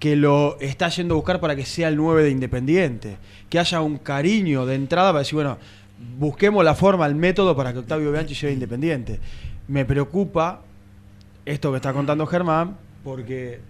que 0.04 0.18
lo 0.18 0.58
está 0.60 0.89
yendo 0.89 1.14
a 1.14 1.16
buscar 1.16 1.39
para 1.39 1.56
que 1.56 1.66
sea 1.66 1.88
el 1.88 1.95
9 1.95 2.24
de 2.26 2.30
Independiente, 2.30 3.16
que 3.49 3.58
haya 3.58 3.80
un 3.80 3.97
cariño 3.99 4.66
de 4.66 4.76
entrada 4.76 5.12
para 5.12 5.20
decir, 5.20 5.36
bueno, 5.36 5.58
busquemos 6.20 6.62
la 6.66 6.76
forma, 6.76 7.06
el 7.06 7.16
método 7.16 7.56
para 7.56 7.72
que 7.72 7.80
Octavio 7.80 8.12
Bianchi 8.12 8.34
llegue 8.34 8.49
a 8.49 8.51
Independiente. 8.51 9.22
Me 9.70 9.86
preocupa 9.86 10.60
esto 11.45 11.72
que 11.72 11.78
está 11.78 11.93
contando 11.93 12.26
Germán, 12.28 12.76
porque 13.01 13.62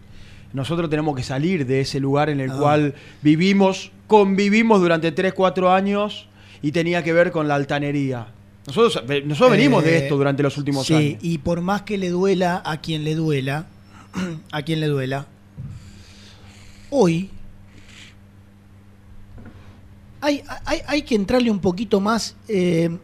nosotros 0.54 0.90
tenemos 0.90 1.16
que 1.16 1.22
salir 1.22 1.68
de 1.68 1.82
ese 1.82 2.00
lugar 2.00 2.32
en 2.32 2.40
el 2.40 2.50
Ah. 2.50 2.58
cual 2.58 2.96
vivimos, 3.22 3.92
convivimos 4.08 4.82
durante 4.82 5.12
3, 5.12 5.34
4 5.34 5.72
años 5.72 6.28
y 6.64 6.72
tenía 6.72 7.04
que 7.04 7.14
ver 7.14 7.32
con 7.32 7.48
la 7.48 7.54
altanería. 7.54 8.26
Nosotros, 8.66 9.04
nosotros 9.26 9.52
venimos 9.52 9.84
de 9.84 9.98
Eh, 9.98 10.04
esto 10.06 10.18
durante 10.18 10.42
los 10.42 10.58
últimos 10.58 10.88
sí, 10.88 10.96
años. 10.96 11.20
y 11.22 11.38
por 11.38 11.62
más 11.62 11.84
que 11.84 12.00
le 12.00 12.10
duela 12.10 12.60
a 12.66 12.78
quien 12.78 13.04
le 13.04 13.14
duela, 13.14 13.68
a 14.52 14.64
quien 14.64 14.80
le 14.80 14.88
duela, 14.88 15.28
hoy 16.96 17.30
hay, 20.22 20.44
hay, 20.66 20.80
hay 20.88 21.02
que 21.02 21.16
entrarle 21.16 21.52
un 21.52 21.60
poquito 21.60 22.00
más 22.00 22.36
eh, 22.48 22.86
en 22.86 23.02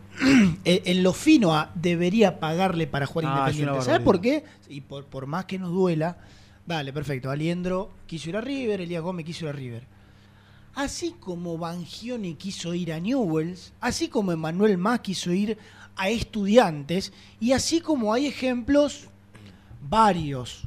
en 0.63 1.03
lo 1.03 1.13
fino 1.13 1.55
a 1.55 1.71
debería 1.75 2.39
pagarle 2.39 2.87
para 2.87 3.05
jugar 3.05 3.25
Ah, 3.27 3.49
Independiente. 3.49 3.81
¿Sabes 3.85 4.01
por 4.01 4.21
qué? 4.21 4.43
Y 4.69 4.81
por, 4.81 5.05
por 5.05 5.25
más 5.27 5.45
que 5.45 5.57
nos 5.59 5.71
duela, 5.71 6.17
dale, 6.65 6.93
perfecto. 6.93 7.29
Aliendro 7.31 7.91
quiso 8.05 8.29
ir 8.29 8.37
a 8.37 8.41
River, 8.41 8.81
Elías 8.81 9.01
Gómez 9.01 9.25
quiso 9.25 9.45
ir 9.45 9.49
a 9.49 9.53
River. 9.53 9.83
Así 10.75 11.15
como 11.19 11.57
Bangioni 11.57 12.35
quiso 12.35 12.73
ir 12.73 12.93
a 12.93 12.99
Newells, 12.99 13.73
así 13.81 14.07
como 14.07 14.31
Emanuel 14.31 14.77
Más 14.77 14.99
quiso 14.99 15.31
ir 15.31 15.57
a 15.95 16.09
estudiantes, 16.09 17.11
y 17.41 17.51
así 17.51 17.81
como 17.81 18.13
hay 18.13 18.27
ejemplos 18.27 19.07
varios. 19.81 20.61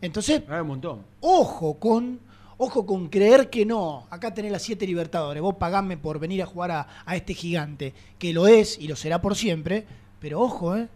Entonces, 0.00 0.42
Hay 0.48 0.60
un 0.60 0.68
montón. 0.68 1.02
ojo 1.20 1.74
con, 1.80 2.20
ojo 2.58 2.84
con 2.84 3.08
creer 3.08 3.48
que 3.48 3.64
no. 3.64 4.06
Acá 4.10 4.34
tenés 4.34 4.52
las 4.52 4.62
siete 4.62 4.86
Libertadores. 4.86 5.42
Vos 5.42 5.54
pagame 5.54 5.96
por 5.96 6.18
venir 6.18 6.42
a 6.42 6.46
jugar 6.46 6.70
a, 6.72 6.86
a 7.06 7.16
este 7.16 7.32
gigante, 7.34 7.94
que 8.18 8.32
lo 8.34 8.46
es 8.46 8.78
y 8.78 8.86
lo 8.88 8.96
será 8.96 9.22
por 9.22 9.34
siempre. 9.36 9.86
Pero 10.20 10.40
ojo, 10.40 10.76
¿eh? 10.76 10.88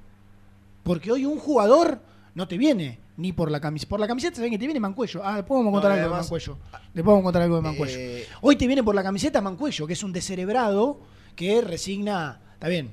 Porque 0.83 1.11
hoy 1.13 1.25
un 1.25 1.39
jugador 1.39 2.01
no 2.35 2.47
te 2.49 2.59
viene 2.59 2.99
ni 3.17 3.33
por 3.33 3.51
la 3.51 3.61
camiseta. 3.61 3.89
Por 3.91 4.01
la 4.01 4.09
camiseta 4.09 4.37
saben 4.37 4.51
que 4.51 4.59
te 4.59 4.67
viene 4.67 4.81
Mancuello. 4.81 5.21
Ah, 5.25 5.37
después 5.37 5.59
vamos 5.59 5.71
a 5.71 5.73
contar 5.73 5.91
No, 5.91 5.95
algo 5.95 6.07
además- 6.17 6.27
de 6.31 6.37
Mancuello. 6.37 6.59
Después 6.93 7.05
vamos 7.05 7.21
a 7.21 7.25
contar 7.25 7.43
algo 7.43 7.57
de 7.57 7.63
Mancuello. 7.63 7.99
Eh, 7.99 8.27
Hoy 8.41 8.57
te 8.57 8.67
viene 8.67 8.83
por 8.83 8.95
la 8.95 9.03
camiseta 9.03 9.41
Mancuello, 9.41 9.87
que 9.87 9.93
es 9.93 10.03
un 10.03 10.13
descerebrado 10.13 11.01
que 11.37 11.61
resigna, 11.61 12.41
está 12.55 12.69
bien, 12.69 12.91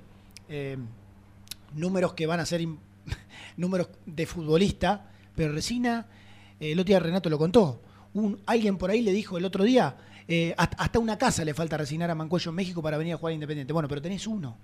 eh, 0.49 0.77
números 1.73 2.13
que 2.13 2.25
van 2.27 2.39
a 2.39 2.45
ser 2.45 2.61
números 3.57 3.89
de 4.05 4.25
futbolista, 4.25 5.09
pero 5.35 5.51
resigna, 5.53 6.05
eh, 6.59 6.71
el 6.73 6.79
otro 6.79 6.89
día 6.89 6.99
Renato 6.99 7.29
lo 7.29 7.37
contó, 7.37 7.81
un, 8.13 8.39
alguien 8.45 8.77
por 8.77 8.89
ahí 8.91 9.01
le 9.01 9.11
dijo 9.11 9.37
el 9.37 9.45
otro 9.45 9.63
día, 9.63 9.95
eh, 10.27 10.53
hasta, 10.57 10.77
hasta 10.83 10.99
una 10.99 11.17
casa 11.17 11.43
le 11.43 11.53
falta 11.53 11.77
resignar 11.77 12.09
a 12.11 12.15
Mancuello 12.15 12.49
en 12.49 12.55
México 12.55 12.81
para 12.81 12.97
venir 12.97 13.13
a 13.13 13.17
jugar 13.17 13.31
a 13.31 13.33
Independiente. 13.33 13.73
Bueno, 13.73 13.87
pero 13.89 14.01
tenés 14.01 14.25
uno. 14.27 14.57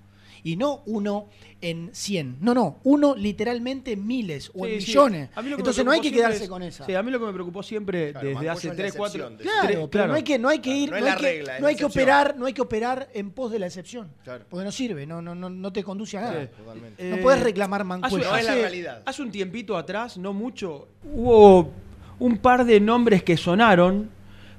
Y 0.44 0.58
no 0.58 0.84
uno 0.86 1.26
en 1.60 1.90
100. 1.92 2.38
No, 2.40 2.54
no, 2.54 2.78
uno 2.84 3.16
literalmente 3.16 3.94
en 3.94 4.06
miles 4.06 4.52
o 4.54 4.68
en 4.68 4.80
Sí, 4.80 4.88
millones. 4.90 5.30
A 5.34 5.42
mí 5.42 5.50
lo 5.50 5.56
que 5.56 5.62
me 5.62 5.62
Entonces 5.62 5.84
no 5.84 5.90
hay 5.90 6.02
preocupó 6.02 6.04
que 6.04 6.10
siempre 6.10 6.20
quedarse 6.22 6.44
es- 6.44 6.50
con 6.52 6.62
esa. 6.62 6.86
Sí, 6.86 6.94
a 6.94 7.02
mí 7.02 7.10
lo 7.10 7.20
que 7.20 7.26
me 7.26 7.34
preocupó 7.34 7.64
siempre 7.64 8.00
desde 8.14 8.14
Mancuello 8.26 8.52
hace 8.52 8.68
es 8.68 8.74
la 8.74 8.78
3, 8.78 8.94
4. 8.96 9.24
excepción 9.26 9.38
de 9.38 9.44
Claro, 9.44 9.90
pero 9.90 10.08
no 10.08 10.14
hay 10.14 10.22
que, 10.24 10.38
no 10.38 10.50
hay 10.50 10.60
que 10.60 10.76
ir, 10.78 10.92
no 10.92 10.98
es 10.98 11.02
no 11.02 11.08
hay 11.08 11.14
la 11.14 11.18
que, 11.18 11.24
regla, 11.26 11.56
es 11.56 11.60
no 11.62 11.66
la 11.66 11.70
hay 11.72 11.76
que 11.76 11.86
operar, 11.86 12.36
no 12.38 12.46
hay 12.46 12.54
que 12.54 12.62
operar 12.62 13.10
en 13.16 13.32
pos 13.32 13.52
de 13.52 13.58
la 13.58 13.66
excepción. 13.66 14.12
Porque 14.48 14.64
no 14.64 14.72
sirve, 14.72 15.08
no, 15.08 15.20
no, 15.20 15.34
no, 15.34 15.50
no 15.50 15.74
te 15.74 15.84
conduce 15.84 16.16
a 16.20 16.22
nada. 16.22 16.34
No 16.64 16.84
Eh, 17.00 17.20
puedes 17.24 17.42
reclamar 17.42 17.82
hace- 17.82 17.88
mancuello. 17.88 18.32
hace- 18.32 18.88
Hace 19.04 19.22
un 19.24 19.32
tiempito 19.32 19.76
atrás, 19.76 20.16
no 20.18 20.32
mucho, 20.32 20.90
hubo 21.12 21.72
un 22.20 22.38
par 22.38 22.66
de 22.66 22.80
nombres 22.80 23.24
que 23.24 23.38
sonaron 23.38 24.10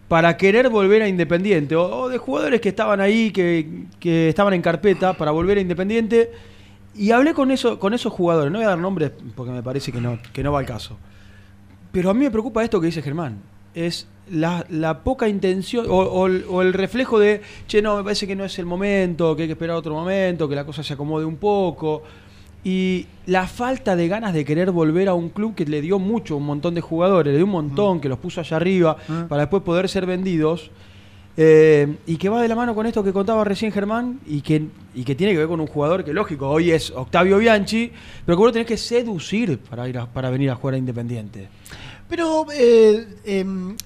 para 0.08 0.36
querer 0.36 0.68
volver 0.68 1.02
a 1.02 1.08
Independiente, 1.08 1.74
o, 1.74 2.08
de 2.08 2.18
jugadores 2.18 2.60
que 2.60 2.68
estaban 2.68 3.00
ahí, 3.00 3.30
que, 3.32 3.86
que 3.98 4.28
estaban 4.28 4.54
en 4.54 4.62
carpeta 4.62 5.14
para 5.14 5.32
volver 5.32 5.58
a 5.58 5.60
Independiente, 5.60 6.30
y 6.94 7.10
hablé 7.10 7.34
con, 7.34 7.50
eso, 7.50 7.78
con 7.78 7.92
esos 7.92 8.12
jugadores, 8.12 8.52
no 8.52 8.58
voy 8.58 8.66
a 8.66 8.70
dar 8.70 8.78
nombres 8.78 9.12
porque 9.34 9.52
me 9.52 9.62
parece 9.62 9.92
que 9.92 10.00
no, 10.00 10.18
que 10.32 10.42
no 10.42 10.52
va 10.52 10.60
al 10.60 10.66
caso, 10.66 10.96
pero 11.92 12.10
a 12.10 12.14
mí 12.14 12.20
me 12.20 12.30
preocupa 12.30 12.62
esto 12.62 12.80
que 12.80 12.86
dice 12.86 13.02
Germán, 13.02 13.40
es 13.74 14.06
la, 14.30 14.64
la 14.70 15.02
poca 15.02 15.28
intención, 15.28 15.86
o, 15.88 15.98
o 15.98 16.22
o 16.24 16.62
el 16.62 16.72
reflejo 16.72 17.18
de, 17.18 17.42
che, 17.66 17.82
no, 17.82 17.96
me 17.96 18.02
parece 18.02 18.26
que 18.26 18.36
no 18.36 18.44
es 18.44 18.58
el 18.58 18.66
momento, 18.66 19.36
que 19.36 19.42
hay 19.42 19.48
que 19.48 19.52
esperar 19.52 19.76
otro 19.76 19.94
momento, 19.94 20.48
que 20.48 20.54
la 20.54 20.64
cosa 20.64 20.82
se 20.82 20.94
acomode 20.94 21.24
un 21.24 21.36
poco. 21.36 22.02
Y 22.68 23.06
la 23.26 23.46
falta 23.46 23.94
de 23.94 24.08
ganas 24.08 24.34
de 24.34 24.44
querer 24.44 24.72
volver 24.72 25.08
a 25.08 25.14
un 25.14 25.28
club 25.28 25.54
que 25.54 25.64
le 25.66 25.80
dio 25.80 26.00
mucho, 26.00 26.34
a 26.34 26.36
un 26.38 26.46
montón 26.46 26.74
de 26.74 26.80
jugadores, 26.80 27.30
le 27.30 27.36
dio 27.38 27.44
un 27.46 27.52
montón, 27.52 28.00
que 28.00 28.08
los 28.08 28.18
puso 28.18 28.40
allá 28.40 28.56
arriba 28.56 28.96
para 29.28 29.42
después 29.42 29.62
poder 29.62 29.88
ser 29.88 30.04
vendidos. 30.04 30.70
eh, 31.38 31.96
y 32.06 32.16
que 32.16 32.28
va 32.30 32.40
de 32.40 32.48
la 32.48 32.54
mano 32.56 32.74
con 32.74 32.86
esto 32.86 33.04
que 33.04 33.12
contaba 33.12 33.44
recién 33.44 33.70
Germán 33.70 34.20
y 34.26 34.40
que, 34.40 34.62
y 34.94 35.04
que 35.04 35.14
tiene 35.14 35.32
que 35.34 35.38
ver 35.40 35.48
con 35.48 35.60
un 35.60 35.66
jugador 35.66 36.02
que, 36.02 36.12
lógico, 36.14 36.48
hoy 36.48 36.70
es 36.72 36.90
Octavio 36.90 37.36
Bianchi, 37.38 37.92
pero 38.24 38.36
que 38.36 38.38
vos 38.40 38.46
lo 38.48 38.52
tenés 38.54 38.66
que 38.66 38.78
seducir 38.78 39.58
para, 39.58 39.86
ir 39.86 39.98
a- 39.98 40.06
para 40.06 40.30
venir 40.30 40.50
a 40.50 40.54
jugar 40.56 40.74
a 40.74 40.78
Independiente. 40.78 41.46
Pero 42.08 42.46
eh, 42.54 43.06
em, 43.26 43.76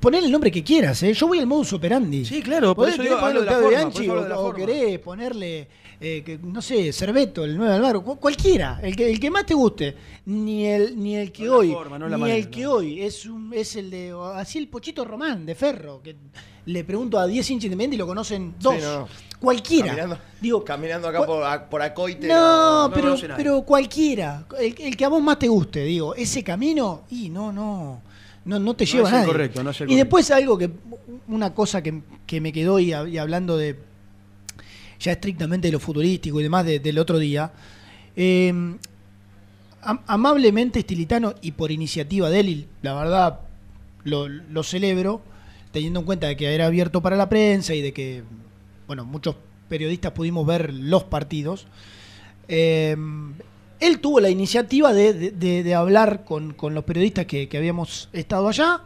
poner 0.00 0.22
el 0.22 0.30
nombre 0.30 0.50
que 0.50 0.62
quieras, 0.62 1.02
¿eh? 1.02 1.14
Yo 1.14 1.26
voy 1.28 1.38
al 1.38 1.46
modus 1.46 1.72
operandi. 1.72 2.24
Sí, 2.26 2.42
claro, 2.42 2.74
por 2.74 2.86
Podés- 2.86 2.92
eso 2.94 3.02
querés 3.02 3.16
digo, 3.16 3.26
hablo 3.26 3.40
de 3.40 3.46
la 3.46 3.52
ponerle 3.52 3.76
forma, 3.78 3.88
Octavio 3.88 3.92
por 3.94 4.02
eso 4.02 4.12
hablo 4.12 4.22
de 4.22 4.28
la 4.28 4.36
o, 4.38 4.40
o 4.40 4.50
forma. 4.52 4.66
querés 4.66 4.98
ponerle, 4.98 5.68
eh, 6.00 6.22
que, 6.24 6.38
no 6.42 6.62
sé, 6.62 6.92
Cerveto, 6.92 7.44
el 7.44 7.56
9 7.56 7.74
Alvaro, 7.74 8.02
cu- 8.02 8.16
cualquiera, 8.18 8.80
el 8.82 8.96
que, 8.96 9.10
el 9.10 9.20
que 9.20 9.30
más 9.30 9.44
te 9.46 9.54
guste. 9.54 9.94
Ni 10.26 10.66
el, 10.66 10.98
ni 10.98 11.16
el 11.16 11.30
que 11.30 11.44
No 11.44 11.56
hoy, 11.56 11.72
forma, 11.72 11.98
no 11.98 12.08
la 12.08 12.16
ni 12.16 12.20
manera, 12.22 12.38
el 12.38 12.48
que 12.50 12.66
hoy 12.66 13.02
es, 13.02 13.26
un, 13.26 13.52
es 13.54 13.76
el 13.76 13.90
de, 13.90 14.14
así 14.34 14.58
el 14.58 14.68
Pochito 14.68 15.04
Román, 15.04 15.44
de 15.44 15.54
Ferro, 15.54 16.00
que 16.02 16.16
le 16.66 16.84
pregunto 16.84 17.18
a 17.18 17.26
10 17.26 17.50
hinchas 17.50 17.64
independientes 17.66 17.96
y 17.96 17.98
lo 17.98 18.06
conocen 18.06 18.54
dos. 18.60 18.74
Sí. 18.76 19.36
Cualquiera. 19.40 19.88
Caminando, 19.88 20.18
Digo, 20.40 20.64
caminando 20.64 21.08
acá 21.08 21.24
por, 21.24 21.42
a- 21.44 21.68
por 21.68 21.80
Acoite. 21.82 22.28
no, 22.28 22.90
pero, 22.94 23.16
pero 23.36 23.62
cualquiera, 23.62 24.46
el, 24.58 24.74
el 24.78 24.96
que 24.96 25.04
a 25.04 25.08
vos 25.08 25.22
más 25.22 25.38
te 25.38 25.48
guste, 25.48 25.82
digo, 25.84 26.14
ese 26.14 26.42
camino, 26.44 27.04
y 27.10 27.30
no, 27.30 27.50
no, 27.52 28.02
no, 28.44 28.58
no 28.58 28.74
te 28.76 28.84
No 28.84 28.90
lleva 28.92 29.08
es 29.08 29.14
a 29.14 29.16
nadie. 29.18 29.32
correcto, 29.32 29.62
no 29.62 29.70
es 29.70 29.80
el 29.80 29.86
y 29.86 29.88
correcto. 29.94 30.04
después 30.04 30.30
algo 30.30 30.58
que, 30.58 30.70
una 31.28 31.54
cosa 31.54 31.82
que, 31.82 32.02
que 32.26 32.40
me 32.40 32.52
quedó 32.52 32.78
y, 32.78 32.92
y 32.92 33.16
hablando 33.18 33.56
de, 33.56 33.78
ya 35.00 35.12
estrictamente 35.12 35.68
de 35.68 35.72
lo 35.72 35.80
futurístico 35.80 36.38
y 36.38 36.42
demás 36.42 36.64
de- 36.66 36.78
del 36.78 36.98
otro 36.98 37.18
día, 37.18 37.52
eh, 38.14 38.52
am- 39.82 40.00
amablemente 40.06 40.80
Estilitano 40.80 41.34
y 41.40 41.52
por 41.52 41.70
iniciativa 41.70 42.30
de 42.30 42.40
él, 42.40 42.48
y 42.48 42.66
la 42.82 42.94
verdad 42.94 43.40
lo, 44.04 44.62
celebro, 44.62 45.22
teniendo 45.72 46.00
en 46.00 46.06
cuenta 46.06 46.26
de 46.26 46.36
que 46.36 46.54
era 46.54 46.66
abierto 46.66 47.00
para 47.00 47.16
la 47.16 47.28
prensa 47.28 47.74
y 47.74 47.82
de 47.82 47.92
que, 47.92 48.22
bueno, 48.86 49.04
muchos 49.04 49.36
periodistas 49.68 50.12
pudimos 50.12 50.46
ver 50.46 50.72
los 50.74 51.04
partidos. 51.04 51.66
Eh, 52.48 52.96
él 53.78 53.98
tuvo 54.00 54.20
la 54.20 54.28
iniciativa 54.28 54.92
de, 54.92 55.74
hablar 55.74 56.24
con, 56.24 56.54
los 56.74 56.84
periodistas 56.84 57.26
que, 57.26 57.48
habíamos 57.56 58.08
estado 58.12 58.48
allá 58.48 58.82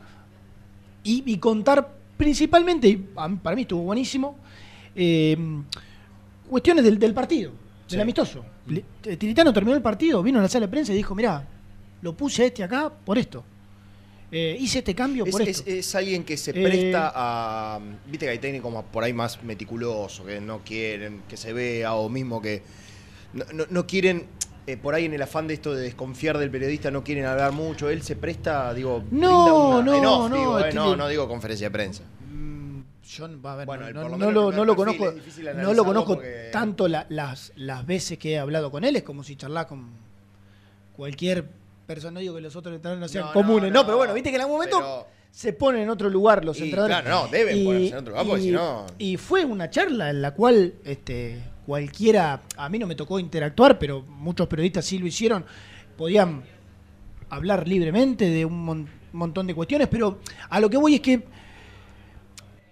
y, 1.02 1.36
contar 1.38 1.92
principalmente, 2.16 2.98
para 3.42 3.56
mí 3.56 3.62
estuvo 3.62 3.82
buenísimo, 3.82 4.36
eh, 4.94 5.36
cuestiones 6.54 6.84
del, 6.84 7.00
del 7.00 7.12
partido, 7.12 7.50
del 7.90 8.00
amistoso. 8.00 8.44
Le- 8.68 8.84
Tiritano 9.16 9.52
terminó 9.52 9.74
el 9.76 9.82
partido, 9.82 10.22
vino 10.22 10.38
a 10.38 10.42
la 10.42 10.48
sala 10.48 10.66
de 10.66 10.70
prensa 10.70 10.92
y 10.92 10.96
dijo, 10.96 11.12
mirá, 11.12 11.44
lo 12.00 12.16
puse 12.16 12.44
a 12.44 12.46
este 12.46 12.62
acá 12.62 12.92
por 13.04 13.18
esto. 13.18 13.42
Eh, 14.30 14.56
hice 14.60 14.78
este 14.78 14.94
cambio 14.94 15.24
Es, 15.24 15.32
por 15.32 15.42
es- 15.42 15.48
esto. 15.58 15.68
es 15.68 15.92
alguien 15.96 16.22
que 16.22 16.36
se 16.36 16.52
Eh, 16.52 16.62
presta 16.62 17.12
a. 17.12 17.80
Viste 18.06 18.26
que 18.26 18.30
hay 18.30 18.38
técnicos 18.38 18.84
por 18.92 19.02
ahí 19.02 19.12
más 19.12 19.42
meticulosos, 19.42 20.24
que 20.24 20.40
no 20.40 20.60
quieren 20.64 21.22
que 21.28 21.36
se 21.36 21.52
vea, 21.52 21.94
o 21.94 22.08
mismo 22.08 22.40
que. 22.40 22.62
No, 23.32 23.44
no- 23.52 23.66
no 23.68 23.86
quieren. 23.86 24.26
eh, 24.66 24.76
por 24.78 24.94
ahí 24.94 25.04
en 25.06 25.12
el 25.12 25.20
afán 25.20 25.46
de 25.48 25.52
esto 25.54 25.74
de 25.74 25.82
desconfiar 25.82 26.38
del 26.38 26.50
periodista, 26.50 26.90
no 26.90 27.02
quieren 27.04 27.26
hablar 27.26 27.50
mucho. 27.52 27.90
Él 27.90 28.00
se 28.02 28.14
presta, 28.16 28.72
digo. 28.72 29.02
No, 29.10 29.78
una- 29.80 30.00
no, 30.00 30.24
off, 30.24 30.30
no, 30.30 30.36
digo, 30.38 30.58
eh, 30.58 30.62
este- 30.62 30.74
no, 30.76 30.96
no 30.96 31.08
digo 31.08 31.26
conferencia 31.28 31.66
de 31.66 31.70
prensa. 31.72 32.02
Yo, 33.06 33.24
a 33.26 33.56
ver, 33.56 33.66
Bueno, 33.66 33.90
no, 33.92 34.08
no 34.16 34.30
lo, 34.30 34.50
no 34.52 34.64
lo 34.64 34.74
conozco, 34.76 35.12
no 35.56 35.74
lo 35.74 35.84
conozco 35.84 36.14
porque- 36.14 36.48
tanto 36.52 36.88
la- 36.88 37.06
las, 37.10 37.52
las 37.56 37.84
veces 37.84 38.18
que 38.18 38.32
he 38.32 38.38
hablado 38.38 38.70
con 38.70 38.82
él, 38.84 38.96
es 38.96 39.02
como 39.02 39.22
si 39.22 39.36
charlar 39.36 39.66
con 39.66 39.90
cualquier 40.96 41.46
persona, 41.86 42.12
no 42.12 42.20
digo 42.20 42.34
que 42.34 42.40
los 42.40 42.56
otros 42.56 42.74
entrenadores 42.74 43.00
no 43.00 43.08
sean 43.08 43.32
comunes, 43.32 43.70
no, 43.72 43.84
pero 43.84 43.98
bueno, 43.98 44.14
viste 44.14 44.30
que 44.30 44.36
en 44.36 44.42
algún 44.42 44.56
momento 44.56 44.78
pero- 44.78 45.06
se 45.30 45.52
ponen 45.52 45.82
en 45.82 45.90
otro 45.90 46.08
lugar 46.08 46.44
los 46.44 46.58
Y, 46.60 46.64
entrenadores. 46.64 47.00
claro, 47.02 47.24
no, 47.26 47.28
deben 47.30 47.64
ponerse 47.64 47.88
en 47.88 47.96
otro 47.98 48.10
lugar, 48.12 48.26
porque 48.26 48.40
y- 48.42 48.44
si 48.46 48.50
no- 48.52 48.86
Y 48.98 49.16
fue 49.18 49.44
una 49.44 49.68
charla 49.68 50.08
en 50.10 50.22
la 50.22 50.32
cual 50.32 50.74
este, 50.84 51.42
cualquiera, 51.66 52.40
a 52.56 52.68
mí 52.68 52.78
no 52.78 52.86
me 52.86 52.94
tocó 52.94 53.18
interactuar, 53.18 53.78
pero 53.78 54.00
muchos 54.02 54.46
periodistas 54.46 54.84
sí 54.86 54.98
lo 54.98 55.06
hicieron, 55.06 55.44
podían 55.98 56.42
hablar 57.28 57.66
libremente 57.68 58.30
de 58.30 58.44
un 58.44 58.64
mon- 58.64 58.88
montón 59.12 59.46
de 59.46 59.54
cuestiones, 59.54 59.88
pero 59.88 60.20
a 60.48 60.60
lo 60.60 60.70
que 60.70 60.76
voy 60.76 60.94
es 60.94 61.00
que 61.00 61.24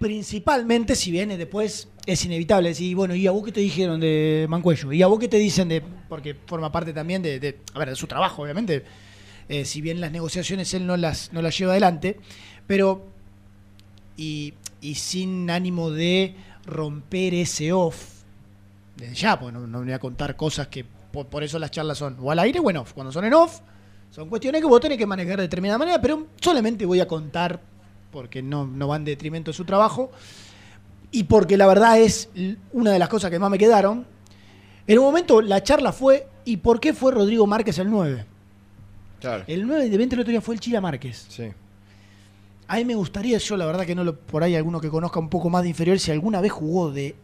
principalmente 0.03 0.97
si 0.97 1.13
viene 1.13 1.39
después 1.39 1.89
es 2.05 2.25
inevitable 2.25 2.71
decir, 2.71 2.97
bueno, 2.97 3.15
¿y 3.15 3.29
a 3.29 3.31
vos 3.31 3.45
qué 3.45 3.53
te 3.53 3.61
dijeron 3.61 4.01
de 4.01 4.47
Mancuello? 4.49 4.93
¿Y 4.93 5.01
a 5.01 5.07
vos 5.07 5.21
qué 5.21 5.29
te 5.29 5.37
dicen 5.37 5.69
de...? 5.69 5.81
Porque 6.09 6.35
forma 6.35 6.73
parte 6.73 6.93
también 6.93 7.23
de, 7.23 7.61
a 7.73 7.79
ver, 7.79 7.91
de 7.91 7.95
su 7.95 8.09
trabajo, 8.09 8.43
obviamente. 8.43 8.85
Eh, 9.49 9.65
si 9.65 9.81
bien 9.81 10.01
las 10.01 10.11
negociaciones 10.11 10.75
él 10.75 10.89
no 10.89 10.97
las, 10.97 11.33
no 11.33 11.41
las 11.41 11.57
lleva 11.57 11.71
adelante, 11.73 12.19
pero... 12.67 13.07
Y, 14.17 14.55
y 14.81 14.97
sin 14.97 15.49
ánimo 15.49 15.93
de 15.93 16.35
romper 16.67 17.35
ese 17.35 17.73
off, 17.73 18.25
desde 18.97 19.15
ya, 19.15 19.39
porque 19.39 19.53
no, 19.53 19.69
no 19.69 19.85
voy 19.85 19.93
a 19.93 20.01
contar 20.01 20.35
cosas 20.35 20.67
que 20.67 20.85
por, 20.85 21.29
por 21.29 21.45
eso 21.45 21.61
las 21.61 21.71
charlas 21.71 21.99
son 21.99 22.17
o 22.21 22.31
al 22.31 22.41
aire 22.41 22.59
o 22.59 22.69
en 22.69 22.79
off. 22.79 22.93
Cuando 22.93 23.13
son 23.13 23.25
en 23.25 23.35
off, 23.35 23.61
son 24.11 24.29
cuestiones 24.29 24.61
que 24.61 24.67
vos 24.67 24.81
tenés 24.81 24.99
que 24.99 25.07
manejar 25.07 25.37
de 25.37 25.45
determinada 25.45 25.79
manera, 25.79 26.01
pero 26.03 26.27
solamente 26.41 26.85
voy 26.85 26.99
a 26.99 27.07
contar 27.07 27.61
porque 28.13 28.43
no, 28.43 28.67
no 28.67 28.87
van 28.87 29.01
en 29.01 29.07
detrimento 29.07 29.51
de 29.51 29.57
su 29.57 29.65
trabajo 29.65 30.13
y 31.11 31.25
porque 31.25 31.57
la 31.57 31.67
verdad 31.67 31.99
es 31.99 32.29
una 32.73 32.93
de 32.93 32.99
las 32.99 33.09
cosas 33.09 33.31
que 33.31 33.39
más 33.39 33.51
me 33.51 33.59
quedaron. 33.59 34.07
En 34.87 34.99
un 34.99 35.05
momento 35.05 35.41
la 35.41 35.63
charla 35.63 35.93
fue 35.93 36.29
¿y 36.45 36.59
por 36.59 36.79
qué 36.79 36.93
fue 36.93 37.13
Rodrigo 37.13 37.47
Márquez 37.47 37.79
el 37.79 37.91
9? 37.91 38.27
Claro. 39.21 39.45
El 39.47 39.67
9 39.67 39.89
de 39.89 39.97
20 39.97 40.15
el 40.15 40.21
otro 40.21 40.31
día 40.31 40.41
fue 40.41 40.55
el 40.55 40.61
Chila 40.61 40.81
Márquez. 40.81 41.27
Sí. 41.29 41.51
A 42.69 42.77
mí 42.77 42.85
me 42.85 42.95
gustaría, 42.95 43.39
yo 43.39 43.57
la 43.57 43.67
verdad 43.67 43.85
que 43.85 43.95
no 43.95 44.05
lo, 44.05 44.17
por 44.17 44.43
ahí 44.43 44.57
alguno 44.57 44.81
que 44.81 44.89
conozca 44.89 45.21
un 45.21 45.29
poco 45.29 45.51
más 45.51 45.63
de 45.63 45.69
inferior, 45.69 45.99
si 45.99 46.11
alguna 46.11 46.41
vez 46.41 46.53
jugó 46.53 46.91
de 46.91 47.15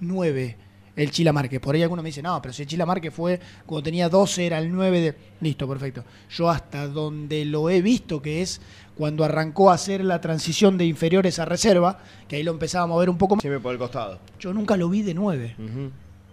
9 0.00 0.56
el 0.96 1.10
Chila 1.10 1.32
Márquez. 1.32 1.60
Por 1.60 1.74
ahí 1.74 1.82
alguno 1.82 2.02
me 2.02 2.08
dice, 2.08 2.22
no, 2.22 2.40
pero 2.42 2.52
si 2.54 2.62
el 2.62 2.68
Chila 2.68 2.86
Márquez 2.86 3.12
fue 3.14 3.38
cuando 3.66 3.84
tenía 3.84 4.08
12, 4.08 4.46
era 4.46 4.58
el 4.58 4.72
9 4.72 5.00
de. 5.00 5.14
Listo, 5.42 5.68
perfecto. 5.68 6.02
Yo 6.30 6.48
hasta 6.50 6.88
donde 6.88 7.44
lo 7.44 7.68
he 7.70 7.82
visto, 7.82 8.20
que 8.22 8.40
es 8.42 8.60
cuando 8.96 9.22
arrancó 9.24 9.70
a 9.70 9.74
hacer 9.74 10.02
la 10.04 10.20
transición 10.22 10.78
de 10.78 10.86
inferiores 10.86 11.38
a 11.38 11.44
reserva, 11.44 11.98
que 12.26 12.36
ahí 12.36 12.42
lo 12.42 12.50
empezábamos 12.52 12.96
a 12.96 13.00
ver 13.00 13.10
un 13.10 13.18
poco 13.18 13.36
más. 13.36 13.42
Siempre 13.42 13.60
por 13.60 13.72
el 13.72 13.78
costado. 13.78 14.18
Yo 14.40 14.52
nunca 14.54 14.76
lo 14.76 14.88
vi 14.88 15.02
de 15.02 15.12
9. 15.14 15.54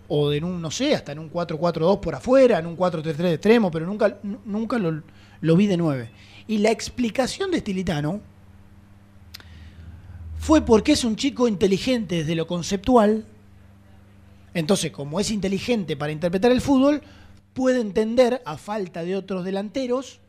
O 0.07 0.29
de 0.29 0.39
un, 0.43 0.61
no 0.61 0.69
sé, 0.71 0.95
hasta 0.95 1.11
en 1.13 1.19
un 1.19 1.31
4-4-2 1.31 1.99
por 1.99 2.15
afuera, 2.15 2.59
en 2.59 2.65
un 2.67 2.77
4-3-3 2.77 3.13
de 3.15 3.33
extremo, 3.33 3.71
pero 3.71 3.85
nunca, 3.85 4.17
nu- 4.23 4.39
nunca 4.45 4.77
lo, 4.77 5.01
lo 5.41 5.55
vi 5.55 5.67
de 5.67 5.77
9. 5.77 6.09
Y 6.47 6.57
la 6.59 6.71
explicación 6.71 7.51
de 7.51 7.59
Stilitano 7.59 8.19
fue 10.37 10.61
porque 10.65 10.91
es 10.91 11.03
un 11.03 11.15
chico 11.15 11.47
inteligente 11.47 12.15
desde 12.17 12.35
lo 12.35 12.47
conceptual. 12.47 13.25
Entonces, 14.53 14.91
como 14.91 15.19
es 15.19 15.31
inteligente 15.31 15.97
para 15.97 16.11
interpretar 16.11 16.51
el 16.51 16.61
fútbol, 16.61 17.01
puede 17.53 17.81
entender, 17.81 18.41
a 18.45 18.57
falta 18.57 19.03
de 19.03 19.15
otros 19.15 19.43
delanteros, 19.45 20.19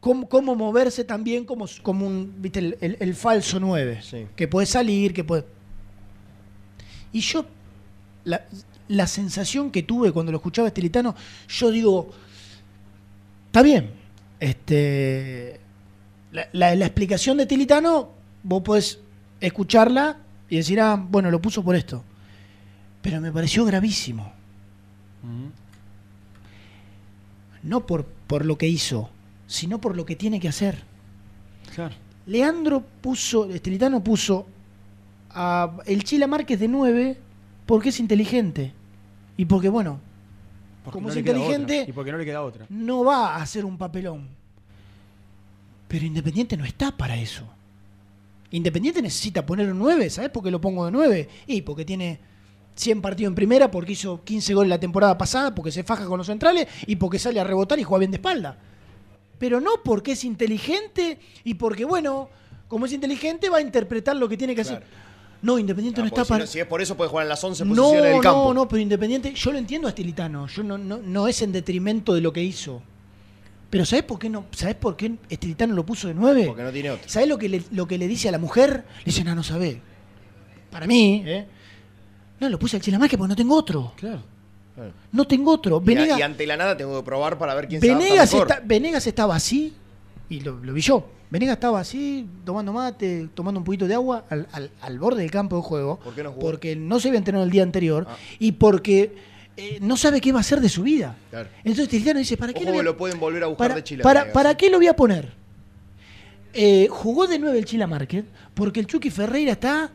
cómo, 0.00 0.28
cómo 0.28 0.54
moverse 0.54 1.04
también 1.04 1.44
como, 1.44 1.66
como 1.82 2.06
un, 2.06 2.34
¿viste? 2.38 2.58
El, 2.60 2.78
el- 2.80 2.96
el 3.00 3.14
falso 3.14 3.60
9. 3.60 4.00
Que 4.34 4.48
puede 4.48 4.66
salir, 4.66 5.12
que 5.14 5.24
puede... 5.24 5.44
Y 7.12 7.20
yo, 7.20 7.44
la, 8.24 8.44
la 8.88 9.06
sensación 9.06 9.70
que 9.70 9.82
tuve 9.82 10.12
cuando 10.12 10.32
lo 10.32 10.38
escuchaba 10.38 10.68
Estilitano, 10.68 11.14
yo 11.48 11.70
digo, 11.70 12.10
está 13.46 13.62
bien, 13.62 13.90
este, 14.40 15.60
la, 16.32 16.48
la- 16.52 16.74
la 16.74 16.86
explicación 16.86 17.36
de 17.36 17.46
Tilitano, 17.46 18.10
vos 18.42 18.62
podés 18.62 18.98
escucharla 19.40 20.18
y 20.48 20.56
decir, 20.56 20.80
ah, 20.80 20.96
bueno, 20.96 21.30
lo 21.30 21.40
puso 21.40 21.62
por 21.62 21.76
esto. 21.76 22.02
Pero 23.02 23.20
me 23.20 23.32
pareció 23.32 23.64
gravísimo. 23.64 24.32
No 27.62 27.86
por, 27.86 28.04
por 28.04 28.44
lo 28.44 28.58
que 28.58 28.66
hizo, 28.68 29.10
sino 29.46 29.80
por 29.80 29.96
lo 29.96 30.04
que 30.04 30.16
tiene 30.16 30.40
que 30.40 30.48
hacer. 30.48 30.82
Claro. 31.74 31.94
Leandro 32.26 32.84
puso, 33.00 33.48
Estilitano 33.50 34.02
puso 34.02 34.46
a 35.30 35.76
el 35.86 36.02
Chila 36.04 36.26
Márquez 36.26 36.58
de 36.60 36.68
9 36.68 37.18
porque 37.66 37.90
es 37.90 38.00
inteligente. 38.00 38.72
Y 39.36 39.44
porque, 39.44 39.68
bueno, 39.68 39.98
Porque 40.84 40.94
como 40.94 41.08
no 41.08 41.12
es 41.12 41.18
inteligente, 41.18 41.80
otra, 41.80 41.90
Y 41.90 41.92
porque 41.92 42.12
no 42.12 42.18
le 42.18 42.24
queda 42.24 42.42
otra. 42.42 42.66
no 42.68 43.04
va 43.04 43.36
a 43.36 43.42
hacer 43.42 43.64
un 43.64 43.78
papelón. 43.78 44.28
Pero 45.88 46.04
Independiente 46.04 46.56
no 46.56 46.64
está 46.64 46.96
para 46.96 47.16
eso. 47.16 47.44
Independiente 48.50 49.00
necesita 49.00 49.46
poner 49.46 49.70
un 49.70 49.78
9, 49.78 50.10
¿sabes 50.10 50.30
por 50.30 50.42
qué 50.42 50.50
lo 50.50 50.60
pongo 50.60 50.84
de 50.84 50.90
9? 50.90 51.28
Y 51.46 51.62
porque 51.62 51.84
tiene 51.84 52.18
100 52.74 53.02
partidos 53.02 53.30
en 53.30 53.34
primera, 53.34 53.70
porque 53.70 53.92
hizo 53.92 54.22
15 54.24 54.54
goles 54.54 54.70
la 54.70 54.80
temporada 54.80 55.16
pasada, 55.18 55.54
porque 55.54 55.70
se 55.70 55.84
faja 55.84 56.06
con 56.06 56.18
los 56.18 56.26
centrales 56.26 56.66
y 56.86 56.96
porque 56.96 57.18
sale 57.18 57.38
a 57.40 57.44
rebotar 57.44 57.78
y 57.78 57.82
juega 57.84 58.00
bien 58.00 58.10
de 58.10 58.16
espalda. 58.16 58.58
Pero 59.38 59.60
no 59.60 59.70
porque 59.84 60.12
es 60.12 60.24
inteligente 60.24 61.18
y 61.44 61.54
porque, 61.54 61.84
bueno, 61.84 62.28
como 62.68 62.86
es 62.86 62.92
inteligente 62.92 63.50
va 63.50 63.58
a 63.58 63.60
interpretar 63.60 64.16
lo 64.16 64.28
que 64.28 64.36
tiene 64.36 64.54
que 64.54 64.60
hacer. 64.62 64.82
No, 65.42 65.58
Independiente 65.58 66.00
no, 66.00 66.04
Ah, 66.04 66.08
está 66.08 66.14
porque 66.20 66.26
si 66.26 66.28
para... 66.32 66.44
no- 66.44 66.46
si 66.50 66.60
es 66.60 66.66
por 66.66 66.80
eso 66.80 66.96
puede 66.96 67.10
jugar 67.10 67.24
en 67.24 67.28
las 67.30 67.42
11 67.42 67.64
No, 67.64 67.74
posiciones 67.74 68.12
del 68.12 68.20
campo. 68.22 68.44
no, 68.48 68.54
no, 68.54 68.68
pero 68.68 68.80
Independiente, 68.80 69.34
yo 69.34 69.50
lo 69.52 69.58
entiendo 69.58 69.88
a 69.88 69.90
Estilitano, 69.90 70.46
yo 70.46 70.62
no, 70.62 70.78
no, 70.78 70.98
no 70.98 71.26
es 71.26 71.42
en 71.42 71.50
detrimento 71.50 72.14
de 72.14 72.20
lo 72.20 72.32
que 72.32 72.42
hizo. 72.42 72.80
Pero 73.68 73.84
¿sabés 73.84 74.04
por 74.04 74.18
qué 74.20 74.28
no? 74.30 74.44
¿Sabés 74.52 74.76
por 74.76 74.96
qué 74.96 75.12
Estilitano 75.28 75.74
lo 75.74 75.84
puso 75.84 76.06
de 76.06 76.14
9? 76.14 76.44
Porque 76.46 76.62
no 76.62 76.70
tiene 76.70 76.90
otro. 76.92 77.08
¿Sabés 77.08 77.28
lo 77.28 77.38
que 77.38 77.48
le, 77.48 77.62
lo 77.72 77.86
que 77.88 77.98
le 77.98 78.06
dice 78.06 78.28
a 78.28 78.32
la 78.32 78.38
mujer? 78.38 78.84
Le 78.98 79.04
dice, 79.06 79.24
no, 79.24 79.34
no 79.34 79.42
sabe. 79.42 79.80
Para 80.70 80.86
mí, 80.86 81.22
¿eh? 81.26 81.46
No, 82.42 82.50
lo 82.50 82.58
puse 82.58 82.76
al 82.76 82.82
Chilamárquez 82.82 83.16
porque 83.16 83.28
no 83.30 83.36
tengo 83.36 83.56
otro. 83.56 83.92
Claro. 83.96 84.20
No 85.12 85.24
tengo 85.26 85.52
otro. 85.52 85.80
Y, 85.82 85.86
Venegas, 85.86 86.18
y 86.18 86.22
ante 86.22 86.46
la 86.46 86.56
nada 86.56 86.76
tengo 86.76 86.98
que 86.98 87.04
probar 87.04 87.38
para 87.38 87.54
ver 87.54 87.68
quién 87.68 87.80
se 87.80 87.88
adapta 87.90 88.04
Venegas, 88.04 88.32
mejor. 88.32 88.50
está- 88.50 88.62
Venegas 88.64 89.06
estaba 89.06 89.36
así, 89.36 89.72
y 90.28 90.40
lo, 90.40 90.58
lo 90.58 90.72
vi 90.72 90.80
yo. 90.80 91.06
Venegas 91.30 91.54
estaba 91.54 91.80
así, 91.80 92.26
tomando 92.44 92.72
mate, 92.72 93.28
tomando 93.34 93.60
un 93.60 93.64
poquito 93.64 93.86
de 93.86 93.94
agua 93.94 94.24
al, 94.28 94.46
al- 94.52 94.70
al 94.80 94.98
borde 94.98 95.22
del 95.22 95.30
campo 95.30 95.56
de 95.56 95.62
juego. 95.62 95.98
¿Por 96.00 96.14
qué 96.14 96.22
no 96.22 96.30
jugó? 96.32 96.40
Porque 96.42 96.74
no 96.76 96.98
se 97.00 97.08
había 97.08 97.18
entrenado 97.18 97.44
el 97.44 97.50
día 97.50 97.62
anterior 97.62 98.06
Ah. 98.08 98.16
y 98.38 98.52
porque 98.52 99.14
eh, 99.56 99.78
no 99.82 99.96
sabe 99.96 100.20
qué 100.20 100.32
va 100.32 100.38
a 100.38 100.40
hacer 100.40 100.60
de 100.60 100.68
su 100.68 100.82
vida. 100.82 101.14
Claro. 101.30 101.48
Entonces 101.58 101.88
Tiriano 101.88 102.18
dice, 102.18 102.36
¿para 102.38 102.52
qué 102.52 102.60
Ojo 102.60 102.66
lo 102.66 102.70
voy 102.72 102.78
que 102.78 102.80
a- 102.80 102.92
lo 102.92 102.96
pueden 102.96 103.20
volver 103.20 103.44
a 103.44 103.46
buscar 103.46 103.68
para, 103.68 103.74
de 103.76 103.84
Chile. 103.84 104.02
para, 104.02 104.20
Venegas. 104.20 104.34
¿para 104.34 104.56
qué 104.56 104.70
lo 104.70 104.78
voy 104.78 104.86
a 104.88 104.96
poner? 104.96 105.32
Eh, 106.54 106.86
jugó 106.90 107.26
de 107.26 107.38
9 107.38 107.58
el 107.58 107.64
Chila 107.66 107.86
Market 107.86 108.26
porque 108.54 108.80
el 108.80 108.86
Chucky 108.86 109.10
Ferreira 109.10 109.52
está 109.52 109.90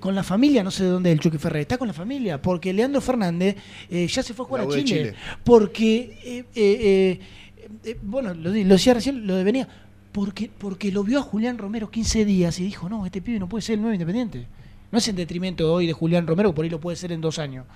con 0.00 0.14
la 0.14 0.22
familia, 0.22 0.62
no 0.62 0.70
sé 0.70 0.84
de 0.84 0.90
dónde 0.90 1.10
es 1.10 1.14
el 1.14 1.20
Chucky 1.20 1.38
Ferreira, 1.38 1.62
está 1.62 1.78
con 1.78 1.88
la 1.88 1.94
familia, 1.94 2.40
porque 2.40 2.72
Leandro 2.72 3.00
Fernández 3.00 3.56
eh, 3.90 4.06
ya 4.06 4.22
se 4.22 4.34
fue 4.34 4.44
a 4.44 4.48
jugar 4.48 4.64
a 4.64 4.68
Chile, 4.68 4.84
Chile. 4.84 5.14
porque, 5.44 6.18
eh, 6.24 6.44
eh, 6.54 6.54
eh, 6.54 7.20
eh, 7.84 7.98
bueno, 8.02 8.34
lo, 8.34 8.52
di- 8.52 8.64
lo 8.64 8.74
decía 8.74 8.94
recién, 8.94 9.26
lo 9.26 9.34
de 9.36 9.44
venía, 9.44 9.68
porque, 10.12 10.50
porque 10.58 10.92
lo 10.92 11.02
vio 11.04 11.18
a 11.20 11.22
Julián 11.22 11.58
Romero 11.58 11.90
15 11.90 12.24
días 12.24 12.58
y 12.60 12.64
dijo, 12.64 12.88
no, 12.88 13.06
este 13.06 13.22
pibe 13.22 13.38
no 13.38 13.48
puede 13.48 13.62
ser 13.62 13.74
el 13.76 13.80
9 13.82 13.94
independiente. 13.96 14.46
No 14.90 14.98
es 14.98 15.08
en 15.08 15.16
detrimento 15.16 15.72
hoy 15.72 15.86
de 15.86 15.92
Julián 15.92 16.26
Romero, 16.26 16.54
por 16.54 16.64
ahí 16.64 16.70
lo 16.70 16.80
puede 16.80 16.96
ser 16.96 17.12
en 17.12 17.20
dos 17.20 17.38
años. 17.38 17.66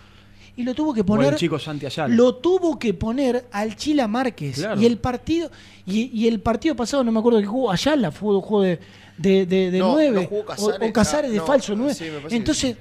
Y 0.55 0.65
lo 0.65 0.75
tuvo 0.75 0.93
que 0.93 1.01
O 1.01 1.07
poner 1.07 1.33
el 1.33 1.39
chico 1.39 1.59
Santi 1.59 1.87
lo 2.15 2.35
tuvo 2.35 2.79
que 2.79 2.93
poner 2.93 3.47
al 3.53 3.75
Chila 3.75 4.07
Márquez. 4.07 4.57
Claro. 4.57 4.79
Y 4.81 4.85
el 4.85 4.99
partido 4.99 5.51
y, 5.87 6.11
y 6.13 6.29
el 6.29 6.41
partido 6.41 6.77
pasado, 6.77 7.03
no 7.03 7.11
me 7.11 7.21
acuerdo 7.21 7.41
que 7.41 7.47
jugó, 7.47 7.71
Ayala 7.73 8.11
fue 8.11 8.35
jugó 8.41 8.61
de, 8.63 8.79
de, 9.19 9.47
de, 9.47 9.71
de 9.71 9.79
No, 9.79 9.93
9. 9.93 10.11
no 10.23 10.27
jugó 10.27 10.45
Casares, 10.47 10.81
o, 10.81 10.85
o 10.87 10.93
Casares 10.93 11.33
de 11.33 11.41
falso 11.41 11.75
9. 11.77 11.95
sí, 11.95 12.07
Entonces, 12.31 12.77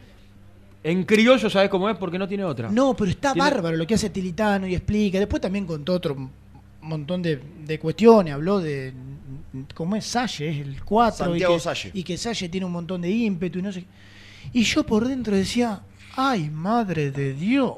En 0.84 1.04
criollo, 1.04 1.50
¿sabes 1.50 1.70
cómo 1.70 1.88
es? 1.90 1.98
Porque 1.98 2.18
no 2.18 2.28
tiene 2.28 2.44
otra. 2.44 2.70
no, 2.72 2.96
pero 2.96 3.12
está 3.12 3.34
Tiene- 3.34 3.50
bárbaro 3.50 3.78
lo 3.78 3.86
que 3.86 3.94
hace 3.94 4.10
Tilitano 4.10 4.66
y 4.68 4.74
explica. 4.76 5.20
Después 5.20 5.42
también 5.42 5.66
contó 5.66 5.94
otro 5.94 6.30
montón 6.82 7.22
de, 7.22 7.40
de 7.66 7.78
cuestiones. 7.80 8.34
Habló 8.34 8.60
de. 8.60 8.94
¿Cómo 9.76 9.96
es 9.96 10.06
Salle? 10.06 10.50
Es 10.50 10.66
el 10.66 10.82
4. 10.84 11.26
Santiago 11.26 11.54
y 11.54 11.58
que, 11.58 11.62
Salle. 11.64 11.92
Y 11.94 12.04
que 12.04 12.18
Salle 12.18 12.50
tiene 12.50 12.66
un 12.66 12.72
montón 12.72 13.02
de 13.02 13.10
ímpetu 13.12 13.60
y 13.60 13.62
no 13.62 13.72
sé. 13.72 13.82
qué. 13.82 13.88
Y 14.54 14.64
yo 14.64 14.84
por 14.86 15.08
dentro 15.08 15.36
decía, 15.36 15.82
¡ay, 16.16 16.50
madre 16.50 17.12
de 17.12 17.34
Dios! 17.34 17.74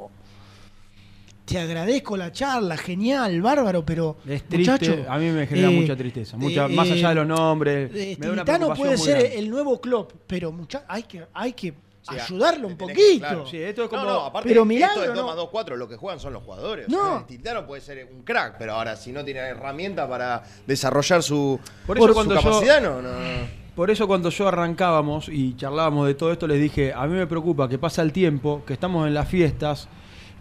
Te 1.45 1.59
agradezco 1.59 2.15
la 2.15 2.31
charla, 2.31 2.77
genial, 2.77 3.41
bárbaro, 3.41 3.85
pero. 3.85 4.17
Es 4.25 4.43
triste, 4.47 4.71
muchacho, 4.71 5.05
a 5.09 5.17
mí 5.17 5.29
me 5.29 5.45
genera 5.45 5.69
eh, 5.69 5.79
mucha 5.81 5.95
tristeza. 5.95 6.37
Mucha, 6.37 6.65
eh, 6.65 6.69
más 6.69 6.89
allá 6.89 7.09
de 7.09 7.15
los 7.15 7.27
nombres. 7.27 7.91
eh, 7.93 8.15
me 8.17 8.27
da 8.27 8.33
una 8.33 8.45
Tilitano 8.45 8.57
preocupación 8.73 8.87
puede 8.87 8.97
ser 8.97 9.19
grande. 9.19 9.39
el 9.39 9.49
nuevo 9.49 9.81
Klopp, 9.81 10.11
pero 10.25 10.51
mucha, 10.53 10.85
hay 10.87 11.03
que, 11.03 11.25
hay 11.33 11.51
que 11.53 11.73
Sí, 12.01 12.15
ayudarlo 12.19 12.67
un 12.67 12.77
poquito. 12.77 12.99
que- 12.99 13.19
claro. 13.19 13.45
Sí, 13.45 13.57
esto 13.57 13.83
es 13.83 13.89
como. 13.89 14.03
No, 14.03 14.09
no, 14.09 14.19
aparte 14.25 14.47
Pero 14.49 14.63
esto 14.69 15.05
¿no? 15.07 15.13
2 15.13 15.25
más 15.25 15.35
2, 15.35 15.49
4, 15.51 15.75
lo 15.77 15.87
que 15.89 15.95
juegan 15.97 16.19
son 16.19 16.33
los 16.33 16.43
jugadores. 16.43 16.87
No. 16.89 16.99
O 17.01 17.05
sea, 17.09 17.17
el 17.19 17.25
Tiltano 17.25 17.65
puede 17.67 17.81
ser 17.81 18.07
un 18.13 18.23
crack, 18.23 18.55
pero 18.57 18.73
ahora 18.73 18.95
si 18.95 19.11
no 19.11 19.23
tiene 19.25 19.39
herramienta 19.41 20.07
para 20.07 20.43
desarrollar 20.65 21.23
su, 21.23 21.59
Por 21.85 21.97
eso 21.97 22.07
su 22.07 22.13
cuando 22.13 22.35
yo- 22.35 22.41
capacidad, 22.41 22.81
no, 22.81 23.01
no, 23.01 23.09
no. 23.11 23.63
Por 23.75 23.89
eso 23.89 24.05
cuando 24.07 24.29
yo 24.29 24.47
arrancábamos 24.47 25.29
y 25.29 25.55
charlábamos 25.55 26.07
de 26.07 26.13
todo 26.13 26.31
esto, 26.31 26.45
les 26.47 26.61
dije, 26.61 26.93
a 26.93 27.05
mí 27.07 27.15
me 27.15 27.25
preocupa 27.27 27.67
que 27.67 27.77
pasa 27.79 28.01
el 28.01 28.11
tiempo, 28.13 28.63
que 28.67 28.73
estamos 28.73 29.07
en 29.07 29.13
las 29.13 29.27
fiestas, 29.27 29.87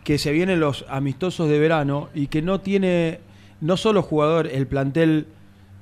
que 0.04 0.18
se 0.18 0.32
vienen 0.32 0.60
los 0.60 0.84
amistosos 0.88 1.48
de 1.48 1.58
verano 1.58 2.08
y 2.14 2.26
que 2.26 2.42
no 2.42 2.60
tiene, 2.60 3.20
no 3.60 3.76
solo 3.76 4.02
jugador, 4.02 4.48
el 4.48 4.66
plantel, 4.66 5.26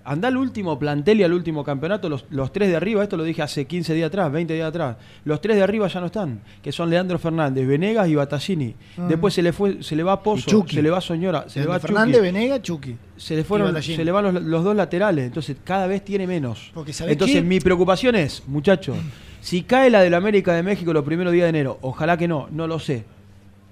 anda 0.04 0.28
al 0.28 0.36
último 0.36 0.78
plantel 0.78 1.20
y 1.20 1.22
al 1.22 1.32
último 1.32 1.64
campeonato, 1.64 2.08
los, 2.08 2.26
los 2.30 2.52
tres 2.52 2.68
de 2.68 2.76
arriba, 2.76 3.02
esto 3.02 3.16
lo 3.16 3.24
dije 3.24 3.42
hace 3.42 3.64
15 3.64 3.94
días 3.94 4.08
atrás, 4.08 4.30
20 4.30 4.52
días 4.52 4.68
atrás, 4.68 4.96
los 5.24 5.40
tres 5.40 5.56
de 5.56 5.62
arriba 5.62 5.88
ya 5.88 6.00
no 6.00 6.06
están, 6.06 6.40
que 6.62 6.70
son 6.70 6.90
Leandro 6.90 7.18
Fernández, 7.18 7.66
Venegas 7.66 8.08
y 8.08 8.14
Battaglini. 8.14 8.74
Ah. 8.98 9.06
Después 9.08 9.32
se 9.32 9.42
le 9.42 9.52
fue, 9.52 9.82
se 9.82 9.96
le 9.96 10.02
va 10.02 10.22
Pozo, 10.22 10.66
se 10.68 10.82
le 10.82 10.90
va 10.90 11.00
Soñora, 11.00 11.48
se 11.48 11.60
le 11.60 11.66
va 11.66 11.78
Fernández, 11.78 12.16
Chucky 12.16 12.26
Venega, 12.26 12.62
Chucky. 12.62 12.96
se 13.16 13.36
le 13.36 13.44
fueron, 13.44 13.82
se 13.82 14.04
le 14.04 14.12
van 14.12 14.34
los, 14.34 14.42
los 14.42 14.64
dos 14.64 14.76
laterales, 14.76 15.26
entonces 15.26 15.56
cada 15.64 15.86
vez 15.86 16.04
tiene 16.04 16.26
menos. 16.26 16.70
Porque, 16.74 16.92
¿sabés 16.92 17.12
entonces 17.12 17.36
qué? 17.36 17.42
mi 17.42 17.58
preocupación 17.60 18.16
es, 18.16 18.42
muchachos, 18.46 18.96
si 19.40 19.62
cae 19.62 19.88
la 19.88 20.02
del 20.02 20.12
América 20.12 20.52
de 20.52 20.62
México 20.62 20.92
los 20.92 21.04
primeros 21.04 21.32
días 21.32 21.44
de 21.44 21.50
enero, 21.50 21.78
ojalá 21.80 22.18
que 22.18 22.28
no, 22.28 22.48
no 22.50 22.66
lo 22.66 22.78
sé. 22.78 23.04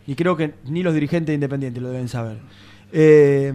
Y 0.09 0.15
creo 0.15 0.39
que 0.39 0.55
ni 0.65 0.83
los 0.83 0.95
dirigentes 0.95 1.35
independientes 1.35 1.83
lo 1.83 1.91
deben 1.91 2.09
saber. 2.09 2.39
Eh, 2.93 3.53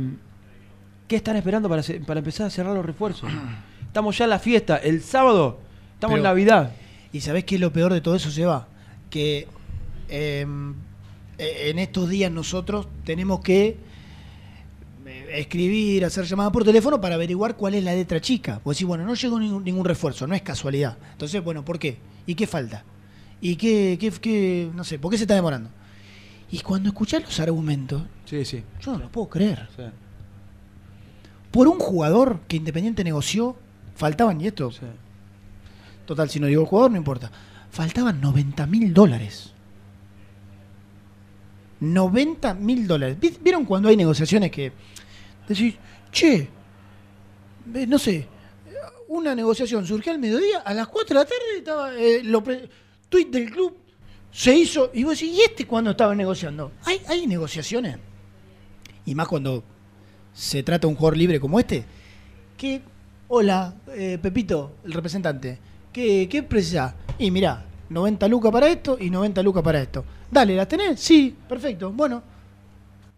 ¿Qué 1.08 1.16
están 1.16 1.36
esperando 1.36 1.68
para, 1.68 1.82
para 2.06 2.20
empezar 2.20 2.46
a 2.46 2.50
cerrar 2.52 2.76
los 2.76 2.86
refuerzos? 2.86 3.28
Estamos 3.88 4.16
ya 4.16 4.26
en 4.26 4.30
la 4.30 4.38
fiesta, 4.40 4.78
el 4.78 5.02
sábado, 5.02 5.60
estamos 5.96 6.18
en 6.18 6.24
Navidad. 6.24 6.72
¿Y 7.12 7.22
sabés 7.22 7.44
qué 7.44 7.56
es 7.56 7.62
lo 7.62 7.74
peor 7.74 7.92
de 7.92 8.02
todo 8.02 8.16
eso, 8.16 8.30
Seba? 8.32 8.68
Que 9.10 9.48
eh, 10.10 10.46
eh, 11.40 11.70
en 11.70 11.80
estos 11.80 12.08
días 12.10 12.32
nosotros 12.32 12.88
tenemos 13.04 13.40
que 13.42 13.78
eh, 15.06 15.26
escribir, 15.34 16.06
hacer 16.06 16.26
llamadas 16.26 16.52
por 16.54 16.64
teléfono 16.64 17.00
para 17.02 17.16
averiguar 17.16 17.56
cuál 17.56 17.74
es 17.76 17.84
la 17.84 17.94
letra 17.94 18.20
chica. 18.22 18.60
Pues 18.64 18.78
decir, 18.78 18.88
bueno, 18.88 19.06
no 19.06 19.14
llegó 19.16 19.40
ningún, 19.40 19.64
ningún 19.64 19.86
refuerzo, 19.86 20.26
no 20.28 20.36
es 20.36 20.42
casualidad. 20.44 20.98
Entonces, 21.14 21.44
bueno, 21.44 21.64
¿por 21.66 21.78
qué? 21.80 21.98
¿Y 22.28 22.36
qué 22.36 22.46
falta? 22.48 22.84
¿Y 23.42 23.56
qué, 23.56 23.98
qué, 24.00 24.12
qué- 24.12 24.70
no 24.74 24.84
sé, 24.84 24.98
por 25.00 25.10
qué 25.12 25.18
se 25.18 25.24
está 25.26 25.36
demorando? 25.36 25.70
Y 26.54 26.60
cuando 26.62 26.90
escuchás 26.90 27.24
los 27.24 27.40
argumentos, 27.40 28.04
Sí, 28.26 28.46
sí. 28.46 28.64
yo 28.80 28.94
no 28.94 29.00
lo 29.00 29.10
puedo 29.10 29.28
creer. 29.28 29.68
sí. 29.76 29.84
Por 31.52 31.68
un 31.68 31.80
jugador 31.80 32.42
que 32.48 32.58
Independiente 32.58 33.04
negoció, 33.04 33.56
faltaban, 33.96 34.40
y 34.42 34.48
esto, 34.48 34.72
total, 36.06 36.30
si 36.30 36.40
no 36.40 36.48
digo 36.48 36.62
el 36.62 36.68
jugador, 36.68 36.92
no 36.92 36.98
importa, 36.98 37.32
faltaban 37.72 38.20
90 38.22 38.66
mil 38.68 38.94
dólares. 38.94 39.52
90 41.80 42.54
mil 42.54 42.88
dólares. 42.88 43.18
¿Vi- 43.20 43.38
¿Vieron 43.42 43.66
cuando 43.66 43.90
hay 43.90 43.98
negociaciones 43.98 44.52
que 44.52 44.72
decís, 45.48 45.76
che, 46.12 46.48
no 47.88 47.98
sé, 48.00 48.28
una 49.10 49.36
negociación 49.36 49.86
surgió 49.86 50.12
al 50.12 50.20
mediodía, 50.20 50.60
a 50.60 50.74
las 50.74 50.88
4 50.88 51.18
de 51.20 51.24
la 51.24 51.26
tarde 51.26 51.58
estaba 51.58 51.94
eh, 51.96 52.22
lo 52.24 52.44
pre- 52.44 52.70
tweet 53.10 53.26
del 53.26 53.52
club, 53.52 53.76
se 54.34 54.54
hizo, 54.56 54.90
y 54.94 55.04
vos 55.04 55.18
decís, 55.20 55.38
¿y 55.38 55.42
este 55.42 55.66
cuándo 55.68 55.92
estaba 55.92 56.16
negociando? 56.16 56.72
¿Hay, 56.86 57.00
hay 57.08 57.28
negociaciones? 57.28 57.98
Y 59.06 59.14
más 59.16 59.28
cuando 59.28 59.64
se 60.34 60.64
trata 60.64 60.88
de 60.88 60.92
un 60.92 60.96
jugador 60.96 61.18
libre 61.18 61.40
como 61.40 61.60
este, 61.60 61.86
que, 62.58 62.82
hola, 63.28 63.76
eh, 63.96 64.18
Pepito, 64.22 64.74
el 64.84 64.94
representante, 64.94 65.60
¿qué, 65.92 66.28
qué 66.30 66.42
precisás? 66.44 66.96
Y 67.20 67.30
mirá, 67.30 67.64
90 67.90 68.28
lucas 68.28 68.52
para 68.52 68.68
esto 68.68 68.98
y 69.00 69.10
90 69.12 69.44
lucas 69.44 69.62
para 69.64 69.80
esto. 69.82 70.04
Dale, 70.32 70.56
¿las 70.56 70.68
tenés? 70.68 71.00
Sí, 71.00 71.36
perfecto. 71.48 71.92
Bueno, 71.92 72.24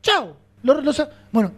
chao. 0.02 0.36
Lo- 0.64 0.82
bueno, 1.32 1.52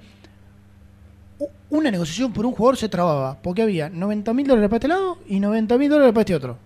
una 1.69 1.89
negociación 1.91 2.31
por 2.33 2.45
un 2.45 2.51
jugador 2.53 2.77
se 2.77 2.89
trababa 2.89 3.37
porque 3.41 3.61
había 3.61 3.89
90 3.89 4.33
mil 4.33 4.47
dólares 4.47 4.69
para 4.69 4.77
este 4.77 4.87
lado 4.87 5.17
y 5.27 5.39
90 5.39 5.77
mil 5.77 5.89
dólares 5.89 6.13
para 6.13 6.21
este 6.21 6.35
otro. 6.35 6.57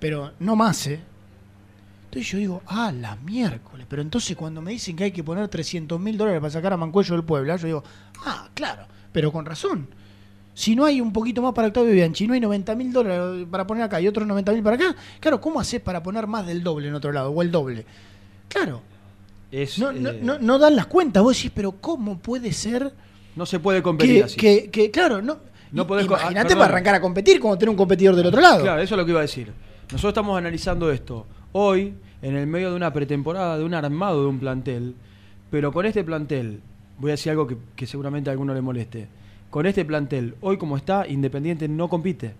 Pero 0.00 0.32
no 0.40 0.56
más, 0.56 0.86
¿eh? 0.86 1.00
Entonces 2.10 2.32
yo 2.32 2.38
digo, 2.38 2.62
ah, 2.66 2.90
la 2.90 3.14
miércoles. 3.14 3.86
Pero 3.88 4.02
entonces 4.02 4.36
cuando 4.36 4.60
me 4.60 4.72
dicen 4.72 4.96
que 4.96 5.04
hay 5.04 5.12
que 5.12 5.22
poner 5.22 5.46
300 5.46 6.00
mil 6.00 6.18
dólares 6.18 6.40
para 6.40 6.50
sacar 6.50 6.72
a 6.72 6.76
Mancuello 6.76 7.14
del 7.14 7.22
Puebla, 7.22 7.54
yo 7.54 7.66
digo, 7.68 7.84
ah, 8.26 8.48
claro, 8.52 8.84
pero 9.12 9.30
con 9.30 9.46
razón. 9.46 9.86
Si 10.52 10.74
no 10.74 10.84
hay 10.84 11.00
un 11.00 11.12
poquito 11.12 11.40
más 11.40 11.54
para 11.54 11.68
Octavio 11.68 11.92
Bianchi, 11.92 12.26
no 12.26 12.34
hay 12.34 12.40
90 12.40 12.74
mil 12.74 12.92
dólares 12.92 13.46
para 13.48 13.64
poner 13.64 13.84
acá 13.84 14.00
y 14.00 14.08
otros 14.08 14.26
90 14.26 14.52
mil 14.54 14.62
para 14.64 14.74
acá, 14.74 14.96
claro, 15.20 15.40
¿cómo 15.40 15.60
haces 15.60 15.80
para 15.80 16.02
poner 16.02 16.26
más 16.26 16.44
del 16.48 16.64
doble 16.64 16.88
en 16.88 16.94
otro 16.96 17.12
lado 17.12 17.30
o 17.30 17.42
el 17.42 17.52
doble? 17.52 17.86
Claro, 18.48 18.82
Es, 19.52 19.78
no, 19.78 19.92
no, 19.92 20.10
eh, 20.10 20.18
no, 20.20 20.40
no 20.40 20.58
dan 20.58 20.74
las 20.74 20.86
cuentas. 20.86 21.22
Vos 21.22 21.36
decís, 21.36 21.52
pero 21.54 21.70
¿cómo 21.80 22.18
puede 22.18 22.52
ser 22.52 22.92
no 23.36 23.46
se 23.46 23.60
puede 23.60 23.84
competir 23.84 24.16
que, 24.16 24.24
así. 24.24 24.36
que, 24.36 24.70
que, 24.72 24.90
claro, 24.90 25.22
no, 25.22 25.38
No 25.70 25.86
ah, 25.88 26.02
imagínate 26.02 26.48
perdón. 26.48 26.58
para 26.58 26.72
arrancar 26.72 26.94
a 26.96 27.00
competir 27.00 27.38
como 27.38 27.56
tener 27.56 27.70
un 27.70 27.76
competidor 27.76 28.16
del 28.16 28.26
otro 28.26 28.40
lado? 28.40 28.62
Claro, 28.64 28.82
eso 28.82 28.96
es 28.96 28.98
lo 28.98 29.04
que 29.04 29.12
iba 29.12 29.20
a 29.20 29.22
decir. 29.22 29.52
Nosotros 29.92 30.10
estamos 30.10 30.36
analizando 30.36 30.90
esto 30.90 31.28
hoy, 31.52 31.94
en 32.22 32.36
el 32.36 32.46
medio 32.46 32.70
de 32.70 32.76
una 32.76 32.92
pretemporada, 32.92 33.58
de 33.58 33.64
un 33.64 33.74
armado 33.74 34.22
de 34.22 34.28
un 34.28 34.38
plantel, 34.38 34.94
pero 35.50 35.72
con 35.72 35.86
este 35.86 36.04
plantel, 36.04 36.60
voy 36.98 37.10
a 37.10 37.14
decir 37.14 37.30
algo 37.30 37.46
que, 37.46 37.56
que 37.76 37.86
seguramente 37.86 38.30
a 38.30 38.32
alguno 38.32 38.54
le 38.54 38.60
moleste. 38.60 39.08
Con 39.50 39.66
este 39.66 39.84
plantel, 39.84 40.36
hoy 40.40 40.58
como 40.58 40.76
está, 40.76 41.06
Independiente 41.08 41.66
no 41.68 41.88
compite. 41.88 42.34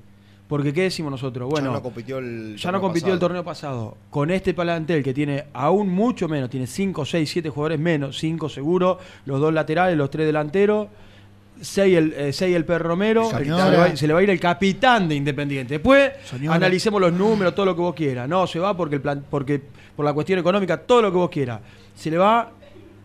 Porque 0.51 0.73
¿qué 0.73 0.83
decimos 0.83 1.13
nosotros? 1.13 1.49
Bueno, 1.49 1.71
ya 1.71 1.77
no 1.77 1.83
compitió 1.83 2.19
el 2.19 2.57
ya 2.57 2.73
no 2.73 2.81
compitió 2.81 3.13
el 3.13 3.21
torneo 3.21 3.45
pasado. 3.45 3.97
Con 4.11 4.33
este 4.33 4.53
plantel 4.53 5.01
que 5.05 5.15
tiene 5.15 5.45
aún 5.53 5.89
mucho 5.89 6.27
menos, 6.29 6.51
tiene 6.51 6.67
5, 6.67 7.05
6, 7.05 7.31
7 7.31 7.51
jugadores 7.51 7.79
menos, 7.79 8.19
5 8.19 8.49
seguro, 8.49 8.99
los 9.27 9.39
dos 9.39 9.55
laterales, 9.55 9.97
los 9.97 10.11
tres 10.11 10.27
delanteros, 10.27 10.89
6 11.61 11.97
el, 11.97 12.13
eh, 12.17 12.33
seis 12.33 12.55
el 12.57 12.65
Per 12.65 12.81
Romero, 12.83 13.31
El 13.31 13.45
se, 13.45 13.45
le 13.45 13.77
va, 13.77 13.97
se 13.97 14.07
le 14.07 14.13
va 14.15 14.21
a 14.21 14.23
ir 14.23 14.31
el 14.31 14.41
capitán 14.41 15.09
de 15.09 15.15
Independiente. 15.15 15.75
Después 15.75 16.13
Señora. 16.25 16.57
analicemos 16.57 17.01
los 17.01 17.13
números, 17.13 17.55
todo 17.55 17.67
lo 17.67 17.75
que 17.75 17.83
vos 17.83 17.95
quieras. 17.95 18.29
No, 18.29 18.47
se 18.47 18.59
va 18.59 18.77
porque 18.77 18.97
el 18.97 19.01
plan, 19.03 19.25
porque 19.29 19.61
por 19.95 20.05
la 20.05 20.13
cuestión 20.13 20.39
económica, 20.39 20.79
todo 20.79 21.03
lo 21.03 21.11
que 21.11 21.17
vos 21.19 21.31
quieras. 21.31 21.61
Se 21.95 22.11
le 22.11 22.17
va, 22.19 22.51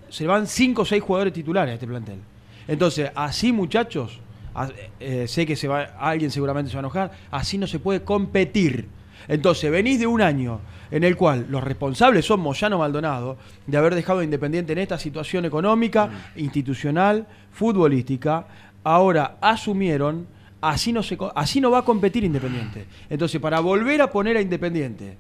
se 0.10 0.24
le 0.24 0.30
van 0.30 0.48
5 0.48 0.82
o 0.82 0.86
6 0.86 1.02
jugadores 1.04 1.34
titulares 1.34 1.72
a 1.72 1.74
este 1.76 1.88
plantel. 1.88 2.20
Entonces, 2.68 3.12
así 3.14 3.52
muchachos, 3.52 4.20
a- 4.54 4.70
eh, 5.00 5.28
sé 5.28 5.46
que 5.46 5.56
se 5.56 5.68
va, 5.68 5.82
alguien 6.00 6.32
seguramente 6.32 6.70
se 6.72 6.76
va 6.78 6.80
a 6.80 6.84
enojar, 6.84 7.12
así 7.32 7.58
no 7.58 7.68
se 7.68 7.80
puede 7.80 8.04
competir. 8.04 8.88
Entonces, 9.28 9.70
venís 9.72 10.00
de 10.00 10.08
un 10.08 10.22
año 10.22 10.62
en 10.92 11.04
el 11.04 11.16
cual 11.18 11.48
los 11.50 11.64
responsables 11.64 12.24
son 12.26 12.40
Moyano 12.40 12.78
Maldonado 12.78 13.38
de 13.66 13.76
haber 13.76 13.96
dejado 13.96 14.20
a 14.20 14.24
Independiente 14.24 14.72
en 14.74 14.78
esta 14.80 15.00
situación 15.00 15.44
económica, 15.46 16.10
institucional, 16.36 17.28
futbolística. 17.56 18.46
Ahora 18.84 19.38
asumieron, 19.42 20.28
así 20.62 20.94
no, 20.94 21.02
se, 21.02 21.18
así 21.34 21.60
no 21.60 21.72
va 21.72 21.80
a 21.80 21.86
competir 21.86 22.24
Independiente. 22.24 22.86
Entonces, 23.10 23.42
para 23.42 23.60
volver 23.62 24.02
a 24.02 24.12
poner 24.12 24.38
a 24.38 24.42
Independiente, 24.42 25.18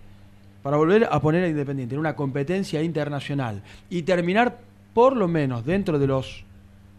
para 0.61 0.77
volver 0.77 1.07
a 1.09 1.19
poner 1.19 1.43
a 1.45 1.47
Independiente 1.47 1.95
en 1.95 1.99
una 1.99 2.15
competencia 2.15 2.83
internacional 2.83 3.63
y 3.89 4.03
terminar 4.03 4.59
por 4.93 5.15
lo 5.15 5.27
menos 5.27 5.65
dentro 5.65 5.97
de 5.97 6.07
los 6.07 6.43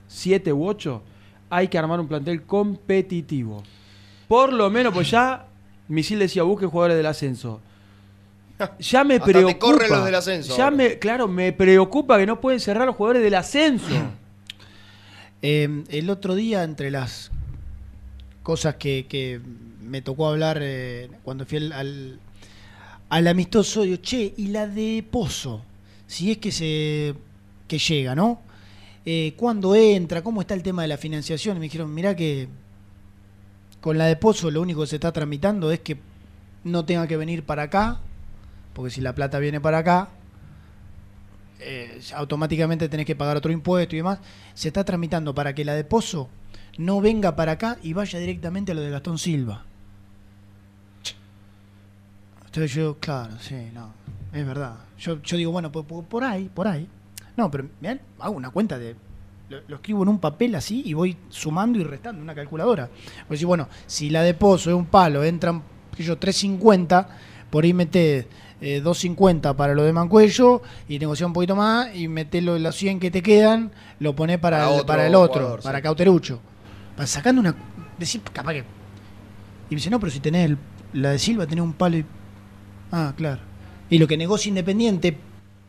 7 0.09 0.53
u 0.53 0.67
8, 0.67 1.03
hay 1.51 1.69
que 1.69 1.79
armar 1.79 2.01
un 2.01 2.09
plantel 2.09 2.43
competitivo. 2.43 3.63
Por 4.27 4.53
lo 4.53 4.71
menos, 4.71 4.93
pues 4.93 5.11
ya 5.11 5.47
Misil 5.89 6.19
decía, 6.19 6.43
busque 6.43 6.67
jugadores 6.67 6.97
del 6.97 7.07
ascenso. 7.07 7.61
Ya 8.81 9.05
me 9.05 9.15
Hasta 9.15 9.27
te 9.27 9.33
preocupa. 9.33 9.59
corren 9.59 9.91
los 9.91 10.05
del 10.07 10.15
ascenso 10.15 10.57
Ya 10.57 10.71
me, 10.71 10.99
claro, 10.99 11.29
me 11.29 11.53
preocupa 11.53 12.17
que 12.17 12.25
no 12.25 12.41
pueden 12.41 12.59
cerrar 12.59 12.87
los 12.87 12.97
jugadores 12.97 13.23
del 13.23 13.35
ascenso. 13.35 13.87
Eh, 15.48 15.85
el 15.90 16.10
otro 16.10 16.35
día, 16.35 16.64
entre 16.64 16.90
las 16.90 17.31
cosas 18.43 18.74
que, 18.74 19.40
me 19.81 20.02
tocó 20.02 20.27
hablar 20.27 20.59
eh, 20.60 21.09
cuando 21.23 21.47
fui 21.47 21.59
al, 21.59 21.70
al, 21.70 22.18
al 23.10 23.28
amistoso, 23.28 23.82
digo, 23.82 23.98
che, 23.98 24.35
y 24.36 24.48
la 24.48 24.66
de 24.66 25.06
Pozo, 25.09 25.62
si 26.09 26.32
es 26.32 26.39
que 26.39 26.51
se 26.51 27.14
que 27.68 27.78
llega, 27.78 28.16
¿no? 28.16 28.40
Eh, 29.05 29.35
¿Cuándo 29.36 29.77
entra? 29.77 30.20
¿Cómo 30.20 30.40
está 30.40 30.55
el 30.55 30.64
tema 30.64 30.82
de 30.82 30.89
la 30.89 30.98
financiación? 30.98 31.59
Y 31.59 31.60
me 31.60 31.66
dijeron, 31.66 31.94
mirá 31.94 32.16
que 32.16 32.48
con 33.81 33.98
la 33.98 34.06
de 34.06 34.16
Pozo 34.16 34.51
lo 34.51 34.60
único 34.60 34.81
que 34.81 34.89
se 34.89 34.97
está 34.97 35.12
tramitando 35.12 35.70
es 35.70 35.78
que 35.78 35.97
no 36.64 36.85
tenga 36.85 37.06
que 37.06 37.16
venir 37.16 37.44
para 37.44 37.62
acá, 37.62 38.01
porque 38.73 38.90
si 38.90 39.01
la 39.01 39.14
plata 39.14 39.39
viene 39.39 39.60
para 39.60 39.78
acá, 39.78 40.09
automáticamente 42.14 42.89
tenés 42.89 43.06
que 43.06 43.16
pagar 43.16 43.36
otro 43.36 43.52
impuesto 43.52 43.94
y 43.94 43.98
demás. 43.98 44.18
Se 44.55 44.68
está 44.68 44.85
tramitando 44.85 45.35
para 45.35 45.55
que 45.55 45.64
la 45.64 45.74
de 45.74 45.85
Pozo 45.85 46.28
no 46.78 47.01
venga 47.01 47.36
para 47.36 47.52
acá 47.52 47.78
y 47.82 47.93
vaya 47.93 48.18
directamente 48.18 48.73
a 48.73 48.74
lo 48.74 48.81
de 48.81 48.90
Gastón 48.90 49.18
Silva. 49.18 49.64
Entonces 52.44 52.74
yo, 52.74 52.97
claro, 52.98 53.35
sí, 53.39 53.68
no, 53.74 53.93
es 54.32 54.47
verdad. 54.47 54.77
Yo, 54.98 55.16
digo, 55.16 55.52
bueno, 55.52 55.70
por, 55.70 56.24
ahí, 56.24 56.51
por 56.52 56.66
ahí. 56.66 56.89
No, 57.36 57.51
pero 57.51 57.68
mirá, 57.81 57.98
hago 58.18 58.35
una 58.35 58.51
cuenta 58.51 58.78
de. 58.78 58.97
Lo, 59.68 59.77
escribo 59.77 60.02
en 60.02 60.09
un 60.09 60.18
papel 60.18 60.55
así 60.55 60.82
y 60.85 60.94
voy 60.94 61.16
sumando 61.28 61.78
y 61.78 61.85
restando 61.85 62.23
una 62.23 62.35
calculadora. 62.35 62.89
Pues 63.28 63.44
bueno, 63.44 63.68
si 63.86 64.10
la 64.10 64.23
de 64.23 64.35
Pozo 64.35 64.70
es 64.70 64.77
un 64.77 64.86
palo, 64.86 65.23
entran, 65.23 65.62
qué 65.94 66.02
yo, 66.02 66.16
350, 66.18 67.09
por 67.51 67.64
ahí 67.64 67.73
metés 67.73 68.27
eh, 68.61 68.81
250 68.81 69.55
para 69.57 69.74
lo 69.74 69.83
de 69.85 69.93
Mancuello 69.93 70.62
y 70.89 70.99
negocia 70.99 71.27
un 71.27 71.33
poquito 71.33 71.55
más 71.57 71.95
y 71.95 72.09
metés 72.09 72.43
lo- 72.43 72.59
los 72.59 72.74
100 72.77 72.99
que 73.01 73.11
te 73.11 73.23
quedan, 73.23 73.70
lo 74.01 74.15
ponés 74.16 74.39
para, 74.39 74.59
Para 74.59 74.69
el, 74.69 74.74
otro 74.74 74.87
para 74.87 75.07
el 75.07 75.15
otro, 75.15 75.41
jugador, 75.41 75.62
para 75.62 75.78
sí. 75.78 75.83
Cauterucho. 75.83 76.41
Para 76.97 77.07
sacando 77.07 77.41
una. 77.41 77.55
Decir, 77.99 78.20
capaz 78.33 78.53
que. 78.55 78.59
Y 78.59 78.65
me 79.70 79.77
dice, 79.77 79.91
no, 79.91 80.01
pero 80.01 80.11
si 80.12 80.20
tenés 80.20 80.47
el- 80.47 80.59
la 80.95 81.11
de 81.11 81.19
Silva, 81.19 81.47
tenés 81.47 81.62
un 81.65 81.73
palo 81.74 81.99
y. 81.99 82.05
Ah, 82.93 83.12
claro. 83.16 83.41
Y 83.91 83.99
lo 83.99 84.07
que 84.07 84.16
negocia 84.16 84.49
Independiente 84.49 85.16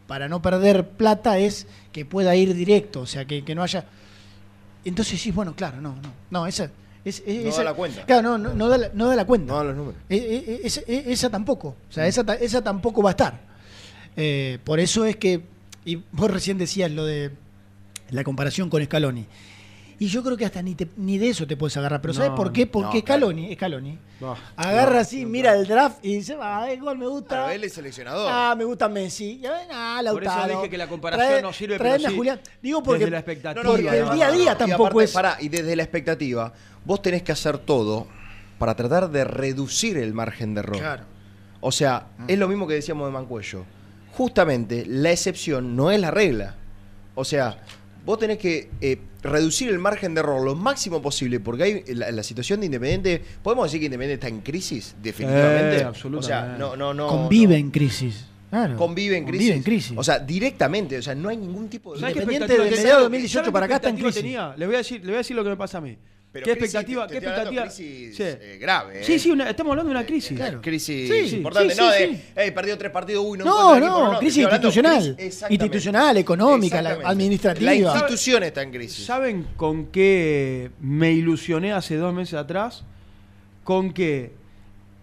para 0.07 0.29
no 0.29 0.41
perder 0.41 0.87
plata 0.89 1.37
es 1.37 1.67
que 1.91 2.05
pueda 2.05 2.33
ir 2.35 2.53
directo, 2.55 3.01
o 3.01 3.05
sea, 3.05 3.25
que, 3.25 3.43
que 3.43 3.53
no 3.55 3.63
haya. 3.63 3.85
Entonces 4.85 5.19
sí, 5.19 5.31
bueno, 5.31 5.53
claro, 5.55 5.81
no, 5.81 5.95
no. 5.95 6.11
No, 6.29 6.47
esa. 6.47 6.71
Es- 7.07 7.23
es- 7.25 7.43
No 7.43 7.49
esa- 7.49 7.57
da 7.59 7.63
la 7.71 7.73
cuenta. 7.73 8.05
Claro, 8.05 8.21
no, 8.23 8.37
no, 8.37 8.53
no 8.53 8.67
da 8.69 8.77
la, 8.77 8.89
no 8.93 9.07
da 9.07 9.15
la 9.15 9.25
cuenta. 9.25 9.51
No 9.51 9.57
dan 9.57 9.67
los 9.67 9.75
números. 9.75 10.01
Eh, 10.09 10.61
eh, 10.63 10.83
eh, 10.87 11.03
esa, 11.07 11.29
tampoco. 11.29 11.75
O 11.89 11.91
sea, 11.91 12.07
esa, 12.07 12.21
esa 12.35 12.61
tampoco 12.63 13.01
va 13.01 13.09
a 13.09 13.11
estar. 13.11 13.39
Eh, 14.15 14.59
por 14.63 14.79
eso 14.79 15.05
es 15.05 15.15
que. 15.15 15.41
Y 15.85 16.01
vos 16.11 16.29
recién 16.29 16.57
decías 16.57 16.91
lo 16.91 17.05
de 17.05 17.31
la 18.09 18.23
comparación 18.23 18.69
con 18.69 18.83
Scaloni. 18.83 19.25
Y 19.99 20.07
yo 20.07 20.23
creo 20.23 20.37
que 20.37 20.45
hasta 20.45 20.61
ni, 20.61 20.75
te- 20.75 20.89
ni 20.97 21.17
de 21.17 21.29
eso 21.29 21.47
te 21.47 21.57
puedes 21.57 21.75
agarrar. 21.77 21.99
Pero 22.01 22.13
¿sabes 22.13 22.29
No, 22.29 22.35
por 22.35 22.51
qué? 22.53 22.67
Porque 22.67 22.97
no, 22.99 23.01
Scaloni 23.55 23.97
Ah, 24.21 24.35
agarra 24.55 24.99
así, 24.99 25.25
mira 25.25 25.55
el 25.55 25.65
draft 25.67 25.97
y 26.05 26.15
dice, 26.17 26.37
ah, 26.39 26.67
el 26.71 26.79
gol 26.79 26.97
me 26.99 27.07
gusta. 27.07 27.29
Claro, 27.29 27.49
él 27.51 27.63
es 27.63 27.73
seleccionador. 27.73 28.29
Ah, 28.31 28.53
me 28.55 28.63
gusta 28.63 28.87
Messi. 28.89 29.41
Y, 29.41 29.45
Ah, 29.45 30.01
Por 30.11 30.23
eso 30.23 30.31
Lautaro. 30.35 30.55
dije 30.59 30.69
que 30.69 30.77
la 30.77 30.87
comparación 30.87 31.27
Trae- 31.27 31.41
no 31.41 31.51
sirve, 31.51 31.77
traeme 31.77 31.97
pero 31.97 32.07
a 32.07 32.11
sí 32.11 32.15
Julián. 32.17 32.39
Digo 32.61 32.83
porque 32.83 32.99
desde 32.99 33.11
la 33.11 33.17
expectativa. 33.19 33.63
porque 33.65 33.83
y 33.83 33.87
el 33.87 34.09
día 34.11 34.27
a 34.27 34.31
día 34.31 34.51
y 34.53 34.55
tampoco 34.57 34.85
aparte, 34.87 35.03
es. 35.05 35.11
pará, 35.11 35.37
y 35.39 35.49
desde 35.49 35.75
la 35.75 35.83
expectativa, 35.83 36.53
vos 36.85 37.01
tenés 37.01 37.23
que 37.23 37.31
hacer 37.31 37.57
todo 37.57 38.07
para 38.59 38.75
tratar 38.75 39.09
de 39.09 39.23
reducir 39.23 39.97
el 39.97 40.13
margen 40.13 40.53
de 40.53 40.59
error. 40.59 40.77
Claro. 40.77 41.03
O 41.59 41.71
sea, 41.71 42.07
es 42.27 42.37
lo 42.37 42.47
mismo 42.47 42.67
que 42.67 42.75
decíamos 42.75 43.07
de 43.07 43.13
Mancuello. 43.13 43.65
Justamente, 44.13 44.85
la 44.87 45.11
excepción 45.11 45.75
no 45.75 45.89
es 45.91 45.99
la 45.99 46.11
regla. 46.11 46.55
O 47.15 47.23
sea, 47.25 47.57
vos 48.07 48.17
tenés 48.17 48.37
que 48.37 48.69
eh, 48.79 48.97
reducir 49.21 49.67
el 49.69 49.79
margen 49.79 50.13
de 50.15 50.21
error 50.21 50.41
lo 50.41 50.55
máximo 50.55 51.01
posible, 51.01 51.41
porque 51.41 51.63
hay 51.63 51.83
la, 51.93 52.09
la 52.09 52.23
situación 52.23 52.61
de 52.61 52.67
Independiente, 52.67 53.21
podemos 53.43 53.65
decir 53.65 53.81
que 53.81 53.87
Independiente 53.87 54.25
está 54.25 54.33
en 54.33 54.39
crisis, 54.41 54.95
definitivamente. 55.03 55.73
Eh, 55.73 55.75
o 55.75 55.79
sea, 55.79 55.87
absolutamente. 55.89 56.57
no, 56.57 56.75
no, 56.77 56.93
no. 56.93 57.07
Convive 57.07 57.55
no. 57.55 57.59
en 57.59 57.69
crisis. 57.69 58.25
Claro. 58.49 58.77
Convive 58.77 59.17
en 59.17 59.25
crisis. 59.25 59.39
Convive 59.41 59.57
en 59.57 59.63
crisis. 59.63 59.97
O 59.97 60.03
sea, 60.05 60.19
directamente, 60.19 60.97
o 60.97 61.01
sea, 61.01 61.13
no 61.15 61.27
hay 61.27 61.35
ningún 61.35 61.67
tipo 61.67 61.93
de 61.93 61.99
¿Sabes 61.99 62.13
qué 62.13 62.21
Independiente 62.21 62.53
expectativa 62.53 62.63
de 62.63 62.69
tenía? 62.69 62.83
mediados 62.83 63.01
de 63.01 63.03
¿Saben 63.03 63.11
2018 63.11 63.45
qué 63.45 63.51
para 63.51 63.65
acá 63.65 63.75
está 63.75 63.89
en 63.89 63.95
crisis. 63.97 64.21
tenía? 64.21 64.55
Les 64.57 64.67
voy 64.67 64.75
a 64.75 64.77
decir, 64.77 64.97
les 65.01 65.07
voy 65.07 65.15
a 65.15 65.17
decir 65.17 65.35
lo 65.35 65.43
que 65.43 65.49
me 65.49 65.57
pasa 65.57 65.77
a 65.79 65.81
mí. 65.81 65.97
Pero 66.39 66.45
¿Qué 66.45 66.59
crisis, 66.59 66.75
expectativa? 66.75 67.07
te- 67.07 67.13
¿Qué 67.15 67.19
te 67.21 67.27
hablando 67.27 67.49
expectativa? 67.61 67.85
crisis, 67.87 68.15
Sí. 68.17 68.23
eh, 68.23 68.57
grave, 68.61 69.03
Sí, 69.03 69.13
eh. 69.13 69.19
sí, 69.19 69.31
una- 69.31 69.49
estamos 69.49 69.71
hablando 69.71 69.89
de 69.91 69.97
una 69.97 70.05
crisis. 70.05 70.37
Claro. 70.37 70.61
crisis 70.61 71.09
Sí, 71.29 71.35
importante, 71.37 71.73
sí, 71.73 71.81
no 71.81 71.89
de, 71.89 72.21
hey, 72.35 72.51
perdió 72.51 72.77
tres 72.77 72.91
partidos, 72.91 73.25
uy, 73.25 73.37
no, 73.39 73.45
No, 73.45 73.75
equipo", 73.77 74.11
no, 74.13 74.19
crisis 74.19 74.43
institucional. 74.43 75.15
crisis-. 75.17 75.45
Institucional, 75.49 76.17
económica, 76.17 76.81
la 76.81 76.99
administrativa. 77.05 77.71
La 77.71 77.75
institución 77.75 78.43
está 78.43 78.61
en 78.61 78.71
crisis. 78.71 79.03
¿Saben 79.05 79.47
con 79.55 79.87
qué 79.87 80.69
me 80.79 81.11
ilusioné 81.11 81.73
hace 81.73 81.95
dos 81.95 82.13
meses 82.13 82.35
atrás? 82.35 82.83
Con 83.63 83.91
que 83.93 84.31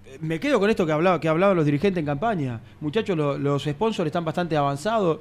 eh, 0.07 0.19
me 0.21 0.39
quedo 0.39 0.61
con 0.61 0.71
esto 0.71 0.87
que 0.87 0.93
hablaba, 0.93 1.21
que 1.21 1.29
hablaban 1.29 1.57
los 1.57 1.65
dirigentes 1.67 1.99
en 1.99 2.07
campaña. 2.07 2.61
Muchachos, 2.81 3.17
lo- 3.17 3.37
los 3.39 3.65
sponsors 3.65 4.07
están 4.07 4.25
bastante 4.25 4.57
avanzados. 4.57 5.19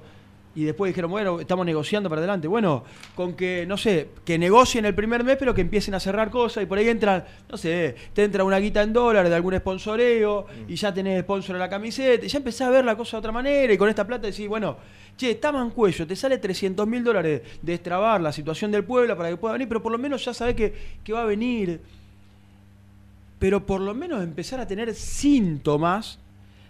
Y 0.56 0.66
después 0.66 0.90
dijeron, 0.90 1.10
bueno, 1.10 1.40
estamos 1.40 1.66
negociando 1.66 2.10
para 2.10 2.20
adelante. 2.20 2.48
Bueno, 2.48 2.84
con 3.16 3.34
que, 3.34 3.66
no 3.66 3.76
sé, 3.76 4.10
que 4.24 4.38
negocien 4.38 4.86
el 4.86 4.94
primer 4.94 5.24
mes, 5.24 5.38
pero 5.38 5.54
que 5.54 5.62
empiecen 5.62 5.96
a 5.96 6.00
cerrar 6.00 6.30
cosas 6.30 6.64
y 6.64 6.68
por 6.68 6.78
ahí 6.78 6.90
entran, 6.90 7.26
no 7.50 7.58
sé, 7.58 7.96
te 8.14 8.24
entra 8.24 8.44
una 8.44 8.60
guita 8.60 8.84
en 8.84 8.94
dólares 8.94 9.32
de 9.32 9.36
algún 9.36 9.56
sponsoreo 9.56 10.46
y 10.68 10.76
ya 10.76 10.94
tenés 10.94 11.22
sponsor 11.24 11.56
en 11.56 11.60
la 11.60 11.70
camiseta. 11.70 12.26
Y 12.26 12.30
ya 12.30 12.38
empezás 12.38 12.68
a 12.68 12.70
ver 12.70 12.86
la 12.86 12.96
cosa 12.96 13.18
de 13.18 13.20
otra 13.20 13.32
manera 13.32 13.74
y 13.74 13.78
con 13.78 13.90
esta 13.90 14.06
plata 14.06 14.28
decís, 14.28 14.48
bueno, 14.48 14.78
che, 15.18 15.32
está 15.32 15.52
Mancuello, 15.52 16.06
te 16.06 16.16
sale 16.16 16.38
300 16.38 16.88
mil 16.88 17.04
dólares 17.04 17.42
de 17.60 17.74
extrabar 17.74 18.22
la 18.22 18.32
situación 18.32 18.72
del 18.72 18.84
pueblo 18.84 19.18
para 19.18 19.30
que 19.30 19.38
pueda 19.38 19.54
venir, 19.54 19.68
pero 19.68 19.82
por 19.82 19.92
lo 19.92 19.98
menos 19.98 20.24
ya 20.24 20.36
sabés 20.36 20.56
que, 20.56 20.74
que 21.04 21.14
va 21.14 21.24
a 21.24 21.26
venir. 21.26 21.82
Pero 23.40 23.66
por 23.66 23.82
lo 23.82 23.96
menos 23.96 24.24
empezar 24.24 24.60
a 24.60 24.68
tener 24.68 24.94
síntomas 24.94 26.20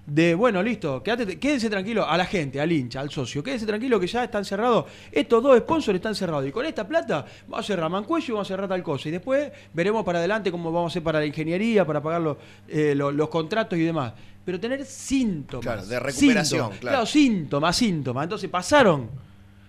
de, 0.06 0.36
bueno, 0.36 0.62
listo, 0.62 1.02
quédate, 1.02 1.40
quédense 1.40 1.70
tranquilo 1.70 2.06
a 2.08 2.18
la 2.18 2.26
gente, 2.26 2.60
al 2.60 2.70
hincha, 2.72 3.00
al 3.00 3.10
socio, 3.10 3.42
quédense 3.42 3.66
tranquilo 3.66 4.00
que 4.00 4.08
ya 4.08 4.26
están 4.26 4.44
cerrados, 4.44 4.86
estos 5.12 5.42
dos 5.42 5.58
sponsors 5.60 5.96
están 5.96 6.14
cerrados 6.14 6.46
y 6.46 6.52
con 6.52 6.66
esta 6.66 6.86
plata 6.86 7.26
vamos 7.48 7.66
a 7.66 7.68
cerrar 7.68 7.90
Mancuello 7.90 8.26
y 8.28 8.32
vamos 8.34 8.48
a 8.48 8.54
cerrar 8.54 8.68
tal 8.68 8.84
cosa 8.84 9.08
y 9.08 9.12
después 9.14 9.50
veremos 9.74 10.04
para 10.04 10.20
adelante 10.20 10.52
cómo 10.52 10.72
vamos 10.74 10.90
a 10.90 10.94
hacer 10.94 11.04
para 11.04 11.20
la 11.20 11.26
ingeniería, 11.26 11.86
para 11.86 12.02
pagar 12.04 12.22
los, 12.22 12.38
eh, 12.68 12.94
lo- 12.96 13.12
los 13.12 13.30
contratos 13.30 13.80
y 13.80 13.84
demás. 13.84 14.14
Pero 14.44 14.60
tener 14.60 14.84
síntomas. 14.84 15.64
Claro, 15.64 15.86
de 15.86 16.00
recuperación, 16.02 16.46
síntomas, 16.46 16.80
claro. 16.80 17.06
síntomas, 17.06 17.76
síntomas. 17.78 18.24
Entonces 18.26 18.50
pasaron. 18.50 19.10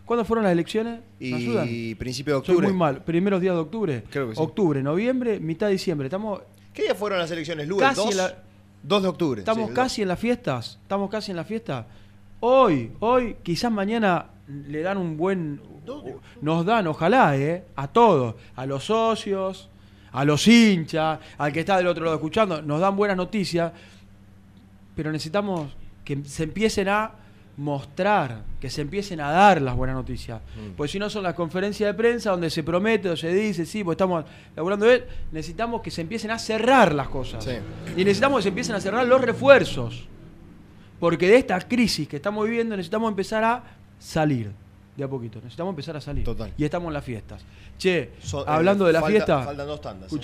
¿Cuándo 0.04 0.24
fueron 0.24 0.42
las 0.42 0.52
elecciones? 0.52 0.98
¿Me 1.20 1.26
Y 1.28 1.32
ayudan? 1.34 1.68
principio 1.96 2.34
de 2.40 2.44
Soy 2.44 2.54
octubre. 2.56 2.66
muy 2.68 2.76
mal. 2.76 3.04
Primeros 3.04 3.40
días 3.40 3.54
de 3.54 3.60
octubre. 3.60 4.02
Creo 4.10 4.28
que 4.30 4.34
sí. 4.34 4.40
Octubre, 4.42 4.82
noviembre, 4.82 5.38
mitad 5.38 5.66
de 5.68 5.74
diciembre. 5.74 6.08
Estamos 6.08 6.40
¿Qué 6.72 6.82
día 6.82 6.94
fueron 6.96 7.20
las 7.20 7.30
elecciones, 7.30 7.68
Lu? 7.68 7.76
Casi 7.78 8.00
¿El 8.08 8.16
2? 8.16 8.34
En 8.84 8.88
la- 8.88 8.94
2 8.96 9.02
de 9.02 9.08
octubre. 9.08 9.40
Estamos 9.40 9.68
sí, 9.68 9.74
casi 9.74 10.02
en 10.02 10.08
las 10.08 10.18
fiestas. 10.18 10.78
Estamos 10.82 11.10
casi 11.10 11.30
en 11.30 11.36
la 11.36 11.44
fiesta. 11.44 11.86
Hoy, 12.40 12.92
hoy, 13.00 13.36
quizás 13.42 13.72
mañana 13.72 14.26
le 14.48 14.82
dan 14.82 14.98
un 14.98 15.16
buen. 15.16 15.60
Nos 16.40 16.64
dan, 16.64 16.86
ojalá, 16.86 17.36
¿eh? 17.36 17.64
A 17.76 17.88
todos. 17.88 18.34
A 18.56 18.66
los 18.66 18.84
socios, 18.84 19.68
a 20.12 20.24
los 20.24 20.46
hinchas, 20.46 21.18
al 21.38 21.52
que 21.52 21.60
está 21.60 21.76
del 21.78 21.86
otro 21.86 22.04
lado 22.04 22.16
escuchando. 22.16 22.62
Nos 22.62 22.80
dan 22.80 22.96
buenas 22.96 23.16
noticias. 23.16 23.72
Pero 24.94 25.10
necesitamos 25.10 25.74
que 26.04 26.22
se 26.24 26.44
empiecen 26.44 26.88
a 26.88 27.12
mostrar, 27.56 28.42
que 28.60 28.68
se 28.70 28.80
empiecen 28.82 29.20
a 29.20 29.30
dar 29.30 29.62
las 29.62 29.76
buenas 29.76 29.94
noticias. 29.96 30.40
Pues 30.76 30.90
si 30.90 30.98
no 30.98 31.08
son 31.08 31.22
las 31.22 31.34
conferencias 31.34 31.88
de 31.88 31.94
prensa 31.94 32.30
donde 32.30 32.50
se 32.50 32.62
promete 32.62 33.08
o 33.10 33.16
se 33.16 33.32
dice, 33.32 33.64
sí, 33.66 33.84
pues 33.84 33.94
estamos 33.94 34.24
laburando 34.56 34.86
bien, 34.86 35.04
necesitamos 35.32 35.80
que 35.80 35.90
se 35.90 36.00
empiecen 36.00 36.30
a 36.32 36.38
cerrar 36.38 36.94
las 36.94 37.08
cosas. 37.08 37.44
Sí. 37.44 37.52
Y 37.96 38.04
necesitamos 38.04 38.38
que 38.38 38.42
se 38.44 38.48
empiecen 38.48 38.74
a 38.74 38.80
cerrar 38.80 39.06
los 39.06 39.20
refuerzos. 39.20 40.06
Porque 40.98 41.28
de 41.28 41.36
esta 41.36 41.58
crisis 41.60 42.08
que 42.08 42.16
estamos 42.16 42.44
viviendo 42.46 42.76
necesitamos 42.76 43.08
empezar 43.10 43.44
a 43.44 43.62
salir. 43.98 44.50
De 44.96 45.02
a 45.02 45.08
poquito. 45.08 45.38
Necesitamos 45.38 45.72
empezar 45.72 45.96
a 45.96 46.00
salir. 46.00 46.24
Y 46.56 46.64
estamos 46.64 46.86
en 46.88 46.94
las 46.94 47.04
fiestas. 47.04 47.44
Che, 47.76 48.12
Son- 48.20 48.44
hablando 48.46 48.84
eh, 48.84 48.86
de 48.88 48.92
la 48.92 49.00
falta- 49.00 49.12
fiesta. 49.12 49.42
faltan 49.42 49.66
dos 49.66 49.80
tandas, 49.80 50.12
¿eh? 50.12 50.14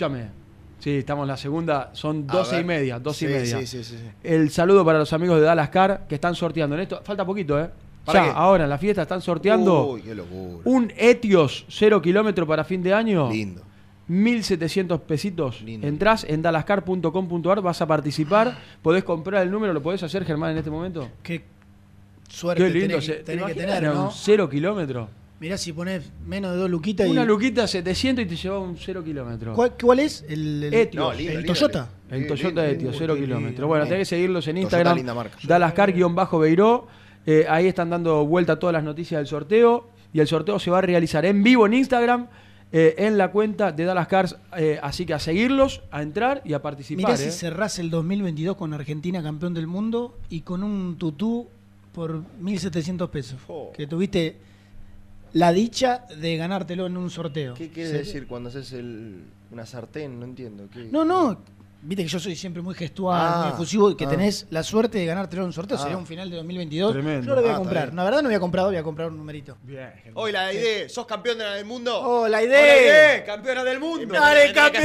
Sí, 0.81 0.91
estamos 0.99 1.25
en 1.25 1.29
la 1.29 1.37
segunda. 1.37 1.91
Son 1.93 2.25
A 2.29 2.33
doce 2.33 2.55
y 2.55 2.59
ver. 2.59 2.67
media. 2.67 2.99
Doce 2.99 3.25
y 3.27 3.29
Sí, 3.29 3.35
media. 3.35 3.59
sí, 3.61 3.67
sí, 3.67 3.85
sí, 3.85 3.97
sí. 3.99 4.05
El 4.25 4.51
saludo 4.51 4.85
para 4.85 4.99
los 4.99 5.13
amigos 5.13 5.39
de 5.39 5.45
Dallas 5.47 5.69
Car 5.69 6.07
que 6.09 6.15
están 6.17 6.35
sorteando 6.35 6.75
en 6.75 6.83
esto. 6.83 7.01
Falta 7.05 7.25
poquito, 7.25 7.61
¿eh? 7.61 7.69
¿Para 8.05 8.21
Ya, 8.27 8.33
qué? 8.33 8.39
ahora 8.39 8.65
en 8.65 8.71
la 8.71 8.79
fiesta 8.79 9.03
están 9.03 9.21
sorteando 9.21 9.91
Uy, 9.93 10.01
qué 10.03 10.15
locura. 10.15 10.63
un 10.65 10.91
Etios 10.97 11.67
0 11.69 12.01
kilómetro 12.03 12.47
para 12.47 12.65
fin 12.65 12.83
de 12.83 12.95
año. 12.95 13.31
Lindo. 13.31 13.63
1.700 14.09 15.01
pesitos. 15.03 15.63
Entrás 15.67 16.25
en 16.29 16.43
dallascar.com.ar, 16.43 17.61
vas 17.61 17.81
a 17.81 17.87
participar, 17.87 18.59
podés 18.83 19.05
comprar 19.05 19.43
el 19.43 19.51
número, 19.53 19.73
¿lo 19.73 19.83
podés 19.83 20.03
hacer, 20.03 20.25
Germán, 20.25 20.53
en 20.53 20.59
este 20.59 20.71
momento? 20.71 21.09
Qué 21.23 21.45
suerte 22.29 22.65
Qué 22.65 22.71
lindo. 22.71 22.89
tenés, 22.89 23.07
que- 23.07 23.13
¿te 23.17 23.23
tenés 23.23 23.45
que 23.45 23.53
imaginas 23.53 23.75
tener, 23.77 23.91
un 23.91 23.97
¿no? 23.97 24.11
cero 24.11 24.49
kilómetro. 24.49 25.09
Mirá 25.41 25.57
si 25.57 25.73
pones 25.73 26.05
menos 26.27 26.53
de 26.53 26.59
dos 26.59 26.71
luquitas 26.71 27.07
y... 27.07 27.11
Una 27.11 27.25
luquita 27.25 27.67
700 27.67 28.25
y 28.25 28.29
te 28.29 28.37
lleva 28.37 28.59
un 28.59 28.77
cero 28.77 29.03
kilómetro. 29.03 29.55
¿Cuál, 29.55 29.73
cuál 29.83 30.01
es? 30.01 30.23
El, 30.29 30.65
el- 30.65 30.75
Etios. 30.75 31.19
el 31.19 31.47
Toyota. 31.47 31.89
El 32.11 32.27
Toyota 32.27 32.69
Etios, 32.69 32.95
cero 32.99 33.15
kilómetros. 33.15 33.51
lindo. 33.53 33.67
Bueno, 33.67 33.85
tenés 33.85 34.01
que 34.01 34.17
seguirlos 34.17 34.47
en 34.49 34.57
Toyota, 34.57 34.77
Instagram. 34.77 34.97
linda 34.99 35.15
marca. 35.15 35.39
Dallascar-Beiró. 35.43 36.87
Eh, 37.27 37.47
ahí 37.49 37.67
están 37.67 37.89
dando 37.91 38.25
vuelta 38.27 38.59
todas 38.59 38.75
las 38.75 38.85
noticias 38.85 39.19
del 39.19 39.27
sorteo. 39.27 39.89
Y 40.13 40.21
el 40.21 40.27
sorteo 40.27 40.59
se 40.59 40.71
va 40.71 40.79
a 40.79 40.83
realizar 40.83 41.25
en 41.25 41.43
vivo 41.43 41.67
en 41.67 41.75
Instagram. 41.75 42.27
eh, 42.73 42.95
en 42.99 43.19
la 43.19 43.33
cuenta 43.33 43.73
de 43.73 43.85
Dallas 43.85 44.07
Cars, 44.07 44.37
eh, 44.57 44.79
así 44.81 45.05
que 45.05 45.13
a 45.13 45.19
seguirlos, 45.19 45.83
a 45.91 46.03
entrar 46.03 46.41
y 46.45 46.53
a 46.53 46.63
participar. 46.63 47.05
Mirá 47.07 47.17
si 47.17 47.29
eh. 47.29 47.33
cerrás 47.33 47.81
el 47.81 47.91
2022 47.91 48.57
con 48.57 48.73
Argentina 48.75 49.21
campeón 49.25 49.55
del 49.55 49.67
mundo 49.67 50.17
y 50.29 50.43
con 50.43 50.63
un 50.63 50.97
tutú 50.97 51.49
por 51.93 52.23
1.700 52.41 53.09
pesos. 53.11 53.39
Que 53.77 53.89
tuviste 53.89 54.37
la 55.33 55.53
dicha 55.53 56.05
de 56.17 56.37
ganártelo 56.37 56.87
en 56.87 56.97
un 56.97 57.11
sorteo. 57.11 57.55
¿Qué 57.55 57.71
quiere 57.71 57.91
Sí. 57.91 57.97
decir 57.99 58.27
cuando 58.27 58.49
haces 58.49 58.73
el, 58.73 59.25
una 59.51 59.67
sartén? 59.67 60.19
No 60.19 60.25
entiendo. 60.27 60.69
¿Qué? 60.73 60.89
No, 60.91 61.05
no. 61.05 61.43
Viste 61.83 62.03
que 62.03 62.11
yo 62.11 62.19
soy 62.21 62.37
siempre 62.37 62.61
muy 62.61 62.75
gestual, 62.75 63.19
Ah, 63.19 63.41
muy 63.45 63.53
efusivo, 63.55 63.97
que 63.97 64.05
ah. 64.05 64.09
tenés 64.11 64.47
la 64.51 64.63
suerte 64.63 64.99
de 64.99 65.07
ganártelo 65.07 65.41
en 65.43 65.47
un 65.47 65.53
sorteo. 65.55 65.79
Ah. 65.79 65.81
Sería 65.81 65.97
un 65.97 66.07
final 66.07 66.29
de 66.29 66.37
2022. 66.37 66.93
Tremendo. 66.93 67.27
Yo 67.27 67.35
lo 67.35 67.41
voy 67.41 67.51
a 67.51 67.55
Ah, 67.55 67.57
comprar. 67.59 67.95
La 67.95 68.05
verdad 68.05 68.21
no 68.21 68.29
voy 68.29 68.35
a 68.37 68.41
comprar, 68.41 68.67
voy 68.67 68.77
a 68.77 68.83
comprar 68.83 69.09
un 69.09 69.17
numerito. 69.17 69.57
Bien. 69.63 69.91
Hola, 70.13 70.47
Aide, 70.49 70.91
¿sos 70.91 71.07
campeón 71.07 71.39
del 71.39 71.65
mundo? 71.65 71.99
¡Hola, 71.99 72.37
Hola, 72.39 72.43
idea! 72.43 73.13
Aide, 73.15 73.25
campeona 73.25 73.65
del 73.65 73.81
mundo. 73.81 74.13
¡Dale, 74.13 74.53
campeón! 74.53 74.85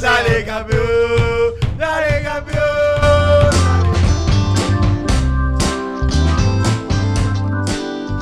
¡Dale, 0.00 0.44
campeón! 0.46 1.54
¡Dale, 1.76 2.22
campeón! 2.24 3.21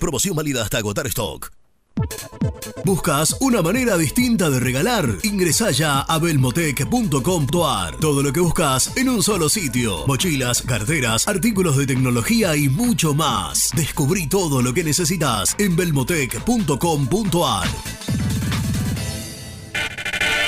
Promoción 0.00 0.36
válida 0.36 0.62
hasta 0.62 0.78
agotar 0.78 1.06
stock. 1.06 1.50
¿Buscas 2.84 3.36
una 3.40 3.62
manera 3.62 3.96
distinta 3.96 4.48
de 4.50 4.58
regalar? 4.60 5.06
Ingresá 5.22 5.70
ya 5.70 6.00
a 6.00 6.18
belmotec.com.ar. 6.18 7.96
Todo 7.96 8.22
lo 8.22 8.32
que 8.32 8.40
buscas 8.40 8.96
en 8.96 9.08
un 9.08 9.22
solo 9.22 9.48
sitio. 9.48 10.06
Mochilas, 10.06 10.62
carteras, 10.62 11.28
artículos 11.28 11.76
de 11.76 11.86
tecnología 11.86 12.56
y 12.56 12.68
mucho 12.68 13.14
más. 13.14 13.70
Descubrí 13.74 14.26
todo 14.26 14.62
lo 14.62 14.72
que 14.72 14.84
necesitas 14.84 15.54
en 15.58 15.76
belmotec.com.ar. 15.76 17.68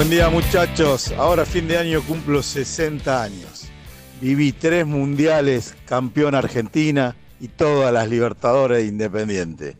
Buen 0.00 0.08
día 0.08 0.30
muchachos, 0.30 1.12
ahora 1.18 1.44
fin 1.44 1.68
de 1.68 1.76
año 1.76 2.02
cumplo 2.02 2.42
60 2.42 3.22
años. 3.22 3.68
Viví 4.22 4.50
tres 4.52 4.86
mundiales, 4.86 5.74
campeón 5.84 6.34
Argentina 6.34 7.14
y 7.38 7.48
todas 7.48 7.92
las 7.92 8.08
Libertadores 8.08 8.78
de 8.78 8.86
Independiente. 8.86 9.76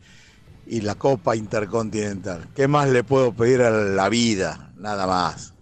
Y 0.66 0.82
la 0.82 0.96
Copa 0.96 1.36
Intercontinental. 1.36 2.48
¿Qué 2.54 2.68
más 2.68 2.90
le 2.90 3.02
puedo 3.02 3.32
pedir 3.32 3.62
a 3.62 3.70
la 3.70 4.10
vida? 4.10 4.72
Nada 4.76 5.06
más. 5.06 5.54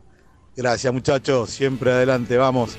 Gracias 0.57 0.93
muchachos, 0.93 1.51
siempre 1.51 1.93
adelante, 1.93 2.37
vamos. 2.37 2.77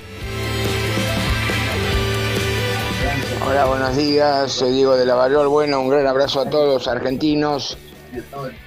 Hola, 3.48 3.64
buenos 3.64 3.96
días. 3.96 4.52
Soy 4.52 4.72
Diego 4.72 4.98
de 4.98 5.06
la 5.06 5.14
Valor. 5.14 5.48
Bueno, 5.48 5.80
un 5.80 5.88
gran 5.88 6.06
abrazo 6.06 6.40
a 6.42 6.50
todos 6.50 6.86
argentinos. 6.88 7.78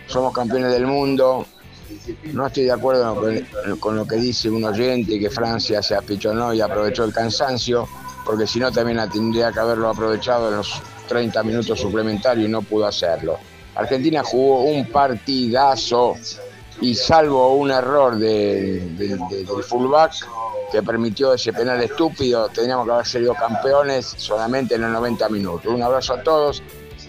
Somos 0.08 0.34
campeones 0.34 0.72
del 0.72 0.88
mundo. 0.88 1.46
No 2.34 2.48
estoy 2.48 2.64
de 2.64 2.72
acuerdo 2.72 3.16
con, 3.80 3.96
lo 3.96 4.06
que 4.06 4.16
dice 4.18 4.50
un 4.50 4.64
oyente 4.64 5.20
que 5.20 5.30
Francia 5.30 5.82
se 5.82 5.96
apichonó 5.96 6.54
y 6.54 6.62
aprovechó 6.62 7.04
el 7.06 7.14
cansancio, 7.14 7.88
porque 8.26 8.46
si 8.48 8.60
no 8.60 8.72
también 8.72 9.00
tendría 9.12 9.52
que 9.52 9.60
haberlo 9.60 9.90
aprovechado 9.90 10.50
en 10.50 10.58
los 10.58 10.82
30 11.08 11.44
minutos 11.44 11.80
suplementarios 11.80 12.48
y 12.48 12.52
no 12.52 12.62
pudo 12.62 12.86
hacerlo. 12.88 13.38
Argentina 13.76 14.22
jugó 14.24 14.64
un 14.64 14.86
partidazo 14.88 16.16
y 16.82 16.96
salvo 16.96 17.56
un 17.56 17.72
error 17.72 18.18
de- 18.18 18.80
del 18.98 19.64
fullback 19.64 20.14
que 20.72 20.82
permitió 20.82 21.34
ese 21.34 21.54
penal 21.54 21.82
estúpido, 21.82 22.50
teníamos 22.50 22.86
que 22.88 22.92
haber 22.94 23.06
sido 23.06 23.34
campeones 23.36 24.14
solamente 24.18 24.76
en 24.76 24.82
los 24.82 24.92
90 24.92 25.30
minutos. 25.30 25.72
Un 25.72 25.84
abrazo 25.84 26.14
a 26.16 26.24
todos 26.24 26.64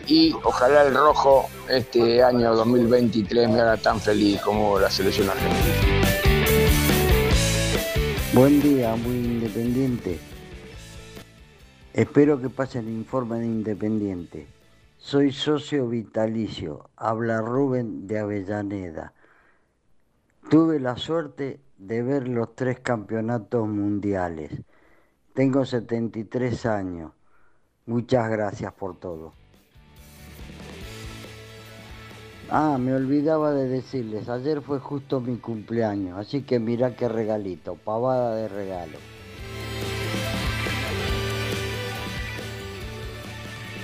y 0.06 0.34
ojalá 0.44 0.82
el 0.82 0.94
rojo 0.94 1.48
este 1.68 2.22
año 2.22 2.54
2023 2.54 3.48
me 3.48 3.60
haga 3.60 3.76
tan 3.76 4.00
feliz 4.00 4.40
como 4.42 4.78
la 4.78 4.90
selección 4.90 5.30
argentina. 5.30 6.08
Buen 8.32 8.60
día, 8.60 8.96
muy 8.96 9.14
independiente. 9.14 10.18
Espero 11.92 12.40
que 12.40 12.50
pasen 12.50 12.88
el 12.88 12.94
informe 12.94 13.38
de 13.38 13.46
Independiente. 13.46 14.48
Soy 14.98 15.32
socio 15.32 15.86
vitalicio, 15.86 16.90
habla 16.96 17.40
Rubén 17.40 18.08
de 18.08 18.18
Avellaneda. 18.18 19.12
Tuve 20.50 20.80
la 20.80 20.96
suerte 20.96 21.60
de 21.78 22.02
ver 22.02 22.26
los 22.26 22.54
tres 22.56 22.80
campeonatos 22.80 23.68
mundiales. 23.68 24.50
Tengo 25.34 25.64
73 25.64 26.66
años. 26.66 27.12
Muchas 27.86 28.28
gracias 28.28 28.72
por 28.72 28.98
todo. 28.98 29.32
Ah, 32.50 32.76
me 32.78 32.94
olvidaba 32.94 33.52
de 33.52 33.68
decirles, 33.68 34.28
ayer 34.28 34.60
fue 34.60 34.78
justo 34.78 35.20
mi 35.20 35.38
cumpleaños, 35.38 36.18
así 36.18 36.42
que 36.42 36.58
mirá 36.58 36.94
qué 36.94 37.08
regalito, 37.08 37.74
pavada 37.74 38.36
de 38.36 38.48
regalo. 38.48 38.98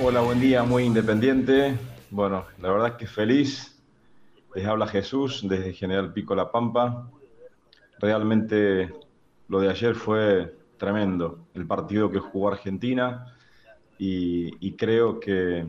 Hola, 0.03 0.21
buen 0.21 0.41
día, 0.41 0.63
muy 0.63 0.85
independiente. 0.85 1.77
Bueno, 2.11 2.45
la 2.61 2.71
verdad 2.71 2.89
es 2.89 2.95
que 2.95 3.07
feliz. 3.07 3.83
Les 4.55 4.67
habla 4.67 4.87
Jesús 4.87 5.45
desde 5.49 5.73
General 5.73 6.13
Pico 6.13 6.35
La 6.35 6.51
Pampa. 6.51 7.11
Realmente 7.99 8.93
lo 9.49 9.61
de 9.61 9.71
ayer 9.71 9.95
fue 9.95 10.55
tremendo. 10.77 11.47
El 11.55 11.67
partido 11.67 12.11
que 12.11 12.19
jugó 12.19 12.49
Argentina 12.49 13.37
y, 13.99 14.51
y 14.67 14.73
creo 14.73 15.19
que 15.21 15.67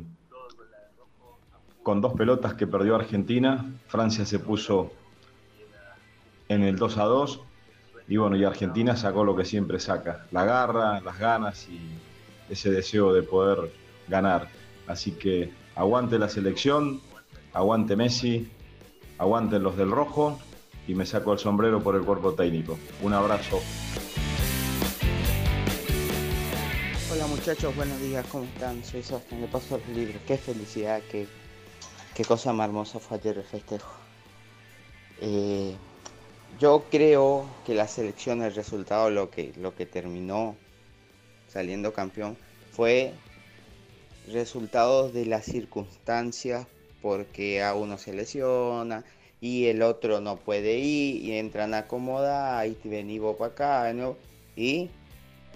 con 1.83 2.01
dos 2.01 2.13
pelotas 2.13 2.53
que 2.53 2.67
perdió 2.67 2.95
Argentina, 2.95 3.65
Francia 3.87 4.25
se 4.25 4.39
puso 4.39 4.91
en 6.47 6.63
el 6.63 6.75
2 6.75 6.97
a 6.97 7.03
2 7.03 7.41
y 8.07 8.17
bueno, 8.17 8.35
y 8.35 8.43
Argentina 8.43 8.95
sacó 8.95 9.23
lo 9.23 9.35
que 9.35 9.45
siempre 9.45 9.79
saca, 9.79 10.25
la 10.31 10.43
garra, 10.43 10.99
las 11.01 11.17
ganas 11.17 11.67
y 11.69 11.79
ese 12.49 12.69
deseo 12.69 13.13
de 13.13 13.23
poder 13.23 13.71
ganar. 14.07 14.49
Así 14.87 15.11
que 15.11 15.51
aguante 15.75 16.19
la 16.19 16.27
selección, 16.27 17.01
aguante 17.53 17.95
Messi, 17.95 18.51
aguanten 19.17 19.63
los 19.63 19.77
del 19.77 19.91
rojo 19.91 20.39
y 20.87 20.95
me 20.95 21.05
saco 21.05 21.33
el 21.33 21.39
sombrero 21.39 21.81
por 21.81 21.95
el 21.95 22.01
cuerpo 22.01 22.33
técnico. 22.33 22.77
Un 23.01 23.13
abrazo. 23.13 23.59
Hola 27.11 27.27
muchachos, 27.27 27.75
buenos 27.75 27.99
días, 28.01 28.25
¿cómo 28.27 28.43
están? 28.43 28.83
Soy 28.83 29.03
Sebastián 29.03 29.41
de 29.41 29.47
Paso 29.47 29.77
del 29.77 29.95
Libro. 29.95 30.19
Qué 30.27 30.37
felicidad, 30.37 31.01
qué, 31.09 31.27
qué 32.15 32.25
cosa 32.25 32.53
más 32.53 32.67
hermosa 32.67 32.99
fue 32.99 33.17
ayer 33.17 33.37
el 33.37 33.43
festejo. 33.43 33.91
Eh, 35.21 35.75
yo 36.59 36.83
creo 36.91 37.45
que 37.65 37.73
la 37.73 37.87
selección, 37.87 38.41
el 38.41 38.53
resultado, 38.53 39.09
lo 39.09 39.29
que, 39.29 39.53
lo 39.57 39.75
que 39.75 39.85
terminó 39.85 40.55
saliendo 41.47 41.93
campeón, 41.93 42.37
fue 42.71 43.13
resultados 44.27 45.13
de 45.13 45.25
las 45.25 45.45
circunstancias 45.45 46.67
porque 47.01 47.63
a 47.63 47.73
uno 47.73 47.97
se 47.97 48.13
lesiona 48.13 49.03
y 49.39 49.65
el 49.65 49.81
otro 49.81 50.21
no 50.21 50.37
puede 50.37 50.77
ir 50.77 51.23
y 51.23 51.37
entran 51.37 51.73
a 51.73 51.79
acomodar 51.79 52.67
y 52.67 52.77
vení 52.83 53.17
vos 53.17 53.35
para 53.37 53.51
acá 53.51 53.93
y 54.55 54.89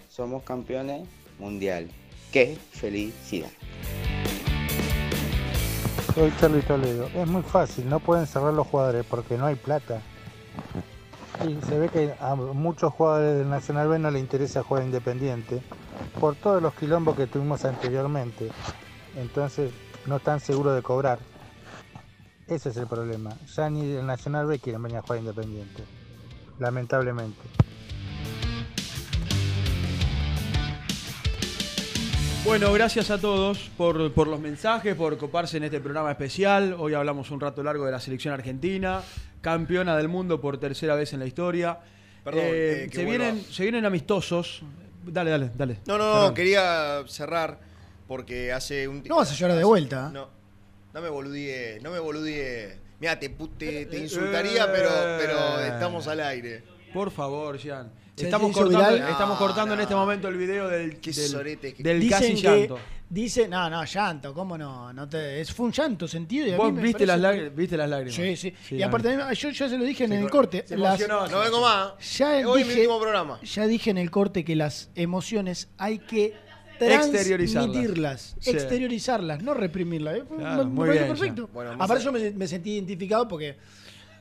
somos 0.10 0.44
campeones 0.44 1.08
mundiales. 1.38 1.92
¡Qué 2.32 2.58
felicidad! 2.72 3.52
Soy 6.16 6.34
Charlie 6.40 6.62
Toledo. 6.62 7.10
Es 7.14 7.28
muy 7.28 7.42
fácil, 7.42 7.90
no 7.90 8.00
pueden 8.00 8.26
cerrar 8.26 8.54
los 8.54 8.66
jugadores 8.68 9.06
porque 9.06 9.38
no 9.38 9.48
hay 9.48 9.56
plata. 9.56 10.02
Y 11.46 11.60
se 11.66 11.78
ve 11.78 11.90
que 11.90 12.14
a 12.22 12.36
muchos 12.36 12.94
jugadores 12.94 13.38
del 13.38 13.50
Nacional 13.50 13.90
B 13.90 14.00
no 14.00 14.10
les 14.10 14.22
interesa 14.22 14.64
jugar 14.64 14.86
independiente 14.86 15.62
por 16.22 16.38
todos 16.38 16.62
los 16.62 16.74
quilombos 16.76 17.18
que 17.18 17.28
tuvimos 17.28 17.66
anteriormente. 17.66 18.50
Entonces 19.18 19.74
no 20.06 20.16
están 20.16 20.40
seguros 20.40 20.74
de 20.74 20.82
cobrar. 20.82 21.20
Ese 22.48 22.70
es 22.70 22.78
el 22.78 22.88
problema. 22.88 23.32
Ya 23.54 23.70
ni 23.70 23.82
el 23.82 24.06
Nacional 24.06 24.46
B 24.46 24.60
quieren 24.60 24.82
venir 24.84 25.00
a 25.00 25.02
jugar 25.02 25.20
independiente. 25.20 25.84
Lamentablemente. 26.60 27.42
Bueno, 32.46 32.72
gracias 32.74 33.10
a 33.10 33.18
todos 33.20 33.70
por, 33.76 34.14
por 34.14 34.28
los 34.28 34.40
mensajes, 34.40 34.96
por 34.96 35.18
coparse 35.18 35.58
en 35.58 35.64
este 35.64 35.80
programa 35.80 36.12
especial. 36.12 36.76
Hoy 36.78 36.94
hablamos 36.94 37.32
un 37.32 37.42
rato 37.42 37.64
largo 37.64 37.86
de 37.86 37.92
la 37.92 38.00
selección 38.00 38.34
argentina, 38.34 39.02
campeona 39.42 39.98
del 39.98 40.08
mundo 40.08 40.40
por 40.40 40.60
tercera 40.60 40.96
vez 40.96 41.12
en 41.14 41.20
la 41.20 41.26
historia. 41.26 41.80
Perdón, 42.24 42.44
Eh, 42.46 42.84
eh, 42.84 42.90
que 42.90 42.98
se, 42.98 43.06
vienen, 43.06 43.44
se 43.44 43.64
vienen 43.64 43.86
amistosos. 43.86 44.62
Dale, 45.04 45.32
dale, 45.32 45.52
dale. 45.56 45.80
No, 45.88 45.98
no, 45.98 46.06
no, 46.06 46.12
Fernando. 46.14 46.34
quería 46.36 47.04
cerrar 47.08 47.60
porque 48.08 48.54
hace 48.54 48.88
un 48.88 49.04
No 49.04 49.18
vas 49.18 49.32
a 49.32 49.36
llorar 49.36 49.58
de 49.58 49.64
vuelta. 49.64 50.10
No. 50.14 50.30
No 50.94 51.02
me 51.02 51.10
boludíe, 51.10 51.80
no 51.82 51.92
me 51.92 52.00
boludíe. 52.00 52.78
Mira, 53.00 53.20
te, 53.20 53.28
te, 53.30 53.86
te 53.88 53.98
insultaría, 53.98 54.72
pero, 54.72 54.90
pero 55.20 55.60
estamos 55.62 56.08
al 56.08 56.22
aire. 56.22 56.64
Por 56.94 57.12
favor, 57.12 57.58
Jean. 57.58 57.92
Estamos 58.18 58.52
cortando, 58.54 58.80
viral. 58.94 59.10
estamos 59.12 59.40
No, 59.40 59.46
cortando 59.46 59.74
en 59.74 59.80
este 59.82 59.96
momento 59.96 60.28
el 60.28 60.38
video 60.38 60.68
del, 60.70 60.98
Qué 61.00 61.12
del, 61.12 61.28
sorete 61.30 61.74
que- 61.74 61.84
del 61.84 62.00
Dicen 62.00 62.20
casi 62.20 62.36
que- 62.36 62.42
llanto. 62.42 62.80
Dice, 63.08 63.48
no, 63.48 63.70
no, 63.70 63.86
llanto, 63.86 64.34
¿cómo 64.34 64.58
no? 64.58 64.92
no 64.92 65.08
te, 65.08 65.40
es, 65.40 65.52
fue 65.54 65.68
un 65.68 65.72
llanto 65.72 66.08
sentido. 66.08 66.48
Y 66.48 66.52
a 66.54 66.58
Vos 66.58 66.72
mí 66.72 66.78
me 66.78 66.82
viste 66.84 67.06
las, 67.06 67.20
lágr- 67.20 67.54
viste 67.54 67.78
las 67.78 67.86
que- 67.86 67.90
lágrimas. 67.92 68.16
Sí, 68.16 68.36
sí. 68.36 68.54
Sí, 68.68 68.76
y 68.78 68.82
aparte, 68.82 69.14
a 69.14 69.28
mí- 69.30 69.36
yo 69.36 69.50
ya 69.52 69.70
se 69.70 69.78
lo 69.78 69.84
dije 69.84 70.06
en 70.06 70.14
el 70.14 70.24
co- 70.24 70.30
corte. 70.30 70.64
se 70.66 70.76
las-. 70.76 71.00
No 71.08 71.40
vengo 71.40 71.62
más. 71.62 72.18
Ya 72.18 72.30
Hoy 72.48 72.62
es 72.62 72.68
mi 72.68 72.74
dije, 72.74 72.82
último 72.82 73.00
programa. 73.00 73.40
ya 73.44 73.68
dije 73.68 73.92
en 73.92 73.98
el 74.00 74.10
corte 74.10 74.44
que 74.44 74.56
las 74.56 74.90
emociones 74.96 75.68
hay 75.78 76.00
que 76.00 76.34
Exteriorizarlas. 76.80 77.72
transmitirlas, 77.72 78.36
Sí. 78.40 78.50
exteriorizarlas, 78.50 79.44
no 79.44 79.54
reprimirlas. 79.54 80.16
¿eh? 80.18 80.24
Claro, 80.28 80.58
me, 80.58 80.64
me 80.66 80.70
muy 80.72 80.88
parece 80.88 81.06
bien, 81.06 81.18
perfecto. 81.18 81.50
Bueno, 81.54 81.72
Aparte 81.78 82.04
yo 82.04 82.12
me, 82.12 82.32
me 82.32 82.48
sentí 82.48 82.72
identificado 82.72 83.28
porque 83.28 83.56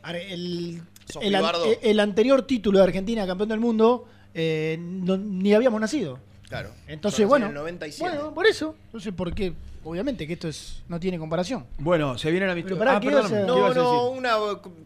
a 0.03 0.13
ver, 0.13 0.31
el, 0.31 0.83
el, 1.21 1.35
an- 1.35 1.45
eh, 1.67 1.79
el 1.83 2.01
anterior 2.01 2.43
título 2.47 2.79
de 2.79 2.85
Argentina 2.85 3.27
campeón 3.27 3.49
del 3.51 3.61
mundo 3.61 4.07
eh, 4.35 4.77
no- 4.81 5.17
ni 5.17 5.55
habíamos 5.55 5.81
nacido. 5.81 6.19
Claro. 6.49 6.71
Entonces, 6.87 7.27
bueno, 7.27 7.47
en 7.47 7.51
el 7.53 7.57
97. 7.57 8.17
bueno, 8.17 8.35
por 8.35 8.47
eso, 8.47 8.77
no 8.93 9.01
sé 9.01 9.13
por 9.13 9.35
qué, 9.35 9.55
obviamente 9.83 10.27
que 10.27 10.35
esto 10.35 10.47
es 10.49 10.83
no 10.89 11.01
tiene 11.01 11.19
comparación. 11.19 11.67
Bueno, 11.79 12.17
se 12.19 12.31
viene 12.31 12.47
la 12.47 12.55
pará, 12.79 12.97
Ah, 12.97 13.01
¿qué 13.01 13.09
perdóname, 13.09 13.35
ibas 13.37 13.71
a- 13.71 13.75
¿qué 13.75 13.79
No, 13.81 13.83
no, 13.83 14.09
una 14.11 14.37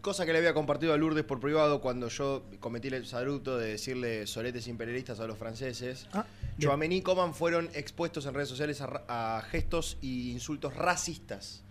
cosa 0.01 0.25
que 0.25 0.31
le 0.33 0.39
había 0.39 0.53
compartido 0.53 0.93
a 0.93 0.97
Lourdes 0.97 1.23
por 1.25 1.39
privado 1.39 1.79
cuando 1.81 2.07
yo 2.07 2.43
cometí 2.59 2.87
el 2.87 3.05
saludo 3.05 3.57
de 3.57 3.71
decirle 3.71 4.25
soletes 4.25 4.67
imperialistas 4.67 5.19
a 5.19 5.27
los 5.27 5.37
franceses. 5.37 6.07
Ah, 6.13 6.25
Chouameni 6.59 6.97
y 6.97 7.01
Coman 7.01 7.33
fueron 7.35 7.69
expuestos 7.73 8.25
en 8.25 8.33
redes 8.33 8.49
sociales 8.49 8.81
a, 8.81 9.41
gestos 9.51 9.97
y 10.01 10.31
insultos 10.31 10.75
racistas. 10.75 11.61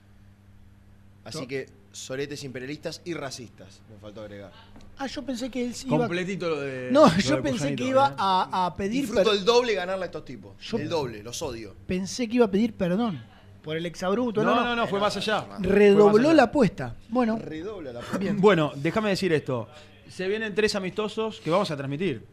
Así 1.24 1.40
No. 1.42 1.48
que 1.48 1.66
soletes 1.93 2.44
imperialistas 2.44 3.01
y 3.05 3.15
racistas, 3.15 3.81
me 3.90 3.98
faltó 3.98 4.23
agregar. 4.23 4.52
Ah, 4.98 5.06
yo 5.06 5.23
pensé 5.23 5.48
que 5.51 5.65
él 5.65 5.74
iba 5.86 5.98
Completito 5.98 6.48
lo 6.48 6.60
de. 6.60 6.90
No, 6.90 7.06
lo 7.06 7.16
yo 7.19 7.36
de 7.36 7.43
pensé 7.43 7.77
que 7.77 7.85
iba 7.85 8.15
a, 8.19 8.66
a 8.66 8.77
pedir 8.77 9.02
Disfruto 9.02 9.31
per- 9.31 9.39
el 9.39 9.44
doble 9.44 9.74
ganarle 9.74 10.05
a 10.05 10.06
estos 10.06 10.24
tipos. 10.24 10.56
Yo- 10.60 10.78
el 10.78 10.89
doble, 10.89 11.23
los 11.23 11.40
odio. 11.43 11.74
pensé 11.86 12.28
que 12.28 12.36
iba 12.36 12.47
a 12.47 12.51
pedir 12.51 12.74
perdón 12.74 13.23
por 13.62 13.77
el 13.77 13.86
exabrupto. 13.86 14.43
No, 14.43 14.55
no, 14.65 14.74
no, 14.74 14.86
fue 14.86 14.98
más 14.98 15.16
allá. 15.16 15.47
Redobló 15.60 16.06
más 16.12 16.19
allá. 16.24 16.35
la 16.35 16.43
apuesta. 16.44 16.97
Bueno, 17.09 17.39
Redobla 17.39 17.93
la 17.93 18.01
Bueno, 18.39 18.73
déjame 18.77 19.10
decir 19.10 19.32
esto. 19.32 19.69
Se 20.09 20.27
vienen 20.27 20.55
tres 20.55 20.74
amistosos 20.74 21.40
que 21.40 21.51
vamos 21.51 21.70
a 21.70 21.77
transmitir. 21.77 22.24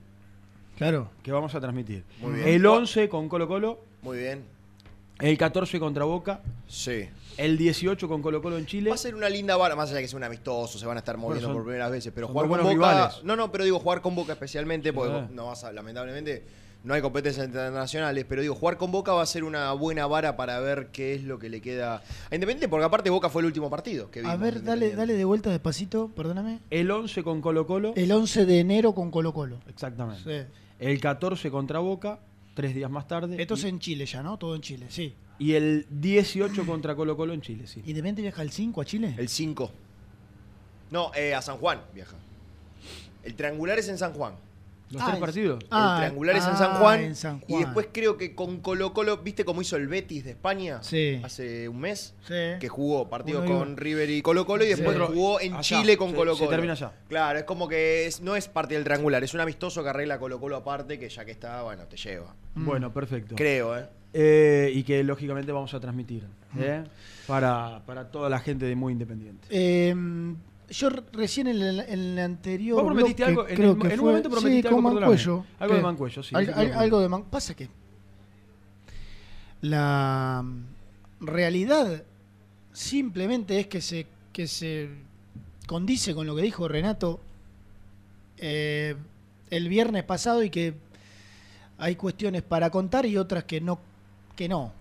claro. 0.77 1.11
Que 1.21 1.31
vamos 1.31 1.53
a 1.55 1.59
transmitir. 1.59 2.03
Muy 2.21 2.33
bien. 2.35 2.47
El 2.47 2.65
11 2.65 3.09
con 3.09 3.27
Colo 3.29 3.47
Colo, 3.47 3.79
Muy 4.01 4.17
bien. 4.19 4.43
El 5.19 5.37
14 5.37 5.79
contra 5.79 6.03
Boca, 6.05 6.41
Sí. 6.67 7.07
el 7.37 7.57
18 7.57 8.07
con 8.07 8.21
Colo 8.21 8.41
Colo 8.41 8.57
en 8.57 8.65
Chile. 8.65 8.89
Va 8.89 8.95
a 8.95 8.97
ser 8.97 9.15
una 9.15 9.29
linda 9.29 9.55
vara, 9.57 9.75
más 9.75 9.89
allá 9.89 9.97
de 9.97 10.01
que 10.03 10.07
sea 10.07 10.17
un 10.17 10.23
amistoso, 10.23 10.77
se 10.77 10.85
van 10.85 10.97
a 10.97 10.99
estar 10.99 11.17
moviendo 11.17 11.47
son- 11.47 11.55
por 11.55 11.63
primeras 11.63 11.91
veces, 11.91 12.11
pero 12.13 12.27
jugar 12.27 12.47
con 12.47 12.57
Boca. 12.57 12.63
buenos 12.63 12.73
rivales. 12.93 13.23
No, 13.23 13.35
no, 13.35 13.51
pero 13.51 13.63
digo 13.63 13.79
jugar 13.79 14.01
con 14.01 14.15
Boca 14.15 14.33
especialmente, 14.33 14.91
porque 14.93 15.11
Sí. 15.27 15.33
no 15.33 15.47
vas 15.47 15.63
a, 15.63 15.71
lamentablemente, 15.71 16.43
no 16.83 16.93
hay 16.93 17.01
competencias 17.01 17.47
internacionales, 17.47 18.25
pero 18.29 18.41
digo, 18.43 18.53
jugar 18.55 18.77
con 18.77 18.91
Boca 18.91 19.11
va 19.13 19.23
a 19.23 19.25
ser 19.25 19.43
una 19.43 19.71
buena 19.73 20.05
vara 20.05 20.37
para 20.37 20.59
ver 20.59 20.89
qué 20.91 21.15
es 21.15 21.23
lo 21.23 21.39
que 21.39 21.49
le 21.49 21.59
queda 21.61 21.95
a 22.29 22.35
Independiente, 22.35 22.67
porque 22.67 22.85
aparte 22.85 23.09
Boca 23.09 23.29
fue 23.29 23.41
el 23.41 23.47
último 23.47 23.69
partido 23.71 24.11
que 24.11 24.19
A 24.23 24.35
ver, 24.35 24.55
de 24.55 24.61
dale, 24.61 24.95
dale 24.95 25.13
de 25.13 25.25
vuelta 25.25 25.49
despacito, 25.49 26.09
perdóname. 26.15 26.59
El 26.69 26.91
11 26.91 27.23
con 27.23 27.41
Colo 27.41 27.65
Colo. 27.65 27.93
El 27.95 28.11
11 28.11 28.45
de 28.45 28.59
enero 28.59 28.93
con 28.93 29.09
Colo 29.11 29.33
Colo. 29.33 29.57
Exactamente. 29.67 30.45
Sí. 30.45 30.53
El 30.79 30.99
14 30.99 31.49
contra 31.49 31.79
Boca, 31.79 32.19
tres 32.55 32.73
días 32.73 32.89
más 32.89 33.07
tarde. 33.07 33.39
Esto 33.39 33.53
es 33.53 33.63
en 33.65 33.77
Chile 33.79 34.07
ya, 34.07 34.23
¿no? 34.23 34.39
Todo 34.39 34.55
en 34.55 34.61
Chile, 34.61 34.87
sí. 34.89 35.13
Y 35.37 35.53
el 35.53 35.85
18 35.91 36.65
contra 36.65 36.95
Colo 36.95 37.15
Colo 37.15 37.33
en 37.33 37.41
Chile, 37.41 37.67
sí. 37.67 37.81
¿Independiente 37.81 38.23
viaja 38.23 38.41
el 38.41 38.49
5 38.49 38.81
a 38.81 38.85
Chile? 38.85 39.13
El 39.17 39.29
5. 39.29 39.71
No, 40.89 41.11
eh, 41.13 41.35
a 41.35 41.41
San 41.41 41.57
Juan 41.57 41.81
viaja. 41.93 42.15
El 43.23 43.35
triangular 43.35 43.77
es 43.77 43.89
en 43.89 43.97
San 43.97 44.13
Juan. 44.13 44.35
Los 44.95 45.03
Ah, 45.03 45.05
tres 45.05 45.15
es- 45.15 45.21
partidos. 45.21 45.65
Ah, 45.71 45.93
el 45.95 46.01
triangular 46.05 46.35
es 46.37 46.43
en 46.45 46.49
ah, 46.51 46.57
San 46.57 46.75
Juan. 46.79 46.99
en 47.01 47.15
San 47.15 47.37
Y 47.47 47.51
Juan. 47.53 47.63
después 47.63 47.87
creo 47.91 48.17
que 48.17 48.33
con 48.33 48.59
Colo 48.61 48.93
Colo, 48.93 49.17
¿viste 49.17 49.45
cómo 49.45 49.61
hizo 49.61 49.75
el 49.75 49.87
Betis 49.87 50.23
de 50.23 50.31
España? 50.31 50.81
Sí. 50.81 51.19
Hace 51.23 51.69
un 51.69 51.79
mes. 51.79 52.15
Sí. 52.27 52.33
Que 52.59 52.67
jugó 52.69 53.09
partido 53.09 53.39
Uno 53.41 53.47
y 53.47 53.53
con. 53.59 53.77
River 53.77 54.09
y 54.09 54.21
Colo 54.21 54.45
Colo 54.45 54.63
y 54.63 54.67
después 54.69 54.97
Sí. 54.97 55.03
jugó 55.07 55.39
en 55.39 55.53
Allá. 55.53 55.61
Chile 55.61 55.97
con 55.97 56.09
Se- 56.11 56.15
Colo 56.15 56.33
se 56.33 56.39
Colo. 56.39 56.49
termina 56.51 56.73
allá. 56.73 56.91
Claro, 57.07 57.39
es 57.39 57.45
como 57.45 57.67
que 57.67 58.07
es, 58.07 58.21
no 58.21 58.35
es 58.35 58.47
parte 58.47 58.73
del 58.75 58.83
triangular, 58.83 59.23
es 59.23 59.33
un 59.33 59.41
amistoso 59.41 59.83
que 59.83 59.89
arregla 59.89 60.17
Colo 60.19 60.39
Colo 60.39 60.55
aparte, 60.55 60.97
que 60.97 61.09
ya 61.09 61.23
que 61.25 61.31
está, 61.31 61.61
bueno, 61.61 61.83
te 61.85 61.97
lleva. 61.97 62.33
Bueno, 62.55 62.91
perfecto. 62.93 63.35
Creo, 63.35 63.77
¿eh? 63.77 63.85
Eh, 64.17 64.71
y 64.73 64.83
que 64.83 65.03
lógicamente 65.03 65.51
vamos 65.51 65.73
a 65.73 65.79
transmitir 65.81 66.23
¿eh? 66.57 66.85
para, 67.27 67.81
para 67.85 68.09
toda 68.09 68.29
la 68.29 68.39
gente 68.39 68.65
de 68.65 68.73
Muy 68.75 68.93
Independiente. 68.93 69.45
Eh, 69.49 69.93
yo 70.69 70.89
re- 70.89 71.03
recién 71.13 71.47
en 71.47 71.61
el, 71.61 71.79
en 71.81 71.99
el 71.99 72.19
anterior. 72.19 72.81
Vos 72.81 72.93
prometiste 72.93 73.23
bloque, 73.25 73.29
algo, 73.31 73.47
en 73.49 73.55
creo 73.55 73.71
el- 73.73 73.77
que 73.79 73.87
en 73.87 73.93
un 73.93 73.99
fue- 73.99 74.07
momento 74.09 74.29
prometiste 74.29 74.61
sí, 74.69 74.75
algo. 74.75 74.81
Mancuello. 74.81 75.45
Algo 75.59 75.75
de. 75.75 75.81
Mancuello, 75.81 76.23
sí, 76.23 76.35
Al- 76.35 76.53
al- 76.53 76.73
algo 76.73 76.99
de 77.01 77.09
Mancuello. 77.09 77.31
Pasa 77.31 77.53
que. 77.55 77.69
La 79.61 80.41
mm, 80.43 81.25
realidad 81.25 82.03
simplemente 82.73 83.59
es 83.59 83.67
que 83.67 83.81
se, 83.81 84.05
que 84.33 84.47
se 84.47 84.89
condice 85.67 86.13
con 86.13 86.27
lo 86.27 86.35
que 86.35 86.41
dijo 86.43 86.67
Renato 86.67 87.19
eh, 88.37 88.95
el 89.49 89.69
viernes 89.69 90.03
pasado 90.03 90.43
y 90.43 90.49
que 90.49 90.73
hay 91.77 91.95
cuestiones 91.95 92.41
para 92.41 92.69
contar 92.69 93.05
y 93.05 93.17
otras 93.17 93.43
que 93.45 93.61
no. 93.61 93.79
Que 94.35 94.47
no. 94.49 94.71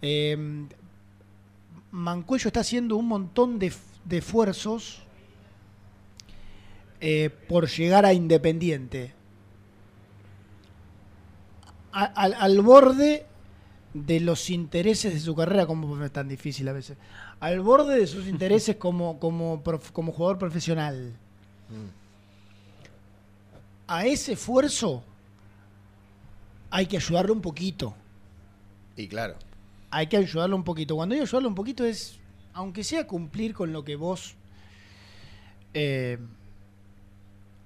Eh, 0.00 0.66
Mancuello 1.90 2.48
está 2.48 2.60
haciendo 2.60 2.96
un 2.96 3.06
montón 3.06 3.58
de, 3.58 3.72
de 4.04 4.18
esfuerzos 4.18 5.02
eh, 7.00 7.30
por 7.48 7.68
llegar 7.68 8.04
a 8.06 8.12
Independiente. 8.12 9.12
A- 11.92 12.04
al, 12.04 12.34
al 12.34 12.60
borde 12.62 13.26
de 13.94 14.20
los 14.20 14.48
intereses 14.48 15.12
de 15.12 15.20
su 15.20 15.34
carrera, 15.34 15.66
como 15.66 16.02
es 16.02 16.12
tan 16.12 16.28
difícil 16.28 16.66
a 16.68 16.72
veces, 16.72 16.96
al 17.40 17.60
borde 17.60 17.98
de 17.98 18.06
sus 18.06 18.26
intereses 18.34 18.76
como, 18.76 19.18
como, 19.18 19.62
prof- 19.62 19.90
como 19.92 20.12
jugador 20.12 20.38
profesional. 20.38 21.12
A 23.86 24.06
ese 24.06 24.32
esfuerzo 24.32 25.02
hay 26.70 26.86
que 26.86 26.96
ayudarlo 26.96 27.32
un 27.34 27.40
poquito. 27.42 27.94
Y 28.96 29.08
claro. 29.08 29.34
Hay 29.90 30.06
que 30.06 30.16
ayudarlo 30.16 30.56
un 30.56 30.64
poquito. 30.64 30.96
Cuando 30.96 31.14
digo 31.14 31.24
ayudarlo 31.24 31.48
un 31.48 31.54
poquito 31.54 31.84
es, 31.84 32.18
aunque 32.54 32.84
sea 32.84 33.06
cumplir 33.06 33.54
con 33.54 33.72
lo 33.72 33.84
que 33.84 33.96
vos 33.96 34.34
eh, 35.74 36.18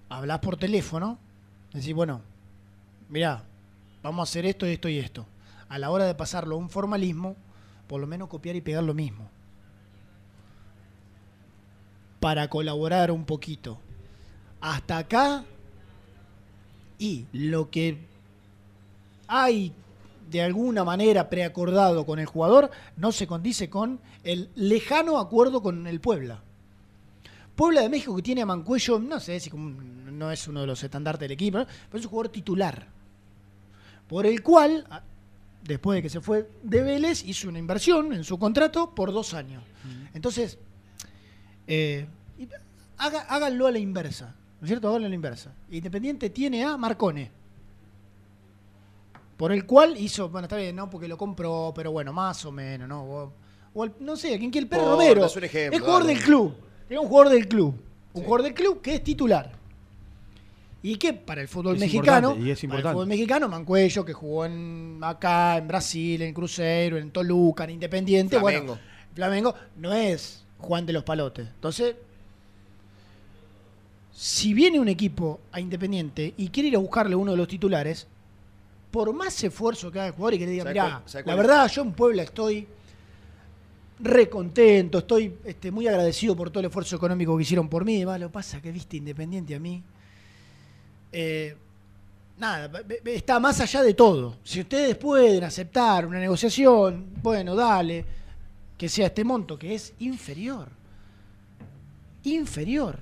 hablás 0.08 0.38
por 0.38 0.56
teléfono, 0.56 1.18
decir, 1.72 1.94
bueno, 1.94 2.20
mirá, 3.08 3.42
vamos 4.02 4.28
a 4.28 4.30
hacer 4.30 4.46
esto, 4.46 4.66
esto 4.66 4.88
y 4.88 4.98
esto. 4.98 5.26
A 5.68 5.78
la 5.78 5.90
hora 5.90 6.04
de 6.04 6.14
pasarlo 6.14 6.54
a 6.54 6.58
un 6.58 6.70
formalismo, 6.70 7.36
por 7.88 8.00
lo 8.00 8.06
menos 8.06 8.28
copiar 8.28 8.56
y 8.56 8.60
pegar 8.60 8.84
lo 8.84 8.94
mismo. 8.94 9.28
Para 12.20 12.48
colaborar 12.48 13.10
un 13.10 13.24
poquito. 13.24 13.78
Hasta 14.60 14.98
acá, 14.98 15.44
y 16.98 17.26
lo 17.32 17.70
que 17.70 17.98
hay 19.28 19.72
de 20.30 20.42
alguna 20.42 20.84
manera 20.84 21.28
preacordado 21.28 22.04
con 22.06 22.18
el 22.18 22.26
jugador 22.26 22.70
no 22.96 23.12
se 23.12 23.26
condice 23.26 23.70
con 23.70 24.00
el 24.24 24.50
lejano 24.56 25.18
acuerdo 25.18 25.62
con 25.62 25.86
el 25.86 26.00
Puebla. 26.00 26.40
Puebla 27.54 27.80
de 27.82 27.88
México 27.88 28.14
que 28.16 28.22
tiene 28.22 28.42
a 28.42 28.46
Mancuello, 28.46 28.98
no 28.98 29.18
sé 29.20 29.40
si 29.40 29.50
no 29.50 30.30
es 30.30 30.46
uno 30.48 30.60
de 30.60 30.66
los 30.66 30.82
estandartes 30.82 31.20
del 31.20 31.32
equipo, 31.32 31.58
¿no? 31.58 31.64
pero 31.64 31.98
es 31.98 32.04
un 32.04 32.10
jugador 32.10 32.30
titular. 32.32 32.86
Por 34.08 34.26
el 34.26 34.42
cual, 34.42 34.86
a- 34.90 35.02
después 35.64 35.96
de 35.96 36.02
que 36.02 36.10
se 36.10 36.20
fue 36.20 36.48
de 36.62 36.82
Vélez, 36.82 37.24
hizo 37.24 37.48
una 37.48 37.58
inversión 37.58 38.12
en 38.12 38.24
su 38.24 38.38
contrato 38.38 38.94
por 38.94 39.12
dos 39.12 39.32
años. 39.34 39.62
Entonces, 40.14 40.58
eh, 41.66 42.06
haga- 42.98 43.26
háganlo 43.28 43.66
a 43.66 43.70
la 43.72 43.78
inversa. 43.78 44.34
¿No 44.60 44.64
es 44.64 44.68
cierto? 44.68 44.88
Háganlo 44.88 45.06
a 45.06 45.10
la 45.10 45.14
inversa. 45.14 45.52
Independiente 45.70 46.30
tiene 46.30 46.64
a 46.64 46.76
Marcone. 46.76 47.30
Por 49.36 49.52
el 49.52 49.66
cual 49.66 49.96
hizo, 49.98 50.28
bueno, 50.30 50.46
está 50.46 50.56
bien, 50.56 50.74
¿no? 50.76 50.88
Porque 50.88 51.08
lo 51.08 51.18
compró, 51.18 51.72
pero 51.74 51.92
bueno, 51.92 52.12
más 52.12 52.44
o 52.46 52.52
menos, 52.52 52.88
¿no? 52.88 53.02
O, 53.04 53.32
o 53.74 53.84
el- 53.84 53.92
no 54.00 54.16
sé, 54.16 54.34
¿a 54.34 54.38
quién 54.38 54.50
quiere 54.50 54.64
el 54.64 54.68
Pérez 54.68 54.84
Porta, 54.84 54.96
Romero? 55.02 55.26
es 55.26 55.36
un 55.36 55.44
ejemplo, 55.44 55.76
es 55.76 55.80
jugador 55.82 56.02
dale. 56.04 56.14
del 56.14 56.24
club. 56.24 56.54
Es 56.88 56.98
un 56.98 57.06
jugador 57.08 57.32
del 57.32 57.48
club. 57.48 57.74
Un 58.14 58.22
jugador 58.22 58.42
del 58.44 58.54
club 58.54 58.80
que 58.80 58.94
es 58.94 59.04
titular. 59.04 59.52
Y 60.82 60.96
que 60.96 61.12
para 61.12 61.40
el 61.42 61.48
fútbol 61.48 61.74
Es 61.74 61.80
mexicano, 61.80 62.28
importante, 62.28 62.48
y 62.48 62.50
es 62.52 62.60
para 62.64 62.76
el 62.76 62.94
fútbol 62.94 63.06
mexicano, 63.08 63.48
Mancuello, 63.48 64.04
que 64.04 64.12
jugó 64.12 64.46
en 64.46 64.98
acá, 65.02 65.56
en 65.58 65.66
Brasil, 65.68 66.22
en 66.22 66.32
Cruzeiro, 66.32 66.96
en 66.96 67.10
Toluca, 67.10 67.64
en 67.64 67.70
Independiente, 67.70 68.38
Flamengo. 68.38 68.66
bueno, 68.74 68.80
Flamengo 69.14 69.54
no 69.76 69.92
es 69.92 70.44
Juan 70.58 70.86
de 70.86 70.92
los 70.92 71.02
Palotes. 71.02 71.46
Entonces, 71.48 71.96
si 74.14 74.54
viene 74.54 74.80
un 74.80 74.88
equipo 74.88 75.40
a 75.52 75.60
Independiente 75.60 76.32
y 76.36 76.48
quiere 76.48 76.68
ir 76.70 76.76
a 76.76 76.78
buscarle 76.78 77.16
uno 77.16 77.32
de 77.32 77.36
los 77.36 77.48
titulares, 77.48 78.06
por 78.96 79.12
más 79.12 79.44
esfuerzo 79.44 79.92
que 79.92 79.98
haga 79.98 80.06
el 80.06 80.14
jugador 80.14 80.32
y 80.32 80.38
que 80.38 80.46
le 80.46 80.52
diga, 80.52 80.64
¿Sabe 80.64 80.72
mirá, 80.72 81.02
la 81.26 81.34
verdad, 81.34 81.68
yo 81.68 81.82
en 81.82 81.92
Puebla 81.92 82.22
estoy 82.22 82.66
re 84.00 84.30
contento, 84.30 85.00
estoy 85.00 85.36
este, 85.44 85.70
muy 85.70 85.86
agradecido 85.86 86.34
por 86.34 86.48
todo 86.48 86.60
el 86.60 86.68
esfuerzo 86.68 86.96
económico 86.96 87.36
que 87.36 87.42
hicieron 87.42 87.68
por 87.68 87.84
mí. 87.84 88.06
Va, 88.06 88.16
lo 88.16 88.32
pasa 88.32 88.62
que, 88.62 88.72
viste, 88.72 88.96
Independiente 88.96 89.54
a 89.54 89.60
mí. 89.60 89.82
eh, 91.12 91.54
nada, 92.38 92.70
está 93.04 93.38
más 93.38 93.60
allá 93.60 93.82
de 93.82 93.92
todo. 93.92 94.38
Si 94.42 94.60
ustedes 94.60 94.96
pueden 94.96 95.44
aceptar 95.44 96.06
una 96.06 96.18
negociación, 96.18 97.04
bueno, 97.22 97.54
dale, 97.54 98.02
que 98.78 98.88
sea 98.88 99.08
este 99.08 99.24
monto, 99.24 99.58
que 99.58 99.74
es 99.74 99.92
inferior. 99.98 100.70
Inferior. 102.24 102.98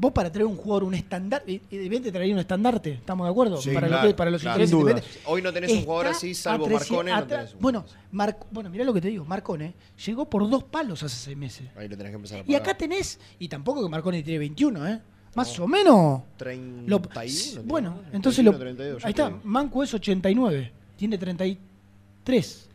Vos 0.00 0.12
para 0.12 0.30
traer 0.30 0.46
un 0.46 0.56
jugador, 0.56 0.84
un 0.84 0.94
estandarte, 0.94 1.60
evidentemente 1.70 2.12
traería 2.12 2.32
un 2.34 2.38
estandarte, 2.40 2.92
¿estamos 2.92 3.26
de 3.26 3.30
acuerdo? 3.32 3.56
Sí, 3.60 3.70
para, 3.70 3.88
lo 3.88 3.92
claro, 3.94 4.08
que- 4.08 4.14
para 4.14 4.30
los 4.30 4.40
claro. 4.42 4.62
intereses. 4.62 5.18
Hoy 5.26 5.42
no 5.42 5.52
tenés 5.52 5.72
un 5.72 5.84
jugador 5.84 6.06
así, 6.08 6.34
salvo 6.34 6.66
a 6.66 6.68
300 6.68 6.90
Marcone, 7.04 7.10
no 7.20 7.26
tenés 7.26 7.54
un 7.54 7.60
Bueno, 7.60 7.84
Mar- 8.12 8.38
bueno, 8.52 8.70
mirá 8.70 8.84
lo 8.84 8.94
que 8.94 9.00
te 9.00 9.08
digo, 9.08 9.24
Marcone 9.24 9.74
llegó 10.06 10.24
por 10.30 10.48
dos 10.48 10.62
palos 10.62 11.02
hace 11.02 11.16
seis 11.16 11.36
meses. 11.36 11.68
Ahí 11.76 11.88
lo 11.88 11.96
tenés 11.96 12.10
que 12.12 12.16
empezar 12.16 12.40
a 12.40 12.44
Y 12.46 12.54
acá 12.54 12.74
tenés, 12.76 13.18
y 13.40 13.48
tampoco 13.48 13.82
que 13.82 13.88
Marcone 13.88 14.22
tiene 14.22 14.38
21, 14.38 14.86
¿eh? 14.86 15.00
Más 15.34 15.58
o 15.58 15.66
menos. 15.66 16.22
31, 16.36 16.86
Lo- 16.86 17.62
bueno, 17.64 17.90
¿no? 17.90 18.02
entonces 18.16 18.44
lo, 18.44 18.52
31, 18.52 18.76
32, 18.76 19.02
ya 19.02 19.06
ahí 19.08 19.10
está, 19.10 19.26
digo. 19.26 19.40
Manco 19.44 19.82
es 19.82 19.94
89, 19.94 20.72
tiene 20.96 21.18
33. 21.18 22.68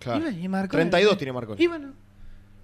Claro. 0.00 0.30
Y 0.30 0.44
y 0.44 0.48
Marcone- 0.48 0.68
32 0.70 1.16
tiene 1.16 1.32
Marcone. 1.32 1.62
Y 1.62 1.66
bueno, 1.68 1.92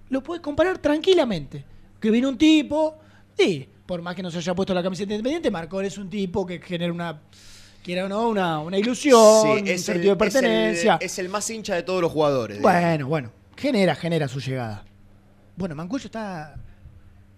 lo 0.09 0.21
puedes 0.21 0.41
comparar 0.41 0.77
tranquilamente. 0.77 1.63
Que 1.99 2.11
viene 2.11 2.27
un 2.27 2.37
tipo, 2.37 2.95
sí, 3.37 3.67
por 3.85 4.01
más 4.01 4.15
que 4.15 4.23
no 4.23 4.31
se 4.31 4.37
haya 4.37 4.53
puesto 4.55 4.73
la 4.73 4.81
camiseta 4.83 5.11
independiente, 5.13 5.51
Marcone 5.51 5.87
es 5.87 5.97
un 5.97 6.09
tipo 6.09 6.45
que 6.45 6.59
genera 6.59 6.91
una, 6.91 7.19
quiera 7.83 8.05
o 8.05 8.09
no, 8.09 8.29
una, 8.29 8.59
una 8.59 8.77
ilusión, 8.77 9.41
Sí, 9.43 9.61
un 9.61 9.67
es 9.67 9.83
sentido 9.83 10.15
de 10.15 10.25
es 10.27 10.35
el- 10.35 10.41
pertenencia. 10.41 10.97
es 11.01 11.19
el 11.19 11.29
más 11.29 11.49
hincha 11.49 11.75
de 11.75 11.83
todos 11.83 12.01
los 12.01 12.11
jugadores. 12.11 12.57
digamos. 12.59 12.81
Bueno, 12.81 13.07
bueno, 13.07 13.31
genera, 13.57 13.95
genera 13.95 14.27
su 14.27 14.39
llegada. 14.39 14.85
Bueno, 15.55 15.75
Mancuello 15.75 16.05
está, 16.05 16.55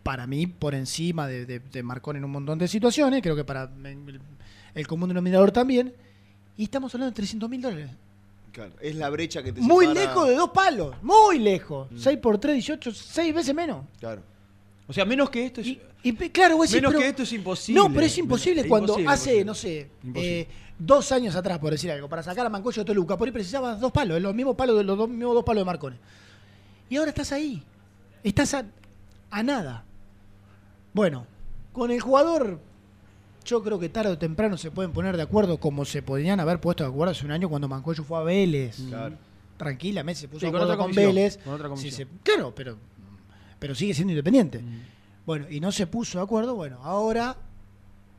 para 0.03 0.27
mí, 0.27 0.45
por 0.47 0.75
encima 0.75 1.27
de, 1.27 1.45
de, 1.45 1.59
de 1.59 1.83
Marcón 1.83 2.15
en 2.17 2.23
un 2.25 2.31
montón 2.31 2.59
de 2.59 2.67
situaciones, 2.67 3.21
creo 3.21 3.35
que 3.35 3.43
para 3.43 3.69
el, 3.83 4.21
el 4.75 4.87
común 4.87 5.09
denominador 5.09 5.51
también, 5.51 5.93
y 6.57 6.63
estamos 6.65 6.93
hablando 6.93 7.11
de 7.11 7.15
300 7.15 7.49
mil 7.49 7.61
dólares. 7.61 7.89
Claro, 8.53 8.71
Es 8.79 8.95
la 8.95 9.09
brecha 9.09 9.43
que 9.43 9.51
te 9.51 9.59
Muy 9.59 9.85
separa- 9.87 9.99
lejos 10.07 10.27
de 10.29 10.35
dos 10.35 10.49
palos, 10.51 10.95
muy 11.01 11.39
lejos. 11.39 11.89
6 11.97 12.17
por 12.19 12.37
3, 12.37 12.53
18, 12.53 12.93
6 12.93 13.33
veces 13.35 13.53
menos. 13.53 13.83
Claro. 13.99 14.21
O 14.87 14.93
sea, 14.93 15.03
menos 15.05 15.29
que 15.29 15.45
esto 15.45 15.61
es. 15.61 15.77
Y, 16.03 16.13
claro, 16.29 16.57
vos 16.57 16.67
decís, 16.69 16.75
menos 16.81 16.91
pero- 16.91 17.01
que 17.01 17.07
esto 17.09 17.23
es 17.23 17.33
imposible. 17.33 17.81
No, 17.81 17.91
pero 17.91 18.05
es 18.05 18.17
imposible 18.17 18.61
Es 18.61 18.67
cuando 18.67 18.93
imposible, 18.99 19.13
hace, 19.13 19.39
imposible. 19.39 19.45
no 19.45 19.55
sé, 19.55 20.21
eh, 20.21 20.47
dos 20.77 21.11
años 21.11 21.35
atrás, 21.35 21.57
por 21.57 21.71
decir 21.71 21.89
algo, 21.91 22.07
para 22.07 22.21
sacar 22.21 22.45
a 22.45 22.49
Mancuello 22.49 22.83
de 22.83 22.85
Toluca, 22.85 23.17
por 23.17 23.27
ahí 23.27 23.31
precisabas 23.31 23.79
dos 23.79 23.91
palos, 23.91 24.21
los 24.21 24.35
mismos 24.35 24.55
palos 24.55 24.77
de 24.77 24.83
los 24.83 24.95
dos, 24.97 25.09
mismos 25.09 25.33
dos 25.33 25.43
palos 25.43 25.61
de 25.61 25.65
Marcone. 25.65 25.95
Y 26.89 26.97
ahora 26.97 27.09
estás 27.09 27.31
ahí. 27.31 27.63
Estás 28.23 28.53
a, 28.53 28.65
a 29.31 29.41
nada. 29.43 29.83
Bueno, 30.93 31.25
con 31.73 31.91
el 31.91 31.99
jugador, 31.99 32.59
yo 33.43 33.63
creo 33.63 33.79
que 33.79 33.89
tarde 33.89 34.11
o 34.11 34.17
temprano 34.17 34.57
se 34.57 34.71
pueden 34.71 34.91
poner 34.91 35.17
de 35.17 35.23
acuerdo 35.23 35.57
como 35.57 35.83
se 35.85 36.01
podrían 36.01 36.39
haber 36.39 36.61
puesto 36.61 36.83
de 36.83 36.89
acuerdo 36.89 37.11
hace 37.11 37.25
un 37.25 37.31
año 37.31 37.49
cuando 37.49 37.67
Mancuello 37.67 38.03
fue 38.03 38.19
a 38.19 38.21
Vélez. 38.23 38.77
Claro. 38.87 39.15
Tranquilamente 39.57 40.21
se 40.21 40.27
puso 40.27 40.41
Sí, 40.41 40.45
de 40.47 40.51
con 40.51 40.61
acuerdo 40.61 40.73
otra 40.73 40.85
con, 40.85 40.95
Vélez. 40.95 41.37
con 41.43 41.53
otra 41.53 41.67
Sí, 41.67 41.69
comisión. 41.75 42.09
se- 42.09 42.17
claro, 42.23 42.53
pero, 42.55 42.77
pero 43.59 43.75
sigue 43.75 43.93
siendo 43.93 44.11
independiente. 44.11 44.61
Bueno, 45.25 45.47
y 45.49 45.59
no 45.59 45.71
se 45.71 45.87
puso 45.87 46.17
de 46.19 46.23
acuerdo, 46.23 46.55
bueno, 46.55 46.79
ahora 46.83 47.35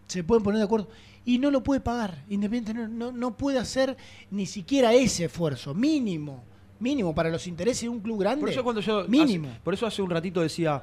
se 0.06 0.24
pueden 0.24 0.42
poner 0.42 0.58
de 0.58 0.64
acuerdo. 0.64 0.88
Y 1.24 1.38
no 1.38 1.50
lo 1.50 1.62
puede 1.62 1.80
pagar. 1.80 2.22
Independiente 2.28 2.72
no, 2.74 2.86
no, 2.88 3.12
no 3.12 3.36
puede 3.36 3.58
hacer 3.58 3.96
ni 4.30 4.46
siquiera 4.46 4.92
ese 4.94 5.24
esfuerzo, 5.24 5.74
mínimo. 5.74 6.44
Mínimo 6.78 7.14
para 7.14 7.30
los 7.30 7.46
intereses 7.46 7.82
de 7.82 7.88
un 7.88 8.00
club 8.00 8.20
grande. 8.20 8.40
Por 8.40 8.50
eso 8.50 8.62
cuando 8.62 8.80
yo 8.82 9.06
Mínimo. 9.08 9.48
hace- 9.48 9.60
por 9.60 9.74
eso 9.74 9.86
hace 9.86 10.02
un 10.02 10.10
ratito 10.10 10.40
decía, 10.42 10.82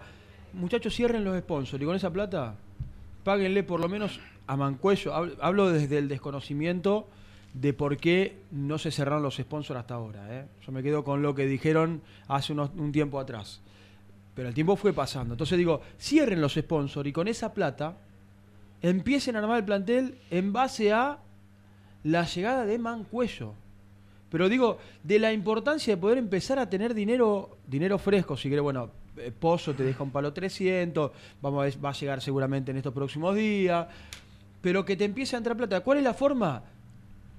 muchachos, 0.53 0.93
cierren 0.95 1.23
los 1.23 1.37
sponsors 1.39 1.81
y 1.81 1.85
con 1.85 1.95
esa 1.95 2.11
plata 2.11 2.55
páguenle 3.23 3.63
por 3.63 3.79
lo 3.79 3.87
menos 3.87 4.19
a 4.47 4.57
Mancuello. 4.57 5.13
Hablo, 5.13 5.35
hablo 5.39 5.69
desde 5.69 5.97
el 5.99 6.07
desconocimiento 6.09 7.07
de 7.53 7.73
por 7.73 7.97
qué 7.97 8.37
no 8.51 8.79
se 8.79 8.89
cerraron 8.91 9.21
los 9.23 9.35
sponsors 9.35 9.79
hasta 9.79 9.93
ahora. 9.93 10.25
¿eh? 10.39 10.45
Yo 10.65 10.71
me 10.71 10.81
quedo 10.83 11.03
con 11.03 11.21
lo 11.21 11.35
que 11.35 11.45
dijeron 11.45 12.01
hace 12.27 12.51
unos- 12.53 12.71
un 12.75 12.91
tiempo 12.91 13.19
atrás. 13.19 13.61
Pero 14.35 14.47
el 14.47 14.53
tiempo 14.53 14.75
fue 14.75 14.93
pasando. 14.93 15.33
Entonces 15.33 15.57
digo, 15.57 15.81
cierren 15.99 16.41
los 16.41 16.53
sponsors 16.53 17.07
y 17.07 17.13
con 17.13 17.27
esa 17.27 17.53
plata 17.53 17.97
empiecen 18.81 19.35
a 19.35 19.39
armar 19.39 19.59
el 19.59 19.65
plantel 19.65 20.17
en 20.29 20.51
base 20.51 20.91
a 20.91 21.19
la 22.03 22.25
llegada 22.25 22.65
de 22.65 22.77
Mancuello. 22.77 23.53
Pero 24.29 24.49
digo, 24.49 24.79
de 25.03 25.19
la 25.19 25.31
importancia 25.31 25.95
de 25.95 26.01
poder 26.01 26.17
empezar 26.17 26.57
a 26.57 26.69
tener 26.69 26.93
dinero, 26.93 27.57
dinero 27.67 27.99
fresco, 27.99 28.35
si 28.35 28.49
querés, 28.49 28.63
bueno, 28.63 28.89
eh, 29.17 29.31
Pozo 29.31 29.75
te 29.75 29.83
deja 29.83 30.03
un 30.03 30.09
palo 30.09 30.33
300, 30.33 31.11
vamos 31.41 31.61
a 31.61 31.65
ver, 31.65 31.85
va 31.85 31.89
a 31.89 31.93
llegar 31.93 32.19
seguramente 32.19 32.71
en 32.71 32.77
estos 32.77 32.93
próximos 32.93 33.35
días, 33.35 33.87
pero 34.59 34.83
que 34.83 34.97
te 34.97 35.05
empiece 35.05 35.35
a 35.35 35.37
entrar 35.37 35.55
plata. 35.55 35.81
¿Cuál 35.81 35.99
es 35.99 36.03
la 36.03 36.15
forma? 36.15 36.63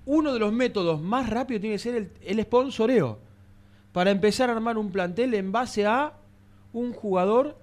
Uno 0.06 0.32
de 0.32 0.38
los 0.38 0.52
métodos 0.52 1.02
más 1.02 1.28
rápidos 1.28 1.62
tiene 1.62 1.74
que 1.74 1.80
ser 1.80 1.94
el, 1.96 2.10
el 2.22 2.40
sponsoreo, 2.42 3.18
para 3.92 4.10
empezar 4.10 4.48
a 4.48 4.52
armar 4.52 4.78
un 4.78 4.90
plantel 4.92 5.34
en 5.34 5.50
base 5.50 5.86
a 5.86 6.12
un 6.74 6.92
jugador 6.92 7.56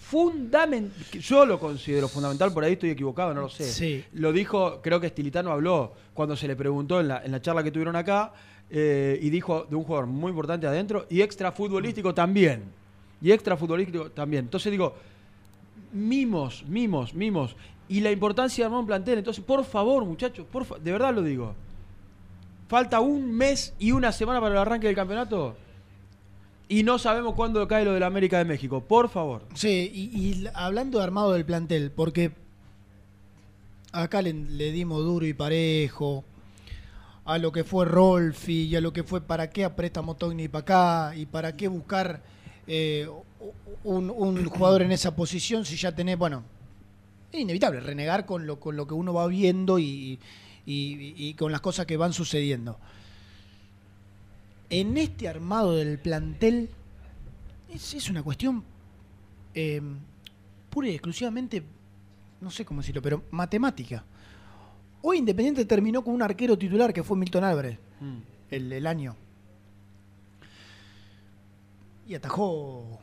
fundamental, 0.00 0.92
yo 1.20 1.44
lo 1.46 1.58
considero 1.58 2.08
fundamental, 2.08 2.52
por 2.52 2.62
ahí 2.64 2.72
estoy 2.74 2.90
equivocado, 2.90 3.34
no 3.34 3.42
lo 3.42 3.48
sé. 3.48 3.64
Sí. 3.64 4.04
Lo 4.14 4.32
dijo, 4.32 4.80
creo 4.82 5.00
que 5.00 5.06
Estilitano 5.08 5.50
habló 5.52 5.92
cuando 6.14 6.36
se 6.36 6.46
le 6.48 6.56
preguntó 6.56 7.00
en 7.00 7.08
la, 7.08 7.24
en 7.24 7.32
la 7.32 7.40
charla 7.40 7.62
que 7.62 7.70
tuvieron 7.70 7.96
acá, 7.96 8.32
eh, 8.70 9.18
y 9.20 9.30
dijo 9.30 9.66
de 9.68 9.74
un 9.76 9.82
jugador 9.84 10.06
muy 10.06 10.30
importante 10.30 10.66
adentro 10.66 11.06
y 11.10 11.22
extra 11.22 11.50
futbolístico 11.52 12.14
también. 12.14 12.62
Y 13.22 13.32
extra 13.32 13.56
futbolístico 13.56 14.10
también. 14.12 14.44
Entonces 14.44 14.70
digo, 14.70 14.94
mimos, 15.92 16.64
mimos, 16.68 17.14
mimos. 17.14 17.56
Y 17.88 18.00
la 18.00 18.10
importancia 18.12 18.62
de 18.62 18.66
armar 18.66 18.80
un 18.80 18.86
plantel. 18.86 19.18
Entonces, 19.18 19.42
por 19.44 19.64
favor, 19.64 20.04
muchachos, 20.04 20.46
por 20.50 20.64
fa- 20.64 20.78
de 20.78 20.92
verdad 20.92 21.12
lo 21.14 21.22
digo. 21.22 21.54
Falta 22.68 23.00
un 23.00 23.32
mes 23.32 23.74
y 23.78 23.90
una 23.92 24.12
semana 24.12 24.40
para 24.40 24.52
el 24.54 24.60
arranque 24.60 24.86
del 24.86 24.94
campeonato. 24.96 25.56
Y 26.70 26.84
no 26.84 26.98
sabemos 27.00 27.34
cuándo 27.34 27.66
cae 27.66 27.84
lo 27.84 27.92
de 27.92 27.98
la 28.00 28.06
América 28.06 28.38
de 28.38 28.44
México. 28.44 28.80
Por 28.80 29.08
favor. 29.08 29.44
Sí, 29.54 29.90
y, 29.92 30.18
y 30.44 30.48
hablando 30.54 30.98
de 30.98 31.04
armado 31.04 31.32
del 31.32 31.44
plantel, 31.44 31.90
porque 31.90 32.30
acá 33.90 34.22
le, 34.22 34.32
le 34.32 34.70
dimos 34.70 35.02
duro 35.02 35.26
y 35.26 35.34
parejo 35.34 36.24
a 37.24 37.38
lo 37.38 37.50
que 37.50 37.64
fue 37.64 37.86
Rolfi 37.86 38.68
y 38.68 38.76
a 38.76 38.80
lo 38.80 38.92
que 38.92 39.02
fue 39.02 39.20
para 39.20 39.50
qué 39.50 39.64
a 39.64 39.74
préstamo 39.74 40.14
Togni 40.16 40.46
para 40.48 40.62
acá 41.08 41.16
y 41.16 41.26
para 41.26 41.56
qué 41.56 41.66
buscar 41.66 42.22
eh, 42.68 43.08
un, 43.82 44.44
jugador 44.46 44.82
en 44.82 44.92
esa 44.92 45.14
posición 45.16 45.64
si 45.64 45.74
ya 45.76 45.92
tenés, 45.92 46.16
bueno, 46.18 46.44
es 47.32 47.40
inevitable 47.40 47.80
renegar 47.80 48.26
con 48.26 48.46
lo, 48.46 48.60
con 48.60 48.76
lo 48.76 48.86
que 48.86 48.94
uno 48.94 49.12
va 49.12 49.26
viendo 49.26 49.80
y- 49.80 50.20
y 50.66 51.34
con 51.34 51.50
las 51.50 51.60
cosas 51.62 51.84
que 51.86 51.96
van 51.96 52.12
sucediendo. 52.12 52.78
En 54.70 54.96
este 54.96 55.28
armado 55.28 55.74
del 55.76 55.98
plantel 55.98 56.70
es, 57.74 57.92
es 57.94 58.08
una 58.08 58.22
cuestión 58.22 58.62
eh, 59.54 59.82
pura 60.70 60.88
y 60.88 60.92
exclusivamente, 60.92 61.62
no 62.40 62.50
sé 62.50 62.64
cómo 62.64 62.80
decirlo, 62.80 63.02
pero 63.02 63.24
matemática. 63.32 64.04
Hoy 65.02 65.18
Independiente 65.18 65.64
terminó 65.64 66.04
con 66.04 66.14
un 66.14 66.22
arquero 66.22 66.56
titular 66.56 66.92
que 66.92 67.02
fue 67.02 67.16
Milton 67.16 67.42
Álvarez, 67.42 67.78
el, 68.50 68.72
el 68.72 68.86
año. 68.86 69.16
Y 72.06 72.14
atajó, 72.14 73.00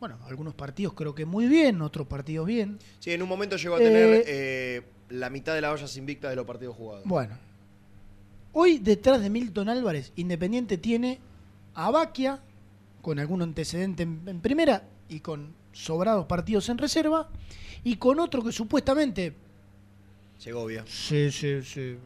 bueno, 0.00 0.18
algunos 0.26 0.54
partidos 0.54 0.94
creo 0.94 1.14
que 1.14 1.26
muy 1.26 1.48
bien, 1.48 1.82
otros 1.82 2.06
partidos 2.06 2.46
bien. 2.46 2.78
Sí, 3.00 3.10
en 3.10 3.22
un 3.22 3.28
momento 3.28 3.56
llegó 3.56 3.74
a 3.74 3.78
tener 3.78 4.14
Eh, 4.14 4.24
eh, 4.26 4.82
la 5.10 5.28
mitad 5.28 5.54
de 5.54 5.60
las 5.60 5.72
ollas 5.72 5.96
invictas 5.96 6.30
de 6.30 6.36
los 6.36 6.46
partidos 6.46 6.76
jugados. 6.76 7.04
Bueno, 7.04 7.36
hoy 8.52 8.78
detrás 8.78 9.20
de 9.20 9.30
Milton 9.30 9.68
Álvarez, 9.68 10.12
Independiente 10.16 10.78
tiene 10.78 11.18
a 11.74 11.90
Baquia, 11.90 12.40
con 13.02 13.18
algún 13.18 13.42
antecedente 13.42 14.02
en, 14.02 14.22
en 14.26 14.40
primera 14.40 14.82
y 15.08 15.20
con 15.20 15.54
sobrados 15.72 16.26
partidos 16.26 16.68
en 16.68 16.78
reserva, 16.78 17.28
y 17.84 17.96
con 17.96 18.18
otro 18.18 18.42
que 18.42 18.52
supuestamente 18.52 19.34
Segovia. 20.38 20.84
se, 20.86 21.30
se, 21.30 21.62
se, 21.62 21.98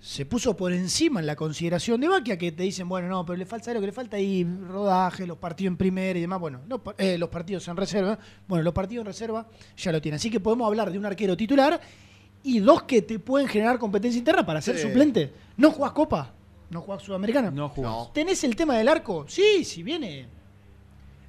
se 0.00 0.24
puso 0.24 0.56
por 0.56 0.72
encima 0.72 1.18
en 1.18 1.26
la 1.26 1.34
consideración 1.34 2.00
de 2.00 2.08
Baquia, 2.08 2.38
que 2.38 2.52
te 2.52 2.62
dicen, 2.62 2.88
bueno, 2.88 3.08
no, 3.08 3.26
pero 3.26 3.36
le 3.36 3.44
falta 3.44 3.66
¿sabes 3.66 3.76
lo 3.76 3.80
que 3.80 3.86
le 3.86 3.92
falta 3.92 4.16
ahí, 4.16 4.44
rodaje, 4.44 5.26
los 5.26 5.38
partidos 5.38 5.72
en 5.72 5.76
primera 5.76 6.16
y 6.16 6.22
demás, 6.22 6.38
bueno, 6.38 6.60
no, 6.68 6.80
eh, 6.98 7.18
los 7.18 7.28
partidos 7.28 7.66
en 7.66 7.76
reserva, 7.76 8.18
bueno, 8.46 8.62
los 8.62 8.72
partidos 8.72 9.02
en 9.02 9.06
reserva 9.06 9.48
ya 9.76 9.90
lo 9.90 10.00
tiene, 10.00 10.16
así 10.16 10.30
que 10.30 10.38
podemos 10.38 10.66
hablar 10.68 10.92
de 10.92 10.98
un 10.98 11.06
arquero 11.06 11.36
titular 11.36 11.80
y 12.46 12.60
dos 12.60 12.84
que 12.84 13.02
te 13.02 13.18
pueden 13.18 13.48
generar 13.48 13.78
competencia 13.78 14.18
interna 14.18 14.46
para 14.46 14.60
ser 14.60 14.76
Sí. 14.76 14.82
suplente. 14.82 15.32
¿No 15.56 15.72
jugás 15.72 15.90
Copa? 15.92 16.32
¿No 16.70 16.80
jugás 16.80 17.02
Sudamericana? 17.02 17.50
No 17.50 17.68
jugás. 17.68 18.12
¿Tenés 18.12 18.42
el 18.44 18.54
tema 18.54 18.76
del 18.78 18.86
arco? 18.88 19.24
Sí, 19.28 19.64
si 19.64 19.82
viene 19.82 20.26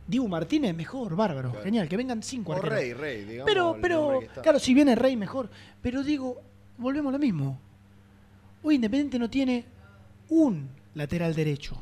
Dibu 0.08 0.28
Martínez, 0.28 0.76
mejor, 0.76 1.16
bárbaro, 1.16 1.54
genial, 1.64 1.90
que 1.90 1.98
vengan 1.98 2.22
cinco 2.24 2.54
O. 2.54 2.62
Rey, 2.62 2.94
Rey, 2.94 3.26
digamos. 3.26 3.46
Pero, 3.52 3.78
pero, 3.82 4.20
claro, 4.42 4.60
si 4.60 4.74
viene 4.74 4.96
Rey, 4.96 5.16
mejor. 5.18 5.50
Pero 5.82 6.04
digo, 6.04 6.40
volvemos 6.78 7.10
a 7.10 7.14
lo 7.14 7.20
mismo. 7.20 7.60
Hoy 8.64 8.76
Independiente 8.76 9.20
no 9.20 9.30
tiene 9.30 9.66
un 10.30 10.70
lateral 10.94 11.34
derecho. 11.36 11.78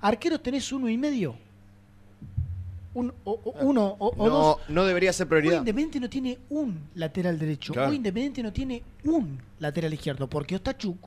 Arqueros 0.00 0.42
tenés 0.42 0.70
uno 0.72 0.88
y 0.88 0.96
medio. 0.98 1.36
Un, 2.98 3.12
o- 3.24 3.32
o- 3.44 3.54
uno 3.64 3.96
o, 3.98 4.08
o 4.08 4.26
No, 4.28 4.34
dos. 4.34 4.56
no 4.68 4.84
debería 4.84 5.12
ser 5.12 5.26
Hoy 5.26 5.28
prioridad. 5.30 5.58
Independiente 5.58 6.00
no 6.00 6.08
tiene 6.10 6.38
un 6.50 6.80
lateral 6.94 7.38
derecho. 7.38 7.72
Claro. 7.72 7.90
Hoy 7.90 7.96
Independiente 7.96 8.42
no 8.42 8.52
tiene 8.52 8.82
un 9.04 9.40
lateral 9.58 9.92
izquierdo. 9.94 10.28
Porque 10.28 10.56
Ostachuk 10.56 10.98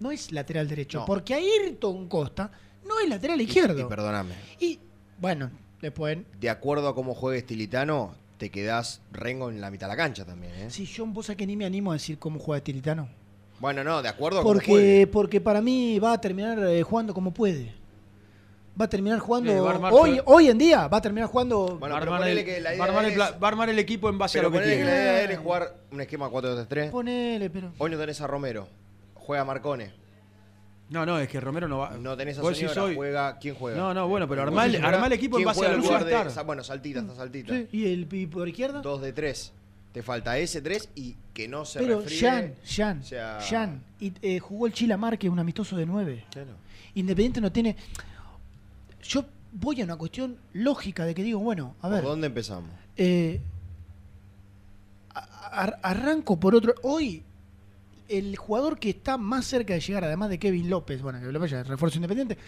no 0.00 0.10
es 0.10 0.32
lateral 0.32 0.68
derecho. 0.68 1.00
No. 1.00 1.04
Porque 1.06 1.34
Ayrton 1.34 2.08
Costa 2.08 2.50
no 2.86 3.00
es 3.00 3.08
lateral 3.08 3.40
izquierdo. 3.40 3.80
Y 3.80 3.84
perdóname. 3.84 4.34
Y 4.60 4.78
bueno, 5.20 5.50
después. 5.80 6.18
De 6.40 6.50
acuerdo 6.50 6.88
a 6.88 6.94
cómo 6.94 7.14
juegue 7.14 7.38
Estilitano, 7.38 8.14
te 8.38 8.50
quedás 8.50 9.00
rengo 9.12 9.50
en 9.50 9.60
la 9.60 9.70
mitad 9.70 9.86
de 9.88 9.92
la 9.92 9.96
cancha 9.96 10.24
también, 10.24 10.52
¿eh? 10.54 10.70
Sí, 10.70 10.84
yo 10.86 11.04
vos 11.06 11.26
sabés 11.26 11.38
que 11.38 11.46
ni 11.46 11.56
me 11.56 11.64
animo 11.64 11.90
a 11.90 11.94
decir 11.94 12.18
cómo 12.18 12.38
juega 12.38 12.62
Tiritano. 12.62 13.08
Bueno, 13.60 13.82
no, 13.82 14.00
de 14.02 14.08
acuerdo 14.08 14.38
a 14.38 14.42
cómo 14.42 14.54
juegue. 14.54 14.68
Porque, 14.68 15.06
porque 15.12 15.40
para 15.40 15.60
mí 15.60 15.98
va 15.98 16.12
a 16.12 16.20
terminar 16.20 16.58
eh, 16.68 16.82
jugando 16.84 17.12
como 17.12 17.32
puede. 17.34 17.72
Va 18.80 18.84
a 18.84 18.88
terminar 18.88 19.18
jugando. 19.18 19.50
Eh, 19.50 19.60
va 19.60 19.90
hoy, 19.90 20.20
hoy 20.24 20.48
en 20.48 20.58
día 20.58 20.86
va 20.88 20.98
a 20.98 21.00
terminar 21.02 21.28
jugando. 21.28 21.76
Bueno, 21.80 21.94
va, 21.96 22.00
armar 22.00 22.20
ponele 22.20 22.40
el, 22.40 22.46
que 22.46 22.60
la 22.60 22.70
va 22.70 22.74
idea 22.74 22.84
armar 22.84 23.04
el 23.06 23.10
es- 23.12 23.18
va 23.42 23.48
armar 23.48 23.68
el 23.70 23.78
equipo 23.78 24.08
en 24.08 24.18
base 24.18 24.38
Pero 24.38 24.48
a 24.48 24.50
lo 24.50 24.52
que 24.52 24.58
ponele 24.58 24.76
que 24.78 24.84
la 24.84 24.90
idea 24.90 25.12
de 25.14 25.24
él 25.24 25.30
es 25.32 25.38
jugar 25.38 25.74
un 25.90 26.00
esquema 26.00 26.30
4-3-3. 26.30 26.90
Ponele, 26.90 27.50
pero. 27.50 27.72
Hoy 27.78 27.90
no 27.90 27.98
tenés 27.98 28.20
a 28.20 28.26
Romero. 28.28 28.68
Juega 29.14 29.44
Marcone. 29.44 29.90
No, 30.90 31.04
no, 31.04 31.18
es 31.18 31.28
que 31.28 31.38
Romero 31.40 31.68
no 31.68 31.78
va. 31.78 31.96
No 31.98 32.16
tenés 32.16 32.38
a 32.38 32.42
Vos 32.42 32.56
señora. 32.56 32.82
hoy- 32.84 32.94
Juega, 32.94 33.38
¿Quién 33.38 33.54
juega? 33.56 33.76
No, 33.76 33.92
no, 33.92 34.08
bueno, 34.08 34.26
pero 34.28 34.42
¿Quién 34.42 34.48
armá 34.58 34.64
el, 34.66 34.84
armá 34.84 35.06
el 35.06 35.12
equipo 35.12 35.36
en 35.36 35.40
¿Quién 35.44 35.46
base 35.48 35.66
a 35.66 35.72
lo 35.76 35.82
que 35.82 35.88
va 35.88 35.98
a 35.98 36.04
de-. 36.24 36.42
Bueno, 36.44 36.64
saltita, 36.64 37.00
está 37.00 37.14
saltita. 37.16 37.52
Sí, 37.52 37.68
¿Y 37.72 37.92
el 37.92 38.08
y 38.10 38.26
por 38.26 38.48
izquierda? 38.48 38.80
2 38.80 39.02
de 39.02 39.12
3. 39.12 39.52
Te 39.92 40.02
falta 40.02 40.38
ese 40.38 40.62
3 40.62 40.88
y 40.94 41.16
que 41.34 41.48
no 41.48 41.64
se 41.64 41.80
Pero 41.80 42.00
refríe. 42.00 42.20
Jan, 42.20 42.54
Jan, 42.64 43.00
o 43.00 43.02
sea- 43.04 43.38
Jan, 43.40 43.82
y, 44.00 44.12
eh, 44.22 44.38
jugó 44.38 44.66
el 44.66 44.72
Chila 44.72 44.96
Marque, 44.96 45.28
un 45.28 45.38
amistoso 45.38 45.76
de 45.76 45.84
9. 45.84 46.24
Claro. 46.30 46.52
Independiente 46.94 47.40
no 47.40 47.50
tiene. 47.52 47.76
Yo 49.02 49.24
voy 49.52 49.80
a 49.80 49.84
una 49.84 49.96
cuestión 49.96 50.36
lógica 50.52 51.04
de 51.04 51.14
que 51.14 51.22
digo, 51.22 51.38
bueno, 51.40 51.74
a 51.80 51.88
ver. 51.88 52.00
¿Por 52.02 52.10
dónde 52.10 52.26
empezamos? 52.28 52.70
eh, 52.96 53.40
ar- 55.50 55.78
arranco 55.82 56.38
por 56.38 56.54
otro. 56.54 56.74
Hoy, 56.82 57.22
el 58.08 58.36
jugador 58.36 58.78
que 58.78 58.90
está 58.90 59.16
más 59.18 59.46
cerca 59.46 59.74
de 59.74 59.80
llegar, 59.80 60.04
además 60.04 60.30
de 60.30 60.38
Kevin 60.38 60.68
López, 60.70 61.02
bueno, 61.02 61.20
que 61.20 61.26
López 61.32 61.50
ya 61.50 61.60
es 61.60 61.66
refuerzo 61.66 61.96
independiente, 61.98 62.38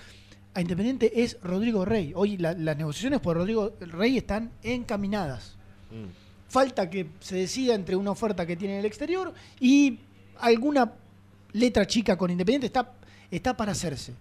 a 0.54 0.60
Independiente 0.60 1.22
es 1.22 1.38
Rodrigo 1.42 1.84
Rey. 1.84 2.12
Hoy 2.14 2.36
la- 2.36 2.54
las 2.54 2.76
negociaciones 2.76 3.20
por 3.20 3.36
Rodrigo 3.36 3.72
Rey 3.80 4.16
están 4.18 4.50
encaminadas. 4.62 5.54
Falta 6.48 6.90
que 6.90 7.06
se 7.20 7.36
decida 7.36 7.74
entre 7.74 7.94
una 7.94 8.10
oferta 8.10 8.44
que 8.46 8.56
tiene 8.56 8.74
en 8.74 8.80
el 8.80 8.86
exterior 8.86 9.32
y 9.60 9.98
alguna 10.40 10.92
letra 11.52 11.86
chica 11.86 12.16
con 12.16 12.30
Independiente 12.30 12.66
está, 12.66 12.92
está 13.30 13.56
para 13.56 13.72
hacerse. 13.72 14.14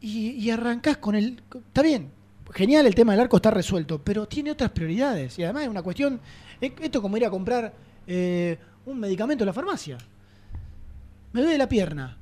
Y, 0.00 0.30
y 0.30 0.50
arrancás 0.50 0.98
con 0.98 1.14
el. 1.16 1.42
Está 1.54 1.82
bien, 1.82 2.10
genial, 2.54 2.86
el 2.86 2.94
tema 2.94 3.12
del 3.12 3.20
arco 3.22 3.36
está 3.36 3.50
resuelto, 3.50 4.00
pero 4.02 4.26
tiene 4.28 4.50
otras 4.52 4.70
prioridades. 4.70 5.38
Y 5.38 5.44
además 5.44 5.64
es 5.64 5.68
una 5.68 5.82
cuestión. 5.82 6.20
es- 6.60 6.72
Esto 6.80 6.98
es 6.98 7.02
como 7.02 7.16
ir 7.16 7.24
a 7.26 7.30
comprar 7.30 7.74
eh, 8.06 8.58
un 8.86 8.98
medicamento 9.00 9.44
en 9.44 9.46
la 9.46 9.52
farmacia. 9.52 9.98
Me 11.32 11.42
duele 11.42 11.58
la 11.58 11.68
pierna. 11.68 12.16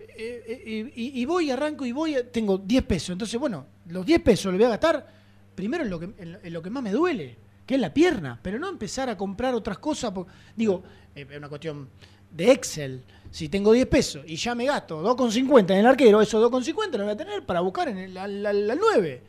Eh, 0.00 0.42
eh, 0.66 0.92
y, 0.96 1.24
voy, 1.26 1.50
arranco 1.50 1.86
y 1.86 1.92
voy, 1.92 2.16
tengo 2.32 2.58
10 2.58 2.82
pesos. 2.84 3.10
Entonces, 3.10 3.38
bueno, 3.38 3.66
los 3.88 4.04
10 4.04 4.20
pesos 4.22 4.46
los 4.46 4.54
voy 4.58 4.66
a 4.66 4.70
gastar 4.70 5.06
primero 5.54 5.84
en 5.84 5.90
lo, 5.90 6.00
que, 6.00 6.10
en, 6.18 6.52
lo- 6.52 6.60
que 6.62 6.70
más 6.70 6.82
me 6.82 6.90
duele, 6.90 7.36
que 7.64 7.76
es 7.76 7.80
la 7.80 7.94
pierna, 7.94 8.38
pero 8.42 8.58
no 8.58 8.68
empezar 8.68 9.08
a 9.08 9.16
comprar 9.16 9.54
otras 9.54 9.78
cosas. 9.78 10.10
por- 10.10 10.26
digo, 10.56 10.82
eh, 11.14 11.26
es 11.30 11.36
una 11.38 11.48
cuestión 11.48 11.88
de 12.32 12.50
Excel. 12.50 13.02
Si 13.30 13.48
tengo 13.48 13.72
10 13.72 13.86
pesos 13.86 14.24
y 14.26 14.36
ya 14.36 14.54
me 14.54 14.64
gasto 14.64 15.02
2,50 15.02 15.70
en 15.72 15.78
el 15.78 15.86
arquero, 15.86 16.20
esos 16.20 16.42
2,50 16.50 16.92
los 16.92 17.02
voy 17.02 17.10
a 17.10 17.16
tener 17.16 17.44
para 17.44 17.60
buscar 17.60 17.88
en 17.88 17.98
el, 17.98 18.16
al, 18.16 18.44
al- 18.46 18.70
al 18.70 18.78
9, 18.78 19.22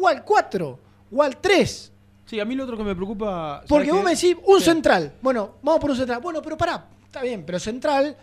o 0.00 0.08
al 0.08 0.24
4, 0.24 0.78
o 1.12 1.22
al 1.22 1.36
3. 1.38 1.92
Sí, 2.24 2.40
a 2.40 2.44
mí 2.44 2.54
lo 2.54 2.64
otro 2.64 2.76
que 2.76 2.82
me 2.82 2.94
preocupa. 2.96 3.56
¿sabes 3.58 3.68
Porque 3.68 3.92
vos 3.92 4.02
me 4.02 4.10
decís, 4.14 4.36
un 4.46 4.58
Sí. 4.58 4.64
central. 4.64 5.12
Bueno, 5.22 5.56
vamos 5.62 5.80
por 5.80 5.90
un 5.90 5.96
central. 5.96 6.20
Bueno, 6.20 6.40
pero 6.42 6.56
pará, 6.56 6.86
está 7.04 7.22
bien, 7.22 7.44
pero 7.46 7.60
central, 7.60 8.16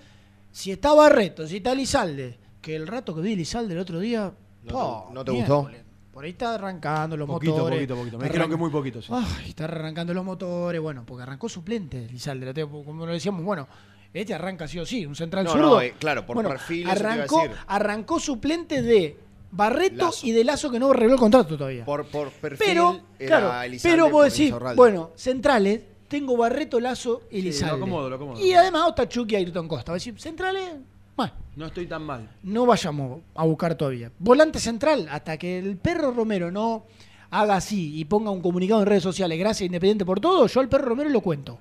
si 0.51 0.71
está 0.71 0.93
Barreto, 0.93 1.47
si 1.47 1.57
está 1.57 1.73
Lizalde, 1.73 2.37
que 2.61 2.75
el 2.75 2.87
rato 2.87 3.15
que 3.15 3.21
vi 3.21 3.35
Lizalde 3.35 3.73
el 3.75 3.79
otro 3.79 3.99
día. 3.99 4.31
¿No 4.65 5.05
te- 5.09 5.13
no 5.13 5.25
te 5.25 5.31
gustó? 5.31 5.69
Por 6.11 6.25
ahí 6.25 6.31
está 6.31 6.53
arrancando 6.55 7.17
los 7.17 7.27
Poquito, 7.27 7.53
motores. 7.53 7.77
poquito, 7.79 7.95
poquito. 7.95 8.17
Me 8.19 8.25
Está 8.25 8.33
dijeron 8.33 8.49
que 8.51 8.57
muy 8.57 8.69
poquito, 8.69 9.01
sí. 9.01 9.07
Ay, 9.11 9.49
está 9.49 9.63
arrancando 9.65 10.13
los 10.13 10.23
motores. 10.23 10.79
Bueno, 10.81 11.03
porque 11.07 11.23
arrancó 11.23 11.49
suplente 11.49 12.07
Lizalde. 12.11 12.67
Como 12.67 13.05
lo 13.05 13.11
decíamos, 13.13 13.43
bueno, 13.43 13.67
este 14.13 14.33
arranca 14.33 14.67
sí 14.67 14.79
o 14.79 14.85
sí, 14.85 15.05
un 15.05 15.15
central 15.15 15.45
No, 15.45 15.51
zurdo. 15.51 15.69
no, 15.71 15.81
eh, 15.81 15.93
claro, 15.99 16.25
por 16.25 16.35
Bueno, 16.35 16.49
perfil, 16.49 16.87
eso 16.87 16.93
te 16.95 16.99
iba 17.01 17.09
a 17.09 17.13
Arrancó, 17.15 17.41
decir. 17.41 17.57
arrancó 17.67 18.19
suplente 18.19 18.81
de 18.81 19.17
Barreto 19.51 20.05
Lazo. 20.05 20.25
y 20.27 20.31
de 20.31 20.43
Lazo 20.43 20.71
que 20.71 20.79
no 20.79 20.91
arregló 20.91 21.13
el 21.13 21.19
contrato 21.19 21.57
todavía. 21.57 21.85
Por, 21.85 22.05
por 22.07 22.31
perfil 22.31 22.65
Pero, 22.67 23.01
era 23.19 23.39
claro, 23.39 23.61
Elizalde 23.63 23.95
pero 23.97 24.09
vos 24.09 24.25
decís, 24.31 24.53
bueno, 24.75 25.11
centrales, 25.15 25.81
tengo 26.07 26.37
Barreto, 26.37 26.79
Lazo 26.79 27.23
y 27.31 27.51
Sí, 27.51 27.63
lo 27.65 27.73
acomodo, 27.73 28.09
lo 28.09 28.15
acomodo. 28.15 28.39
Y 28.43 28.53
además 28.53 28.89
Otachuk 28.89 29.31
y 29.31 29.35
Ayrton 29.35 29.67
Costa. 29.67 29.91
Vos 29.93 30.03
decís, 30.03 30.21
centrales, 30.21 30.71
bueno, 31.15 31.33
No 31.55 31.67
estoy 31.67 31.85
tan 31.87 32.03
mal. 32.03 32.29
no 32.43 32.65
vayamos 32.65 33.21
a 33.35 33.45
buscar 33.45 33.75
todavía. 33.75 34.11
Volante 34.19 34.59
central, 34.59 35.07
hasta 35.11 35.37
que 35.37 35.57
el 35.59 35.77
perro 35.77 36.11
Romero 36.11 36.51
no 36.51 36.85
haga 37.31 37.55
así 37.55 37.99
y 37.99 38.05
ponga 38.05 38.29
un 38.31 38.41
comunicado 38.41 38.81
en 38.81 38.87
redes 38.87 39.01
sociales, 39.03 39.37
gracias 39.39 39.65
Independiente 39.65 40.05
por 40.05 40.19
todo, 40.19 40.45
yo 40.47 40.59
al 40.59 40.69
perro 40.69 40.85
Romero 40.85 41.09
lo 41.09 41.21
cuento. 41.21 41.57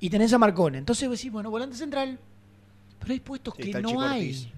Y 0.00 0.10
tenés 0.10 0.32
a 0.32 0.38
Marcone. 0.38 0.78
Entonces 0.78 1.08
vos 1.08 1.18
decís, 1.18 1.32
bueno, 1.32 1.50
volante 1.50 1.76
central. 1.76 2.18
Pero 3.00 3.12
hay 3.12 3.20
puestos 3.20 3.54
Sí, 3.56 3.70
que 3.72 3.80
no 3.82 4.00
hay. 4.02 4.52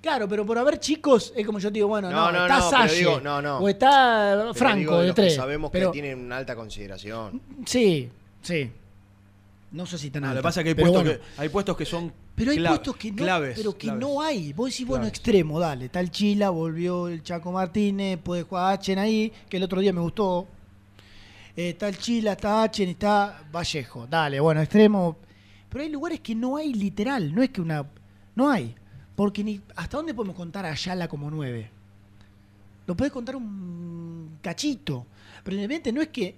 Claro, 0.00 0.28
pero 0.28 0.44
por 0.44 0.58
haber 0.58 0.78
chicos, 0.78 1.32
es 1.34 1.46
como 1.46 1.58
yo 1.58 1.68
te 1.70 1.74
digo, 1.74 1.88
bueno, 1.88 2.10
no, 2.10 2.30
No, 2.30 2.32
no, 2.32 2.42
está 2.42 2.58
no, 2.58 2.68
pero 2.70 2.82
Salle, 2.82 2.98
digo, 2.98 3.20
no, 3.20 3.40
no. 3.40 3.58
o 3.58 3.68
está 3.70 4.34
Pero 4.38 4.54
Franco 4.54 4.78
digo, 4.78 4.98
de 5.00 5.06
los 5.06 5.16
tres. 5.16 5.32
que 5.32 5.36
sabemos 5.36 5.70
pero, 5.70 5.90
que 5.90 6.00
tienen 6.00 6.18
una 6.26 6.36
alta 6.36 6.54
consideración. 6.54 7.40
Sí, 7.64 8.10
sí. 8.42 8.70
No 9.72 9.86
sé 9.86 9.96
si 9.96 10.10
tan 10.10 10.22
No, 10.22 10.28
alta. 10.28 10.34
lo 10.36 10.40
que 10.40 10.42
pasa 10.42 10.60
es 10.60 10.64
que 10.64 10.68
hay 10.70 10.74
puestos, 10.74 11.04
bueno. 11.04 11.18
que, 11.18 11.40
hay 11.40 11.48
puestos 11.48 11.76
que 11.78 11.84
son 11.86 12.12
Pero 12.34 12.50
hay 12.50 12.58
puestos 12.62 12.96
que 12.96 13.10
no, 13.12 13.16
claves. 13.16 13.54
pero 13.56 13.72
que 13.72 13.78
claves. 13.86 14.00
no 14.00 14.20
hay. 14.20 14.52
Vos 14.52 14.70
decís, 14.70 14.86
bueno, 14.86 15.06
extremo, 15.06 15.58
dale. 15.58 15.86
Está 15.86 16.00
el 16.00 16.10
Chila, 16.10 16.50
volvió 16.50 17.08
el 17.08 17.22
Chaco 17.22 17.50
Martínez, 17.50 18.18
puede 18.22 18.42
jugar 18.42 18.74
Achen 18.74 18.98
ahí, 18.98 19.32
que 19.48 19.56
el 19.56 19.62
otro 19.62 19.80
día 19.80 19.94
me 19.94 20.00
gustó. 20.02 20.46
Eh, 21.56 21.70
está 21.70 21.88
el 21.88 21.98
Chila, 21.98 22.32
está 22.32 22.62
Achen, 22.62 22.90
está 22.90 23.44
Vallejo. 23.52 24.06
Dale, 24.06 24.40
bueno, 24.40 24.60
extremo. 24.60 25.16
Pero 25.68 25.84
hay 25.84 25.90
lugares 25.90 26.20
que 26.20 26.34
no 26.34 26.56
hay 26.56 26.72
literal, 26.72 27.34
no 27.34 27.42
es 27.42 27.50
que 27.50 27.60
una. 27.60 27.86
No 28.34 28.50
hay. 28.50 28.74
Porque 29.14 29.44
ni. 29.44 29.60
¿Hasta 29.76 29.96
dónde 29.96 30.14
podemos 30.14 30.36
contar 30.36 30.66
a 30.66 30.72
Ayala 30.72 31.08
como 31.08 31.30
nueve? 31.30 31.70
Lo 32.86 32.96
podés 32.96 33.12
contar 33.12 33.36
un 33.36 34.38
cachito. 34.42 35.06
Pero 35.42 35.56
independiente 35.56 35.92
no 35.92 36.02
es 36.02 36.08
que 36.08 36.34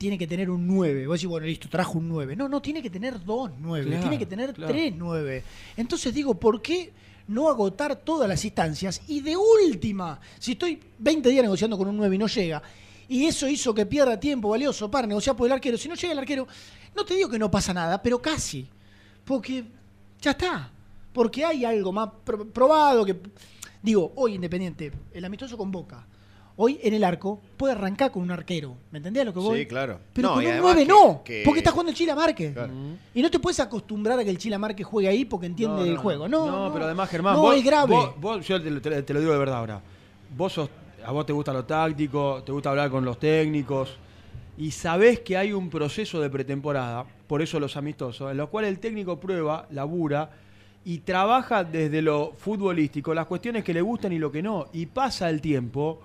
tiene 0.00 0.16
que 0.16 0.26
tener 0.26 0.48
un 0.48 0.66
9. 0.66 1.06
Vos 1.06 1.18
decís, 1.18 1.28
bueno, 1.28 1.46
listo, 1.46 1.68
trajo 1.68 1.98
un 1.98 2.08
9. 2.08 2.34
No, 2.34 2.48
no, 2.48 2.62
tiene 2.62 2.82
que 2.82 2.88
tener 2.88 3.22
dos 3.22 3.50
9. 3.60 3.86
Claro, 3.86 4.00
tiene 4.00 4.18
que 4.18 4.24
tener 4.24 4.54
claro. 4.54 4.72
tres 4.72 4.94
9. 4.96 5.44
Entonces 5.76 6.14
digo, 6.14 6.34
¿por 6.34 6.62
qué 6.62 6.90
no 7.28 7.50
agotar 7.50 7.96
todas 7.96 8.26
las 8.26 8.42
instancias? 8.42 9.02
Y 9.08 9.20
de 9.20 9.36
última, 9.36 10.18
si 10.38 10.52
estoy 10.52 10.80
20 10.98 11.28
días 11.28 11.42
negociando 11.42 11.76
con 11.76 11.86
un 11.88 11.98
9 11.98 12.14
y 12.14 12.18
no 12.18 12.28
llega, 12.28 12.62
y 13.10 13.26
eso 13.26 13.46
hizo 13.48 13.74
que 13.74 13.84
pierda 13.84 14.18
tiempo 14.18 14.48
valioso 14.48 14.90
para 14.90 15.06
negociar 15.06 15.36
por 15.36 15.46
el 15.46 15.52
arquero, 15.52 15.76
si 15.76 15.88
no 15.88 15.94
llega 15.94 16.12
el 16.14 16.18
arquero, 16.20 16.46
no 16.96 17.04
te 17.04 17.14
digo 17.14 17.28
que 17.28 17.38
no 17.38 17.50
pasa 17.50 17.74
nada, 17.74 18.02
pero 18.02 18.22
casi. 18.22 18.66
Porque 19.24 19.64
ya 20.20 20.30
está. 20.32 20.70
Porque 21.12 21.44
hay 21.44 21.64
algo 21.64 21.92
más 21.92 22.08
pro- 22.24 22.46
probado 22.48 23.04
que. 23.04 23.16
Digo, 23.82 24.12
hoy 24.16 24.34
Independiente, 24.34 24.92
el 25.12 25.24
amistoso 25.24 25.56
con 25.58 25.70
Boca. 25.70 26.06
Hoy 26.62 26.78
en 26.82 26.92
el 26.92 27.04
arco 27.04 27.40
puede 27.56 27.72
arrancar 27.72 28.10
con 28.10 28.22
un 28.22 28.30
arquero. 28.30 28.76
¿Me 28.90 28.98
entendés 28.98 29.22
a 29.22 29.24
lo 29.24 29.32
que 29.32 29.38
voy? 29.40 29.60
Sí, 29.60 29.66
claro. 29.66 29.98
Pero 30.12 30.28
No, 30.28 30.34
con 30.34 30.42
y 30.42 30.46
un 30.46 30.52
además 30.52 30.74
9 30.74 30.82
que- 30.82 30.88
no. 30.92 31.22
que- 31.24 31.42
Porque 31.44 31.60
está 31.60 31.70
jugando 31.70 31.90
el 31.90 31.96
Chila 31.96 32.14
Márquez. 32.14 32.52
Claro. 32.52 32.72
Y 33.14 33.22
no 33.22 33.30
te 33.30 33.38
puedes 33.38 33.58
acostumbrar 33.60 34.18
a 34.18 34.24
que 34.24 34.30
el 34.30 34.36
Chila 34.36 34.58
Márquez 34.58 34.86
juegue 34.86 35.08
ahí 35.08 35.24
porque 35.24 35.46
entiende 35.46 35.76
No, 35.78 35.84
el 35.84 35.94
no, 35.94 36.00
juego. 36.02 36.28
No, 36.28 36.46
no, 36.66 36.72
pero 36.72 36.84
además, 36.84 37.08
Germán, 37.08 37.34
no, 37.36 37.40
vos, 37.42 37.56
es 37.56 37.64
grave. 37.64 37.94
vos- 37.94 38.14
vos- 38.20 38.46
yo 38.46 38.62
te, 38.62 38.70
lo- 38.70 38.80
te- 38.82 39.02
te 39.02 39.14
lo 39.14 39.20
digo 39.20 39.32
de 39.32 39.38
verdad 39.38 39.56
ahora. 39.58 39.80
Vos 40.36 40.52
sos, 40.52 40.68
a 41.04 41.12
vos 41.12 41.26
te 41.26 41.32
gusta 41.32 41.52
lo 41.52 41.64
táctico, 41.64 42.42
te 42.44 42.52
gusta 42.52 42.70
hablar 42.70 42.90
con 42.90 43.04
los 43.04 43.18
técnicos 43.18 43.96
y 44.58 44.70
sabés 44.72 45.20
que 45.20 45.36
hay 45.36 45.52
un 45.52 45.70
proceso 45.70 46.20
de 46.20 46.28
pretemporada, 46.28 47.06
por 47.26 47.40
eso 47.40 47.58
los 47.58 47.76
amistosos, 47.76 48.30
en 48.30 48.36
los 48.36 48.48
cuales 48.50 48.70
el 48.70 48.78
técnico 48.78 49.18
prueba, 49.18 49.66
labura 49.70 50.30
y 50.84 50.98
trabaja 50.98 51.64
desde 51.64 52.02
lo 52.02 52.32
futbolístico, 52.36 53.14
las 53.14 53.26
cuestiones 53.26 53.64
que 53.64 53.72
le 53.72 53.80
gustan 53.80 54.12
y 54.12 54.18
lo 54.18 54.30
que 54.30 54.42
no. 54.42 54.66
Y 54.72 54.86
pasa 54.86 55.30
el 55.30 55.40
tiempo 55.40 56.00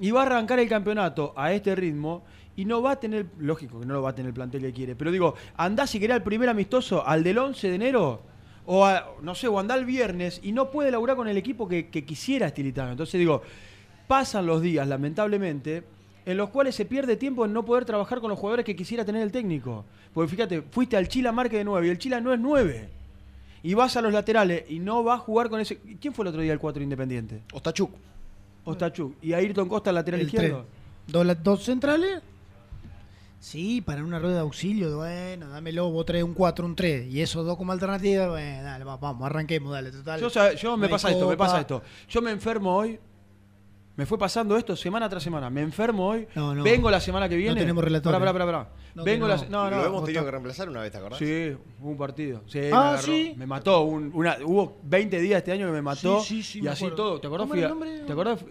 y 0.00 0.10
va 0.10 0.22
a 0.22 0.26
arrancar 0.26 0.58
el 0.58 0.68
campeonato 0.68 1.32
a 1.36 1.52
este 1.52 1.74
ritmo 1.74 2.24
y 2.56 2.64
no 2.64 2.82
va 2.82 2.92
a 2.92 3.00
tener, 3.00 3.26
lógico 3.38 3.80
que 3.80 3.86
no 3.86 3.94
lo 3.94 4.02
va 4.02 4.10
a 4.10 4.14
tener 4.14 4.28
el 4.28 4.34
plantel 4.34 4.62
que 4.62 4.72
quiere, 4.72 4.96
pero 4.96 5.10
digo, 5.10 5.34
andá 5.56 5.86
si 5.86 5.98
querés 5.98 6.16
al 6.16 6.22
primer 6.22 6.48
amistoso, 6.48 7.06
al 7.06 7.22
del 7.22 7.38
11 7.38 7.68
de 7.68 7.74
enero, 7.74 8.22
o 8.66 8.88
no 9.22 9.34
sé, 9.34 9.48
o 9.48 9.58
andá 9.58 9.74
el 9.74 9.84
viernes 9.84 10.40
y 10.42 10.52
no 10.52 10.70
puede 10.70 10.90
laburar 10.90 11.16
con 11.16 11.28
el 11.28 11.36
equipo 11.36 11.68
que, 11.68 11.88
que 11.88 12.04
quisiera 12.04 12.46
Estilitano. 12.46 12.90
Entonces 12.90 13.18
digo, 13.18 13.42
pasan 14.06 14.46
los 14.46 14.60
días, 14.62 14.86
lamentablemente, 14.86 15.82
en 16.24 16.36
los 16.36 16.50
cuales 16.50 16.74
se 16.74 16.84
pierde 16.84 17.16
tiempo 17.16 17.44
en 17.44 17.52
no 17.52 17.64
poder 17.64 17.84
trabajar 17.84 18.20
con 18.20 18.30
los 18.30 18.38
jugadores 18.38 18.64
que 18.64 18.76
quisiera 18.76 19.04
tener 19.04 19.22
el 19.22 19.32
técnico. 19.32 19.84
Porque 20.14 20.30
fíjate, 20.30 20.62
fuiste 20.62 20.96
al 20.96 21.08
Chila 21.08 21.32
Marque 21.32 21.56
de 21.58 21.64
9 21.64 21.86
y 21.86 21.90
el 21.90 21.98
Chila 21.98 22.20
no 22.20 22.32
es 22.32 22.38
9. 22.40 22.88
Y 23.64 23.74
vas 23.74 23.96
a 23.96 24.02
los 24.02 24.12
laterales 24.12 24.64
y 24.68 24.78
no 24.78 25.02
va 25.04 25.14
a 25.14 25.18
jugar 25.18 25.48
con 25.48 25.60
ese. 25.60 25.78
¿Quién 26.00 26.12
fue 26.14 26.24
el 26.24 26.28
otro 26.28 26.40
día 26.42 26.52
el 26.52 26.58
4 26.58 26.82
independiente? 26.82 27.40
Ostachuk. 27.52 27.90
Ostachuk. 28.64 29.14
¿Y 29.22 29.32
Ayrton 29.32 29.68
Costa, 29.68 29.90
lateral 29.92 30.20
El 30.20 30.26
izquierdo? 30.26 30.64
Dos, 31.06 31.24
la- 31.26 31.34
dos 31.34 31.64
centrales. 31.64 32.20
Sí, 33.40 33.80
para 33.80 34.04
una 34.04 34.20
rueda 34.20 34.34
de 34.34 34.40
auxilio, 34.40 34.96
bueno, 34.98 35.48
dámelo, 35.48 35.90
vos 35.90 36.06
traes 36.06 36.22
un 36.22 36.32
4, 36.32 36.64
un 36.64 36.76
3, 36.76 37.12
y 37.12 37.20
esos 37.22 37.44
dos 37.44 37.56
como 37.56 37.72
alternativa, 37.72 38.28
bueno, 38.28 38.62
dale, 38.62 38.84
va- 38.84 38.96
vamos, 38.98 39.26
arranquemos, 39.26 39.72
dale, 39.72 39.90
total. 39.90 40.20
Yo, 40.20 40.30
sabe- 40.30 40.54
yo 40.56 40.76
me 40.76 40.88
pasa 40.88 41.10
esto, 41.10 41.28
me 41.28 41.36
pasa 41.36 41.60
esto. 41.60 41.82
Yo 42.08 42.22
me 42.22 42.30
enfermo 42.30 42.76
hoy. 42.76 43.00
Me 43.94 44.06
fue 44.06 44.18
pasando 44.18 44.56
esto 44.56 44.74
semana 44.74 45.06
tras 45.08 45.22
semana. 45.22 45.50
Me 45.50 45.60
enfermo 45.60 46.08
hoy. 46.08 46.26
No, 46.34 46.54
no. 46.54 46.62
Vengo 46.64 46.90
la 46.90 46.98
semana 47.00 47.28
que 47.28 47.36
viene. 47.36 47.54
No 47.54 47.60
tenemos 47.60 47.84
relator, 47.84 48.12
Pará, 48.12 48.24
eh. 48.24 48.32
pará, 48.32 48.46
pará, 48.46 48.58
pará. 48.64 48.76
No 48.94 49.04
Vengo 49.04 49.28
la 49.28 49.38
se- 49.38 49.48
no, 49.50 49.70
no, 49.70 49.76
Lo 49.78 49.86
hemos 49.86 50.04
tenido 50.04 50.24
que 50.24 50.30
reemplazar 50.30 50.68
una 50.68 50.80
vez, 50.80 50.92
¿te 50.92 50.98
acordás? 50.98 51.18
Sí, 51.18 51.54
hubo 51.80 51.90
un 51.90 51.96
partido. 51.98 52.42
Sí, 52.46 52.58
me 52.58 52.70
Ah, 52.72 52.88
agarró. 52.90 53.02
sí. 53.02 53.34
Me 53.36 53.46
mató. 53.46 53.82
un- 53.82 54.10
una, 54.14 54.36
hubo 54.44 54.78
20 54.84 55.20
días 55.20 55.38
este 55.38 55.52
año 55.52 55.66
que 55.66 55.72
me 55.72 55.82
mató. 55.82 56.20
Sí, 56.22 56.36
sí, 56.36 56.42
sí, 56.42 56.58
y 56.60 56.62
me 56.62 56.70
así 56.70 56.84
acuerdo. 56.84 56.96
todo. 57.04 57.20
¿Te 57.20 57.26
acordás? 57.26 57.42
¿Cómo 57.44 57.52
Fui 57.54 57.58
era 57.60 57.68
a- 57.68 57.72
el 57.72 57.78
nombre? 57.78 58.06
¿Te 58.06 58.12
acordás? 58.12 58.44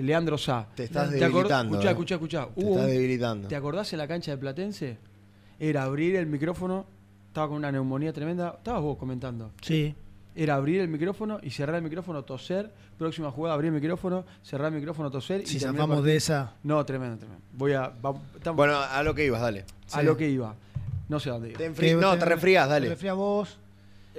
Leandro 0.00 0.38
Sá. 0.38 0.66
Te 0.74 0.84
estás 0.84 1.10
debilitando, 1.10 1.74
Escuchá, 1.74 1.88
eh. 1.88 1.92
escuchá, 1.92 2.14
escuchá. 2.14 2.46
Te 2.46 2.60
Hubo 2.60 2.70
estás 2.70 2.84
un- 2.86 2.90
debilitando. 2.92 3.48
¿Te 3.48 3.56
acordás 3.56 3.92
en 3.92 3.98
la 3.98 4.08
cancha 4.08 4.30
de 4.32 4.38
Platense? 4.38 4.98
Era 5.58 5.82
abrir 5.84 6.16
el 6.16 6.26
micrófono. 6.26 6.86
Estaba 7.28 7.48
con 7.48 7.56
una 7.58 7.70
neumonía 7.72 8.12
tremenda. 8.12 8.54
Estabas 8.58 8.82
vos 8.82 8.96
comentando. 8.96 9.52
Sí. 9.60 9.94
Era 10.34 10.54
abrir 10.54 10.80
el 10.80 10.88
micrófono 10.88 11.38
y 11.42 11.50
cerrar 11.50 11.76
el 11.76 11.82
micrófono, 11.82 12.22
toser. 12.24 12.70
Próxima 12.98 13.30
jugada, 13.30 13.54
abrir 13.54 13.68
el 13.68 13.74
micrófono, 13.80 14.24
cerrar 14.42 14.68
el 14.72 14.78
micrófono, 14.78 15.10
toser. 15.10 15.46
Si 15.46 15.56
y 15.56 15.60
zafamos 15.60 16.04
de 16.04 16.16
esa. 16.16 16.52
No, 16.62 16.84
tremendo, 16.84 17.18
tremendo. 17.18 17.42
Voy 17.52 17.72
a. 17.72 17.88
va- 17.88 18.14
estamos- 18.34 18.56
Bueno, 18.56 18.78
a 18.78 19.02
lo 19.02 19.14
que 19.14 19.24
ibas, 19.26 19.40
dale. 19.40 19.64
a 19.92 20.00
sí. 20.00 20.06
lo 20.06 20.16
que 20.16 20.28
iba. 20.28 20.54
No 21.08 21.18
sé 21.18 21.30
a 21.30 21.32
dónde 21.34 21.48
iba. 21.50 21.58
Te 21.58 21.70
enfri- 21.72 21.98
no, 21.98 22.16
te 22.18 22.24
resfrías, 22.24 22.68
dale. 22.68 22.86
Te 22.86 22.90
resfrías 22.92 23.16
vos 23.16 23.58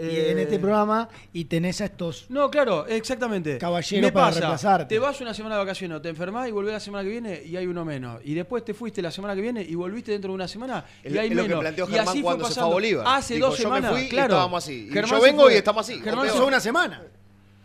Eh, 0.01 0.25
y 0.27 0.31
en 0.31 0.39
este 0.39 0.57
programa 0.59 1.07
y 1.33 1.45
tenés 1.45 1.79
a 1.81 1.85
estos 1.85 2.25
No, 2.29 2.49
claro, 2.49 2.87
exactamente. 2.87 3.57
caballeros 3.57 4.05
Me 4.07 4.11
para 4.11 4.27
pasa, 4.27 4.39
reemplazarte. 4.39 4.95
Te 4.95 4.99
vas 4.99 5.21
una 5.21 5.33
semana 5.33 5.55
de 5.55 5.59
vacaciones, 5.61 6.01
te 6.01 6.09
enfermás 6.09 6.47
y 6.47 6.51
volvés 6.51 6.73
la 6.73 6.79
semana 6.79 7.03
que 7.03 7.09
viene 7.09 7.41
y 7.45 7.55
hay 7.55 7.67
uno 7.67 7.85
menos. 7.85 8.19
Y 8.23 8.33
después 8.33 8.65
te 8.65 8.73
fuiste 8.73 9.01
la 9.01 9.11
semana 9.11 9.35
que 9.35 9.41
viene 9.41 9.61
y 9.61 9.75
volviste 9.75 10.11
dentro 10.11 10.29
de 10.31 10.35
una 10.35 10.47
semana 10.47 10.85
y 11.03 11.17
hay 11.17 11.29
es 11.29 11.35
lo 11.35 11.43
que 11.43 11.55
menos. 11.55 11.89
y 11.91 11.97
así 11.97 12.21
cuando 12.21 12.45
fue 12.45 12.53
se 12.53 12.59
fue 12.61 12.69
a. 12.69 12.73
Bolívar. 12.73 13.05
Hace 13.07 13.35
Dijo, 13.35 13.47
dos 13.47 13.57
yo 13.59 13.69
me 13.69 13.75
semanas, 13.77 13.91
fui 13.91 14.01
y 14.07 14.09
claro. 14.09 14.33
estábamos 14.33 14.63
así. 14.63 14.87
Y 14.89 14.93
yo 14.95 15.07
se 15.07 15.19
vengo 15.19 15.43
fue- 15.43 15.53
y 15.53 15.57
estamos 15.57 15.89
así. 15.89 15.99
Germán 16.01 16.27
se 16.27 16.33
peor. 16.33 16.47
una 16.47 16.59
semana. 16.59 17.03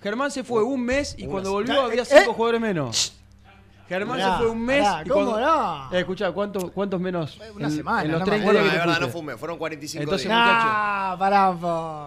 Germán 0.02 0.30
se 0.30 0.44
fue 0.44 0.62
un 0.62 0.80
mes 0.84 1.14
y 1.18 1.22
Una 1.24 1.32
cuando 1.32 1.52
volvió 1.52 1.80
había 1.82 2.02
Eh, 2.02 2.06
cinco 2.06 2.30
eh. 2.30 2.34
jugadores 2.34 2.60
menos. 2.60 3.12
Germán 3.88 4.18
se 4.20 4.38
fue 4.38 4.50
un 4.50 4.64
mes 4.64 4.82
pará, 4.84 5.02
y 5.04 5.08
¿cómo 5.08 5.30
cuando... 5.30 5.46
no? 5.46 5.88
Eh, 5.92 6.00
escuchá, 6.00 6.32
¿cuántos, 6.32 6.70
¿cuántos 6.72 7.00
menos? 7.00 7.38
Una 7.54 7.66
en, 7.68 7.76
semana, 7.76 8.02
En 8.02 8.10
los 8.12 8.20
no 8.20 8.26
me 8.26 8.30
30 8.32 8.44
Bueno, 8.44 8.60
días 8.60 8.64
de 8.72 8.78
que 8.78 8.82
te 8.82 8.86
verdad, 8.88 9.06
no 9.06 9.12
fumé. 9.12 9.36
Fueron 9.36 9.58
45 9.58 10.02
Entonces, 10.02 10.26
días. 10.26 10.38
Ah, 10.42 11.16
pará. 11.18 11.56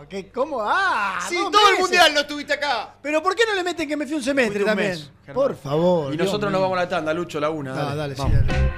¿Qué, 0.10 0.30
¿Cómo? 0.30 0.60
Ah, 0.62 1.20
Sí, 1.28 1.36
todo 1.36 1.48
el 1.48 1.54
meses. 1.54 1.80
mundial 1.80 2.14
no 2.14 2.20
estuviste 2.22 2.54
acá. 2.54 2.96
Pero 3.02 3.24
¿por 3.24 3.34
qué 3.36 3.44
no 3.48 3.56
le 3.56 3.64
meten 3.64 3.88
que 3.88 3.96
me 3.96 4.06
fui 4.06 4.16
un 4.16 4.24
semestre 4.24 4.60
Fuiste 4.64 4.72
un 4.72 4.78
también? 4.78 4.92
mes. 5.26 5.34
Por 5.34 5.56
favor. 5.56 6.14
Y 6.14 6.18
Dios 6.18 6.26
nosotros 6.26 6.52
nos 6.52 6.60
mío. 6.60 6.70
vamos 6.70 6.78
a 6.80 6.82
la 6.84 6.90
tanda, 6.90 7.14
Lucho, 7.14 7.40
la 7.40 7.50
una. 7.50 7.92
Ah, 7.92 7.96
dale, 7.96 8.16
sí, 8.16 8.22
dale. 8.22 8.72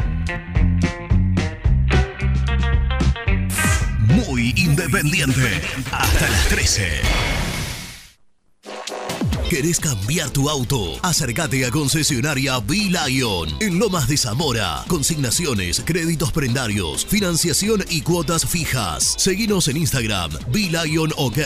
Muy 3.99 4.53
independiente. 4.57 5.61
Hasta 5.91 6.29
las 6.29 6.47
13. 6.49 7.01
¿Querés 9.51 9.81
cambiar 9.81 10.29
tu 10.29 10.49
auto? 10.49 10.93
Acércate 11.03 11.65
a 11.65 11.71
concesionaria 11.71 12.57
B-Lion 12.59 13.49
en 13.59 13.79
Lomas 13.79 14.07
de 14.07 14.15
Zamora. 14.15 14.85
Consignaciones, 14.87 15.81
créditos 15.83 16.31
prendarios, 16.31 17.05
financiación 17.05 17.83
y 17.89 17.99
cuotas 17.99 18.45
fijas. 18.45 19.13
Seguinos 19.17 19.67
en 19.67 19.75
Instagram, 19.75 20.31
B-Lion 20.53 21.11
OK. 21.17 21.39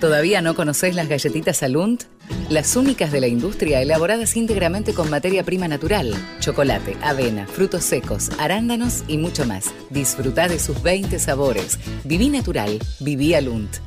¿Todavía 0.00 0.40
no 0.40 0.54
conocés 0.54 0.94
las 0.94 1.10
galletitas 1.10 1.62
Alunt? 1.62 2.04
Las 2.48 2.74
únicas 2.74 3.12
de 3.12 3.20
la 3.20 3.26
industria 3.26 3.82
elaboradas 3.82 4.38
íntegramente 4.38 4.94
con 4.94 5.10
materia 5.10 5.44
prima 5.44 5.68
natural, 5.68 6.14
chocolate, 6.40 6.96
avena, 7.02 7.46
frutos 7.46 7.84
secos, 7.84 8.30
arándanos 8.38 9.04
y 9.06 9.18
mucho 9.18 9.44
más. 9.44 9.66
Disfrutá 9.90 10.48
de 10.48 10.58
sus 10.58 10.82
20 10.82 11.18
sabores. 11.18 11.78
Viví 12.04 12.30
natural, 12.30 12.78
viví 13.00 13.34
Alunt. 13.34 13.86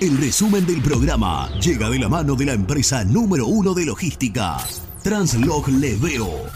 El 0.00 0.16
resumen 0.16 0.64
del 0.64 0.80
programa 0.80 1.50
llega 1.60 1.90
de 1.90 1.98
la 1.98 2.08
mano 2.08 2.34
de 2.34 2.46
la 2.46 2.54
empresa 2.54 3.04
número 3.04 3.46
uno 3.46 3.74
de 3.74 3.84
logística, 3.84 4.56
Translog 5.02 5.68
Leveo. 5.68 6.46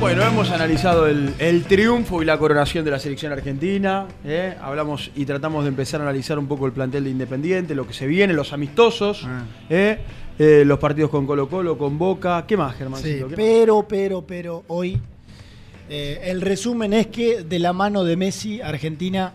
Bueno, 0.00 0.24
hemos 0.24 0.50
analizado 0.50 1.06
el, 1.06 1.32
el 1.38 1.62
triunfo 1.62 2.22
y 2.22 2.24
la 2.24 2.36
coronación 2.38 2.84
de 2.84 2.90
la 2.90 2.98
selección 2.98 3.32
argentina. 3.32 4.08
¿eh? 4.24 4.56
Hablamos 4.60 5.12
y 5.14 5.24
tratamos 5.24 5.62
de 5.62 5.68
empezar 5.68 6.00
a 6.00 6.02
analizar 6.02 6.40
un 6.40 6.48
poco 6.48 6.66
el 6.66 6.72
plantel 6.72 7.04
de 7.04 7.10
Independiente, 7.10 7.76
lo 7.76 7.86
que 7.86 7.92
se 7.92 8.08
viene, 8.08 8.34
los 8.34 8.52
amistosos, 8.52 9.28
¿eh? 9.70 9.98
Eh, 10.40 10.64
los 10.66 10.80
partidos 10.80 11.12
con 11.12 11.24
Colo 11.24 11.48
Colo, 11.48 11.78
con 11.78 11.98
Boca. 11.98 12.44
¿Qué 12.48 12.56
más, 12.56 12.74
Germán? 12.74 13.00
Sí, 13.00 13.20
pero, 13.36 13.86
pero, 13.86 14.26
pero 14.26 14.64
hoy 14.66 15.00
eh, 15.88 16.20
el 16.24 16.40
resumen 16.40 16.92
es 16.94 17.06
que 17.06 17.44
de 17.44 17.60
la 17.60 17.72
mano 17.72 18.02
de 18.02 18.16
Messi, 18.16 18.60
Argentina 18.60 19.32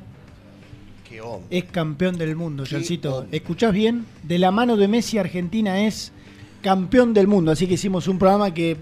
es 1.49 1.64
campeón 1.65 2.18
del 2.18 2.35
mundo, 2.35 2.64
Jancito. 2.69 3.26
¿Escuchás 3.31 3.73
bien? 3.73 4.06
De 4.23 4.39
la 4.39 4.52
mano 4.52 4.77
de 4.77 4.88
Messi, 4.88 5.18
Argentina 5.18 5.85
es 5.85 6.11
campeón 6.61 7.14
del 7.14 7.27
mundo. 7.27 7.52
Así 7.52 7.68
que 7.68 7.76
hicimos 7.76 8.07
un 8.07 8.19
programa 8.19 8.53
que, 8.53 8.77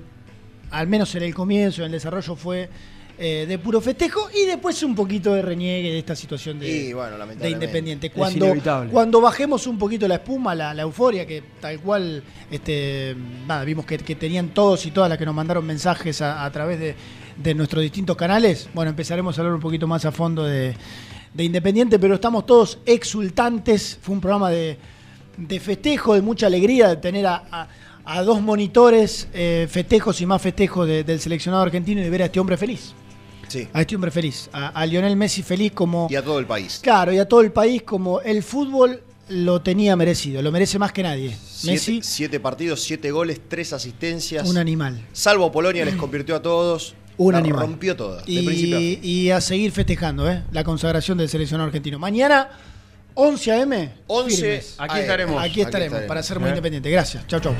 al 0.72 0.88
menos 0.88 1.14
en 1.16 1.24
el 1.24 1.34
comienzo, 1.34 1.82
en 1.82 1.88
el 1.88 1.92
desarrollo, 1.94 2.36
fue 2.36 2.70
eh, 3.18 3.46
de 3.48 3.60
puro 3.60 3.82
festejo 3.82 4.30
y 4.34 4.46
después 4.46 4.82
un 4.84 4.96
poquito 4.96 5.34
de 5.34 5.42
reniegue 5.42 5.92
de 5.92 6.00
esta 6.00 6.16
situación 6.16 6.60
de, 6.60 6.70
Y 6.70 6.94
bueno, 6.94 7.18
de. 7.18 7.50
Independiente. 7.50 8.08
Es 8.08 8.14
Cuando, 8.14 8.46
inevitable. 8.46 8.92
cuando 8.92 9.20
bajemos 9.20 9.68
un 9.68 9.78
poquito 9.78 10.08
la 10.08 10.16
espuma, 10.16 10.56
la, 10.56 10.74
la 10.74 10.84
euforia, 10.84 11.26
que 11.26 11.44
tal 11.60 11.80
cual 11.82 12.24
este, 12.50 13.16
nada, 13.46 13.66
vimos 13.66 13.86
que, 13.86 13.98
que 13.98 14.16
tenían 14.16 14.50
todos 14.50 14.86
y 14.86 14.92
todas 14.92 15.10
las 15.10 15.18
que 15.18 15.26
nos 15.26 15.36
mandaron 15.36 15.66
mensajes 15.66 16.22
a, 16.22 16.46
a 16.46 16.52
través 16.52 16.80
de, 16.80 16.96
de 17.42 17.56
nuestros 17.56 17.82
distintos 17.82 18.16
canales, 18.16 18.70
bueno, 18.74 18.90
empezaremos 18.90 19.38
a 19.38 19.42
hablar 19.42 19.56
un 19.56 19.62
poquito 19.62 19.88
más 19.88 20.06
a 20.06 20.12
fondo 20.12 20.46
de, 20.46 20.76
de 21.34 21.44
Independiente, 21.44 22.00
pero 22.00 22.16
estamos 22.16 22.46
todos 22.46 22.80
exultantes. 22.86 23.98
Fue 24.02 24.14
un 24.16 24.22
programa 24.22 24.50
de, 24.50 24.78
de 25.38 25.60
festejo, 25.60 26.14
de 26.16 26.22
mucha 26.22 26.48
alegría, 26.48 26.88
de 26.90 26.98
tener 26.98 27.26
a, 27.28 27.44
a- 27.52 27.68
a 28.06 28.24
dos 28.24 28.42
monitores, 28.42 29.28
eh, 29.34 29.68
festejos 29.70 30.20
y 30.22 30.26
más 30.26 30.42
festejos 30.42 30.88
de- 30.88 31.04
del 31.04 31.20
seleccionado 31.20 31.62
argentino 31.64 32.02
y 32.02 32.04
de 32.04 32.10
ver 32.10 32.24
a 32.24 32.26
este 32.26 32.40
hombre 32.40 32.58
feliz. 32.58 32.94
Sí. 33.48 33.68
A 33.74 33.82
este 33.82 33.96
hombre 33.96 34.10
feliz, 34.12 34.50
a, 34.54 34.68
a 34.70 34.86
Lionel 34.86 35.16
Messi 35.16 35.44
feliz 35.44 35.72
como... 35.74 36.08
Y 36.10 36.16
a 36.16 36.24
todo 36.24 36.40
el 36.40 36.46
país. 36.46 36.80
Claro, 36.82 37.12
y 37.14 37.20
a 37.20 37.28
todo 37.28 37.42
el 37.42 37.52
país 37.52 37.82
como 37.84 38.22
el 38.22 38.42
fútbol 38.44 39.02
lo 39.28 39.62
tenía 39.62 39.96
merecido, 39.96 40.42
lo 40.42 40.52
merece 40.52 40.80
más 40.80 40.92
que 40.92 41.04
nadie. 41.04 41.36
Siete, 41.48 41.74
Messi, 41.74 42.00
siete 42.04 42.40
partidos, 42.40 42.82
siete 42.82 43.12
goles, 43.12 43.40
tres 43.48 43.74
asistencias. 43.74 44.48
un 44.50 44.58
animal. 44.58 45.04
Salvo 45.14 45.52
Polonia, 45.52 45.86
les 45.86 45.96
convirtió 45.96 46.36
a 46.36 46.42
todos. 46.42 46.96
Un 47.20 47.34
La 47.34 47.40
animal. 47.40 47.60
Rompió 47.62 47.96
todas, 47.96 48.26
de 48.26 48.44
principio 48.44 48.78
a 48.78 48.80
fin. 48.80 49.00
Y, 49.04 49.22
y 49.24 49.30
a 49.32 49.42
seguir 49.42 49.72
festejando 49.74 50.30
¿eh? 50.32 50.42
la 50.52 50.64
consagración 50.64 51.18
del 51.18 51.28
seleccionado 51.28 51.68
argentino. 51.68 52.00
Mañana, 52.00 52.50
11 53.14 53.52
a.m. 53.52 53.92
11 54.08 54.36
firmes. 54.36 54.76
Aquí 54.78 55.00
estaremos. 55.00 55.00
Aquí 55.00 55.00
estaremos, 55.02 55.44
Aquí 55.44 55.62
estaremos. 55.62 56.02
para 56.08 56.24
ser 56.24 56.40
muy 56.40 56.48
¿Eh? 56.48 56.52
independiente. 56.52 56.90
Gracias. 56.90 57.28
Chau, 57.28 57.42
chau. 57.42 57.54